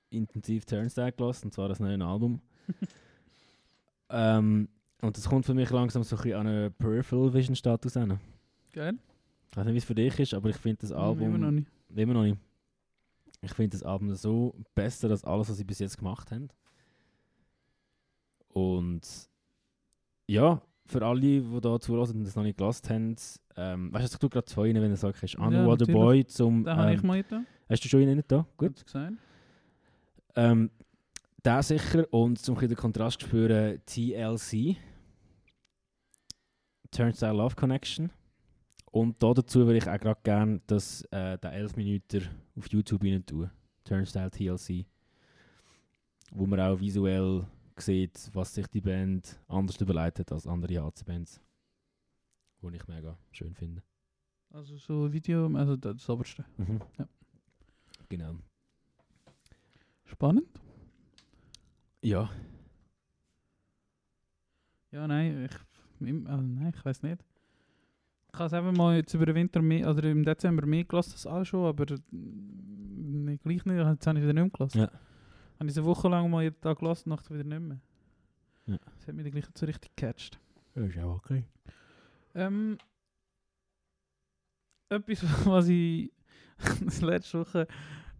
intensiv 0.10 0.66
Turnstile 0.66 1.12
gelassen, 1.12 1.48
und 1.48 1.52
zwar 1.52 1.68
das 1.68 1.80
neue 1.80 2.04
Album. 2.04 2.42
ähm, 4.10 4.70
und 5.02 5.18
das 5.18 5.28
kommt 5.28 5.46
für 5.46 5.54
mich 5.54 5.70
langsam 5.70 6.04
so 6.04 6.16
ein 6.16 6.22
bisschen 6.22 6.40
an 6.40 6.48
einen 6.48 6.74
Peripheral 6.74 7.34
Vision 7.34 7.56
Status 7.56 7.98
an. 7.98 8.20
Geil? 8.72 8.98
Ich 9.52 9.58
weiß 9.58 9.66
nicht, 9.66 9.74
wie 9.74 9.78
es 9.78 9.86
für 9.86 9.96
dich 9.96 10.20
ist, 10.20 10.34
aber 10.34 10.50
ich 10.50 10.58
finde 10.58 10.82
das 10.82 10.92
Album... 10.92 11.28
Immer 11.28 11.38
noch 11.38 11.52
nicht. 11.52 11.68
Immer 11.96 12.14
noch 12.14 12.24
nicht. 12.24 12.38
Ich 13.44 13.54
finde 13.54 13.78
das 13.78 13.84
Album 13.84 14.14
so 14.16 14.56
besser 14.74 15.10
als 15.10 15.24
alles, 15.24 15.50
was 15.50 15.58
sie 15.58 15.64
bis 15.66 15.80
jetzt 15.80 15.98
gemacht 15.98 16.32
haben. 16.32 16.50
Und 18.50 19.02
ja, 20.28 20.62
für 20.86 21.06
alle, 21.06 21.20
die 21.22 21.60
da 21.62 21.80
zulassen 21.80 22.20
und 22.20 22.24
das 22.26 22.36
noch 22.36 22.44
nicht 22.44 22.58
gelassen 22.58 22.90
haben, 22.90 23.16
ähm, 23.56 23.94
weißt 23.94 24.14
du, 24.14 24.16
ich 24.16 24.20
tue 24.20 24.30
gerade 24.30 24.46
zwei 24.46 24.64
rein, 24.68 24.76
wenn 24.82 24.90
du 24.90 24.96
sagst, 24.98 25.22
hast 25.24 25.34
Ja, 25.34 25.40
Underwater 25.40 25.86
natürlich. 25.88 25.94
Boy 26.02 26.26
zum. 26.26 26.64
Den 26.64 26.76
habe 26.76 26.94
ich 26.94 27.02
Ähm, 27.02 27.08
mal 27.08 27.24
da. 27.24 27.44
hast 27.70 27.84
du 27.84 27.90
schon 27.90 28.02
einen 28.02 28.24
da? 28.28 28.46
Gut. 28.58 28.84
Ähm, 30.36 30.72
der 31.44 31.62
sicher 31.64 32.08
und 32.14 32.40
zum 32.40 32.58
den 32.58 32.76
Kontrast 32.76 33.22
spüren, 33.22 33.82
TLC. 33.86 34.78
Turnstile 36.92 37.34
Love 37.34 37.56
Connection. 37.56 38.12
Und 38.94 39.24
da 39.24 39.34
dazu 39.34 39.66
würde 39.66 39.80
ich 39.80 39.90
auch 39.90 40.00
gerade 40.00 40.22
gerne 40.22 40.62
das, 40.68 41.02
äh, 41.06 41.40
den 41.40 41.52
11 41.52 41.76
Minuten 41.78 42.30
auf 42.56 42.70
YouTube 42.70 43.04
rein 43.04 43.26
tun. 43.26 43.50
Turnstile 43.84 44.30
TLC. 44.30 44.86
Wo 46.32 46.46
man 46.46 46.60
auch 46.60 46.80
visuell 46.80 47.44
sieht, 47.76 48.30
was 48.34 48.54
sich 48.54 48.68
die 48.68 48.82
Band 48.82 49.42
anders 49.48 49.82
überlegt 49.82 50.20
hat 50.20 50.32
als 50.32 50.46
andere 50.46 50.80
HC-Bands. 50.80 51.42
Wo 52.62 52.70
ich 52.70 52.88
mega 52.88 53.18
schön 53.32 53.56
finde. 53.56 53.82
Also 54.52 54.78
so 54.78 55.12
Video, 55.12 55.48
also 55.56 55.76
das, 55.76 56.08
oberste. 56.08 56.46
Mhm. 56.58 56.80
Ja. 57.00 57.08
Genau. 58.10 58.36
Spannend. 60.06 60.62
Ja. 62.04 62.30
Ja, 64.92 65.08
nein, 65.08 65.46
ich, 65.46 66.28
also 66.28 66.44
nein, 66.44 66.72
ich 66.76 66.86
weiß 66.86 67.02
nicht. 67.02 67.26
Ich 68.34 68.40
habe 68.40 68.48
es 68.48 68.54
eben 68.54 68.76
mal 68.76 68.96
jetzt 68.96 69.14
über 69.14 69.28
den 69.28 69.36
Winter 69.36 69.62
mehr, 69.62 69.88
oder 69.88 70.10
im 70.10 70.26
Dezember 70.26 70.66
mehr 70.66 70.84
gelassen 70.86 71.12
als 71.14 71.28
auch 71.28 71.46
schon, 71.46 71.66
aber 71.66 71.86
nicht, 72.10 73.44
gleich 73.44 73.64
nicht. 73.64 73.78
Jetzt 73.78 74.08
habe 74.08 74.18
ich 74.18 74.24
wieder 74.24 74.34
nicht 74.34 74.44
mehr 74.44 74.50
gelassen. 74.50 74.80
Ja. 74.80 74.92
Habe 75.60 75.70
ich 75.70 75.78
eine 75.78 75.86
Woche 75.86 76.10
lang 76.10 76.32
mal 76.32 76.42
jeden 76.42 76.60
Tag 76.60 76.80
gelassen, 76.80 77.10
nachher 77.10 77.36
wieder 77.36 77.44
nicht 77.44 77.62
mehr. 77.62 77.80
Ja. 78.66 78.78
Das 78.98 79.08
hat 79.08 79.14
mich 79.14 79.24
dann 79.24 79.32
gleich 79.34 79.46
nicht 79.46 79.58
so 79.58 79.66
richtig 79.68 79.96
gecatcht. 79.96 80.40
Ist 80.74 80.98
auch 80.98 81.18
okay. 81.18 81.44
Ähm, 82.34 82.80
etwas, 84.90 85.24
was 85.46 85.68
ich 85.68 86.12
letzte 87.02 87.40
Woche 87.40 87.68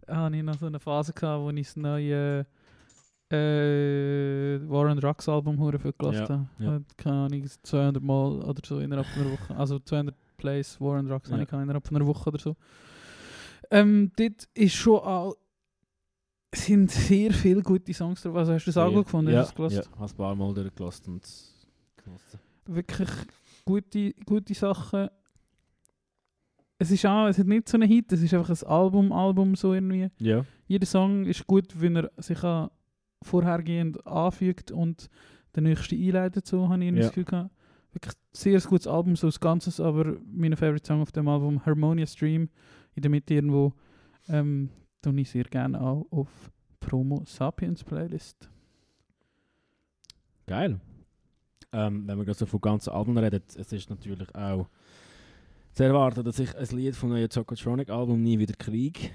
habe 0.06 0.36
ich 0.36 0.42
noch 0.44 0.58
so 0.58 0.66
eine 0.66 0.78
Phase 0.78 1.12
gehabt, 1.12 1.42
wo 1.42 1.50
ich 1.50 1.66
das 1.66 1.76
neue 1.76 2.46
äh, 3.34 4.68
War 4.68 4.90
on 4.90 4.98
Drugs 4.98 5.28
Album 5.28 5.58
hure 5.58 5.78
viel 5.78 5.92
gelassen 5.98 6.48
Ja, 6.58 6.72
ja. 6.72 6.80
Keine 6.96 7.16
Ahnung, 7.16 7.44
200 7.62 8.02
Mal 8.02 8.42
oder 8.42 8.60
so 8.66 8.78
innerhalb 8.80 9.06
von 9.08 9.22
einer 9.22 9.32
Woche. 9.32 9.56
Also 9.56 9.78
200 9.78 10.14
Plays 10.36 10.80
War 10.80 10.98
on 10.98 11.06
Drugs 11.08 11.28
Ja. 11.28 11.34
habe 11.36 11.42
ich 11.44 11.52
innerhalb 11.52 11.86
von 11.86 11.96
einer 11.96 12.06
Woche 12.06 12.28
oder 12.30 12.38
so. 12.38 12.56
Ähm, 13.70 14.12
dort 14.16 14.48
ist 14.54 14.74
schon 14.74 14.98
auch 14.98 15.36
sind 16.54 16.90
sehr 16.90 17.32
viele 17.32 17.62
gute 17.62 17.92
Songs 17.92 18.22
drauf. 18.22 18.36
Also 18.36 18.52
hast 18.52 18.64
du 18.64 18.68
das 18.68 18.76
auch 18.76 18.92
gut 18.92 19.04
gefunden? 19.06 19.32
Ja, 19.32 19.40
Hast 19.40 19.58
ja, 19.58 19.82
habe 19.98 20.04
ein 20.10 20.16
paar 20.16 20.34
Mal 20.36 20.54
durchgelassen 20.54 21.14
und 21.14 21.22
genossen. 21.96 22.38
wirklich 22.66 23.08
gute, 23.64 24.12
gute 24.24 24.54
Sachen. 24.54 25.08
Es 26.78 26.90
ist 26.90 27.06
auch, 27.06 27.26
es 27.28 27.38
hat 27.38 27.46
nicht 27.46 27.68
so 27.68 27.76
einen 27.76 27.88
Hit, 27.88 28.12
es 28.12 28.22
ist 28.22 28.34
einfach 28.34 28.50
ein 28.50 28.68
Album, 28.68 29.12
Album 29.12 29.56
so 29.56 29.74
irgendwie. 29.74 30.10
Ja. 30.18 30.44
Jeder 30.66 30.86
Song 30.86 31.24
ist 31.24 31.46
gut, 31.46 31.80
wenn 31.80 31.96
er 31.96 32.10
sich 32.18 32.42
auch 32.44 32.70
vorhergehend 33.24 34.06
anfügt 34.06 34.70
und 34.70 35.08
der 35.54 35.62
nächste 35.62 35.96
einleitet, 35.96 36.46
so 36.46 36.68
habe 36.68 36.82
ich 36.82 36.88
irgendwie 36.88 37.00
Ja. 37.02 37.06
das 37.08 37.14
Gefühl 37.14 37.24
gehabt. 37.24 37.50
Wirklich 37.92 38.14
sehr 38.32 38.60
gutes 38.60 38.86
Album, 38.88 39.14
so 39.16 39.28
als 39.28 39.38
Ganzes, 39.38 39.78
aber 39.80 40.16
mein 40.26 40.56
Favorite 40.56 40.86
Song 40.86 41.00
auf 41.00 41.12
dem 41.12 41.28
Album, 41.28 41.64
Harmonia 41.64 42.06
Stream, 42.06 42.48
in 42.94 43.02
der 43.02 43.10
Mitte 43.10 43.34
irgendwo, 43.34 43.72
ähm, 44.28 44.70
tue 45.00 45.20
ich 45.20 45.30
sehr 45.30 45.44
gerne 45.44 45.80
auch 45.80 46.06
auf 46.10 46.28
Promo 46.80 47.22
Sapiens 47.26 47.84
Playlist. 47.84 48.48
Geil. 50.46 50.80
Ähm, 51.72 52.06
wenn 52.06 52.18
wir 52.18 52.24
gerade 52.24 52.38
so 52.38 52.46
von 52.46 52.60
ganzen 52.60 52.90
Alben 52.90 53.16
reden, 53.16 53.42
es 53.56 53.72
ist 53.72 53.90
natürlich 53.90 54.34
auch 54.34 54.68
zu 55.72 55.82
erwarten, 55.82 56.24
dass 56.24 56.38
ich 56.38 56.54
ein 56.56 56.76
Lied 56.76 56.94
vom 56.94 57.08
neuen 57.10 57.28
Chocotronic 57.28 57.90
Album 57.90 58.22
«Nie 58.22 58.38
wieder 58.38 58.54
Krieg» 58.54 59.12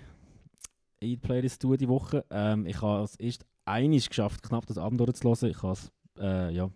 in 0.99 1.09
die 1.09 1.17
Playlist 1.17 1.61
tue 1.61 1.77
die 1.77 1.87
Woche. 1.87 2.25
Ähm, 2.29 2.65
ich 2.65 2.81
habe 2.81 3.03
es 3.03 3.15
erst 3.15 3.45
einig 3.69 4.09
geschafft, 4.09 4.43
knapp 4.43 4.65
das 4.65 4.77
Album 4.77 4.97
durchzulassen. 4.97 5.49
Ich 5.49 5.61
habe 5.61 5.73
es, 5.73 5.91
äh, 6.17 6.53
ja, 6.53 6.69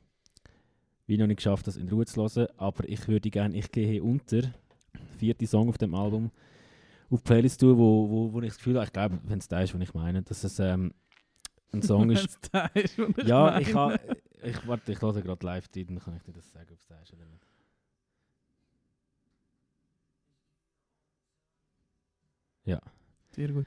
wie 1.07 1.17
noch 1.17 1.27
nicht 1.27 1.37
geschafft, 1.37 1.67
das 1.67 1.77
in 1.77 1.89
Ruhe 1.89 2.05
zu 2.05 2.21
hören. 2.21 2.47
Aber 2.57 2.87
ich 2.87 3.07
würde 3.07 3.29
gerne 3.29 3.57
«Ich 3.57 3.71
gehe 3.71 4.01
unter», 4.01 4.53
vierte 5.17 5.47
Song 5.47 5.69
auf 5.69 5.77
dem 5.77 5.95
Album, 5.95 6.31
auf 7.09 7.21
die 7.21 7.23
Playlist 7.23 7.59
tun, 7.59 7.77
wo, 7.77 8.09
wo, 8.09 8.33
wo 8.33 8.41
ich 8.41 8.49
das 8.49 8.57
Gefühl 8.57 8.75
habe, 8.75 8.85
ich 8.85 8.93
glaube, 8.93 9.19
wenn 9.23 9.39
es 9.39 9.47
der 9.47 9.63
ist, 9.63 9.73
was 9.73 9.81
ich 9.81 9.93
meine, 9.93 10.21
dass 10.21 10.43
es 10.43 10.59
ähm, 10.59 10.93
ein 11.71 11.81
Song 11.83 12.09
ist, 12.11 12.39
ist, 12.73 12.99
ich 12.99 13.27
ja, 13.27 13.45
meine. 13.45 13.61
ich 13.61 13.73
habe. 13.73 13.99
Ich, 14.43 14.67
warte, 14.67 14.91
ich 14.91 15.01
höre 15.01 15.21
gerade 15.21 15.45
live 15.45 15.67
drin, 15.69 15.87
dann 15.87 15.99
kann 15.99 16.17
ich 16.17 16.23
dir 16.23 16.33
das 16.33 16.51
sagen, 16.51 16.67
ob 16.71 16.79
es 16.79 16.87
da 16.87 16.99
ist 16.99 17.13
oder 17.13 17.25
nicht. 17.25 17.43
Sehr 23.35 23.47
gut. 23.47 23.65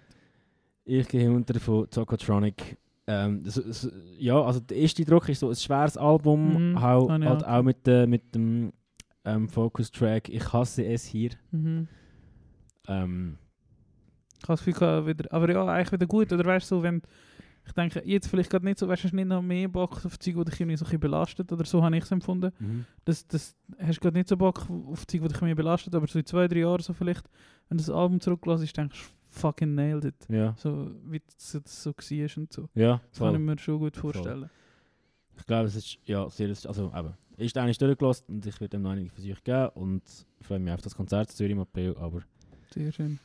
Ich 0.85 1.09
gehe 1.09 1.29
unter 1.29 1.59
von 1.59 1.91
Tokotronic. 1.91 2.77
Ähm, 3.09 3.45
das, 3.45 3.55
das, 3.55 3.91
ja, 4.19 4.41
also 4.43 4.59
der 4.61 4.77
erste 4.79 5.05
Druck 5.05 5.29
ist 5.29 5.41
so 5.41 5.49
ein 5.49 5.55
schweres 5.55 5.97
Album, 5.97 6.73
Mhm, 6.73 6.77
auch, 6.79 7.09
habe 7.11 7.23
ich 7.25 7.29
halt 7.31 7.45
auch. 7.47 7.63
mit, 7.63 7.87
äh, 7.87 8.07
mit 8.07 8.35
dem 8.35 8.73
ähm, 9.25 9.49
Focus-Track 9.49 10.29
«Ich 10.29 10.53
hasse 10.53 10.85
es 10.85 11.05
hier». 11.05 11.31
Mhm. 11.53 11.87
Ähm, 12.89 13.39
Ich 14.39 14.43
habe 14.49 14.53
das 14.59 14.65
Gefühl, 14.65 15.07
wieder, 15.07 15.33
aber 15.33 15.51
ja, 15.51 15.65
eigentlich 15.67 15.93
wieder 15.93 16.07
gut. 16.07 16.33
Oder 16.33 16.45
weißt 16.45 16.71
du, 16.71 16.77
so, 16.77 16.83
wenn 16.83 17.03
ich 17.65 17.73
denke, 17.73 18.01
jetzt 18.05 18.29
vielleicht 18.29 18.51
gerade 18.51 18.65
nicht 18.65 18.79
so, 18.79 18.87
weißt 18.87 19.03
du, 19.03 19.09
hast 19.09 19.13
nicht 19.15 19.27
noch 19.27 19.43
mehr 19.43 19.67
Bock 19.69 20.05
auf 20.05 20.19
Zeug, 20.21 20.37
die 20.37 20.45
dich 20.45 20.61
irgendwie 20.61 20.77
so 20.77 20.85
ein 20.85 20.87
bisschen 20.87 21.01
belastet 21.01 21.51
oder 21.53 21.65
so, 21.65 21.83
habe 21.83 21.97
ich 21.97 22.05
es 22.05 22.13
empfunden. 22.13 22.53
Das, 23.05 23.27
das 23.27 23.57
hast 23.81 23.97
du 23.97 24.01
gerade 24.03 24.17
nicht 24.19 24.29
so 24.29 24.37
Bock 24.37 24.69
auf 24.71 25.05
Zeug, 25.07 25.23
die 25.23 25.29
dich 25.29 25.41
mehr 25.41 25.55
belastet, 25.57 25.95
aber 25.95 26.07
so 26.07 26.19
in 26.19 26.27
zwei, 26.27 26.47
drei 26.47 26.59
Jahren 26.61 26.81
so 26.83 26.93
vielleicht, 26.93 27.29
wenn 27.69 27.79
du 27.79 27.83
das 27.85 27.91
Album 27.91 28.21
zurücklässt, 28.21 28.77
denkst 28.77 29.11
du, 29.11 29.16
fucking 29.37 29.75
nailed 29.75 30.05
it. 30.05 30.27
Ja, 30.29 30.55
So, 30.59 30.91
wie 31.05 31.21
das 31.21 31.53
das 31.63 31.83
so 31.83 31.91
war 31.91 32.37
und 32.37 32.53
so. 32.53 32.69
ja, 32.75 33.01
Das 33.11 33.19
kann 33.19 33.29
ich 33.29 33.35
voll. 33.35 33.39
mir 33.39 33.59
schon 33.59 33.79
gut 33.79 33.97
vorstellen. 33.97 34.51
Ich 35.39 35.47
glaube, 35.47 35.67
es 35.67 35.77
ist, 35.77 35.99
ja, 36.07 36.29
sehr, 36.31 36.49
also 36.49 36.93
eben, 36.97 37.13
ist 37.37 37.57
eigentlich 37.59 37.77
durchgelassen 37.79 38.25
und 38.37 38.47
ich 38.47 38.59
werde 38.61 38.77
ihm 38.79 38.83
noch 38.83 38.91
einige 38.93 39.11
Versuche 39.11 39.43
geben 39.45 39.69
und 39.75 40.03
freue 40.41 40.59
mich 40.59 40.73
auf 40.73 40.81
das 40.81 40.95
Konzert 40.95 41.29
in 41.31 41.37
Zürich 41.37 41.53
im 41.53 41.61
April, 41.61 41.95
aber 41.99 42.21
Sehr 42.73 42.91
schön. 42.91 43.19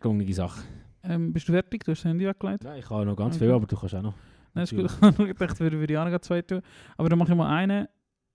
gelungene 0.00 0.32
Sache. 0.34 0.60
Ähm, 1.02 1.32
bist 1.32 1.48
du 1.48 1.52
fertig? 1.52 1.82
Du 1.84 1.92
hast 1.92 2.00
das 2.00 2.04
Handy 2.10 2.26
weggelegt? 2.26 2.64
Nein, 2.64 2.78
ich 2.78 2.90
habe 2.90 3.06
noch 3.06 3.16
ganz 3.16 3.36
Okay. 3.36 3.46
viel, 3.46 3.54
aber 3.54 3.66
du 3.66 3.76
kannst 3.76 3.94
auch 3.94 4.02
noch. 4.02 4.14
Nein, 4.52 4.64
ist 4.64 4.74
gut. 4.76 4.90
Ich 5.30 5.60
würde 5.60 5.92
ich 5.92 5.98
auch 5.98 6.04
noch 6.10 6.18
zwei 6.20 6.42
tun. 6.42 6.60
Aber 6.98 7.08
dann 7.08 7.18
mache 7.18 7.32
ich 7.32 7.38
mal 7.38 7.48
einen. 7.48 7.86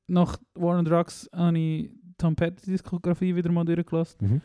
Nach 0.08 0.38
War 0.56 0.78
on 0.80 0.86
Drugs 0.86 1.30
habe 1.34 1.58
ich 1.60 1.92
Tom 2.18 2.36
Petty 2.36 2.72
Diskografie 2.72 3.36
wieder 3.36 3.52
mal 3.52 3.66
durchgelassen. 3.66 4.18
Mhm. 4.28 4.42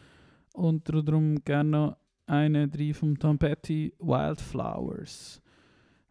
Und 0.52 0.88
darum 0.88 1.36
gerne 1.44 1.70
noch 1.70 1.96
eine 2.30 2.68
drin 2.68 2.94
vom 2.94 3.18
Tom 3.18 3.38
Petty, 3.38 3.92
Wildflowers. 3.98 5.42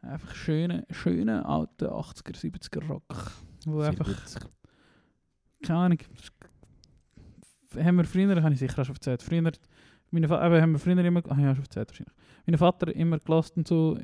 Einfach 0.01 0.33
schöne, 0.35 0.85
schöne 0.91 1.45
alte 1.45 1.91
80er, 1.91 2.35
70er 2.35 2.87
Rock. 2.87 3.31
Wo 3.65 3.79
Sehr 3.81 3.89
einfach, 3.89 4.07
gut. 4.07 4.49
keine 5.63 5.79
Ahnung, 5.79 5.97
haben 7.75 7.97
wir 7.97 8.05
früher, 8.05 8.41
habe 8.41 8.53
ich 8.53 8.59
sicher 8.59 8.85
schon 8.85 8.95
erzählt, 8.95 9.21
früher, 9.21 9.51
meine 10.11 10.25
eben, 10.25 10.31
haben 10.61 10.71
wir 10.71 10.79
früher 10.79 10.97
immer, 11.03 11.21
ah 11.29 11.39
ja, 11.39 11.53
schon 11.53 11.65
erzählt 11.65 11.89
wahrscheinlich, 11.89 12.13
mein 12.45 12.57
Vater 12.57 12.95
immer 12.95 13.19
gelassen 13.19 13.59
und 13.59 13.67
so, 13.67 13.97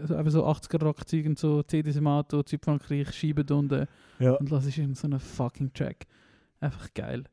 also 0.00 0.18
eben 0.18 0.30
so 0.30 0.46
80er 0.46 0.82
Rock 0.82 1.06
Zeug 1.08 1.26
und 1.26 1.38
so, 1.38 1.62
CDs 1.62 1.96
im 1.96 2.06
Auto, 2.06 2.42
Zeit 2.42 2.64
Frankreich, 2.64 3.12
Scheiben 3.12 3.46
unten 3.50 3.86
Ja. 4.18 4.32
und 4.32 4.50
lass 4.50 4.66
ich 4.66 4.78
in 4.78 4.94
so 4.94 5.06
einen 5.06 5.20
fucking 5.20 5.72
Track. 5.74 6.06
Einfach 6.60 6.92
geil. 6.94 7.24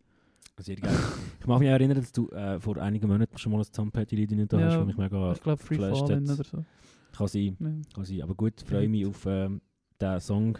Geil. 0.65 0.93
ich 1.39 1.47
mag 1.47 1.59
mich 1.59 1.69
auch 1.69 1.73
erinnern, 1.73 1.97
dass 1.97 2.11
du 2.11 2.29
äh, 2.29 2.59
vor 2.59 2.77
einigen 2.77 3.07
Monaten 3.07 3.37
schon 3.37 3.51
mal 3.51 3.59
ein 3.59 3.67
Tom 3.71 3.91
Petty-Lied 3.91 4.31
nicht 4.31 4.51
da 4.53 4.59
Ja, 4.59 4.65
hast, 4.67 4.75
das 4.77 4.85
mich 4.87 4.97
mega 4.97 5.31
ich 5.33 5.41
glaube 5.41 5.61
Free 5.61 5.77
Fallen 5.77 6.29
oder 6.29 6.43
so. 6.43 6.63
kann 7.15 7.27
sein. 7.27 7.57
Ja. 7.59 7.69
Kann 7.95 8.05
sein. 8.05 8.21
Aber 8.21 8.35
gut, 8.35 8.61
freue 8.61 8.87
mich 8.89 9.05
auf 9.05 9.25
ähm, 9.25 9.61
diesen 9.99 10.19
Song. 10.19 10.57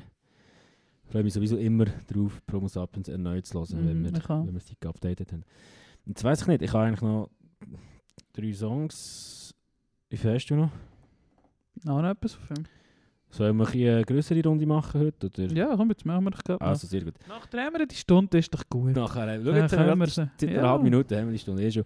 Freue 1.06 1.24
mich 1.24 1.34
sowieso 1.34 1.58
immer 1.58 1.86
darauf, 2.08 2.41
Promo 2.45 2.68
Sapiens 2.68 3.10
erneut 3.10 3.45
zu 3.45 3.60
hören, 3.60 3.86
wenn, 3.86 4.02
Mhm, 4.02 4.06
wir, 4.14 4.30
wenn 4.47 4.54
wir 4.54 4.60
sie 4.62 4.76
geupdatet 4.80 5.32
haben. 5.34 5.43
Jetzt 6.06 6.24
weiß 6.24 6.41
ich 6.41 6.47
nicht, 6.47 6.62
ich 6.62 6.74
habe 6.74 6.86
eigentlich 6.86 7.02
noch 7.02 7.30
drei 8.34 8.54
Songs. 8.54 9.54
Wie 10.10 10.18
viel 10.18 10.34
hast 10.34 10.45
du 10.47 10.56
noch? 10.56 10.72
Auch 11.86 12.02
noch 12.02 12.10
etwas 12.12 12.34
von 12.34 12.45
Film. 12.56 12.66
Sollen 13.32 13.56
wir 13.58 13.66
ein 13.66 13.72
bisschen 13.72 13.96
eine 13.96 14.04
größere 14.04 14.44
Runde 14.44 14.66
machen 14.66 15.02
heute? 15.02 15.28
Oder? 15.28 15.54
Ja, 15.54 15.76
komm, 15.76 15.90
jetzt 15.90 16.06
machen 16.06 16.26
wir 16.26 16.32
doch 16.32 16.44
gerade. 16.44 16.62
Also 16.62 16.86
sehr 16.86 17.02
gut. 17.02 17.14
Nach 17.28 17.46
drehen 17.48 17.72
wir 17.74 17.86
die 17.88 17.96
Stunde, 17.96 18.38
ist 18.38 18.54
doch 18.54 18.68
gut. 18.70 18.94
Nachher, 18.94 19.28
äh, 19.28 19.42
schau, 19.44 19.52
jetzt 19.52 19.78
haben 19.78 20.00
wir 20.00 20.08
seit 20.08 20.44
einer 20.44 20.70
halben 20.70 20.84
Minute 20.84 21.18
haben 21.18 21.28
wir 21.28 21.34
die 21.34 21.40
Stunde 21.40 21.64
eh 21.64 21.72
schon. 21.72 21.86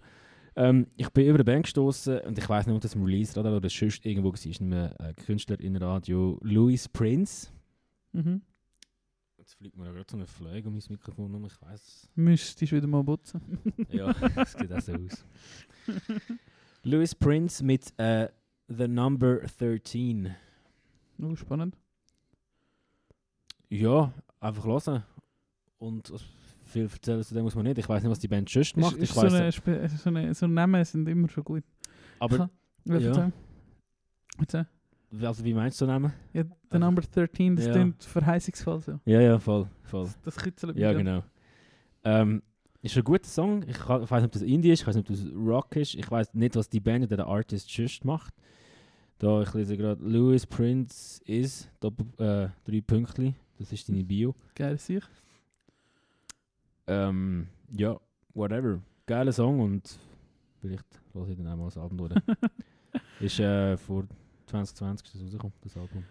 Ähm, 0.56 0.86
ich 0.96 1.08
bin 1.10 1.26
über 1.26 1.34
eine 1.34 1.44
Band 1.44 1.64
gestoßen 1.64 2.20
und 2.20 2.38
ich 2.38 2.48
weiß 2.48 2.66
nicht, 2.66 2.74
ob 2.74 2.80
das 2.80 2.94
im 2.94 3.04
Release-Radar 3.04 3.56
oder 3.56 3.68
sonst 3.68 4.04
irgendwo 4.04 4.30
war. 4.30 4.34
Es 4.34 4.46
ist 4.46 4.60
ein 4.60 4.72
äh, 4.72 5.14
Künstler 5.24 5.60
in 5.60 5.76
Radio, 5.76 6.38
Louis 6.42 6.88
Prince. 6.88 7.48
Mhm. 8.12 8.40
Jetzt 9.36 9.54
fliegt 9.54 9.76
mir 9.76 9.84
ja 9.84 9.92
gerade 9.92 10.06
so 10.10 10.16
eine 10.16 10.26
Fläge 10.26 10.66
um 10.66 10.74
mein 10.74 10.82
Mikrofon 10.88 11.32
um, 11.32 11.44
ich 11.44 11.60
weiß. 11.62 12.10
Müsstest 12.16 12.72
du 12.72 12.76
wieder 12.76 12.88
mal 12.88 13.04
putzen. 13.04 13.40
Ja, 13.90 14.12
es 14.42 14.52
sieht 14.54 14.72
auch 14.72 14.80
so 14.80 14.94
aus. 14.94 15.24
Louis 16.82 17.14
Prince 17.14 17.62
mit 17.62 17.92
äh, 17.98 18.28
The 18.68 18.88
Number 18.88 19.40
13. 19.58 20.34
Oh, 21.22 21.34
spannend. 21.36 21.76
Ja, 23.68 24.12
einfach 24.40 24.64
hören. 24.64 25.02
Und 25.78 26.12
viel 26.64 26.84
erzählen 26.84 27.22
zu 27.22 27.34
dem 27.34 27.44
muss 27.44 27.54
man 27.54 27.64
nicht. 27.64 27.78
Ich 27.78 27.88
weiß 27.88 28.02
nicht, 28.02 28.10
was 28.10 28.18
die 28.18 28.28
Band 28.28 28.48
sonst 28.48 28.76
macht. 28.76 28.96
Ist, 28.96 29.02
Ich 29.02 29.10
ist 29.10 29.14
so, 29.14 29.22
weiss 29.22 29.32
eine. 29.34 29.52
Spe- 29.52 29.88
so, 29.88 30.08
eine, 30.08 30.34
so 30.34 30.46
Namen 30.46 30.84
sind 30.84 31.08
immer 31.08 31.28
schon 31.28 31.44
gut. 31.44 31.64
Aber 32.18 32.50
Ja, 32.84 32.96
Ja. 32.98 33.08
erzähl. 33.08 33.32
Erzähl. 34.38 34.66
also, 35.22 35.44
wie 35.44 35.54
meinst 35.54 35.80
du 35.80 35.84
den 35.86 35.92
Namen? 35.94 36.12
Ja, 36.32 36.44
der 36.70 36.78
Number 36.80 37.02
13, 37.02 37.56
das 37.56 37.66
Ja. 37.66 37.72
klingt 37.72 38.02
verheißungsvoll 38.04 38.80
so. 38.80 39.00
Ja, 39.04 39.20
ja, 39.20 39.38
voll. 39.38 39.68
voll. 39.82 40.08
Das 40.24 40.36
kitzelt 40.36 40.76
Ja, 40.76 40.92
genau. 40.92 41.22
Ähm, 42.04 42.42
ist 42.82 42.96
ein 42.96 43.04
guter 43.04 43.24
Song. 43.28 43.62
Ich, 43.64 43.70
ich 43.76 43.88
weiß 43.88 44.10
nicht, 44.22 44.24
ob 44.26 44.32
das 44.32 44.42
Indie 44.42 44.70
ist, 44.70 44.80
ich 44.82 44.86
weiß 44.86 44.94
nicht, 44.96 45.10
ob 45.10 45.16
das 45.16 45.26
Rock 45.34 45.76
ist. 45.76 45.94
Ich 45.94 46.08
weiß 46.10 46.34
nicht, 46.34 46.54
was 46.56 46.68
die 46.68 46.80
Band 46.80 47.04
oder 47.06 47.16
der 47.16 47.26
Artist 47.26 47.70
just 47.76 48.04
macht. 48.04 48.32
Da, 49.18 49.40
ich 49.42 49.54
lese 49.54 49.76
gerade, 49.76 50.02
Louis 50.04 50.46
Prince 50.46 51.22
is, 51.24 51.68
Doppel, 51.80 52.06
äh, 52.18 52.48
drei 52.64 52.80
Pünktchen. 52.82 53.34
Das 53.58 53.72
ist 53.72 53.88
deine 53.88 54.04
Bio. 54.04 54.34
Geil, 54.54 54.76
sich. 54.78 55.04
Ähm, 56.86 57.48
ja, 57.72 57.98
whatever. 58.34 58.80
Geiler 59.06 59.32
Song 59.32 59.60
und 59.60 59.98
vielleicht 60.60 60.84
lasse 61.14 61.30
ich 61.30 61.38
dann 61.38 61.46
auch 61.48 61.56
mal 61.56 61.64
das 61.64 61.78
Album 61.78 61.96
durch. 61.96 62.12
ist 63.20 63.40
äh, 63.40 63.76
vor 63.78 64.04
2020 64.46 65.06
ist 65.06 65.14
das 65.14 65.22
rausgekommen, 65.22 65.54
das 65.62 65.76
Album. 65.76 66.04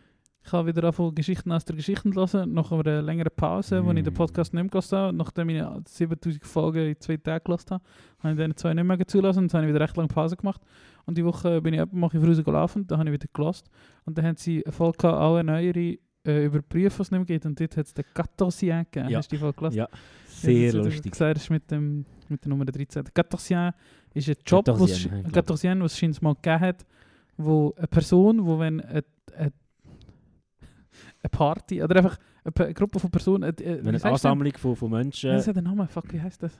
Ich 0.45 0.51
habe 0.51 0.67
wieder 0.67 0.83
angefangen, 0.83 1.15
Geschichten 1.15 1.51
aus 1.51 1.65
der 1.65 1.75
Geschichte 1.75 2.11
zu 2.11 2.15
hören, 2.15 2.53
nach 2.53 2.71
einer 2.71 3.01
längeren 3.01 3.31
Pause, 3.35 3.83
wo 3.83 3.91
ich 3.91 4.03
den 4.03 4.13
Mm. 4.13 4.17
Podcast 4.17 4.53
nicht 4.53 4.61
mehr 4.61 4.69
gehört 4.69 4.91
habe. 4.91 5.11
Nachdem 5.17 5.49
ich 5.49 5.63
7000 5.87 6.45
Folgen 6.45 6.87
in 6.89 6.99
zwei 6.99 7.17
Tagen 7.17 7.43
gehört 7.43 7.71
habe, 7.71 7.83
habe 8.19 8.33
ich 8.33 8.37
diese 8.45 8.55
zwei 8.55 8.73
nicht 8.75 8.83
mehr 8.85 9.07
zulassen. 9.07 9.43
Jetzt 9.43 9.53
habe 9.55 9.63
ich 9.65 9.69
wieder 9.73 9.79
recht 9.83 9.97
lange 9.97 10.07
Pause 10.07 10.35
gemacht. 10.35 10.61
Und 11.05 11.17
die 11.17 11.25
Woche 11.25 11.61
bin 11.61 11.73
ich 11.73 11.79
eben 11.81 11.99
mal 11.99 12.09
früh 12.09 12.43
gelaufen, 12.43 12.85
da 12.85 12.97
habe 12.97 13.09
ich 13.09 13.13
wieder 13.13 13.27
gelassen. 13.33 13.65
Und 14.05 14.17
dann 14.17 14.25
haben 14.25 14.37
sie 14.37 14.63
eine 14.63 14.71
Folge 14.71 14.97
gehabt, 14.99 15.17
alle 15.19 15.43
neuere 15.43 15.97
äh, 16.27 16.45
überprüfen, 16.45 16.99
was 16.99 17.07
es 17.07 17.11
nicht 17.11 17.19
mehr 17.19 17.25
gibt. 17.25 17.45
Und 17.47 17.59
dort 17.59 17.77
hat 17.77 17.85
es 17.87 17.93
den 17.95 18.05
Gatosien 18.13 18.85
gegeben. 18.91 19.09
Ja. 19.09 19.17
Hast 19.17 19.31
du 19.31 19.35
die 19.35 19.39
Folge 19.39 19.57
gelassen? 19.57 19.77
Ja, 19.77 19.87
Ja, 19.91 19.97
sehr 20.27 20.73
das, 20.73 20.85
lustig. 20.85 21.11
gesagt, 21.11 21.37
das 21.37 21.43
ist 21.43 21.49
mit, 21.49 21.71
dem, 21.71 22.05
mit 22.29 22.43
der 22.43 22.49
Nummer 22.49 22.65
13. 22.65 23.03
Der 23.03 23.11
Gatosien 23.13 23.71
ist 24.13 24.29
ein 24.29 24.35
Job, 24.45 24.65
Gatosien, 24.65 25.11
ja, 25.11 25.19
ich. 25.27 25.33
Gatosien, 25.33 25.81
was 25.81 25.93
es 25.93 25.97
scheinbar 25.99 26.19
mal 26.21 26.33
gegeben 26.35 26.59
hat, 26.59 26.85
wo 27.37 27.73
eine 27.77 27.87
Person, 27.87 28.45
wo 28.45 28.59
wenn 28.59 28.79
eine, 28.81 29.03
eine, 29.37 29.51
eine 31.25 31.29
Party 31.29 31.81
oder 31.83 31.95
einfach 31.97 32.17
eine, 32.43 32.51
Pe- 32.51 32.65
eine 32.65 32.73
Gruppe 32.73 32.99
von 32.99 33.09
Personen, 33.11 33.43
äh, 33.43 33.63
äh, 33.63 33.79
eine 33.79 33.91
denn? 33.97 34.01
Ansammlung 34.03 34.53
von, 34.57 34.75
von 34.75 34.91
Menschen, 34.91 35.31
Das 35.31 35.47
hat 35.47 35.57
einen 35.57 35.67
Namen, 35.67 35.87
fuck, 35.87 36.11
wie 36.13 36.21
heißt 36.21 36.41
das? 36.43 36.57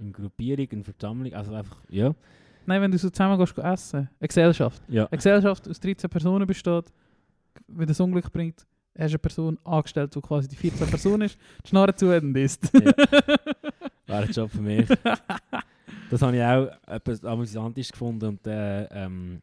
eine 0.00 0.10
Gruppierung, 0.12 0.66
eine 0.70 0.84
Versammlung, 0.84 1.32
also 1.34 1.52
einfach, 1.54 1.78
ja. 1.88 2.14
Nein, 2.66 2.82
wenn 2.82 2.90
du 2.90 2.98
so 2.98 3.10
zusammen 3.10 3.38
gehst, 3.38 3.54
geh 3.56 3.62
essen. 3.62 4.08
Eine 4.20 4.28
Gesellschaft. 4.28 4.82
Ja, 4.88 5.06
Eine 5.06 5.16
Gesellschaft 5.16 5.68
aus 5.68 5.80
13 5.80 6.08
Personen 6.10 6.46
besteht, 6.46 6.92
wenn 7.66 7.86
das 7.88 7.98
Unglück 7.98 8.30
bringt, 8.30 8.60
hast 8.96 9.10
du 9.10 9.14
eine 9.14 9.18
Person 9.18 9.58
angestellt, 9.64 10.14
die 10.14 10.20
quasi 10.20 10.46
die 10.48 10.54
14 10.56 10.86
Person 10.88 11.20
ist, 11.22 11.36
die 11.64 11.68
Schnarre 11.70 11.94
zu 11.94 12.14
und 12.14 12.36
isst. 12.36 12.70
Ja. 12.74 12.80
wäre 14.06 14.22
ein 14.24 14.30
Job 14.30 14.50
für 14.50 14.60
mich. 14.60 14.88
Das 16.10 16.22
habe 16.22 16.36
ich 16.36 16.42
auch 16.42 16.68
etwas 16.86 17.24
amüsantisch 17.24 17.90
gefunden 17.90 18.24
und 18.26 18.46
dann 18.46 18.86
ähm, 18.90 19.42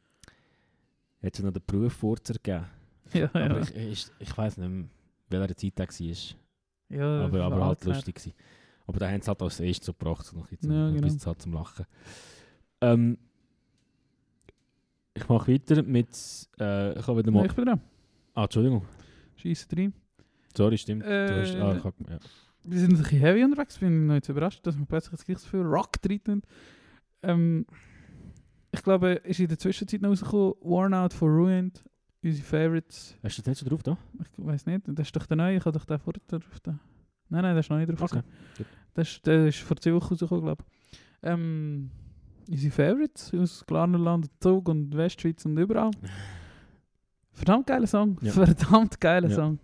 hat 1.24 1.34
es 1.38 1.44
noch 1.44 1.52
den 1.52 1.62
Beruf 1.66 1.94
vorzugeben. 1.94 2.66
Ja, 3.14 3.26
Aber 3.34 3.40
ja. 3.40 3.60
ich, 3.62 3.76
ich, 3.76 4.08
ich 4.20 4.38
weiß 4.38 4.58
nicht 4.58 4.70
mehr, 4.70 4.86
welcher 5.30 5.56
Zeit 5.58 5.78
der 5.80 5.88
war. 5.88 6.36
ja 6.98 7.26
aber 7.26 7.44
aber 7.44 7.60
war 7.60 7.68
halt 7.70 7.80
alt, 7.80 7.86
lustig 7.86 8.16
gewesen. 8.16 8.34
Aber 8.88 9.00
da 9.00 9.10
haben 9.10 9.22
sie 9.22 9.28
halt 9.28 9.42
als 9.42 9.60
erstes 9.60 9.86
so 9.88 9.94
gebracht, 9.94 10.32
noch 10.34 10.44
ein 10.52 10.58
bisschen 10.58 10.72
Ja, 10.72 10.90
genau. 10.90 11.02
bisschen 11.02 11.20
Zeit 11.20 11.42
zum 11.42 11.54
Lachen. 11.54 11.86
Ähm, 12.82 13.18
ich 15.14 15.28
mache 15.30 15.52
weiter 15.54 15.82
mit, 15.84 16.10
äh, 16.60 17.00
ich 17.00 17.08
habe 17.08 17.20
wieder 17.20 17.32
Ja, 17.32 17.38
mal, 17.38 17.46
ich 17.46 17.54
bin 17.54 17.66
dran. 17.66 17.82
ah, 18.34 18.44
Entschuldigung, 18.44 18.86
Scheiße 19.38 19.68
rein. 19.78 19.94
sorry, 20.56 20.78
stimmt. 20.78 21.04
du 21.04 21.42
hast, 21.42 21.56
Äh, 21.56 21.62
ah, 21.62 21.76
ich 21.78 21.84
hab, 21.84 21.94
ja. 22.10 22.20
Wir 22.68 22.80
sind 22.80 22.94
ein 22.94 22.98
bisschen 22.98 23.20
heavy 23.20 23.44
unterwegs. 23.44 23.78
Bin 23.78 24.08
noch 24.08 24.16
nicht 24.16 24.28
überrascht, 24.28 24.66
dass 24.66 24.78
wir 24.78 24.86
plötzlich 24.86 25.12
jetzt 25.14 25.26
gleich 25.26 25.38
so 25.38 25.48
viel 25.48 25.62
Rock 25.62 26.02
drin 26.02 26.42
ähm, 27.22 27.66
Ich 28.72 28.82
glaube, 28.84 29.12
ist 29.24 29.40
in 29.40 29.48
der 29.48 29.60
Zwischenzeit 29.60 30.02
noch 30.02 30.10
rausgekommen, 30.10 30.54
Worn 30.62 30.94
Out 30.96 31.14
for 31.14 31.30
Ruined, 31.30 31.84
unsere 32.26 32.46
Favorites. 32.46 33.16
Hast 33.24 33.38
du 33.38 33.42
das 33.42 33.48
nicht 33.48 33.58
so 33.60 33.70
drauf 33.70 33.84
da? 33.84 33.98
Ich 34.22 34.30
weiß 34.46 34.66
nicht, 34.66 34.82
das 34.88 35.08
ist 35.08 35.16
doch 35.16 35.26
der 35.26 35.38
neue, 35.38 35.58
ich 35.58 35.66
habe 35.66 35.78
doch 35.78 35.86
den 35.86 36.00
vorher 36.00 36.22
drauf 36.28 36.60
da. 36.64 36.72
Nein, 37.30 37.42
nein, 37.44 37.54
der 37.54 37.60
ist 37.60 37.70
noch 37.70 37.78
nicht 37.78 37.90
drauf. 37.90 38.02
Okay. 38.12 38.22
Das 38.94 39.10
ist, 39.10 39.26
der 39.26 39.48
ist 39.48 39.60
vor 39.60 39.78
zwei 39.78 39.94
Wochen 39.94 40.14
rausgekommen, 40.14 40.44
glaube 40.44 40.64
ich. 40.64 41.30
Ähm, 41.30 41.90
unsere 42.50 42.72
Favorites 42.72 43.34
aus 43.34 43.66
Glarnerland, 43.66 44.30
Zug 44.40 44.70
und 44.70 44.96
Westschweiz 44.96 45.46
und 45.46 45.58
überall. 45.58 45.92
Verdammt 47.32 47.68
geiler 47.68 47.88
Song. 47.88 48.18
Ja. 48.22 48.32
Verdammt 48.32 49.00
geiler 49.02 49.30
Ja. 49.30 49.36
Song. 49.36 49.60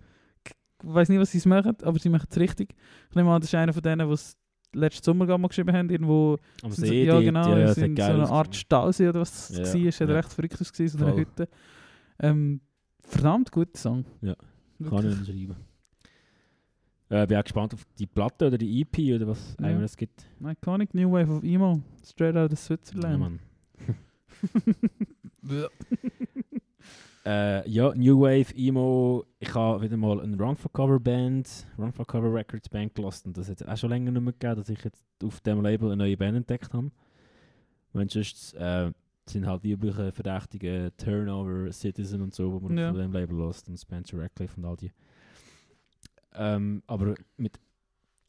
Ich 0.45 0.53
weiß 0.84 1.09
nicht, 1.09 1.20
was 1.20 1.32
sie 1.32 1.47
machen, 1.47 1.76
aber 1.84 1.99
sie 1.99 2.09
machen 2.09 2.28
es 2.30 2.38
richtig. 2.38 2.74
Ich 3.09 3.16
nehme 3.16 3.32
an, 3.32 3.39
das 3.39 3.49
ist 3.49 3.55
einer 3.55 3.72
von 3.72 3.84
denen, 3.84 4.07
die 4.07 4.14
es 4.14 4.36
letzten 4.74 5.03
Sommer 5.03 5.38
mal 5.38 5.47
geschrieben 5.47 5.74
haben, 5.74 5.89
irgendwo 5.89 6.38
Am 6.64 6.72
See 6.72 6.88
sie, 6.88 7.03
ja, 7.03 7.20
genau, 7.20 7.49
ja, 7.51 7.59
ja, 7.59 7.68
hat 7.70 7.76
so 7.76 7.82
geil 7.82 7.91
eine 7.91 8.14
ausgesehen. 8.24 8.38
Art 8.38 8.55
Stausee 8.55 9.09
oder 9.09 9.20
was 9.22 9.49
das 9.49 9.74
Ja, 9.74 9.80
war. 9.80 9.88
Es 9.88 10.01
hat 10.01 10.09
ja. 10.09 10.16
recht 10.16 10.34
verrückt 10.34 10.62
ausgesehen, 10.62 10.89
so 10.89 10.97
eine 10.97 11.12
Voll. 11.12 11.20
Hütte. 11.22 11.49
Ähm, 12.22 12.61
verdammt 13.03 13.51
guter 13.51 13.78
Song. 13.78 14.05
Ja, 14.22 14.36
Wirklich. 14.80 15.01
Kann 15.01 15.11
ich 15.22 15.28
schreiben. 15.28 15.55
Äh, 17.09 17.28
bin 17.28 17.38
auch 17.38 17.43
gespannt 17.43 17.74
auf 17.74 17.84
die 17.99 18.05
Platte 18.07 18.47
oder 18.47 18.57
die 18.57 18.82
EP 18.82 19.15
oder 19.15 19.28
was 19.28 19.57
Ja. 19.59 19.69
immer 19.69 19.82
es 19.82 19.97
gibt. 19.97 20.26
Iconic 20.41 20.93
New 20.93 21.11
Wave 21.11 21.30
of 21.30 21.43
Emo, 21.43 21.82
straight 22.05 22.38
out 22.38 22.45
of 22.45 22.51
Ja, 22.51 22.55
Switzerland. 22.57 23.19
Mann. 23.19 23.39
Äh, 27.24 27.69
ja, 27.69 27.93
New 27.93 28.19
Wave, 28.22 28.51
Emo. 28.55 29.24
Ich 29.38 29.53
habe 29.53 29.84
wieder 29.84 29.95
mal 29.95 30.19
eine 30.22 30.36
Run 30.41 30.55
for 30.55 30.74
Cover 30.74 30.99
Band, 30.99 31.67
Run 31.78 31.91
for 31.93 32.03
Cover 32.07 32.34
Records 32.34 32.67
Band 32.67 32.95
gelassen. 32.95 33.28
Und 33.28 33.38
Das 33.38 33.47
hat 33.47 33.61
es 33.61 33.67
auch 33.67 33.78
schon 33.78 33.91
länger 33.91 34.09
nicht 34.11 34.24
mehr 34.24 34.34
gegeben, 34.34 34.55
dass 34.55 34.69
ich 34.69 34.84
jetzt 34.84 35.05
auf 35.24 35.39
dem 35.41 35.61
Label 35.61 35.89
eine 35.91 35.97
neue 35.97 36.17
Band 36.17 36.38
entdeckt 36.38 36.74
habe. 36.74 36.89
Wenn 37.93 38.09
sonst 38.09 38.55
äh, 38.55 38.91
sind 39.26 39.45
halt 39.45 39.63
die 39.63 39.72
üblichen 39.72 40.11
verdächtigen 40.11 40.91
Turnover, 40.97 41.72
Citizen 41.72 42.22
und 42.22 42.34
so, 42.34 42.51
wo 42.51 42.59
man 42.59 42.78
Ja. 42.78 42.89
von 42.91 42.99
dem 42.99 43.11
Label 43.13 43.38
lässt 43.47 43.69
und 43.69 43.78
Spencer 43.78 44.19
Radcliffe 44.19 44.57
und 44.57 44.65
all 44.65 44.78
die. 44.78 44.91
Ähm, 46.34 46.82
aber 46.88 47.15
mit 47.38 47.59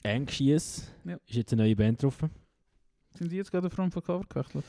Anxious 0.04 0.88
Ja. 1.04 1.14
ist 1.26 1.34
jetzt 1.36 1.52
eine 1.52 1.62
neue 1.62 1.76
Band 1.76 2.02
drauf. 2.02 2.18
Sind 3.14 3.30
die 3.30 3.36
jetzt 3.36 3.50
gerade 3.50 3.70
vom 3.70 3.90
Cover 3.90 4.24
gewechselt? 4.28 4.64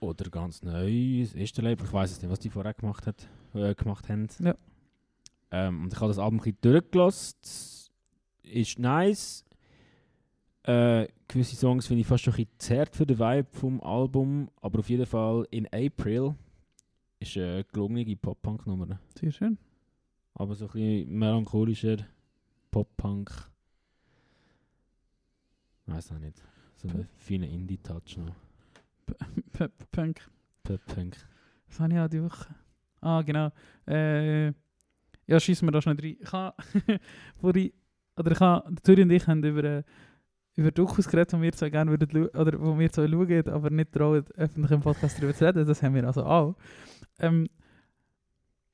Oder 0.00 0.30
ganz 0.30 0.62
neu, 0.62 1.22
das 1.22 1.34
erste 1.34 1.62
Label. 1.62 1.84
Ich 1.84 1.92
weiß 1.92 2.12
es 2.12 2.22
nicht, 2.22 2.30
was 2.30 2.38
die 2.38 2.50
vorher 2.50 2.74
gemacht, 2.74 3.06
hat, 3.06 3.26
äh, 3.54 3.74
gemacht 3.74 4.08
haben. 4.08 4.28
Ja. 4.40 4.54
Ähm, 5.50 5.84
und 5.84 5.92
ich 5.92 5.98
habe 5.98 6.08
das 6.08 6.18
Album 6.18 6.38
ein 6.38 6.42
bisschen 6.42 6.58
durchgelassen. 6.60 7.36
Ist 8.42 8.78
nice. 8.78 9.44
Äh, 10.70 11.08
gewisse 11.26 11.56
Songs 11.56 11.86
finde 11.86 12.02
ich 12.02 12.06
fast 12.06 12.24
schon 12.24 12.34
ein 12.34 12.44
bisschen 12.44 12.58
zart 12.58 12.94
für 12.94 13.06
den 13.06 13.18
Vibe 13.18 13.48
vom 13.52 13.80
Album, 13.80 14.50
aber 14.60 14.80
auf 14.80 14.90
jeden 14.90 15.06
Fall 15.06 15.46
in 15.50 15.66
April 15.72 16.34
ist 17.20 17.36
eine 17.38 17.64
gelungene 17.64 18.16
Pop-Punk-Nummer. 18.16 19.00
Sehr 19.18 19.32
schön. 19.32 19.56
Aber 20.34 20.54
so 20.54 20.66
ein 20.66 20.70
bisschen 20.72 21.18
melancholischer 21.18 21.96
Pop-Punk. 22.70 23.30
Weiß 25.86 26.12
auch 26.12 26.18
nicht. 26.18 26.42
So 26.76 26.88
einen 26.88 27.08
feinen 27.16 27.50
Indie-Touch 27.50 28.18
noch. 28.18 28.34
P- 29.52 29.68
Punk. 29.90 30.20
Pop-Punk. 30.64 31.16
Was 31.68 31.80
habe 31.80 31.94
ich 31.94 31.98
auch 31.98 32.08
die 32.08 32.22
Woche? 32.22 32.54
Ah, 33.00 33.22
genau. 33.22 33.50
Äh, 33.86 34.48
ja, 35.26 35.40
schießen 35.40 35.66
wir 35.66 35.72
da 35.72 35.80
schnell 35.80 35.98
rein. 35.98 36.16
Ich 36.20 36.32
habe, 36.32 36.54
oder 37.42 37.56
ich 38.32 38.40
habe, 38.40 38.74
Turi 38.82 39.02
und 39.02 39.10
ich 39.10 39.26
haben 39.26 39.42
über, 39.42 39.64
äh, 39.64 39.82
über 40.58 40.72
Dokus 40.72 41.06
geredet, 41.06 41.32
die 41.32 41.40
wir 41.40 41.52
so 41.54 41.70
gerne 41.70 41.88
würden, 41.92 42.26
oder 42.34 42.60
wo 42.60 42.76
wir 42.76 42.90
so 42.92 43.06
schauen, 43.06 43.48
aber 43.48 43.70
nicht 43.70 43.92
trauen, 43.92 44.24
öffentlich 44.34 44.72
im 44.72 44.80
Podcast 44.80 45.16
darüber 45.16 45.32
zu 45.32 45.46
reden. 45.46 45.64
Das 45.64 45.80
haben 45.84 45.94
wir 45.94 46.04
also 46.04 46.24
auch. 46.24 46.56
Ähm, 47.20 47.46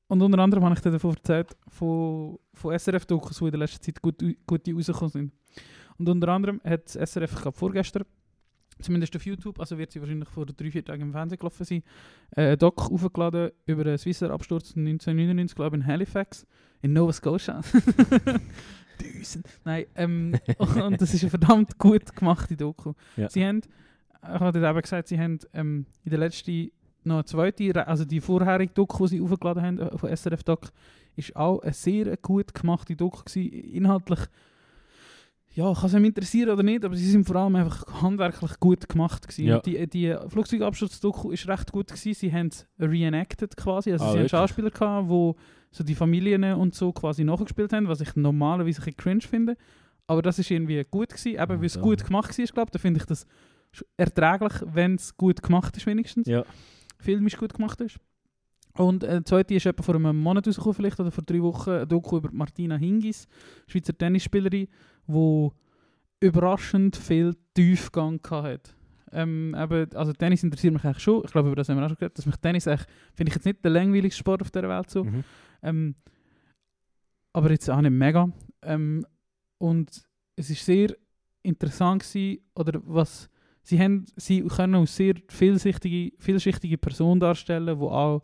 und 0.07 0.19
unter 0.19 0.39
anderem 0.39 0.63
habe 0.63 0.73
ich 0.73 0.81
dir 0.81 0.89
davon 0.89 1.13
erzählt, 1.13 1.55
von, 1.67 2.39
von 2.55 2.73
SRF-Dokus, 2.77 3.37
die 3.37 3.45
in 3.45 3.51
der 3.51 3.59
letzten 3.59 3.83
Zeit 3.83 4.01
gut, 4.01 4.15
gute 4.47 4.73
rausgekommen 4.73 5.11
sind. 5.11 5.33
Und 5.99 6.09
unter 6.09 6.29
anderem 6.29 6.59
hat 6.63 6.89
SRF, 6.89 7.33
ich 7.33 7.41
glaube 7.41 7.57
vorgestern, 7.57 8.03
zumindest 8.81 9.15
auf 9.15 9.23
YouTube, 9.23 9.59
also 9.59 9.77
wird 9.77 9.91
sie 9.91 9.99
wahrscheinlich 10.01 10.29
vor 10.29 10.47
drei, 10.47 10.71
vier 10.71 10.83
Tagen 10.83 11.03
im 11.03 11.11
Fernsehen 11.11 11.37
gelaufen 11.37 11.65
sein, 11.65 11.83
äh, 12.31 12.57
Doc 12.57 12.91
aufgeladen 12.91 13.51
über 13.67 13.83
einen 13.83 13.99
Swissair-Absturz 13.99 14.75
1999, 14.75 15.55
glaube 15.55 15.77
ich, 15.77 15.83
in 15.83 15.87
Halifax, 15.87 16.47
in 16.81 16.93
Nova 16.93 17.13
Scotia. 17.13 17.61
Düsen. 19.01 19.43
Nein, 19.63 19.85
ähm, 19.95 20.37
und 20.57 21.01
das 21.01 21.13
ist 21.13 21.23
eine 21.23 21.29
verdammt 21.29 21.77
gut 21.77 22.15
gemachte 22.15 22.55
Doku. 22.55 22.93
Ja. 23.15 23.29
Sie 23.29 23.45
haben, 23.45 23.61
ich 24.21 24.39
habe 24.39 24.59
eben 24.59 24.81
gesagt, 24.81 25.07
sie 25.07 25.19
haben 25.19 25.39
ähm, 25.53 25.85
in 26.03 26.09
der 26.09 26.19
letzten 26.19 26.71
noch 27.03 27.15
eine 27.15 27.25
zweite, 27.25 27.87
also 27.87 28.03
die 28.03 28.19
vorherige 28.19 28.73
Doku, 28.73 29.05
die 29.05 29.17
sie 29.17 29.21
aufgeladen 29.21 29.63
haben 29.63 29.79
äh, 29.79 29.97
von 29.97 30.15
SRF 30.15 30.43
Doc, 30.43 30.71
ist 31.15 31.35
auch 31.35 31.59
eine 31.59 31.73
sehr 31.73 32.17
gut 32.17 32.53
gemachte 32.53 32.95
Doku 32.95 33.23
gewesen. 33.23 33.51
Inhaltlich, 33.51 34.19
ja, 35.55 35.73
kann 35.73 35.85
es 35.85 35.95
einem 35.95 36.05
interessieren 36.05 36.49
oder 36.51 36.63
nicht, 36.63 36.83
aber 36.85 36.95
sie 36.95 37.09
sind 37.09 37.25
vor 37.25 37.37
allem 37.37 37.55
einfach 37.55 38.01
handwerklich 38.01 38.59
gut 38.59 38.87
gemacht 38.89 39.25
gewesen. 39.27 39.45
Ja. 39.45 39.59
Die, 39.59 39.87
die 39.87 40.15
Flugzeugabsturz-Doku 40.27 41.31
ist 41.31 41.47
recht 41.47 41.71
gut 41.71 41.87
gewesen. 41.87 42.13
Sie 42.13 42.31
haben 42.31 42.47
es 42.47 42.67
reenacted 42.79 43.55
quasi, 43.55 43.91
also 43.93 44.03
Ah, 44.05 44.11
sie 44.11 44.19
haben? 44.19 44.29
Schauspieler 44.29 44.69
gehabt, 44.69 45.07
wo 45.09 45.35
so 45.71 45.83
die 45.83 45.95
Familien 45.95 46.43
und 46.55 46.75
so 46.75 46.91
quasi 46.91 47.23
nachgespielt 47.23 47.71
haben, 47.73 47.87
was 47.87 48.01
ich 48.01 48.15
normalerweise 48.15 48.81
ein 48.81 48.85
bisschen 48.85 48.97
cringe 48.97 49.21
finde. 49.21 49.57
Aber 50.07 50.21
das 50.21 50.39
ist 50.39 50.51
irgendwie 50.51 50.83
gut 50.91 51.09
gewesen, 51.09 51.39
eben 51.41 51.59
weil 51.59 51.65
es 51.65 51.73
da. 51.73 51.81
gut 51.81 52.05
gemacht 52.05 52.37
war, 52.37 52.45
glaube 52.45 52.67
ich. 52.67 52.71
Da 52.71 52.79
finde 52.79 52.99
ich 52.99 53.05
das 53.05 53.25
erträglich, 53.97 54.53
wenn 54.65 54.95
es 54.95 55.15
gut 55.17 55.41
gemacht 55.41 55.75
ist 55.77 55.85
wenigstens 55.85 56.27
Ja. 56.27 56.43
filmisch 56.99 57.37
gut 57.37 57.53
gemacht 57.53 57.81
ist. 57.81 57.97
Und 58.77 59.03
äh, 59.05 59.19
die 59.19 59.23
zweite 59.23 59.53
ist 59.55 59.65
etwa 59.65 59.83
vor 59.83 59.95
einem 59.95 60.17
Monat 60.17 60.47
rausgekommen, 60.47 60.73
vielleicht, 60.75 60.99
oder 60.99 61.09
vor 61.11 61.23
drei 61.23 61.41
Wochen, 61.41 61.69
ein 61.69 61.87
Doku 61.87 62.17
über 62.17 62.29
Martina 62.33 62.75
Hingis, 62.75 63.25
Schweizer 63.67 63.97
Tennisspielerin, 63.97 64.67
die 65.07 65.49
überraschend 66.19 66.95
viel 66.95 67.35
Tiefgang 67.53 68.19
hatte. 68.29 68.71
Ähm, 69.11 69.55
eben, 69.57 69.93
also 69.95 70.11
Tennis 70.13 70.43
interessiert 70.43 70.73
mich 70.73 70.83
eigentlich 70.83 71.03
schon, 71.03 71.23
ich 71.23 71.31
glaube, 71.31 71.47
über 71.49 71.55
das 71.55 71.69
haben 71.69 71.77
wir 71.77 71.85
auch 71.85 71.89
schon 71.89 71.97
geredet, 71.97 72.17
dass 72.17 72.25
mich 72.25 72.35
Tennis 72.37 72.67
echt, 72.67 72.87
finde 73.13 73.29
ich 73.29 73.35
jetzt 73.35 73.45
nicht 73.45 73.63
der 73.63 73.71
langweiligste 73.71 74.19
Sport 74.19 74.41
auf 74.41 74.51
der 74.51 74.67
Welt 74.67 74.89
so, 74.89 75.03
Mhm. 75.03 75.23
ähm, 75.63 75.95
aber 77.33 77.51
jetzt 77.51 77.69
auch 77.69 77.81
nicht 77.81 77.91
mega. 77.91 78.29
Ähm, 78.61 79.05
und 79.57 80.03
es 80.35 80.49
ist 80.49 80.65
sehr 80.65 80.95
interessant 81.43 82.03
gewesen, 82.03 82.41
oder 82.55 82.81
was 82.83 83.29
sie 83.61 83.79
haben, 83.79 84.05
sie 84.15 84.41
können 84.43 84.75
als 84.75 84.95
sehr 84.95 85.15
vielschichtige, 85.29 86.15
vielschichtige 86.19 86.77
Person 86.77 87.19
darstellen, 87.19 87.77
die 87.79 87.85
auch 87.85 88.21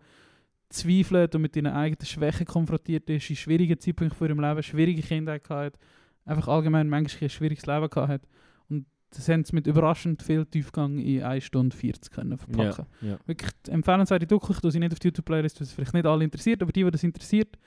zweifelt 0.69 1.35
und 1.35 1.41
mit 1.41 1.55
ihren 1.55 1.67
eigenen 1.67 2.05
Schwächen 2.05 2.45
konfrontiert 2.45 3.09
ist, 3.09 3.29
in 3.29 3.35
schwierigen 3.35 3.79
Zeitpunkten 3.79 4.17
von 4.17 4.27
ihrem 4.27 4.39
Leben, 4.39 4.63
schwierige 4.63 5.01
Kindheit 5.01 5.43
gehabt, 5.43 5.77
einfach 6.25 6.47
allgemein 6.47 6.87
manchmal 6.89 7.23
ein 7.23 7.29
schwieriges 7.29 7.65
Leben 7.65 7.89
gehabt 7.89 8.09
hat. 8.09 8.21
Und 8.69 8.85
das 9.11 9.27
haben 9.29 9.43
sie 9.43 9.53
mit 9.55 9.67
überraschend 9.67 10.21
viel 10.23 10.45
Tiefgang 10.45 10.97
in 10.99 11.23
1 11.23 11.43
Stunde 11.43 11.75
40 11.75 12.11
können 12.11 12.37
verpacken. 12.37 12.85
Ja. 13.01 13.17
Wirklich 13.25 13.51
empfehlenswerte 13.67 14.27
Doku, 14.27 14.53
ich 14.53 14.71
sie 14.73 14.79
nicht 14.79 14.93
auf 14.93 14.99
die 14.99 15.07
YouTube-Playlist, 15.07 15.59
weil 15.59 15.65
es 15.67 15.73
vielleicht 15.73 15.93
nicht 15.93 16.05
alle 16.05 16.23
interessiert, 16.23 16.61
aber 16.61 16.71
die, 16.71 16.83
die 16.83 16.91
das 16.91 17.03
interessiert, 17.03 17.57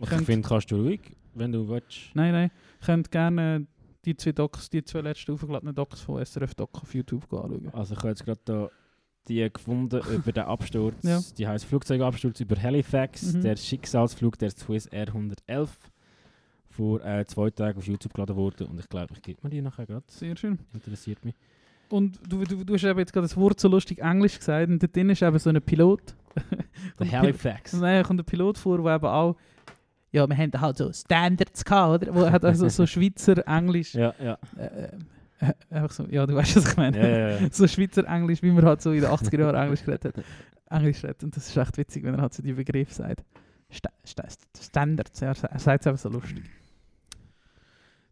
Ich 0.00 0.08
finde, 0.08 0.48
kannst 0.48 0.70
du 0.70 0.76
ruhig, 0.76 1.00
wenn 1.34 1.52
du 1.52 1.68
willst. 1.68 2.10
Nein, 2.14 2.32
nein. 2.32 2.50
Könnt 2.84 3.10
gerne 3.10 3.66
die 4.04 4.16
zwei 4.16 4.32
Docs, 4.32 4.70
die 4.70 4.82
zwei 4.84 5.00
letzten 5.02 5.32
aufgeladenen 5.32 5.74
Docs 5.74 6.00
von 6.00 6.24
SRF 6.24 6.54
Doc 6.54 6.70
auf 6.82 6.94
YouTube 6.94 7.24
anschauen. 7.32 7.68
Also 7.72 7.94
ich 7.94 7.98
habe 8.00 8.08
jetzt 8.08 8.24
gerade 8.24 8.40
da 8.44 8.68
die 9.28 9.48
gefunden 9.52 10.00
über 10.14 10.32
den 10.32 10.44
Absturz. 10.44 11.02
Ja. 11.02 11.20
Die 11.36 11.46
heißt 11.46 11.64
Flugzeugabsturz 11.66 12.40
über 12.40 12.56
Halifax, 12.60 13.34
Mhm. 13.34 13.42
der 13.42 13.56
Schicksalsflug 13.56 14.38
der 14.38 14.50
Swiss 14.50 14.86
Air 14.86 15.08
111 15.08 15.76
vor 16.78 17.04
äh, 17.04 17.26
zwei 17.26 17.50
Tagen 17.50 17.76
auf 17.76 17.86
YouTube 17.86 18.14
geladen 18.14 18.36
wurde 18.36 18.66
und 18.66 18.78
ich 18.78 18.88
glaube, 18.88 19.12
ich 19.12 19.20
gebe 19.20 19.40
mir 19.42 19.50
die 19.50 19.60
nachher 19.60 19.84
gerade. 19.84 20.04
Sehr 20.06 20.36
schön. 20.36 20.60
Interessiert 20.72 21.24
mich. 21.24 21.34
Und 21.90 22.20
du, 22.28 22.44
du, 22.44 22.64
du 22.64 22.74
hast 22.74 22.84
eben 22.84 22.98
jetzt 23.00 23.12
gerade 23.12 23.26
das 23.26 23.36
Wort 23.36 23.58
so 23.58 23.66
lustig 23.68 23.98
Englisch 23.98 24.38
gesagt 24.38 24.70
und 24.70 24.80
dort 24.80 24.94
drin 24.94 25.10
ist 25.10 25.22
eben 25.22 25.38
so 25.38 25.50
ein 25.50 25.60
Pilot. 25.60 26.14
Der 26.98 27.06
Und 27.06 27.12
Halifax. 27.12 27.72
Nein, 27.72 28.02
da 28.02 28.06
kommt 28.06 28.20
ein 28.20 28.24
Pilot 28.24 28.58
vor, 28.58 28.80
der 28.80 28.94
eben 28.94 29.06
auch 29.06 29.36
ja, 30.10 30.26
wir 30.26 30.36
haben 30.36 30.52
halt 30.58 30.78
so 30.78 30.90
Standards 30.92 31.64
gehabt, 31.64 32.02
oder? 32.02 32.14
Wo 32.14 32.30
hat 32.30 32.44
also 32.44 32.68
so 32.68 32.86
Schweizer 32.86 33.46
Englisch 33.46 33.94
Ja, 33.94 34.14
ja. 34.22 34.38
äh, 34.56 34.84
äh, 35.40 35.52
einfach 35.70 35.90
so, 35.90 36.06
ja, 36.08 36.26
du 36.26 36.34
weißt, 36.34 36.56
was 36.56 36.70
ich 36.70 36.76
meine. 36.76 36.98
ja, 36.98 37.28
ja, 37.40 37.48
so 37.52 37.66
Schweizer 37.66 38.06
Englisch, 38.06 38.42
wie 38.42 38.50
man 38.50 38.64
halt 38.64 38.80
so 38.80 38.92
in 38.92 39.02
den 39.02 39.10
80er 39.10 39.40
Jahren 39.40 39.56
Englisch 39.56 39.84
geredet 39.84 40.16
hat. 40.16 40.24
Englisch 40.70 41.02
redet. 41.04 41.24
Und 41.24 41.36
das 41.36 41.48
ist 41.48 41.56
echt 41.56 41.76
witzig, 41.76 42.04
wenn 42.04 42.14
er 42.14 42.22
halt 42.22 42.32
so 42.32 42.42
die 42.42 42.52
Begriffe 42.52 42.94
sagt. 42.94 43.22
Sta 43.70 43.90
Sta 44.02 44.24
Standards, 44.58 45.20
ja, 45.20 45.28
er 45.28 45.34
sagt 45.58 45.82
es 45.82 45.86
einfach 45.86 45.98
so 45.98 46.08
lustig. 46.08 46.42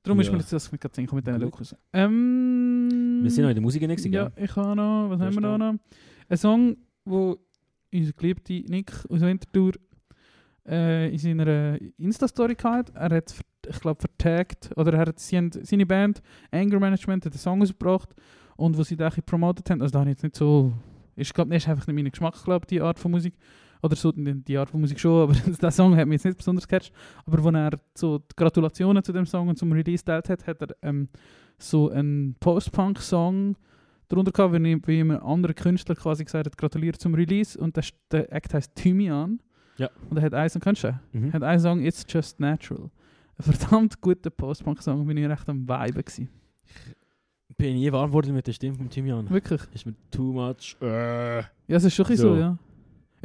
Darum 0.07 0.21
ist 0.21 0.31
mir 0.31 0.39
jetzt 0.39 0.53
das 0.53 0.71
mit 0.71 0.81
gerade 0.81 1.01
mit 1.01 1.27
diesen. 1.27 1.41
Dokus. 1.41 1.75
Ähm, 1.93 3.21
Wir 3.23 3.31
sind 3.31 3.43
noch 3.43 3.51
in 3.51 3.57
der 3.57 3.63
Musik 3.63 3.83
gewesen, 3.83 4.13
Ja, 4.13 4.31
ich 4.37 4.55
habe 4.55 4.77
noch, 4.77 5.11
was 5.11 5.21
haben 5.21 5.35
wir 5.35 5.41
da 5.41 5.59
noch? 5.59 5.75
Ein 6.29 6.37
Song, 6.37 6.77
wo 7.05 7.37
unser 7.93 8.13
geliebter 8.13 8.55
Nick 8.69 8.93
aus 9.09 9.21
Winterthur 9.21 9.73
äh, 10.69 11.11
in 11.11 11.19
seiner 11.19 11.79
Insta-Story 11.99 12.55
gehabt. 12.55 12.93
Er 12.95 13.17
hat, 13.17 13.35
ich 13.69 13.81
glaube, 13.81 14.01
vertagt, 14.01 14.71
oder 14.77 14.93
er 14.93 15.01
hat, 15.01 15.19
sie 15.19 15.37
haben, 15.37 15.51
seine 15.51 15.87
Band 15.87 16.23
Anger 16.53 16.79
Management 16.79 17.27
hat 17.27 17.33
einen 17.33 17.41
Song 17.41 17.63
ausgebracht 17.63 18.15
und 18.57 18.79
wo 18.79 18.85
sie 18.85 18.97
den 18.97 19.11
promotet 19.25 19.69
haben, 19.71 19.83
also 19.83 19.93
da 19.93 20.01
habe 20.01 20.11
ich 20.11 20.15
jetzt 20.17 20.23
nicht 20.23 20.37
so, 20.37 20.73
ich 21.17 21.33
glaube, 21.35 21.51
das 21.51 21.65
ist 21.65 21.69
einfach 21.69 21.87
nicht 21.89 21.97
mein 21.97 22.11
Geschmack, 22.11 22.45
glaube 22.45 22.67
die 22.67 22.81
Art 22.81 23.01
von 23.01 23.11
Musik. 23.11 23.35
Oder 23.87 23.97
so, 23.97 24.13
die 24.13 24.35
die 24.45 24.59
Art 24.59 24.69
von 24.71 24.81
Musik 24.81 25.01
schon, 25.01 25.23
aber 25.31 25.33
der 25.35 25.71
Song 25.71 25.97
hat 25.97 26.07
mich 26.07 26.17
jetzt 26.17 26.25
nicht 26.27 26.37
besonders 26.39 26.69
gecatcht. 26.69 26.93
Aber 27.25 27.39
als 27.45 27.55
er 27.75 27.81
so 27.95 28.19
die 28.19 28.37
Gratulationen 28.37 29.03
zu 29.03 29.13
dem 29.13 29.27
Song 29.27 29.49
und 29.49 29.57
zum 29.59 29.73
Release 29.73 30.05
geteilt 30.05 30.29
hat, 30.29 30.47
hat 30.47 30.63
er 30.63 30.77
ähm, 30.83 31.09
so 31.59 31.91
einen 31.91 32.35
Post-Punk-Song 32.41 33.57
darunter 34.09 34.31
gehabt, 34.33 34.53
wie, 34.55 34.71
ihm- 34.71 34.83
wie 34.87 35.01
ein 35.01 35.11
anderer 35.13 35.55
Künstler 35.55 35.95
quasi 35.95 36.25
gesagt 36.25 36.47
hat, 36.47 36.57
gratuliert 36.59 37.01
zum 37.01 37.15
Release. 37.15 37.59
Und 37.59 37.77
der, 37.77 37.85
der 38.13 38.33
Act 38.33 38.55
heißt 38.55 38.75
Thymian. 38.77 39.41
Ja. 39.79 39.91
Und 40.11 40.17
er 40.17 40.23
hat 40.25 40.35
einen 40.35 40.49
Song, 40.51 40.63
kennst 40.63 40.85
du? 40.85 40.99
Mhm. 41.13 41.27
Er 41.29 41.33
hat 41.35 41.43
einen 41.43 41.61
Song, 41.61 41.81
It's 41.85 42.05
Just 42.09 42.39
Natural. 42.41 42.91
Ein 43.39 43.53
verdammt 43.53 44.01
guter 44.01 44.31
Post-Punk-Song, 44.31 45.07
bin 45.07 45.17
ich 45.19 45.29
recht 45.29 45.49
am 45.49 45.69
Vibe 45.69 46.03
gewesen. 46.03 46.29
Bin 47.59 47.75
nie 47.77 47.91
warm 47.91 48.11
geworden 48.11 48.35
mit 48.35 48.47
der 48.47 48.53
Stimme 48.53 48.77
von 48.77 48.89
Timian. 48.91 49.29
Wirklich. 49.31 49.61
Ist 49.73 49.87
mir 49.87 49.95
too 50.11 50.33
much. 50.33 50.77
Äh. 50.81 51.39
Ja, 51.39 51.47
es 51.69 51.85
ist 51.85 51.95
schon 51.95 52.05
so, 52.07 52.15
So. 52.17 52.37
ja. 52.37 52.59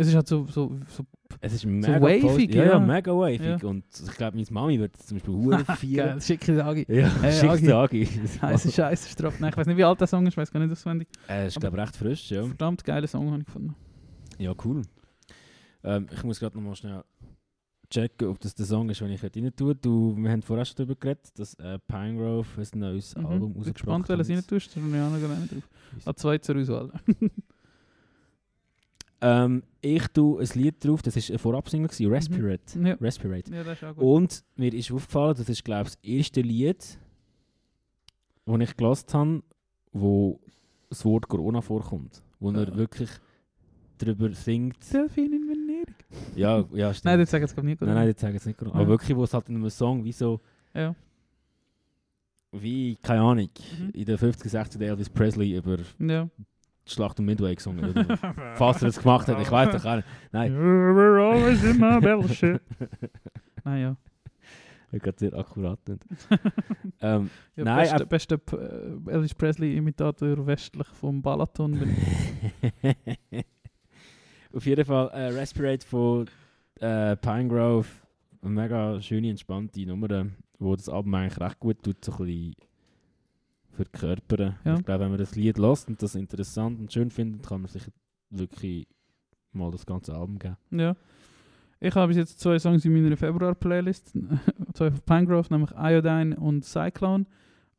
Es 0.01 0.07
ist 0.07 0.15
halt 0.15 0.27
so, 0.27 0.45
so, 0.47 0.75
so 0.87 1.03
Es 1.39 1.53
ist 1.53 1.65
mega 1.65 2.01
wavig, 2.01 2.21
post- 2.21 2.39
ja, 2.55 2.63
ja, 2.65 2.79
mega 2.79 3.11
wavig. 3.11 3.39
Ja. 3.41 3.57
Und 3.67 3.83
ich 3.93 4.11
glaube, 4.17 4.35
meine 4.35 4.47
Mami 4.51 4.79
wird 4.79 4.97
zum 4.97 5.17
Beispiel 5.17 5.49
geil, 5.49 5.65
feiern. 5.77 6.21
schicke 6.21 6.55
Sagi. 6.55 6.85
Ja, 6.89 7.09
Hey, 7.21 7.31
schickste 7.33 7.75
Agi. 7.75 8.05
Heiße 8.41 8.71
Scheiße, 8.73 9.09
Straff. 9.09 9.39
Nein, 9.39 9.51
ich 9.51 9.57
weiß 9.57 9.67
nicht, 9.67 9.77
wie 9.77 9.83
alt 9.83 9.99
der 9.99 10.07
Song 10.07 10.25
ist, 10.25 10.33
ich 10.33 10.37
weiß 10.37 10.51
gar 10.51 10.59
nicht 10.59 10.71
auswendig. 10.71 11.07
Äh, 11.29 11.47
ist 11.47 11.59
glaube 11.59 11.77
recht 11.77 11.95
frisch, 11.95 12.31
ja. 12.31 12.43
Verdammt 12.45 12.83
geiler 12.83 13.07
Song 13.07 13.29
habe 13.31 13.39
ich 13.39 13.45
gefunden. 13.45 13.75
Ja, 14.37 14.53
cool. 14.65 14.81
Ähm, 15.83 16.07
ich 16.11 16.23
muss 16.23 16.39
gerade 16.39 16.55
nochmal 16.57 16.75
schnell 16.75 17.03
checken, 17.89 18.27
ob 18.29 18.39
das 18.39 18.55
der 18.55 18.65
Song 18.65 18.89
ist, 18.89 19.01
den 19.01 19.11
ich 19.11 19.21
rein 19.23 19.51
tue. 19.55 19.75
Du, 19.75 20.15
wir 20.17 20.31
haben 20.31 20.41
vorher 20.41 20.63
schon 20.65 20.75
darüber 20.77 20.95
geredet, 20.95 21.27
dass 21.37 21.53
äh, 21.55 21.77
Pinegrove 21.87 22.45
ein 22.61 22.79
neues 22.79 23.15
Mhm. 23.15 23.25
Album 23.25 23.53
Bin 23.53 23.63
gespannt, 23.73 24.09
rausgebracht 24.09 24.09
welches 24.09 24.29
rein 24.29 24.37
hat. 24.37 24.47
tust. 24.47 24.75
Da 24.75 24.79
bin 24.79 24.95
ich 24.95 25.01
auch 25.01 25.09
noch 25.11 25.19
gar 25.21 25.37
nicht 25.39 25.51
drauf. 25.51 25.69
Ah, 26.05 26.13
zwei 26.13 26.37
zur 26.37 26.55
Auswahl. 26.57 26.91
Ähm, 29.23 29.63
ich 29.81 30.07
tue 30.07 30.41
ein 30.41 30.49
Lied 30.55 30.83
drauf, 30.83 31.01
das 31.03 31.15
war 31.15 31.35
ein 31.35 31.39
Vorabsingle, 31.39 31.89
Respirate. 32.11 32.79
Ja. 32.79 32.93
Respirate. 32.95 33.53
ja, 33.53 33.63
das 33.63 33.77
ist 33.77 33.83
auch 33.83 33.95
gut. 33.95 34.03
Und 34.03 34.43
mir 34.55 34.73
ist 34.73 34.91
aufgefallen, 34.91 35.35
das 35.37 35.47
ist 35.49 35.63
glaube 35.63 35.89
ich 35.89 35.95
das 35.95 36.03
erste 36.03 36.41
Lied, 36.41 36.77
das 38.45 38.59
ich 38.59 38.77
gelesen 38.77 39.07
habe, 39.13 39.43
wo 39.93 40.39
das 40.89 41.05
Wort 41.05 41.27
Corona 41.27 41.61
vorkommt. 41.61 42.21
Wo 42.39 42.49
er 42.51 42.67
Ah. 42.71 42.75
wirklich 42.75 43.09
darüber 43.99 44.31
singt. 44.33 44.77
Delfin 44.91 45.31
in 45.33 45.47
Venedig. 45.47 45.93
Ja, 46.35 46.65
ja 46.73 46.91
stimmt. 46.93 47.05
Nein, 47.05 47.19
das 47.19 47.29
sagen 47.31 47.45
ich 47.45 47.63
nicht. 47.63 47.81
nein, 47.81 47.93
nein, 47.93 48.11
das 48.11 48.19
sage 48.19 48.31
ich 48.31 48.35
jetzt 48.39 48.47
nicht. 48.47 48.57
Corona. 48.57 48.73
Aber 48.75 48.83
Ja. 48.85 48.89
wirklich, 48.89 49.15
wo 49.15 49.23
es 49.23 49.33
halt 49.33 49.47
in 49.49 49.55
einem 49.57 49.69
Song 49.69 50.03
wie 50.03 50.11
so 50.11 50.41
Ja. 50.73 50.95
wie, 52.51 52.95
keine 53.01 53.21
Ahnung, 53.21 53.49
Mhm. 53.79 53.89
in 53.93 54.05
den 54.05 54.17
50er, 54.17 54.49
60er 54.49 54.85
Elvis 54.87 55.09
Presley 55.09 55.55
über 55.55 55.77
Ja. 55.99 56.27
Schlacht 56.93 57.19
um 57.19 57.25
Midway 57.25 57.55
gesungen. 57.55 57.89
Oder? 57.89 58.17
Falls 58.55 58.81
er 58.81 58.87
das 58.87 58.99
gemacht 58.99 59.27
hat, 59.27 59.39
ich 59.41 59.51
weiß 59.51 59.71
doch 59.71 59.85
auch 59.85 59.95
nicht. 59.97 60.07
Nein. 60.31 60.53
You're 60.57 61.31
always 61.31 61.63
in 61.63 61.77
my 61.79 61.99
bullshit. 61.99 62.61
Nein, 63.63 63.81
ja. 63.81 63.95
Ich 64.93 65.01
gerade 65.01 65.17
sehr 65.17 65.33
akkurat. 65.33 65.79
Ähm, 66.99 67.29
ja 67.55 67.63
Nein, 67.63 67.77
beste, 68.09 68.35
ab- 68.35 68.45
beste 68.49 69.07
äh, 69.07 69.11
Elvis 69.11 69.33
Presley-Imitator 69.33 70.45
westlich 70.45 70.87
vom 70.87 71.21
Balaton. 71.21 71.79
Auf 74.53 74.65
jeden 74.65 74.83
Fall 74.85 75.07
äh, 75.13 75.27
Respirate 75.27 75.87
von 75.87 76.25
äh, 76.81 77.15
Pinegrove. 77.15 77.87
Eine 78.41 78.51
mega 78.51 79.01
schöne, 79.01 79.29
entspannte 79.29 79.85
Nummer, 79.85 80.25
wo 80.59 80.75
das 80.75 80.89
Album 80.89 81.13
eigentlich 81.13 81.39
recht 81.39 81.59
gut 81.59 81.81
tut, 81.83 82.03
so 82.03 82.11
ein 82.13 82.17
bisschen 82.25 82.55
verkörpern. 83.71 84.55
Ja. 84.63 84.77
Ich 84.77 84.85
glaube, 84.85 85.03
wenn 85.03 85.09
man 85.11 85.19
das 85.19 85.35
Lied 85.35 85.57
lässt 85.57 85.87
und 85.87 86.01
das 86.01 86.15
interessant 86.15 86.79
und 86.79 86.91
schön 86.91 87.09
findet, 87.11 87.45
kann 87.47 87.61
man 87.61 87.69
sich 87.69 87.83
wirklich 88.29 88.87
mal 89.51 89.71
das 89.71 89.85
ganze 89.85 90.13
Album 90.15 90.39
geben. 90.39 90.57
Ja. 90.71 90.95
Ich 91.79 91.95
habe 91.95 92.09
bis 92.09 92.17
jetzt 92.17 92.39
zwei 92.39 92.59
Songs 92.59 92.85
in 92.85 92.93
meiner 92.93 93.17
Februar-Playlist. 93.17 94.13
zwei 94.73 94.91
von 94.91 95.01
Pangrove, 95.01 95.47
nämlich 95.51 95.71
Iodine 95.75 96.35
und 96.37 96.63
Cyclone. 96.63 97.25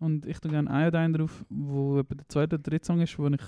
Und 0.01 0.27
ich 0.27 0.41
tue 0.41 0.51
gerne 0.51 0.69
Iodine 0.71 1.17
drauf, 1.19 1.45
wo 1.49 2.01
etwa 2.01 2.15
der 2.17 2.29
zweite 2.29 2.57
oder 2.57 2.63
dritte 2.63 2.87
Song 2.87 3.01
ist, 3.01 3.17
wo 3.19 3.29
ich 3.29 3.41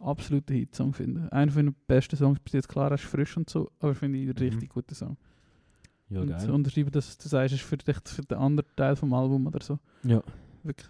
absoluten 0.00 0.54
Hitsong 0.54 0.92
finde. 0.92 1.30
Einer 1.32 1.52
von 1.52 1.66
den 1.66 1.74
besten 1.86 2.16
Songs 2.16 2.40
bis 2.40 2.54
jetzt, 2.54 2.68
klar, 2.68 2.90
er 2.90 2.94
ist 2.96 3.04
frisch 3.04 3.36
und 3.36 3.48
so, 3.48 3.70
aber 3.78 3.94
finde 3.94 4.18
ich 4.18 4.24
einen 4.28 4.34
Mhm. 4.36 4.42
richtig 4.42 4.70
guten 4.70 4.94
Song. 4.94 5.16
Ja, 6.08 6.22
und 6.22 6.26
geil. 6.28 6.50
unterschreibe, 6.50 6.90
dass 6.90 7.16
du 7.18 7.28
sagst, 7.28 7.54
ist 7.54 7.62
für, 7.62 7.76
dich, 7.76 7.96
für 8.04 8.22
den 8.22 8.38
anderen 8.38 8.68
Teil 8.74 8.96
vom 8.96 9.12
Album 9.12 9.46
oder 9.46 9.60
so. 9.62 9.78
Ja, 10.02 10.20
Wirklich 10.64 10.88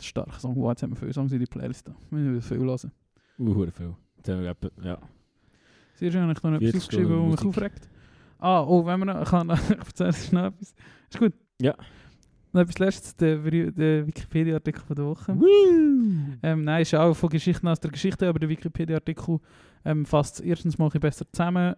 starker 0.00 0.38
Song. 0.38 0.56
Wow, 0.56 0.70
jetzt 0.70 0.82
haben 0.82 0.90
wir 0.90 0.96
viele 0.96 1.12
Songs 1.12 1.32
in 1.32 1.40
die 1.40 1.46
Playlist. 1.46 1.90
Wir 2.10 2.18
müssen 2.18 2.42
viel 2.42 2.58
hören. 2.58 2.92
uh, 3.38 3.70
viel. 3.70 3.94
Jetzt 4.16 4.28
haben 4.28 4.42
wir 4.42 4.50
etwa, 4.50 4.70
ja. 4.82 4.98
Sehr 5.94 6.12
schön, 6.12 6.22
habe 6.22 6.32
ich 6.32 6.42
noch 6.42 6.52
etwas 6.52 6.70
40 6.70 6.82
aufgeschrieben, 6.82 7.32
was 7.32 7.40
mich 7.40 7.48
aufregt. 7.48 7.88
Ah, 8.38 8.62
oh, 8.62 8.84
wenn 8.84 8.98
wir 9.00 9.06
noch, 9.06 9.24
kann, 9.24 9.50
ich 9.50 9.70
erzähle 9.70 10.12
noch 10.32 10.48
etwas. 10.48 10.74
Ist 11.10 11.18
gut? 11.18 11.32
Ja. 11.60 11.74
Noch 12.52 12.62
etwas 12.62 12.78
letztes, 12.78 13.16
der, 13.16 13.38
der 13.38 14.06
Wikipedia-Artikel 14.06 14.82
von 14.82 14.96
der 14.96 15.04
Woche. 15.06 15.32
Ähm, 16.42 16.64
nein, 16.64 16.82
ist 16.82 16.94
auch 16.94 17.14
von 17.14 17.28
Geschichten 17.28 17.68
aus 17.68 17.80
der 17.80 17.90
Geschichte, 17.90 18.28
aber 18.28 18.38
der 18.38 18.48
Wikipedia-Artikel 18.48 19.40
ähm, 19.84 20.04
fasst 20.04 20.40
erstens 20.40 20.78
mal 20.78 20.86
ein 20.86 20.88
bisschen 20.88 21.00
besser 21.00 21.26
zusammen 21.32 21.74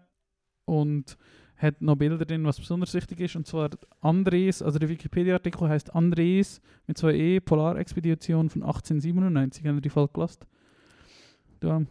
und 0.65 1.17
hat 1.59 1.83
noch 1.83 1.97
Bilder 1.97 2.25
drin, 2.25 2.45
was 2.45 2.59
besonders 2.59 2.95
wichtig 2.95 3.21
ist. 3.21 3.37
Und 3.37 3.47
zwar 3.47 3.69
Andres, 4.01 4.63
also 4.63 4.79
der 4.79 4.89
Wikipedia-Artikel 4.89 5.69
heißt 5.69 5.95
Andres 5.95 6.63
mit 6.87 6.97
zwei 6.97 7.15
E, 7.15 7.41
Polarexpedition 7.41 8.49
von 8.49 8.63
1897. 8.63 9.67
Haben 9.67 9.77
wir 9.77 9.83
die 9.83 9.91
Folge 9.91 10.15
gelassen? 10.15 10.47
Da, 11.61 11.83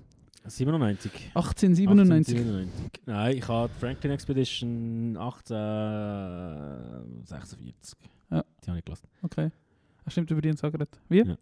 97. 0.49 1.11
1897. 1.35 2.37
1897. 2.37 3.01
Nein, 3.05 3.37
ich 3.37 3.47
habe 3.47 3.71
die 3.73 3.79
Franklin 3.79 4.11
Expedition 4.13 5.15
1846. 5.17 7.97
Ja. 8.31 8.43
Die 8.63 8.69
habe 8.69 8.79
ich 8.79 8.85
gelassen. 8.85 9.07
Okay. 9.21 9.51
Ah, 10.05 10.09
stimmt, 10.09 10.31
über 10.31 10.41
die 10.41 10.49
haben 10.49 10.57
geredet. 10.57 10.99
Wie? 11.09 11.23
Ja. 11.23 11.37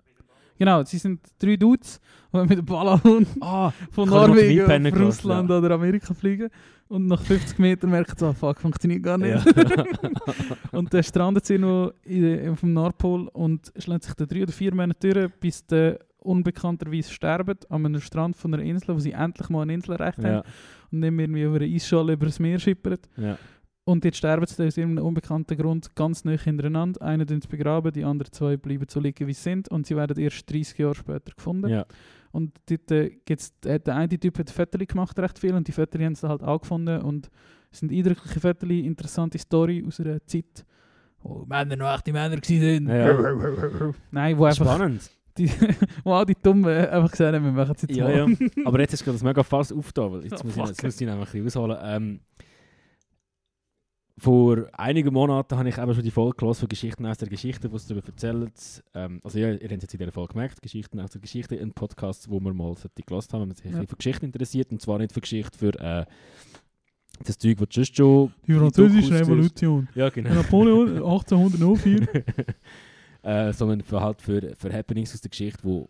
Genau, 0.57 0.83
sie 0.83 0.97
sind 0.97 1.19
drei 1.39 1.55
Dudes, 1.57 1.99
die 2.33 2.37
mit 2.39 2.57
dem 2.57 2.65
Ballon 2.65 3.27
Ah, 3.41 3.71
von 3.91 4.09
Norwegen 4.09 4.65
gelassen, 4.65 4.97
Russland 4.97 5.49
ja. 5.49 5.57
oder 5.57 5.71
Amerika 5.71 6.13
fliegen 6.13 6.49
und 6.87 7.07
nach 7.07 7.21
50 7.21 7.59
Metern 7.59 7.89
merken 7.89 8.13
sie, 8.17 8.25
ah, 8.25 8.33
fuck, 8.33 8.59
funktioniert 8.59 9.03
gar 9.03 9.17
nicht. 9.17 9.45
ja. 9.45 9.85
und 10.71 10.93
dann 10.93 11.03
strandet 11.03 11.45
sie 11.45 11.57
noch 11.57 11.93
auf 12.51 12.59
dem 12.59 12.73
Nordpol 12.73 13.27
und 13.29 13.71
schlägt 13.77 14.03
sich 14.03 14.13
da 14.13 14.25
drei 14.25 14.43
oder 14.43 14.51
vier 14.51 14.73
Monate 14.73 15.09
durch, 15.13 15.33
bis 15.39 15.63
sie 15.69 15.97
unbekannterweise 16.19 17.11
sterben 17.11 17.57
an 17.69 17.85
einem 17.85 18.01
Strand 18.01 18.35
von 18.35 18.53
einer 18.53 18.63
Insel, 18.63 18.95
wo 18.95 18.99
sie 18.99 19.11
endlich 19.11 19.49
mal 19.49 19.61
eine 19.61 19.73
Insel 19.73 19.93
erreicht 19.93 20.17
haben 20.19 20.25
ja. 20.25 20.43
und 20.91 20.99
nicht 20.99 21.11
mehr 21.11 21.25
irgendwie 21.25 21.43
über 21.43 21.57
eine 21.57 21.65
Eisschale 21.65 22.13
über 22.13 22.25
das 22.25 22.39
Meer 22.39 22.59
schippern. 22.59 22.97
ja. 23.17 23.37
Und 23.85 24.03
jetzt 24.03 24.17
sterben 24.17 24.45
sie 24.47 24.65
aus 24.65 24.77
irgendeinem 24.77 25.05
unbekannten 25.05 25.55
Grund 25.57 25.95
ganz 25.95 26.25
nah 26.25 26.31
hintereinander. 26.31 27.01
Einer 27.03 27.25
tun 27.25 27.39
sie 27.39 27.47
begraben, 27.47 27.91
die 27.93 28.03
anderen 28.03 28.31
zwei 28.31 28.57
bleiben 28.57 28.87
so 28.89 28.99
liegen, 28.99 29.27
wie 29.27 29.33
sie 29.33 29.41
sind. 29.43 29.69
Und 29.69 29.85
sie 29.85 29.95
werden 29.95 30.17
erst 30.19 30.51
30 30.51 30.77
Jahre 30.79 30.95
später 30.95 31.31
gefunden. 31.35 31.69
ja. 31.69 31.85
Und 32.31 32.51
dort 32.69 32.91
äh, 32.91 33.11
gibt's, 33.23 33.53
äh, 33.63 33.79
der 33.79 33.95
eine 33.95 34.19
Typ 34.19 34.37
hat 34.39 34.49
Fotos 34.49 34.81
gemacht, 34.87 35.17
recht 35.19 35.39
viel. 35.39 35.53
Und 35.53 35.67
die 35.67 35.71
Fotos 35.71 36.01
haben 36.01 36.15
sie 36.15 36.27
halt 36.27 36.43
auch 36.43 36.59
gefunden. 36.59 36.99
Und 37.01 37.29
es 37.71 37.79
sind 37.79 37.91
eindrückliche 37.93 38.39
Fotos, 38.41 38.69
interessante 38.69 39.37
Story 39.37 39.85
aus 39.87 39.99
einer 40.01 40.25
Zeit, 40.25 40.65
wo 41.21 41.45
Männer 41.45 41.77
noch 41.77 41.93
echte 41.95 42.11
Männer 42.11 42.35
waren. 42.37 42.87
Ja. 42.89 43.93
Nein, 44.11 44.37
wo 44.37 44.45
einfach 44.45 44.65
Spannend. 44.65 45.09
die, 45.37 45.49
wo 46.03 46.13
all 46.13 46.25
die 46.25 46.35
Dummen 46.41 46.65
einfach 46.65 47.11
gesagt 47.11 47.35
haben, 47.35 47.45
wir 47.45 47.51
machen 47.51 47.73
es 47.75 47.81
jetzt 47.83 47.95
Ja, 47.95 48.03
mal. 48.05 48.15
ja. 48.31 48.47
Aber 48.65 48.79
jetzt 48.81 48.93
ist 48.93 49.03
gerade 49.03 49.15
das 49.15 49.23
mega 49.23 49.43
Fass 49.43 49.71
aufgetan, 49.71 50.11
weil 50.11 50.23
jetzt, 50.23 50.41
Oh, 50.43 50.47
muss 50.47 50.55
ich, 50.55 50.67
jetzt 50.67 50.83
muss 50.83 50.99
ich 51.01 51.07
nämlich 51.07 51.33
ein 51.33 51.43
bisschen 51.43 51.61
ausholen. 51.61 51.77
Ähm, 51.83 52.19
vor 54.17 54.65
einigen 54.73 55.13
Monaten 55.13 55.57
habe 55.57 55.67
ich 55.67 55.77
eben 55.77 55.93
schon 55.93 56.03
die 56.03 56.11
Folge 56.11 56.37
gelesen 56.37 56.59
von 56.61 56.69
Geschichten 56.69 57.05
aus 57.05 57.17
der 57.17 57.27
Geschichte, 57.27 57.69
wo 57.71 57.75
es 57.75 57.85
darüber 57.85 58.07
erzählt. 58.07 58.83
Ähm, 58.93 59.19
also 59.23 59.37
ja, 59.39 59.49
ihr 59.49 59.53
habt 59.55 59.63
es 59.63 59.81
jetzt 59.81 59.93
in 59.93 59.99
dieser 59.99 60.11
Folge 60.13 60.33
gemerkt, 60.33 60.61
Geschichten 60.61 60.99
aus 61.01 61.11
der 61.11 61.19
Geschichte, 61.21 61.59
ein 61.59 61.73
Podcast, 61.73 62.29
wo 62.29 62.39
wir 62.39 62.53
mal 62.53 62.73
gelesen 62.75 63.33
haben, 63.33 63.41
wenn 63.41 63.47
man 63.49 63.55
sich 63.57 63.65
ein 63.65 63.71
Ja. 63.73 63.77
bisschen 63.79 63.87
für 63.89 63.95
Geschichte 63.97 64.25
interessiert. 64.25 64.71
Und 64.71 64.81
zwar 64.81 64.99
nicht 64.99 65.11
für 65.11 65.19
Geschichte, 65.21 65.57
für 65.57 65.77
äh, 65.79 66.05
das 67.25 67.37
Zeug, 67.37 67.59
was 67.59 67.67
du 67.69 67.73
sonst 67.83 67.95
schon... 67.97 68.33
Die 68.47 68.53
französische. 68.53 69.19
Revolution. 69.19 69.87
Ja, 69.95 70.09
genau. 70.09 70.33
Napoleon 70.33 70.95
1804. 71.03 72.07
äh, 73.23 73.51
sondern 73.53 73.81
für, 73.81 73.99
halt 74.01 74.21
für, 74.21 74.55
für 74.55 74.71
Happenings 74.73 75.13
aus 75.13 75.21
der 75.21 75.29
Geschichte, 75.29 75.59
wo, 75.63 75.89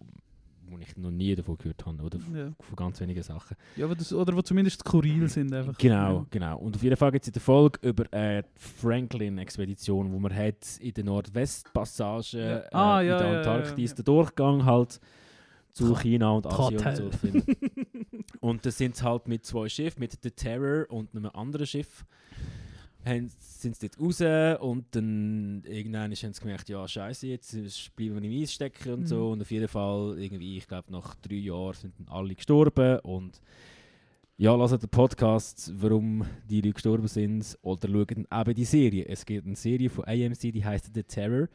wo 0.68 0.78
ich 0.80 0.96
noch 0.98 1.12
nie 1.12 1.36
davon 1.36 1.58
gehört 1.58 1.86
habe. 1.86 2.02
Oder 2.04 2.20
ja. 2.34 2.52
von 2.60 2.76
ganz 2.76 3.00
wenigen 3.00 3.22
Sachen. 3.24 3.56
ja, 3.76 3.88
das, 3.94 4.12
oder 4.14 4.36
wo 4.36 4.42
zumindest 4.42 4.80
skurril 4.82 5.28
sind 5.30 5.54
einfach. 5.54 5.78
Genau, 5.78 6.26
genau. 6.30 6.58
Und 6.58 6.76
auf 6.76 6.84
jeden 6.84 6.98
Fall 6.98 7.12
gibt 7.12 7.24
es 7.24 7.28
in 7.30 7.34
der 7.34 7.42
Folge 7.42 7.80
über 7.88 8.12
äh, 8.14 8.44
die 8.44 8.48
Franklin-Expedition, 8.60 10.12
wo 10.12 10.20
man 10.20 10.34
hat 10.36 10.78
in 10.80 10.94
der 10.94 11.04
Nordwestpassage 11.04 12.38
Ja. 12.38 12.58
äh, 12.58 12.70
Ah, 12.72 13.02
in 13.02 13.08
ja, 13.08 13.18
der 13.18 13.28
ja, 13.28 13.34
ja, 13.34 13.38
Antarktis 13.40 13.92
ja. 13.92 13.96
den 13.98 14.06
Durchgang 14.06 14.66
halt 14.66 15.00
zu 15.74 15.94
China 15.96 16.32
und 16.32 16.48
Asien 16.48 16.80
und 16.86 16.96
so 16.96 17.12
finden. 17.18 17.56
und 18.40 18.66
da 18.66 18.72
sind 18.72 19.02
halt 19.04 19.28
mit 19.28 19.46
zwei 19.46 19.68
Schiffen, 19.68 20.00
mit 20.00 20.24
der 20.24 20.34
Terror 20.36 20.86
und 20.90 21.14
einem 21.16 21.30
anderen 21.34 21.68
Schiff, 21.68 22.06
haben, 23.06 23.32
sind 23.40 23.76
sie 23.76 23.90
dort 23.90 24.00
raus 24.02 24.60
und 24.62 24.86
dann 24.96 25.64
irgendwann 25.66 26.12
haben 26.12 26.16
sie 26.34 26.40
gemerkt, 26.42 26.70
ja 26.70 26.88
scheiße, 26.88 27.28
jetzt 27.28 27.52
bleiben 27.96 28.22
wir 28.22 28.24
im 28.24 28.42
Eis 28.42 28.54
stecken 28.54 28.94
und 28.94 29.08
so 29.08 29.18
Mhm. 29.28 29.32
und 29.34 29.42
auf 29.42 29.52
jeden 29.52 29.68
Fall 29.68 30.18
irgendwie, 30.20 30.58
ich 30.58 30.68
glaube 30.68 30.92
nach 30.92 31.16
drei 31.16 31.36
Jahren 31.36 31.74
sind 31.74 31.94
dann 32.00 32.08
alle 32.10 32.36
gestorben 32.36 33.00
und 33.02 33.42
ja, 34.38 34.54
lasst 34.56 34.82
den 34.82 34.90
Podcast, 34.90 35.72
warum 35.78 36.26
die 36.50 36.58
Leute 36.60 36.74
gestorben 36.74 37.08
sind 37.08 37.58
oder 37.62 37.88
schaut 37.88 38.12
eben 38.12 38.54
die 38.54 38.66
Serie. 38.66 39.06
Es 39.08 39.26
gibt 39.26 39.46
eine 39.48 39.56
Serie 39.56 39.90
von 39.90 40.04
AMC, 40.06 40.52
die 40.52 40.66
heißt 40.66 40.92
The 40.94 41.04
Terror 41.04 41.48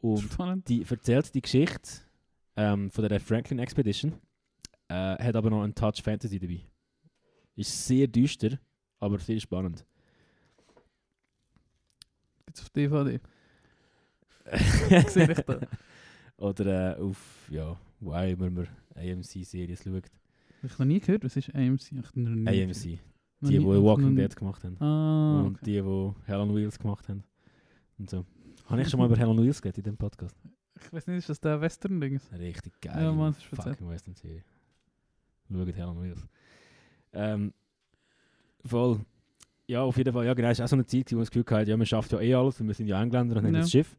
und 0.00 0.22
Spannend. 0.22 0.68
die 0.68 0.82
erzählt 0.88 1.32
die 1.34 1.42
Geschichte 1.42 1.90
ähm, 2.56 2.90
von 2.90 3.08
der 3.08 3.20
Franklin 3.20 3.60
Expedition, 3.60 4.14
äh, 4.88 4.94
hat 4.94 5.36
aber 5.36 5.50
noch 5.50 5.62
einen 5.62 5.74
Touch 5.76 6.02
Fantasy 6.02 6.40
dabei. 6.40 6.60
Ist 7.54 7.86
sehr 7.86 8.08
düster, 8.08 8.58
aber 8.98 9.18
sehr 9.20 9.38
spannend. 9.38 9.84
Jetzt 12.58 12.62
auf 12.62 12.70
DVD. 12.70 13.20
Sehe 15.08 15.30
ich 15.30 15.38
da. 15.40 15.60
Oder 16.38 16.98
äh, 16.98 17.00
auf, 17.00 17.48
ja, 17.50 17.78
wo 18.00 18.12
auch 18.12 18.28
immer 18.28 18.50
man 18.50 18.68
AMC-Series 18.96 19.84
schaut. 19.84 20.04
Habe 20.58 20.66
ich 20.66 20.78
noch 20.78 20.86
nie 20.86 21.00
gehört, 21.00 21.24
was 21.24 21.36
ist 21.36 21.54
AMC? 21.54 21.92
Ich 21.92 21.92
noch 21.92 22.14
nie 22.14 22.44
gehört. 22.44 22.76
AMC. 22.76 22.98
Noch 23.40 23.50
Die, 23.50 23.58
die 23.58 23.64
noch 23.64 23.82
Walking 23.84 24.16
Dead 24.16 24.34
gemacht 24.34 24.64
haben. 24.64 24.76
Ah, 24.82 25.42
Und 25.42 25.56
okay. 25.56 25.64
die, 25.64 25.72
die 25.82 26.14
Hell 26.26 26.40
on 26.40 26.54
Wheels 26.54 26.78
gemacht 26.78 27.08
haben. 27.08 27.22
Und 27.98 28.10
so. 28.10 28.24
Habe 28.66 28.82
ich 28.82 28.88
schon 28.88 28.98
mal 28.98 29.06
über 29.06 29.16
Hell 29.16 29.28
on 29.28 29.40
Wheels 29.42 29.62
geredet 29.62 29.78
in 29.78 29.92
dem 29.92 29.96
Podcast? 29.96 30.34
Ich 30.80 30.92
weiß 30.92 31.06
nicht, 31.06 31.18
ist 31.18 31.28
das 31.28 31.40
der 31.40 31.60
Western-Ding? 31.60 32.20
Richtig 32.38 32.80
geil. 32.80 33.02
Ja, 33.04 33.12
Mann, 33.12 33.34
das 33.34 33.44
ist 33.44 33.62
fucking 33.64 33.88
Western 33.88 34.14
Serie. 34.14 34.42
Schaut 35.50 35.74
Hell 35.74 35.86
on 35.86 36.02
Wheels. 36.02 36.26
Ähm, 37.12 37.52
voll. 38.64 39.00
Ja, 39.68 39.82
auf 39.82 39.96
jeden 39.98 40.12
Fall. 40.12 40.24
Ja, 40.26 40.34
genau. 40.34 40.48
Es 40.48 40.58
war 40.58 40.64
auch 40.64 40.68
so 40.70 40.76
eine 40.76 40.86
Zeit, 40.86 41.12
wo 41.12 41.16
man 41.16 41.22
das 41.22 41.30
Gefühl 41.30 41.44
hatte, 41.58 41.70
ja, 41.70 41.76
man 41.76 41.86
schafft 41.86 42.10
ja 42.12 42.20
eh 42.20 42.34
alles, 42.34 42.58
wir 42.64 42.74
sind 42.74 42.86
ja 42.86 43.00
Engländer 43.02 43.36
und 43.36 43.44
haben 43.44 43.54
Ja. 43.54 43.60
das 43.60 43.70
Schiff. 43.70 43.96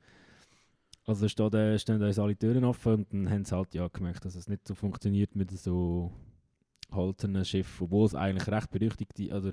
Also 1.05 1.21
da 1.25 1.29
steht, 1.29 1.53
äh, 1.53 1.79
stehen 1.79 2.01
uns 2.01 2.19
alle 2.19 2.35
Türen 2.35 2.63
offen 2.65 2.93
und 2.95 3.13
dann 3.13 3.29
haben 3.29 3.45
sie 3.45 3.55
halt 3.55 3.73
ja 3.73 3.87
gemerkt, 3.87 4.25
dass 4.25 4.35
es 4.35 4.47
nicht 4.47 4.67
so 4.67 4.73
funktioniert 4.75 5.35
mit 5.35 5.51
so 5.51 6.11
holzernen 6.91 7.45
Schiffen, 7.45 7.85
obwohl 7.85 8.05
es 8.07 8.15
eigentlich 8.15 8.47
recht 8.47 8.69
berüchtigte 8.71 9.27
oder 9.35 9.51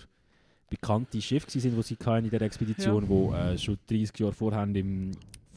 bekannte 0.68 1.20
Schiffe 1.20 1.46
waren, 1.46 1.76
die 1.76 1.82
sie 1.82 1.96
in 2.24 2.30
der 2.30 2.42
Expedition, 2.42 3.02
Ja. 3.04 3.08
wo 3.08 3.32
äh, 3.34 3.56
schon 3.58 3.78
30 3.86 4.18
Jahre 4.18 4.32
vorher 4.32 4.62
im 4.64 5.12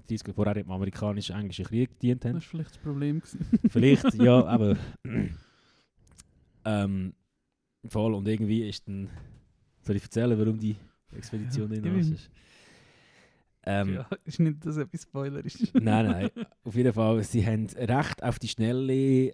30 0.07 0.27
Jahre 0.27 0.34
vorher 0.34 0.57
im 0.57 0.72
amerikanischen-englischen 0.72 1.65
Krieg 1.65 1.90
gedient 1.91 2.26
haben. 2.26 2.34
Das 2.36 2.44
war 2.44 2.49
vielleicht 2.49 2.72
das 2.72 2.77
Problem. 2.80 3.19
gewesen. 3.22 3.45
Vielleicht, 3.69 4.14
ja, 4.15 4.45
aber. 4.45 4.76
ähm, 6.65 7.14
voll 7.88 8.14
und 8.14 8.27
irgendwie 8.27 8.68
ist 8.68 8.88
dann. 8.88 9.10
Soll 9.82 9.96
ich 9.96 10.04
erzählen, 10.04 10.38
warum 10.38 10.58
die 10.60 10.76
Expedition 11.16 11.72
in 11.72 11.84
ihm. 11.84 12.00
ist? 12.00 12.30
Ähm, 13.64 13.94
ja, 13.96 14.08
ist 14.24 14.40
nicht, 14.40 14.66
dass 14.66 14.78
etwas 14.78 15.04
Spoiler 15.04 15.44
ist. 15.44 15.74
Nein, 15.76 16.06
nein. 16.06 16.30
Auf 16.64 16.76
jeden 16.76 16.94
Fall, 16.94 17.24
sie 17.24 17.46
haben 17.46 17.68
recht 17.76 18.24
auf 18.24 18.40
die 18.40 18.48
Schnelle 18.48 19.34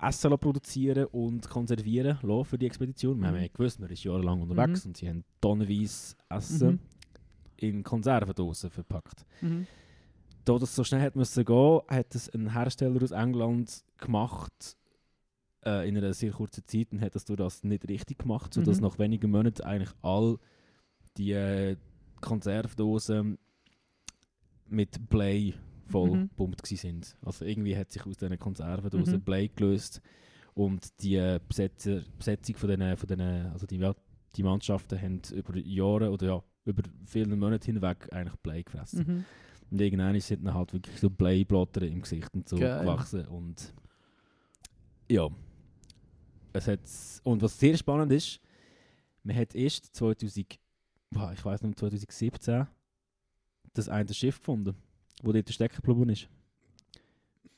Essen 0.00 0.30
produzieren 0.38 1.06
und 1.06 1.48
konservieren 1.48 2.18
lassen 2.22 2.44
für 2.44 2.58
die 2.58 2.66
Expedition. 2.66 3.18
Wir 3.20 3.28
haben 3.28 3.36
Mhm. 3.36 3.42
ja 3.42 3.48
gewusst, 3.48 3.78
man 3.80 3.90
ist 3.90 4.02
jahrelang 4.04 4.42
unterwegs 4.42 4.84
Mhm. 4.84 4.88
und 4.90 4.96
sie 4.96 5.08
haben 5.08 5.24
tonnenweise 5.40 6.16
Essen 6.28 6.68
Mhm. 6.72 6.78
in 7.56 7.82
Konservendosen 7.82 8.70
verpackt. 8.70 9.24
Mhm. 9.40 9.66
Da 10.44 10.58
das 10.58 10.74
so 10.76 10.84
schnell 10.84 11.02
hat 11.02 11.16
müssen 11.16 11.44
gehen, 11.44 11.80
hat 11.88 12.14
es 12.14 12.28
ein 12.32 12.52
Hersteller 12.52 13.02
aus 13.02 13.10
England 13.10 13.84
gemacht 13.98 14.76
äh, 15.64 15.88
in 15.88 15.96
einer 15.96 16.12
sehr 16.14 16.32
kurzen 16.32 16.64
Zeit 16.66 16.92
und 16.92 17.00
hat 17.00 17.14
das 17.14 17.24
durch 17.24 17.38
das 17.38 17.64
nicht 17.64 17.88
richtig 17.88 18.18
gemacht, 18.18 18.52
sodass 18.54 18.78
Mhm. 18.80 18.86
nach 18.86 18.98
wenigen 18.98 19.30
Monaten 19.30 19.62
eigentlich 19.62 19.92
all 20.02 20.38
die 21.16 21.32
äh, 21.32 21.76
Konservendosen 22.20 23.38
mit 24.68 25.08
Blei 25.08 25.54
voll 25.88 26.10
Mhm. 26.10 26.30
sind. 26.64 27.16
Also 27.22 27.44
irgendwie 27.44 27.76
hat 27.76 27.90
sich 27.92 28.04
aus 28.06 28.16
diesen 28.16 28.38
Konservendosen 28.38 29.18
Mhm. 29.18 29.22
Blei 29.22 29.46
gelöst 29.54 30.00
und 30.54 31.02
die 31.02 31.16
äh, 31.16 31.38
Besetzer, 31.46 32.02
Besetzung 32.18 32.56
von 32.56 32.68
diesen, 32.70 32.96
von 32.96 33.06
diesen 33.08 33.20
also 33.52 33.66
die, 33.66 33.76
ja, 33.76 33.94
die 34.36 34.42
Mannschaften 34.42 35.00
haben 35.00 35.20
über 35.32 35.56
Jahre 35.56 36.10
oder 36.10 36.26
ja, 36.26 36.42
über 36.64 36.82
viele 37.04 37.34
Monate 37.36 37.66
hinweg 37.66 38.08
eigentlich 38.12 38.36
Blei 38.40 38.62
gefressen. 38.62 39.04
Mhm. 39.06 39.24
Und 39.70 39.80
irgendwann 39.80 40.18
sind 40.20 40.44
dann 40.44 40.54
halt 40.54 40.72
wirklich 40.72 40.98
so 40.98 41.10
Bleiblätter 41.10 41.82
im 41.82 42.00
Gesicht 42.02 42.32
und 42.34 42.48
so 42.48 42.56
Geil. 42.56 42.80
gewachsen. 42.80 43.26
Und 43.26 43.72
ja. 45.10 45.28
Es 46.56 46.68
hat, 46.68 46.80
und 47.24 47.42
was 47.42 47.58
sehr 47.58 47.76
spannend 47.76 48.12
ist, 48.12 48.40
man 49.22 49.36
hat 49.36 49.54
erst 49.54 49.94
2000, 49.94 50.58
boah, 51.10 51.32
ich 51.32 51.44
weiß 51.44 51.62
nicht, 51.62 51.78
2017 51.78 52.66
das 53.74 53.88
eine 53.88 54.12
Schiff 54.14 54.38
gefunden, 54.38 54.74
wo 55.22 55.32
dort 55.32 55.50
stecken 55.50 55.76
geblieben 55.82 56.08
ist. 56.10 56.28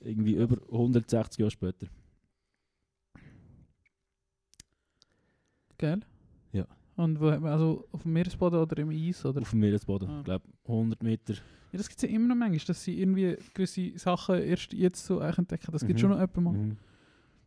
Irgendwie 0.01 0.35
über 0.35 0.57
160 0.73 1.39
Jahre 1.41 1.51
später. 1.51 1.87
Geil. 5.79 6.01
Ja. 6.53 6.67
Und 6.97 7.21
wo, 7.21 7.31
hat 7.31 7.41
man- 7.41 7.53
also 7.53 7.87
auf 7.93 8.03
dem 8.03 8.13
Meeresboden 8.13 8.59
oder 8.61 8.79
im 8.79 8.91
Eis? 8.91 9.25
Oder? 9.25 9.41
Auf 9.43 9.51
dem 9.51 9.61
Meeresboden. 9.61 10.09
Ah. 10.09 10.19
Ich 10.19 10.25
glaube 10.25 10.45
100 10.67 11.03
Meter. 11.03 11.35
Ja, 11.35 11.77
das 11.79 11.89
gibt 11.89 12.03
es 12.03 12.09
ja 12.09 12.15
immer 12.15 12.29
noch 12.29 12.35
manchmal, 12.37 12.67
dass 12.67 12.83
sie 12.83 12.99
irgendwie 13.01 13.37
gewisse 13.55 13.97
Sachen 13.99 14.37
erst 14.43 14.73
jetzt 14.73 15.05
so 15.05 15.21
eigentlich 15.21 15.39
entdecken. 15.39 15.71
Das 15.73 15.83
gibt 15.87 15.99
Mhm. 15.99 16.01
schon 16.01 16.11
noch 16.11 16.17
jemanden 16.19 16.43
mal. 16.43 16.53
Mhm. 16.55 16.77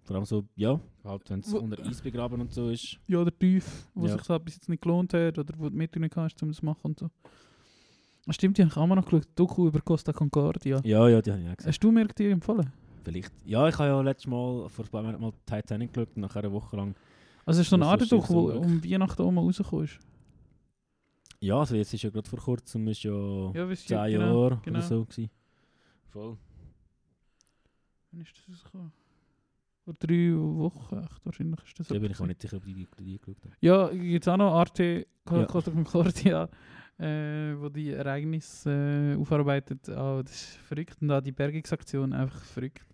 Vor 0.04 0.16
allem 0.16 0.26
so, 0.26 0.44
ja, 0.56 0.80
halt, 1.04 1.30
wenn 1.30 1.40
es 1.42 1.54
unter 1.54 1.80
Eis 1.86 2.02
begraben 2.02 2.42
und 2.42 2.52
so 2.54 2.70
ist. 2.70 2.98
Ja, 3.08 3.20
oder 3.20 3.38
tief, 3.38 3.88
wo 3.94 4.08
Ja. 4.08 4.14
sich 4.18 4.22
das 4.26 4.44
bis 4.44 4.56
jetzt 4.56 4.68
nicht 4.70 4.82
gelohnt 4.82 5.14
hat 5.14 5.38
oder 5.38 5.54
wo 5.58 5.70
du 5.70 5.76
mit 5.76 5.96
nicht 5.96 6.14
kannst, 6.14 6.42
um 6.42 6.50
das 6.50 6.58
zu 6.58 6.66
machen 6.66 6.80
und 6.84 7.00
so. 7.00 7.10
Ah, 8.28 8.34
Stimmt, 8.34 8.58
die 8.58 8.62
habe 8.64 8.72
ich 8.72 8.78
auch 8.78 8.88
mal 8.88 8.96
noch 8.96 9.06
geschaut. 9.06 9.28
Doku 9.36 9.68
über 9.68 9.80
Costa 9.82 10.12
Concordia. 10.14 10.82
Ja, 10.84 11.08
ja, 11.08 11.22
die 11.22 11.32
habe 11.32 11.42
ich 11.42 11.50
auch 11.50 11.56
gesehen. 11.58 11.70
Hast 11.70 11.80
du 11.84 11.92
mir 11.92 12.08
die 12.08 12.30
empfohlen? 12.30 12.72
Vielleicht. 13.04 13.32
Ja, 13.46 13.68
ich 13.68 13.76
habe 13.78 13.90
ja 13.90 14.02
letztes 14.02 14.28
Mal, 14.28 14.70
vor 14.70 14.86
ein 14.86 14.92
paar 14.92 15.02
Monaten 15.04 15.22
mal 15.24 15.34
Titanic 15.46 15.94
geschaut 15.94 16.10
und 16.16 16.22
nachher 16.22 16.40
eine 16.44 16.52
Woche 16.52 16.76
lang. 16.76 16.96
Also 17.46 17.62
es 17.62 17.66
ist 17.68 17.70
so 17.72 17.76
eine 17.78 17.86
Art 17.88 18.12
Doku, 18.12 18.34
wo 18.34 18.52
so 18.52 18.60
um 18.60 18.84
Weihnachten 18.84 19.22
oben 19.24 19.38
rausgekommen 19.40 19.86
ist. 19.86 20.00
Ja, 21.40 21.58
also 21.60 21.76
jetzt 21.76 21.92
ist 21.94 22.04
ja 22.04 22.12
gerade 22.12 22.30
vor 22.30 22.38
kurzem, 22.40 22.88
ist 22.88 23.02
ja, 23.02 23.12
Ja, 23.12 23.68
wie 23.68 23.74
es 23.74 23.86
10 23.86 23.98
hier- 24.06 24.20
Jahre 24.20 24.28
genau, 24.30 24.62
genau. 24.64 24.78
oder 24.78 24.82
so 24.88 25.04
gewesen. 25.06 25.30
Voll. 26.12 26.38
Wann 28.12 28.22
ist 28.22 28.38
das 28.38 28.48
rausgekommen? 28.50 28.92
Vor 29.84 29.96
drei 29.96 30.34
Wochen, 30.36 31.00
echt, 31.00 31.26
wahrscheinlich 31.26 31.60
ist 31.66 31.80
das 31.80 31.88
Da 31.88 31.98
bin 31.98 32.12
ich 32.12 32.20
auch 32.20 32.28
nicht 32.28 32.42
sicher, 32.42 32.58
ob 32.58 32.66
die 32.66 32.74
die, 32.74 33.18
geschaut 33.18 33.38
haben. 33.44 33.54
Ja, 33.62 33.90
es 33.90 34.28
auch 34.28 34.38
noch 34.38 34.54
Arte. 34.54 35.08
Costa 35.26 35.72
Concordia, 35.72 36.50
äh, 37.00 37.56
wo 37.58 37.70
die 37.70 37.92
Ereignisse 37.92 39.16
äh, 39.16 39.16
aufarbeitet. 39.16 39.90
Oh, 39.90 40.22
das 40.24 40.34
ist 40.34 40.56
verrückt. 40.58 40.98
Und 41.02 41.12
auch 41.12 41.22
die 41.22 41.32
Bergungsaktion, 41.32 42.14
einfach 42.14 42.42
verrückt. 42.44 42.86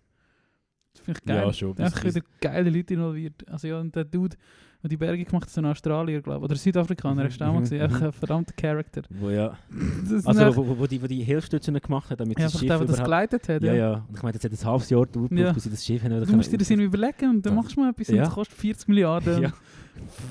Das 0.92 1.04
finde 1.04 1.20
ich 1.20 1.26
geil. 1.26 1.46
Ja, 1.46 1.52
schon. 1.52 1.78
Einfach 1.78 2.04
wieder 2.04 2.20
geile 2.40 2.70
Leute 2.70 2.94
involviert. 2.94 3.48
Also 3.48 3.68
ja, 3.68 3.80
und 3.80 3.94
der 3.94 4.04
Dude, 4.04 4.36
der 4.82 4.90
die 4.90 4.96
Berge 4.96 5.24
gemacht 5.24 5.42
hat, 5.42 5.48
ist 5.50 5.58
ein 5.58 5.66
Australier, 5.66 6.22
glaube 6.22 6.38
ich. 6.38 6.44
Oder 6.44 6.56
Südafrikaner, 6.56 7.24
hast 7.24 7.38
du 7.40 7.44
auch 7.44 7.48
mal 7.52 7.58
mhm, 7.58 7.62
gesehen. 7.62 7.82
Einfach 7.82 8.00
mhm. 8.00 8.06
ein 8.06 8.12
verdammter 8.12 8.52
Charakter. 8.54 9.02
Wo 9.10 9.28
ja. 9.30 9.58
Das 10.02 10.12
ist 10.12 10.26
Also, 10.26 10.56
wo, 10.56 10.68
wo, 10.68 10.78
wo 10.78 10.86
die, 10.86 11.02
wo 11.02 11.06
die 11.06 11.24
Hilfsstützen 11.24 11.74
gemacht 11.74 12.10
hat, 12.10 12.20
damit 12.20 12.38
ja, 12.38 12.44
das 12.44 12.58
Schiff 12.58 12.68
der, 12.68 12.84
das 12.84 13.02
geleitet 13.02 13.48
hat. 13.48 13.62
Ja, 13.62 13.74
ja. 13.74 13.92
Und 14.08 14.16
ich 14.16 14.22
meine, 14.22 14.38
das 14.38 14.44
hat 14.44 14.52
ein 14.52 14.64
halbes 14.64 14.90
Jahr 14.90 15.04
gedauert, 15.06 15.32
Ja. 15.32 15.52
bis 15.52 15.64
sie 15.64 15.70
das 15.70 15.84
Schiff 15.84 16.02
haben 16.04 16.24
Du 16.24 16.36
musst 16.36 16.52
dir 16.52 16.58
das 16.58 16.70
irgendwie 16.70 16.86
überlegen 16.86 17.30
und 17.30 17.44
dann 17.46 17.54
Das- 17.54 17.64
machst 17.64 17.76
du 17.76 17.80
mal 17.80 17.90
etwas 17.90 18.08
und 18.08 18.14
Ja. 18.16 18.24
das 18.24 18.34
kostet 18.34 18.56
40 18.56 18.88
Milliarden. 18.88 19.42
Ja. 19.42 19.52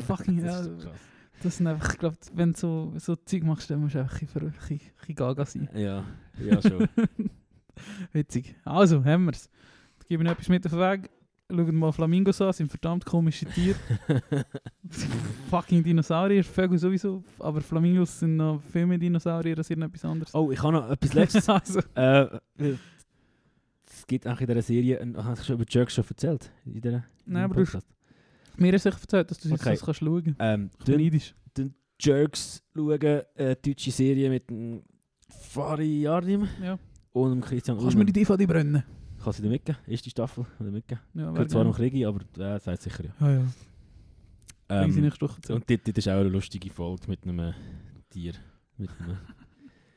Fucking 0.07 0.41
Das 0.41 0.55
hell. 0.55 0.61
ist 0.61 0.81
so 0.81 0.87
krass. 0.87 0.99
Das 1.43 1.57
sind 1.57 1.67
einfach, 1.67 1.91
ich 1.91 1.99
glaube, 1.99 2.17
wenn 2.33 2.53
du 2.53 2.59
so, 2.59 2.93
so 2.97 3.15
Zeug 3.15 3.43
machst, 3.43 3.69
dann 3.69 3.81
musst 3.81 3.95
du 3.95 3.99
einfach 3.99 4.15
ein 4.21 4.27
bisschen, 4.27 4.47
ein 4.47 4.53
bisschen 4.97 5.15
gaga 5.15 5.45
sein. 5.45 5.69
Ja, 5.75 6.03
ja 6.43 6.61
schon. 6.61 6.87
Witzig. 8.13 8.55
Also, 8.63 9.03
haben 9.03 9.25
wir 9.25 9.33
es. 9.33 9.49
Gebe 10.07 10.23
Ihnen 10.23 10.31
etwas 10.31 10.49
mit 10.49 10.65
auf 10.65 10.71
den 10.71 10.79
Weg. 10.79 11.09
Schaut 11.49 11.71
mal 11.71 11.91
Flamingos 11.93 12.41
an, 12.41 12.51
sind 12.51 12.69
verdammt 12.69 13.05
komische 13.05 13.45
Tiere. 13.45 13.77
Fucking 15.49 15.81
Dinosaurier, 15.81 16.43
Vögel 16.43 16.77
sowieso. 16.77 17.23
Aber 17.39 17.61
Flamingos 17.61 18.19
sind 18.19 18.35
noch 18.35 18.61
viel 18.61 18.85
mehr 18.85 18.97
Dinosaurier 18.97 19.57
als 19.57 19.69
irgendetwas 19.69 20.03
anderes. 20.03 20.35
oh, 20.35 20.51
ich 20.51 20.61
habe 20.61 20.73
noch 20.73 20.89
etwas 20.89 21.13
Letztes. 21.13 21.47
also, 21.49 21.79
äh, 21.95 22.27
es 23.89 24.05
gibt 24.07 24.27
auch 24.27 24.39
in 24.41 24.47
dieser 24.47 24.61
Serie, 24.61 24.99
ein- 24.99 25.15
hast 25.23 25.41
du 25.41 25.45
schon 25.45 25.55
über 25.55 25.65
Jerks 25.69 25.93
schon 25.95 26.03
erzählt? 26.09 26.51
In 26.65 26.81
dieser, 26.81 26.97
in 26.97 27.03
Nein, 27.27 27.43
aber 27.45 27.55
du- 27.55 27.63
Podcast? 27.63 27.87
mir 28.57 28.73
ist 28.73 28.85
echt 28.85 28.99
erzählt, 29.01 29.31
dass 29.31 29.39
du 29.39 29.47
Okay. 29.53 29.69
das 29.75 29.81
kannst 29.85 29.99
schauen 29.99 30.23
kannst. 30.23 30.37
Ähm, 30.41 30.69
Ich 30.79 30.85
bin 30.85 30.97
neidisch. 31.01 31.33
Jerks 31.99 32.61
schauen, 32.75 33.01
eine 33.37 33.55
deutsche 33.55 33.91
Serie 33.91 34.29
mit 34.29 34.49
dem 34.49 34.83
Fari 35.29 36.01
Yardim 36.01 36.47
Ja. 36.61 36.77
und 37.13 37.31
dem 37.31 37.41
Christian 37.41 37.77
Kannst 37.77 37.93
du 37.93 37.97
mir 37.99 38.05
die 38.05 38.13
DVD 38.13 38.45
brennen? 38.45 38.83
Kann 39.27 39.33
sie 39.33 39.41
dir 39.41 39.49
mitgeben? 39.49 39.81
Erste 39.85 40.09
Staffel 40.09 40.45
oder 40.57 40.71
mitgeben? 40.71 41.03
Ja, 41.13 41.31
Gehört 41.31 41.51
zwar 41.51 41.65
noch 41.65 41.75
Krigi, 41.75 42.05
aber 42.05 42.21
äh, 42.37 42.77
sicher 42.77 43.03
ja. 43.03 43.11
Ja, 43.19 43.33
ja. 43.33 43.43
Ähm, 44.69 44.91
sie 44.93 45.01
nicht 45.01 45.21
durch. 45.21 45.33
und 45.49 45.69
dort, 45.69 45.85
dort 45.85 45.97
ist 45.97 46.07
auch 46.07 46.13
eine 46.13 46.29
lustige 46.29 46.69
Folge 46.69 47.09
mit 47.09 47.23
einem 47.23 47.53
Tier. 48.09 48.35
Mit 48.77 48.89
einem, 49.01 49.17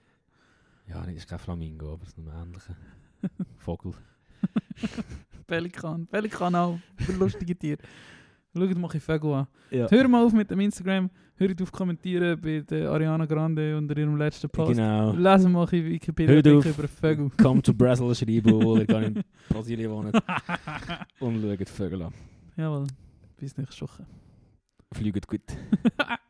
ja, 0.88 1.00
das 1.06 1.14
ist 1.14 1.28
kein 1.28 1.38
Flamingo, 1.38 1.92
aber 1.92 2.02
es 2.02 2.08
ist 2.08 2.18
ein 2.18 2.26
ähnlicher 2.26 2.74
Vogel. 3.58 3.92
Pelikan. 5.46 6.08
Pelikan 6.08 6.56
auch. 6.56 6.80
Ein 6.98 7.18
lustige 7.20 7.54
Tier. 7.54 7.78
Schaut 8.56 8.76
mal 8.76 8.90
ein 8.90 9.00
Vögel 9.00 9.32
an. 9.32 9.46
Ja. 9.70 9.88
Hör 9.88 10.08
mal 10.08 10.24
auf 10.24 10.32
mit 10.32 10.50
dem 10.50 10.58
Instagram. 10.58 11.08
Hört 11.40 11.62
auf 11.62 11.72
kommentieren 11.72 12.38
bei 12.38 12.60
der 12.60 12.90
Ariana 12.90 13.24
Grande 13.24 13.74
unter 13.74 13.96
ihrem 13.96 14.14
letzten 14.18 14.50
Post. 14.50 14.72
Genau. 14.72 15.12
Lesen 15.12 15.52
mache 15.52 15.74
ich 15.74 15.84
Wikipedia 15.86 16.34
Hört 16.34 16.66
über 16.66 16.86
Vögel. 16.86 17.30
Come 17.30 17.62
to 17.62 17.72
Brazil 17.72 18.14
schreiben, 18.14 18.52
obwohl 18.52 18.80
ihr 18.80 18.86
gar 18.86 19.02
in 19.04 19.24
Brasilien 19.48 19.90
wohnt. 19.90 20.14
Und 21.18 21.40
schaut 21.40 21.68
Vögel 21.70 22.02
an. 22.02 22.12
Jawohl. 22.58 22.86
Bis 23.38 23.56
nächste 23.56 23.80
Woche. 23.80 24.04
Fliegt 24.92 25.26
gut. 25.26 25.40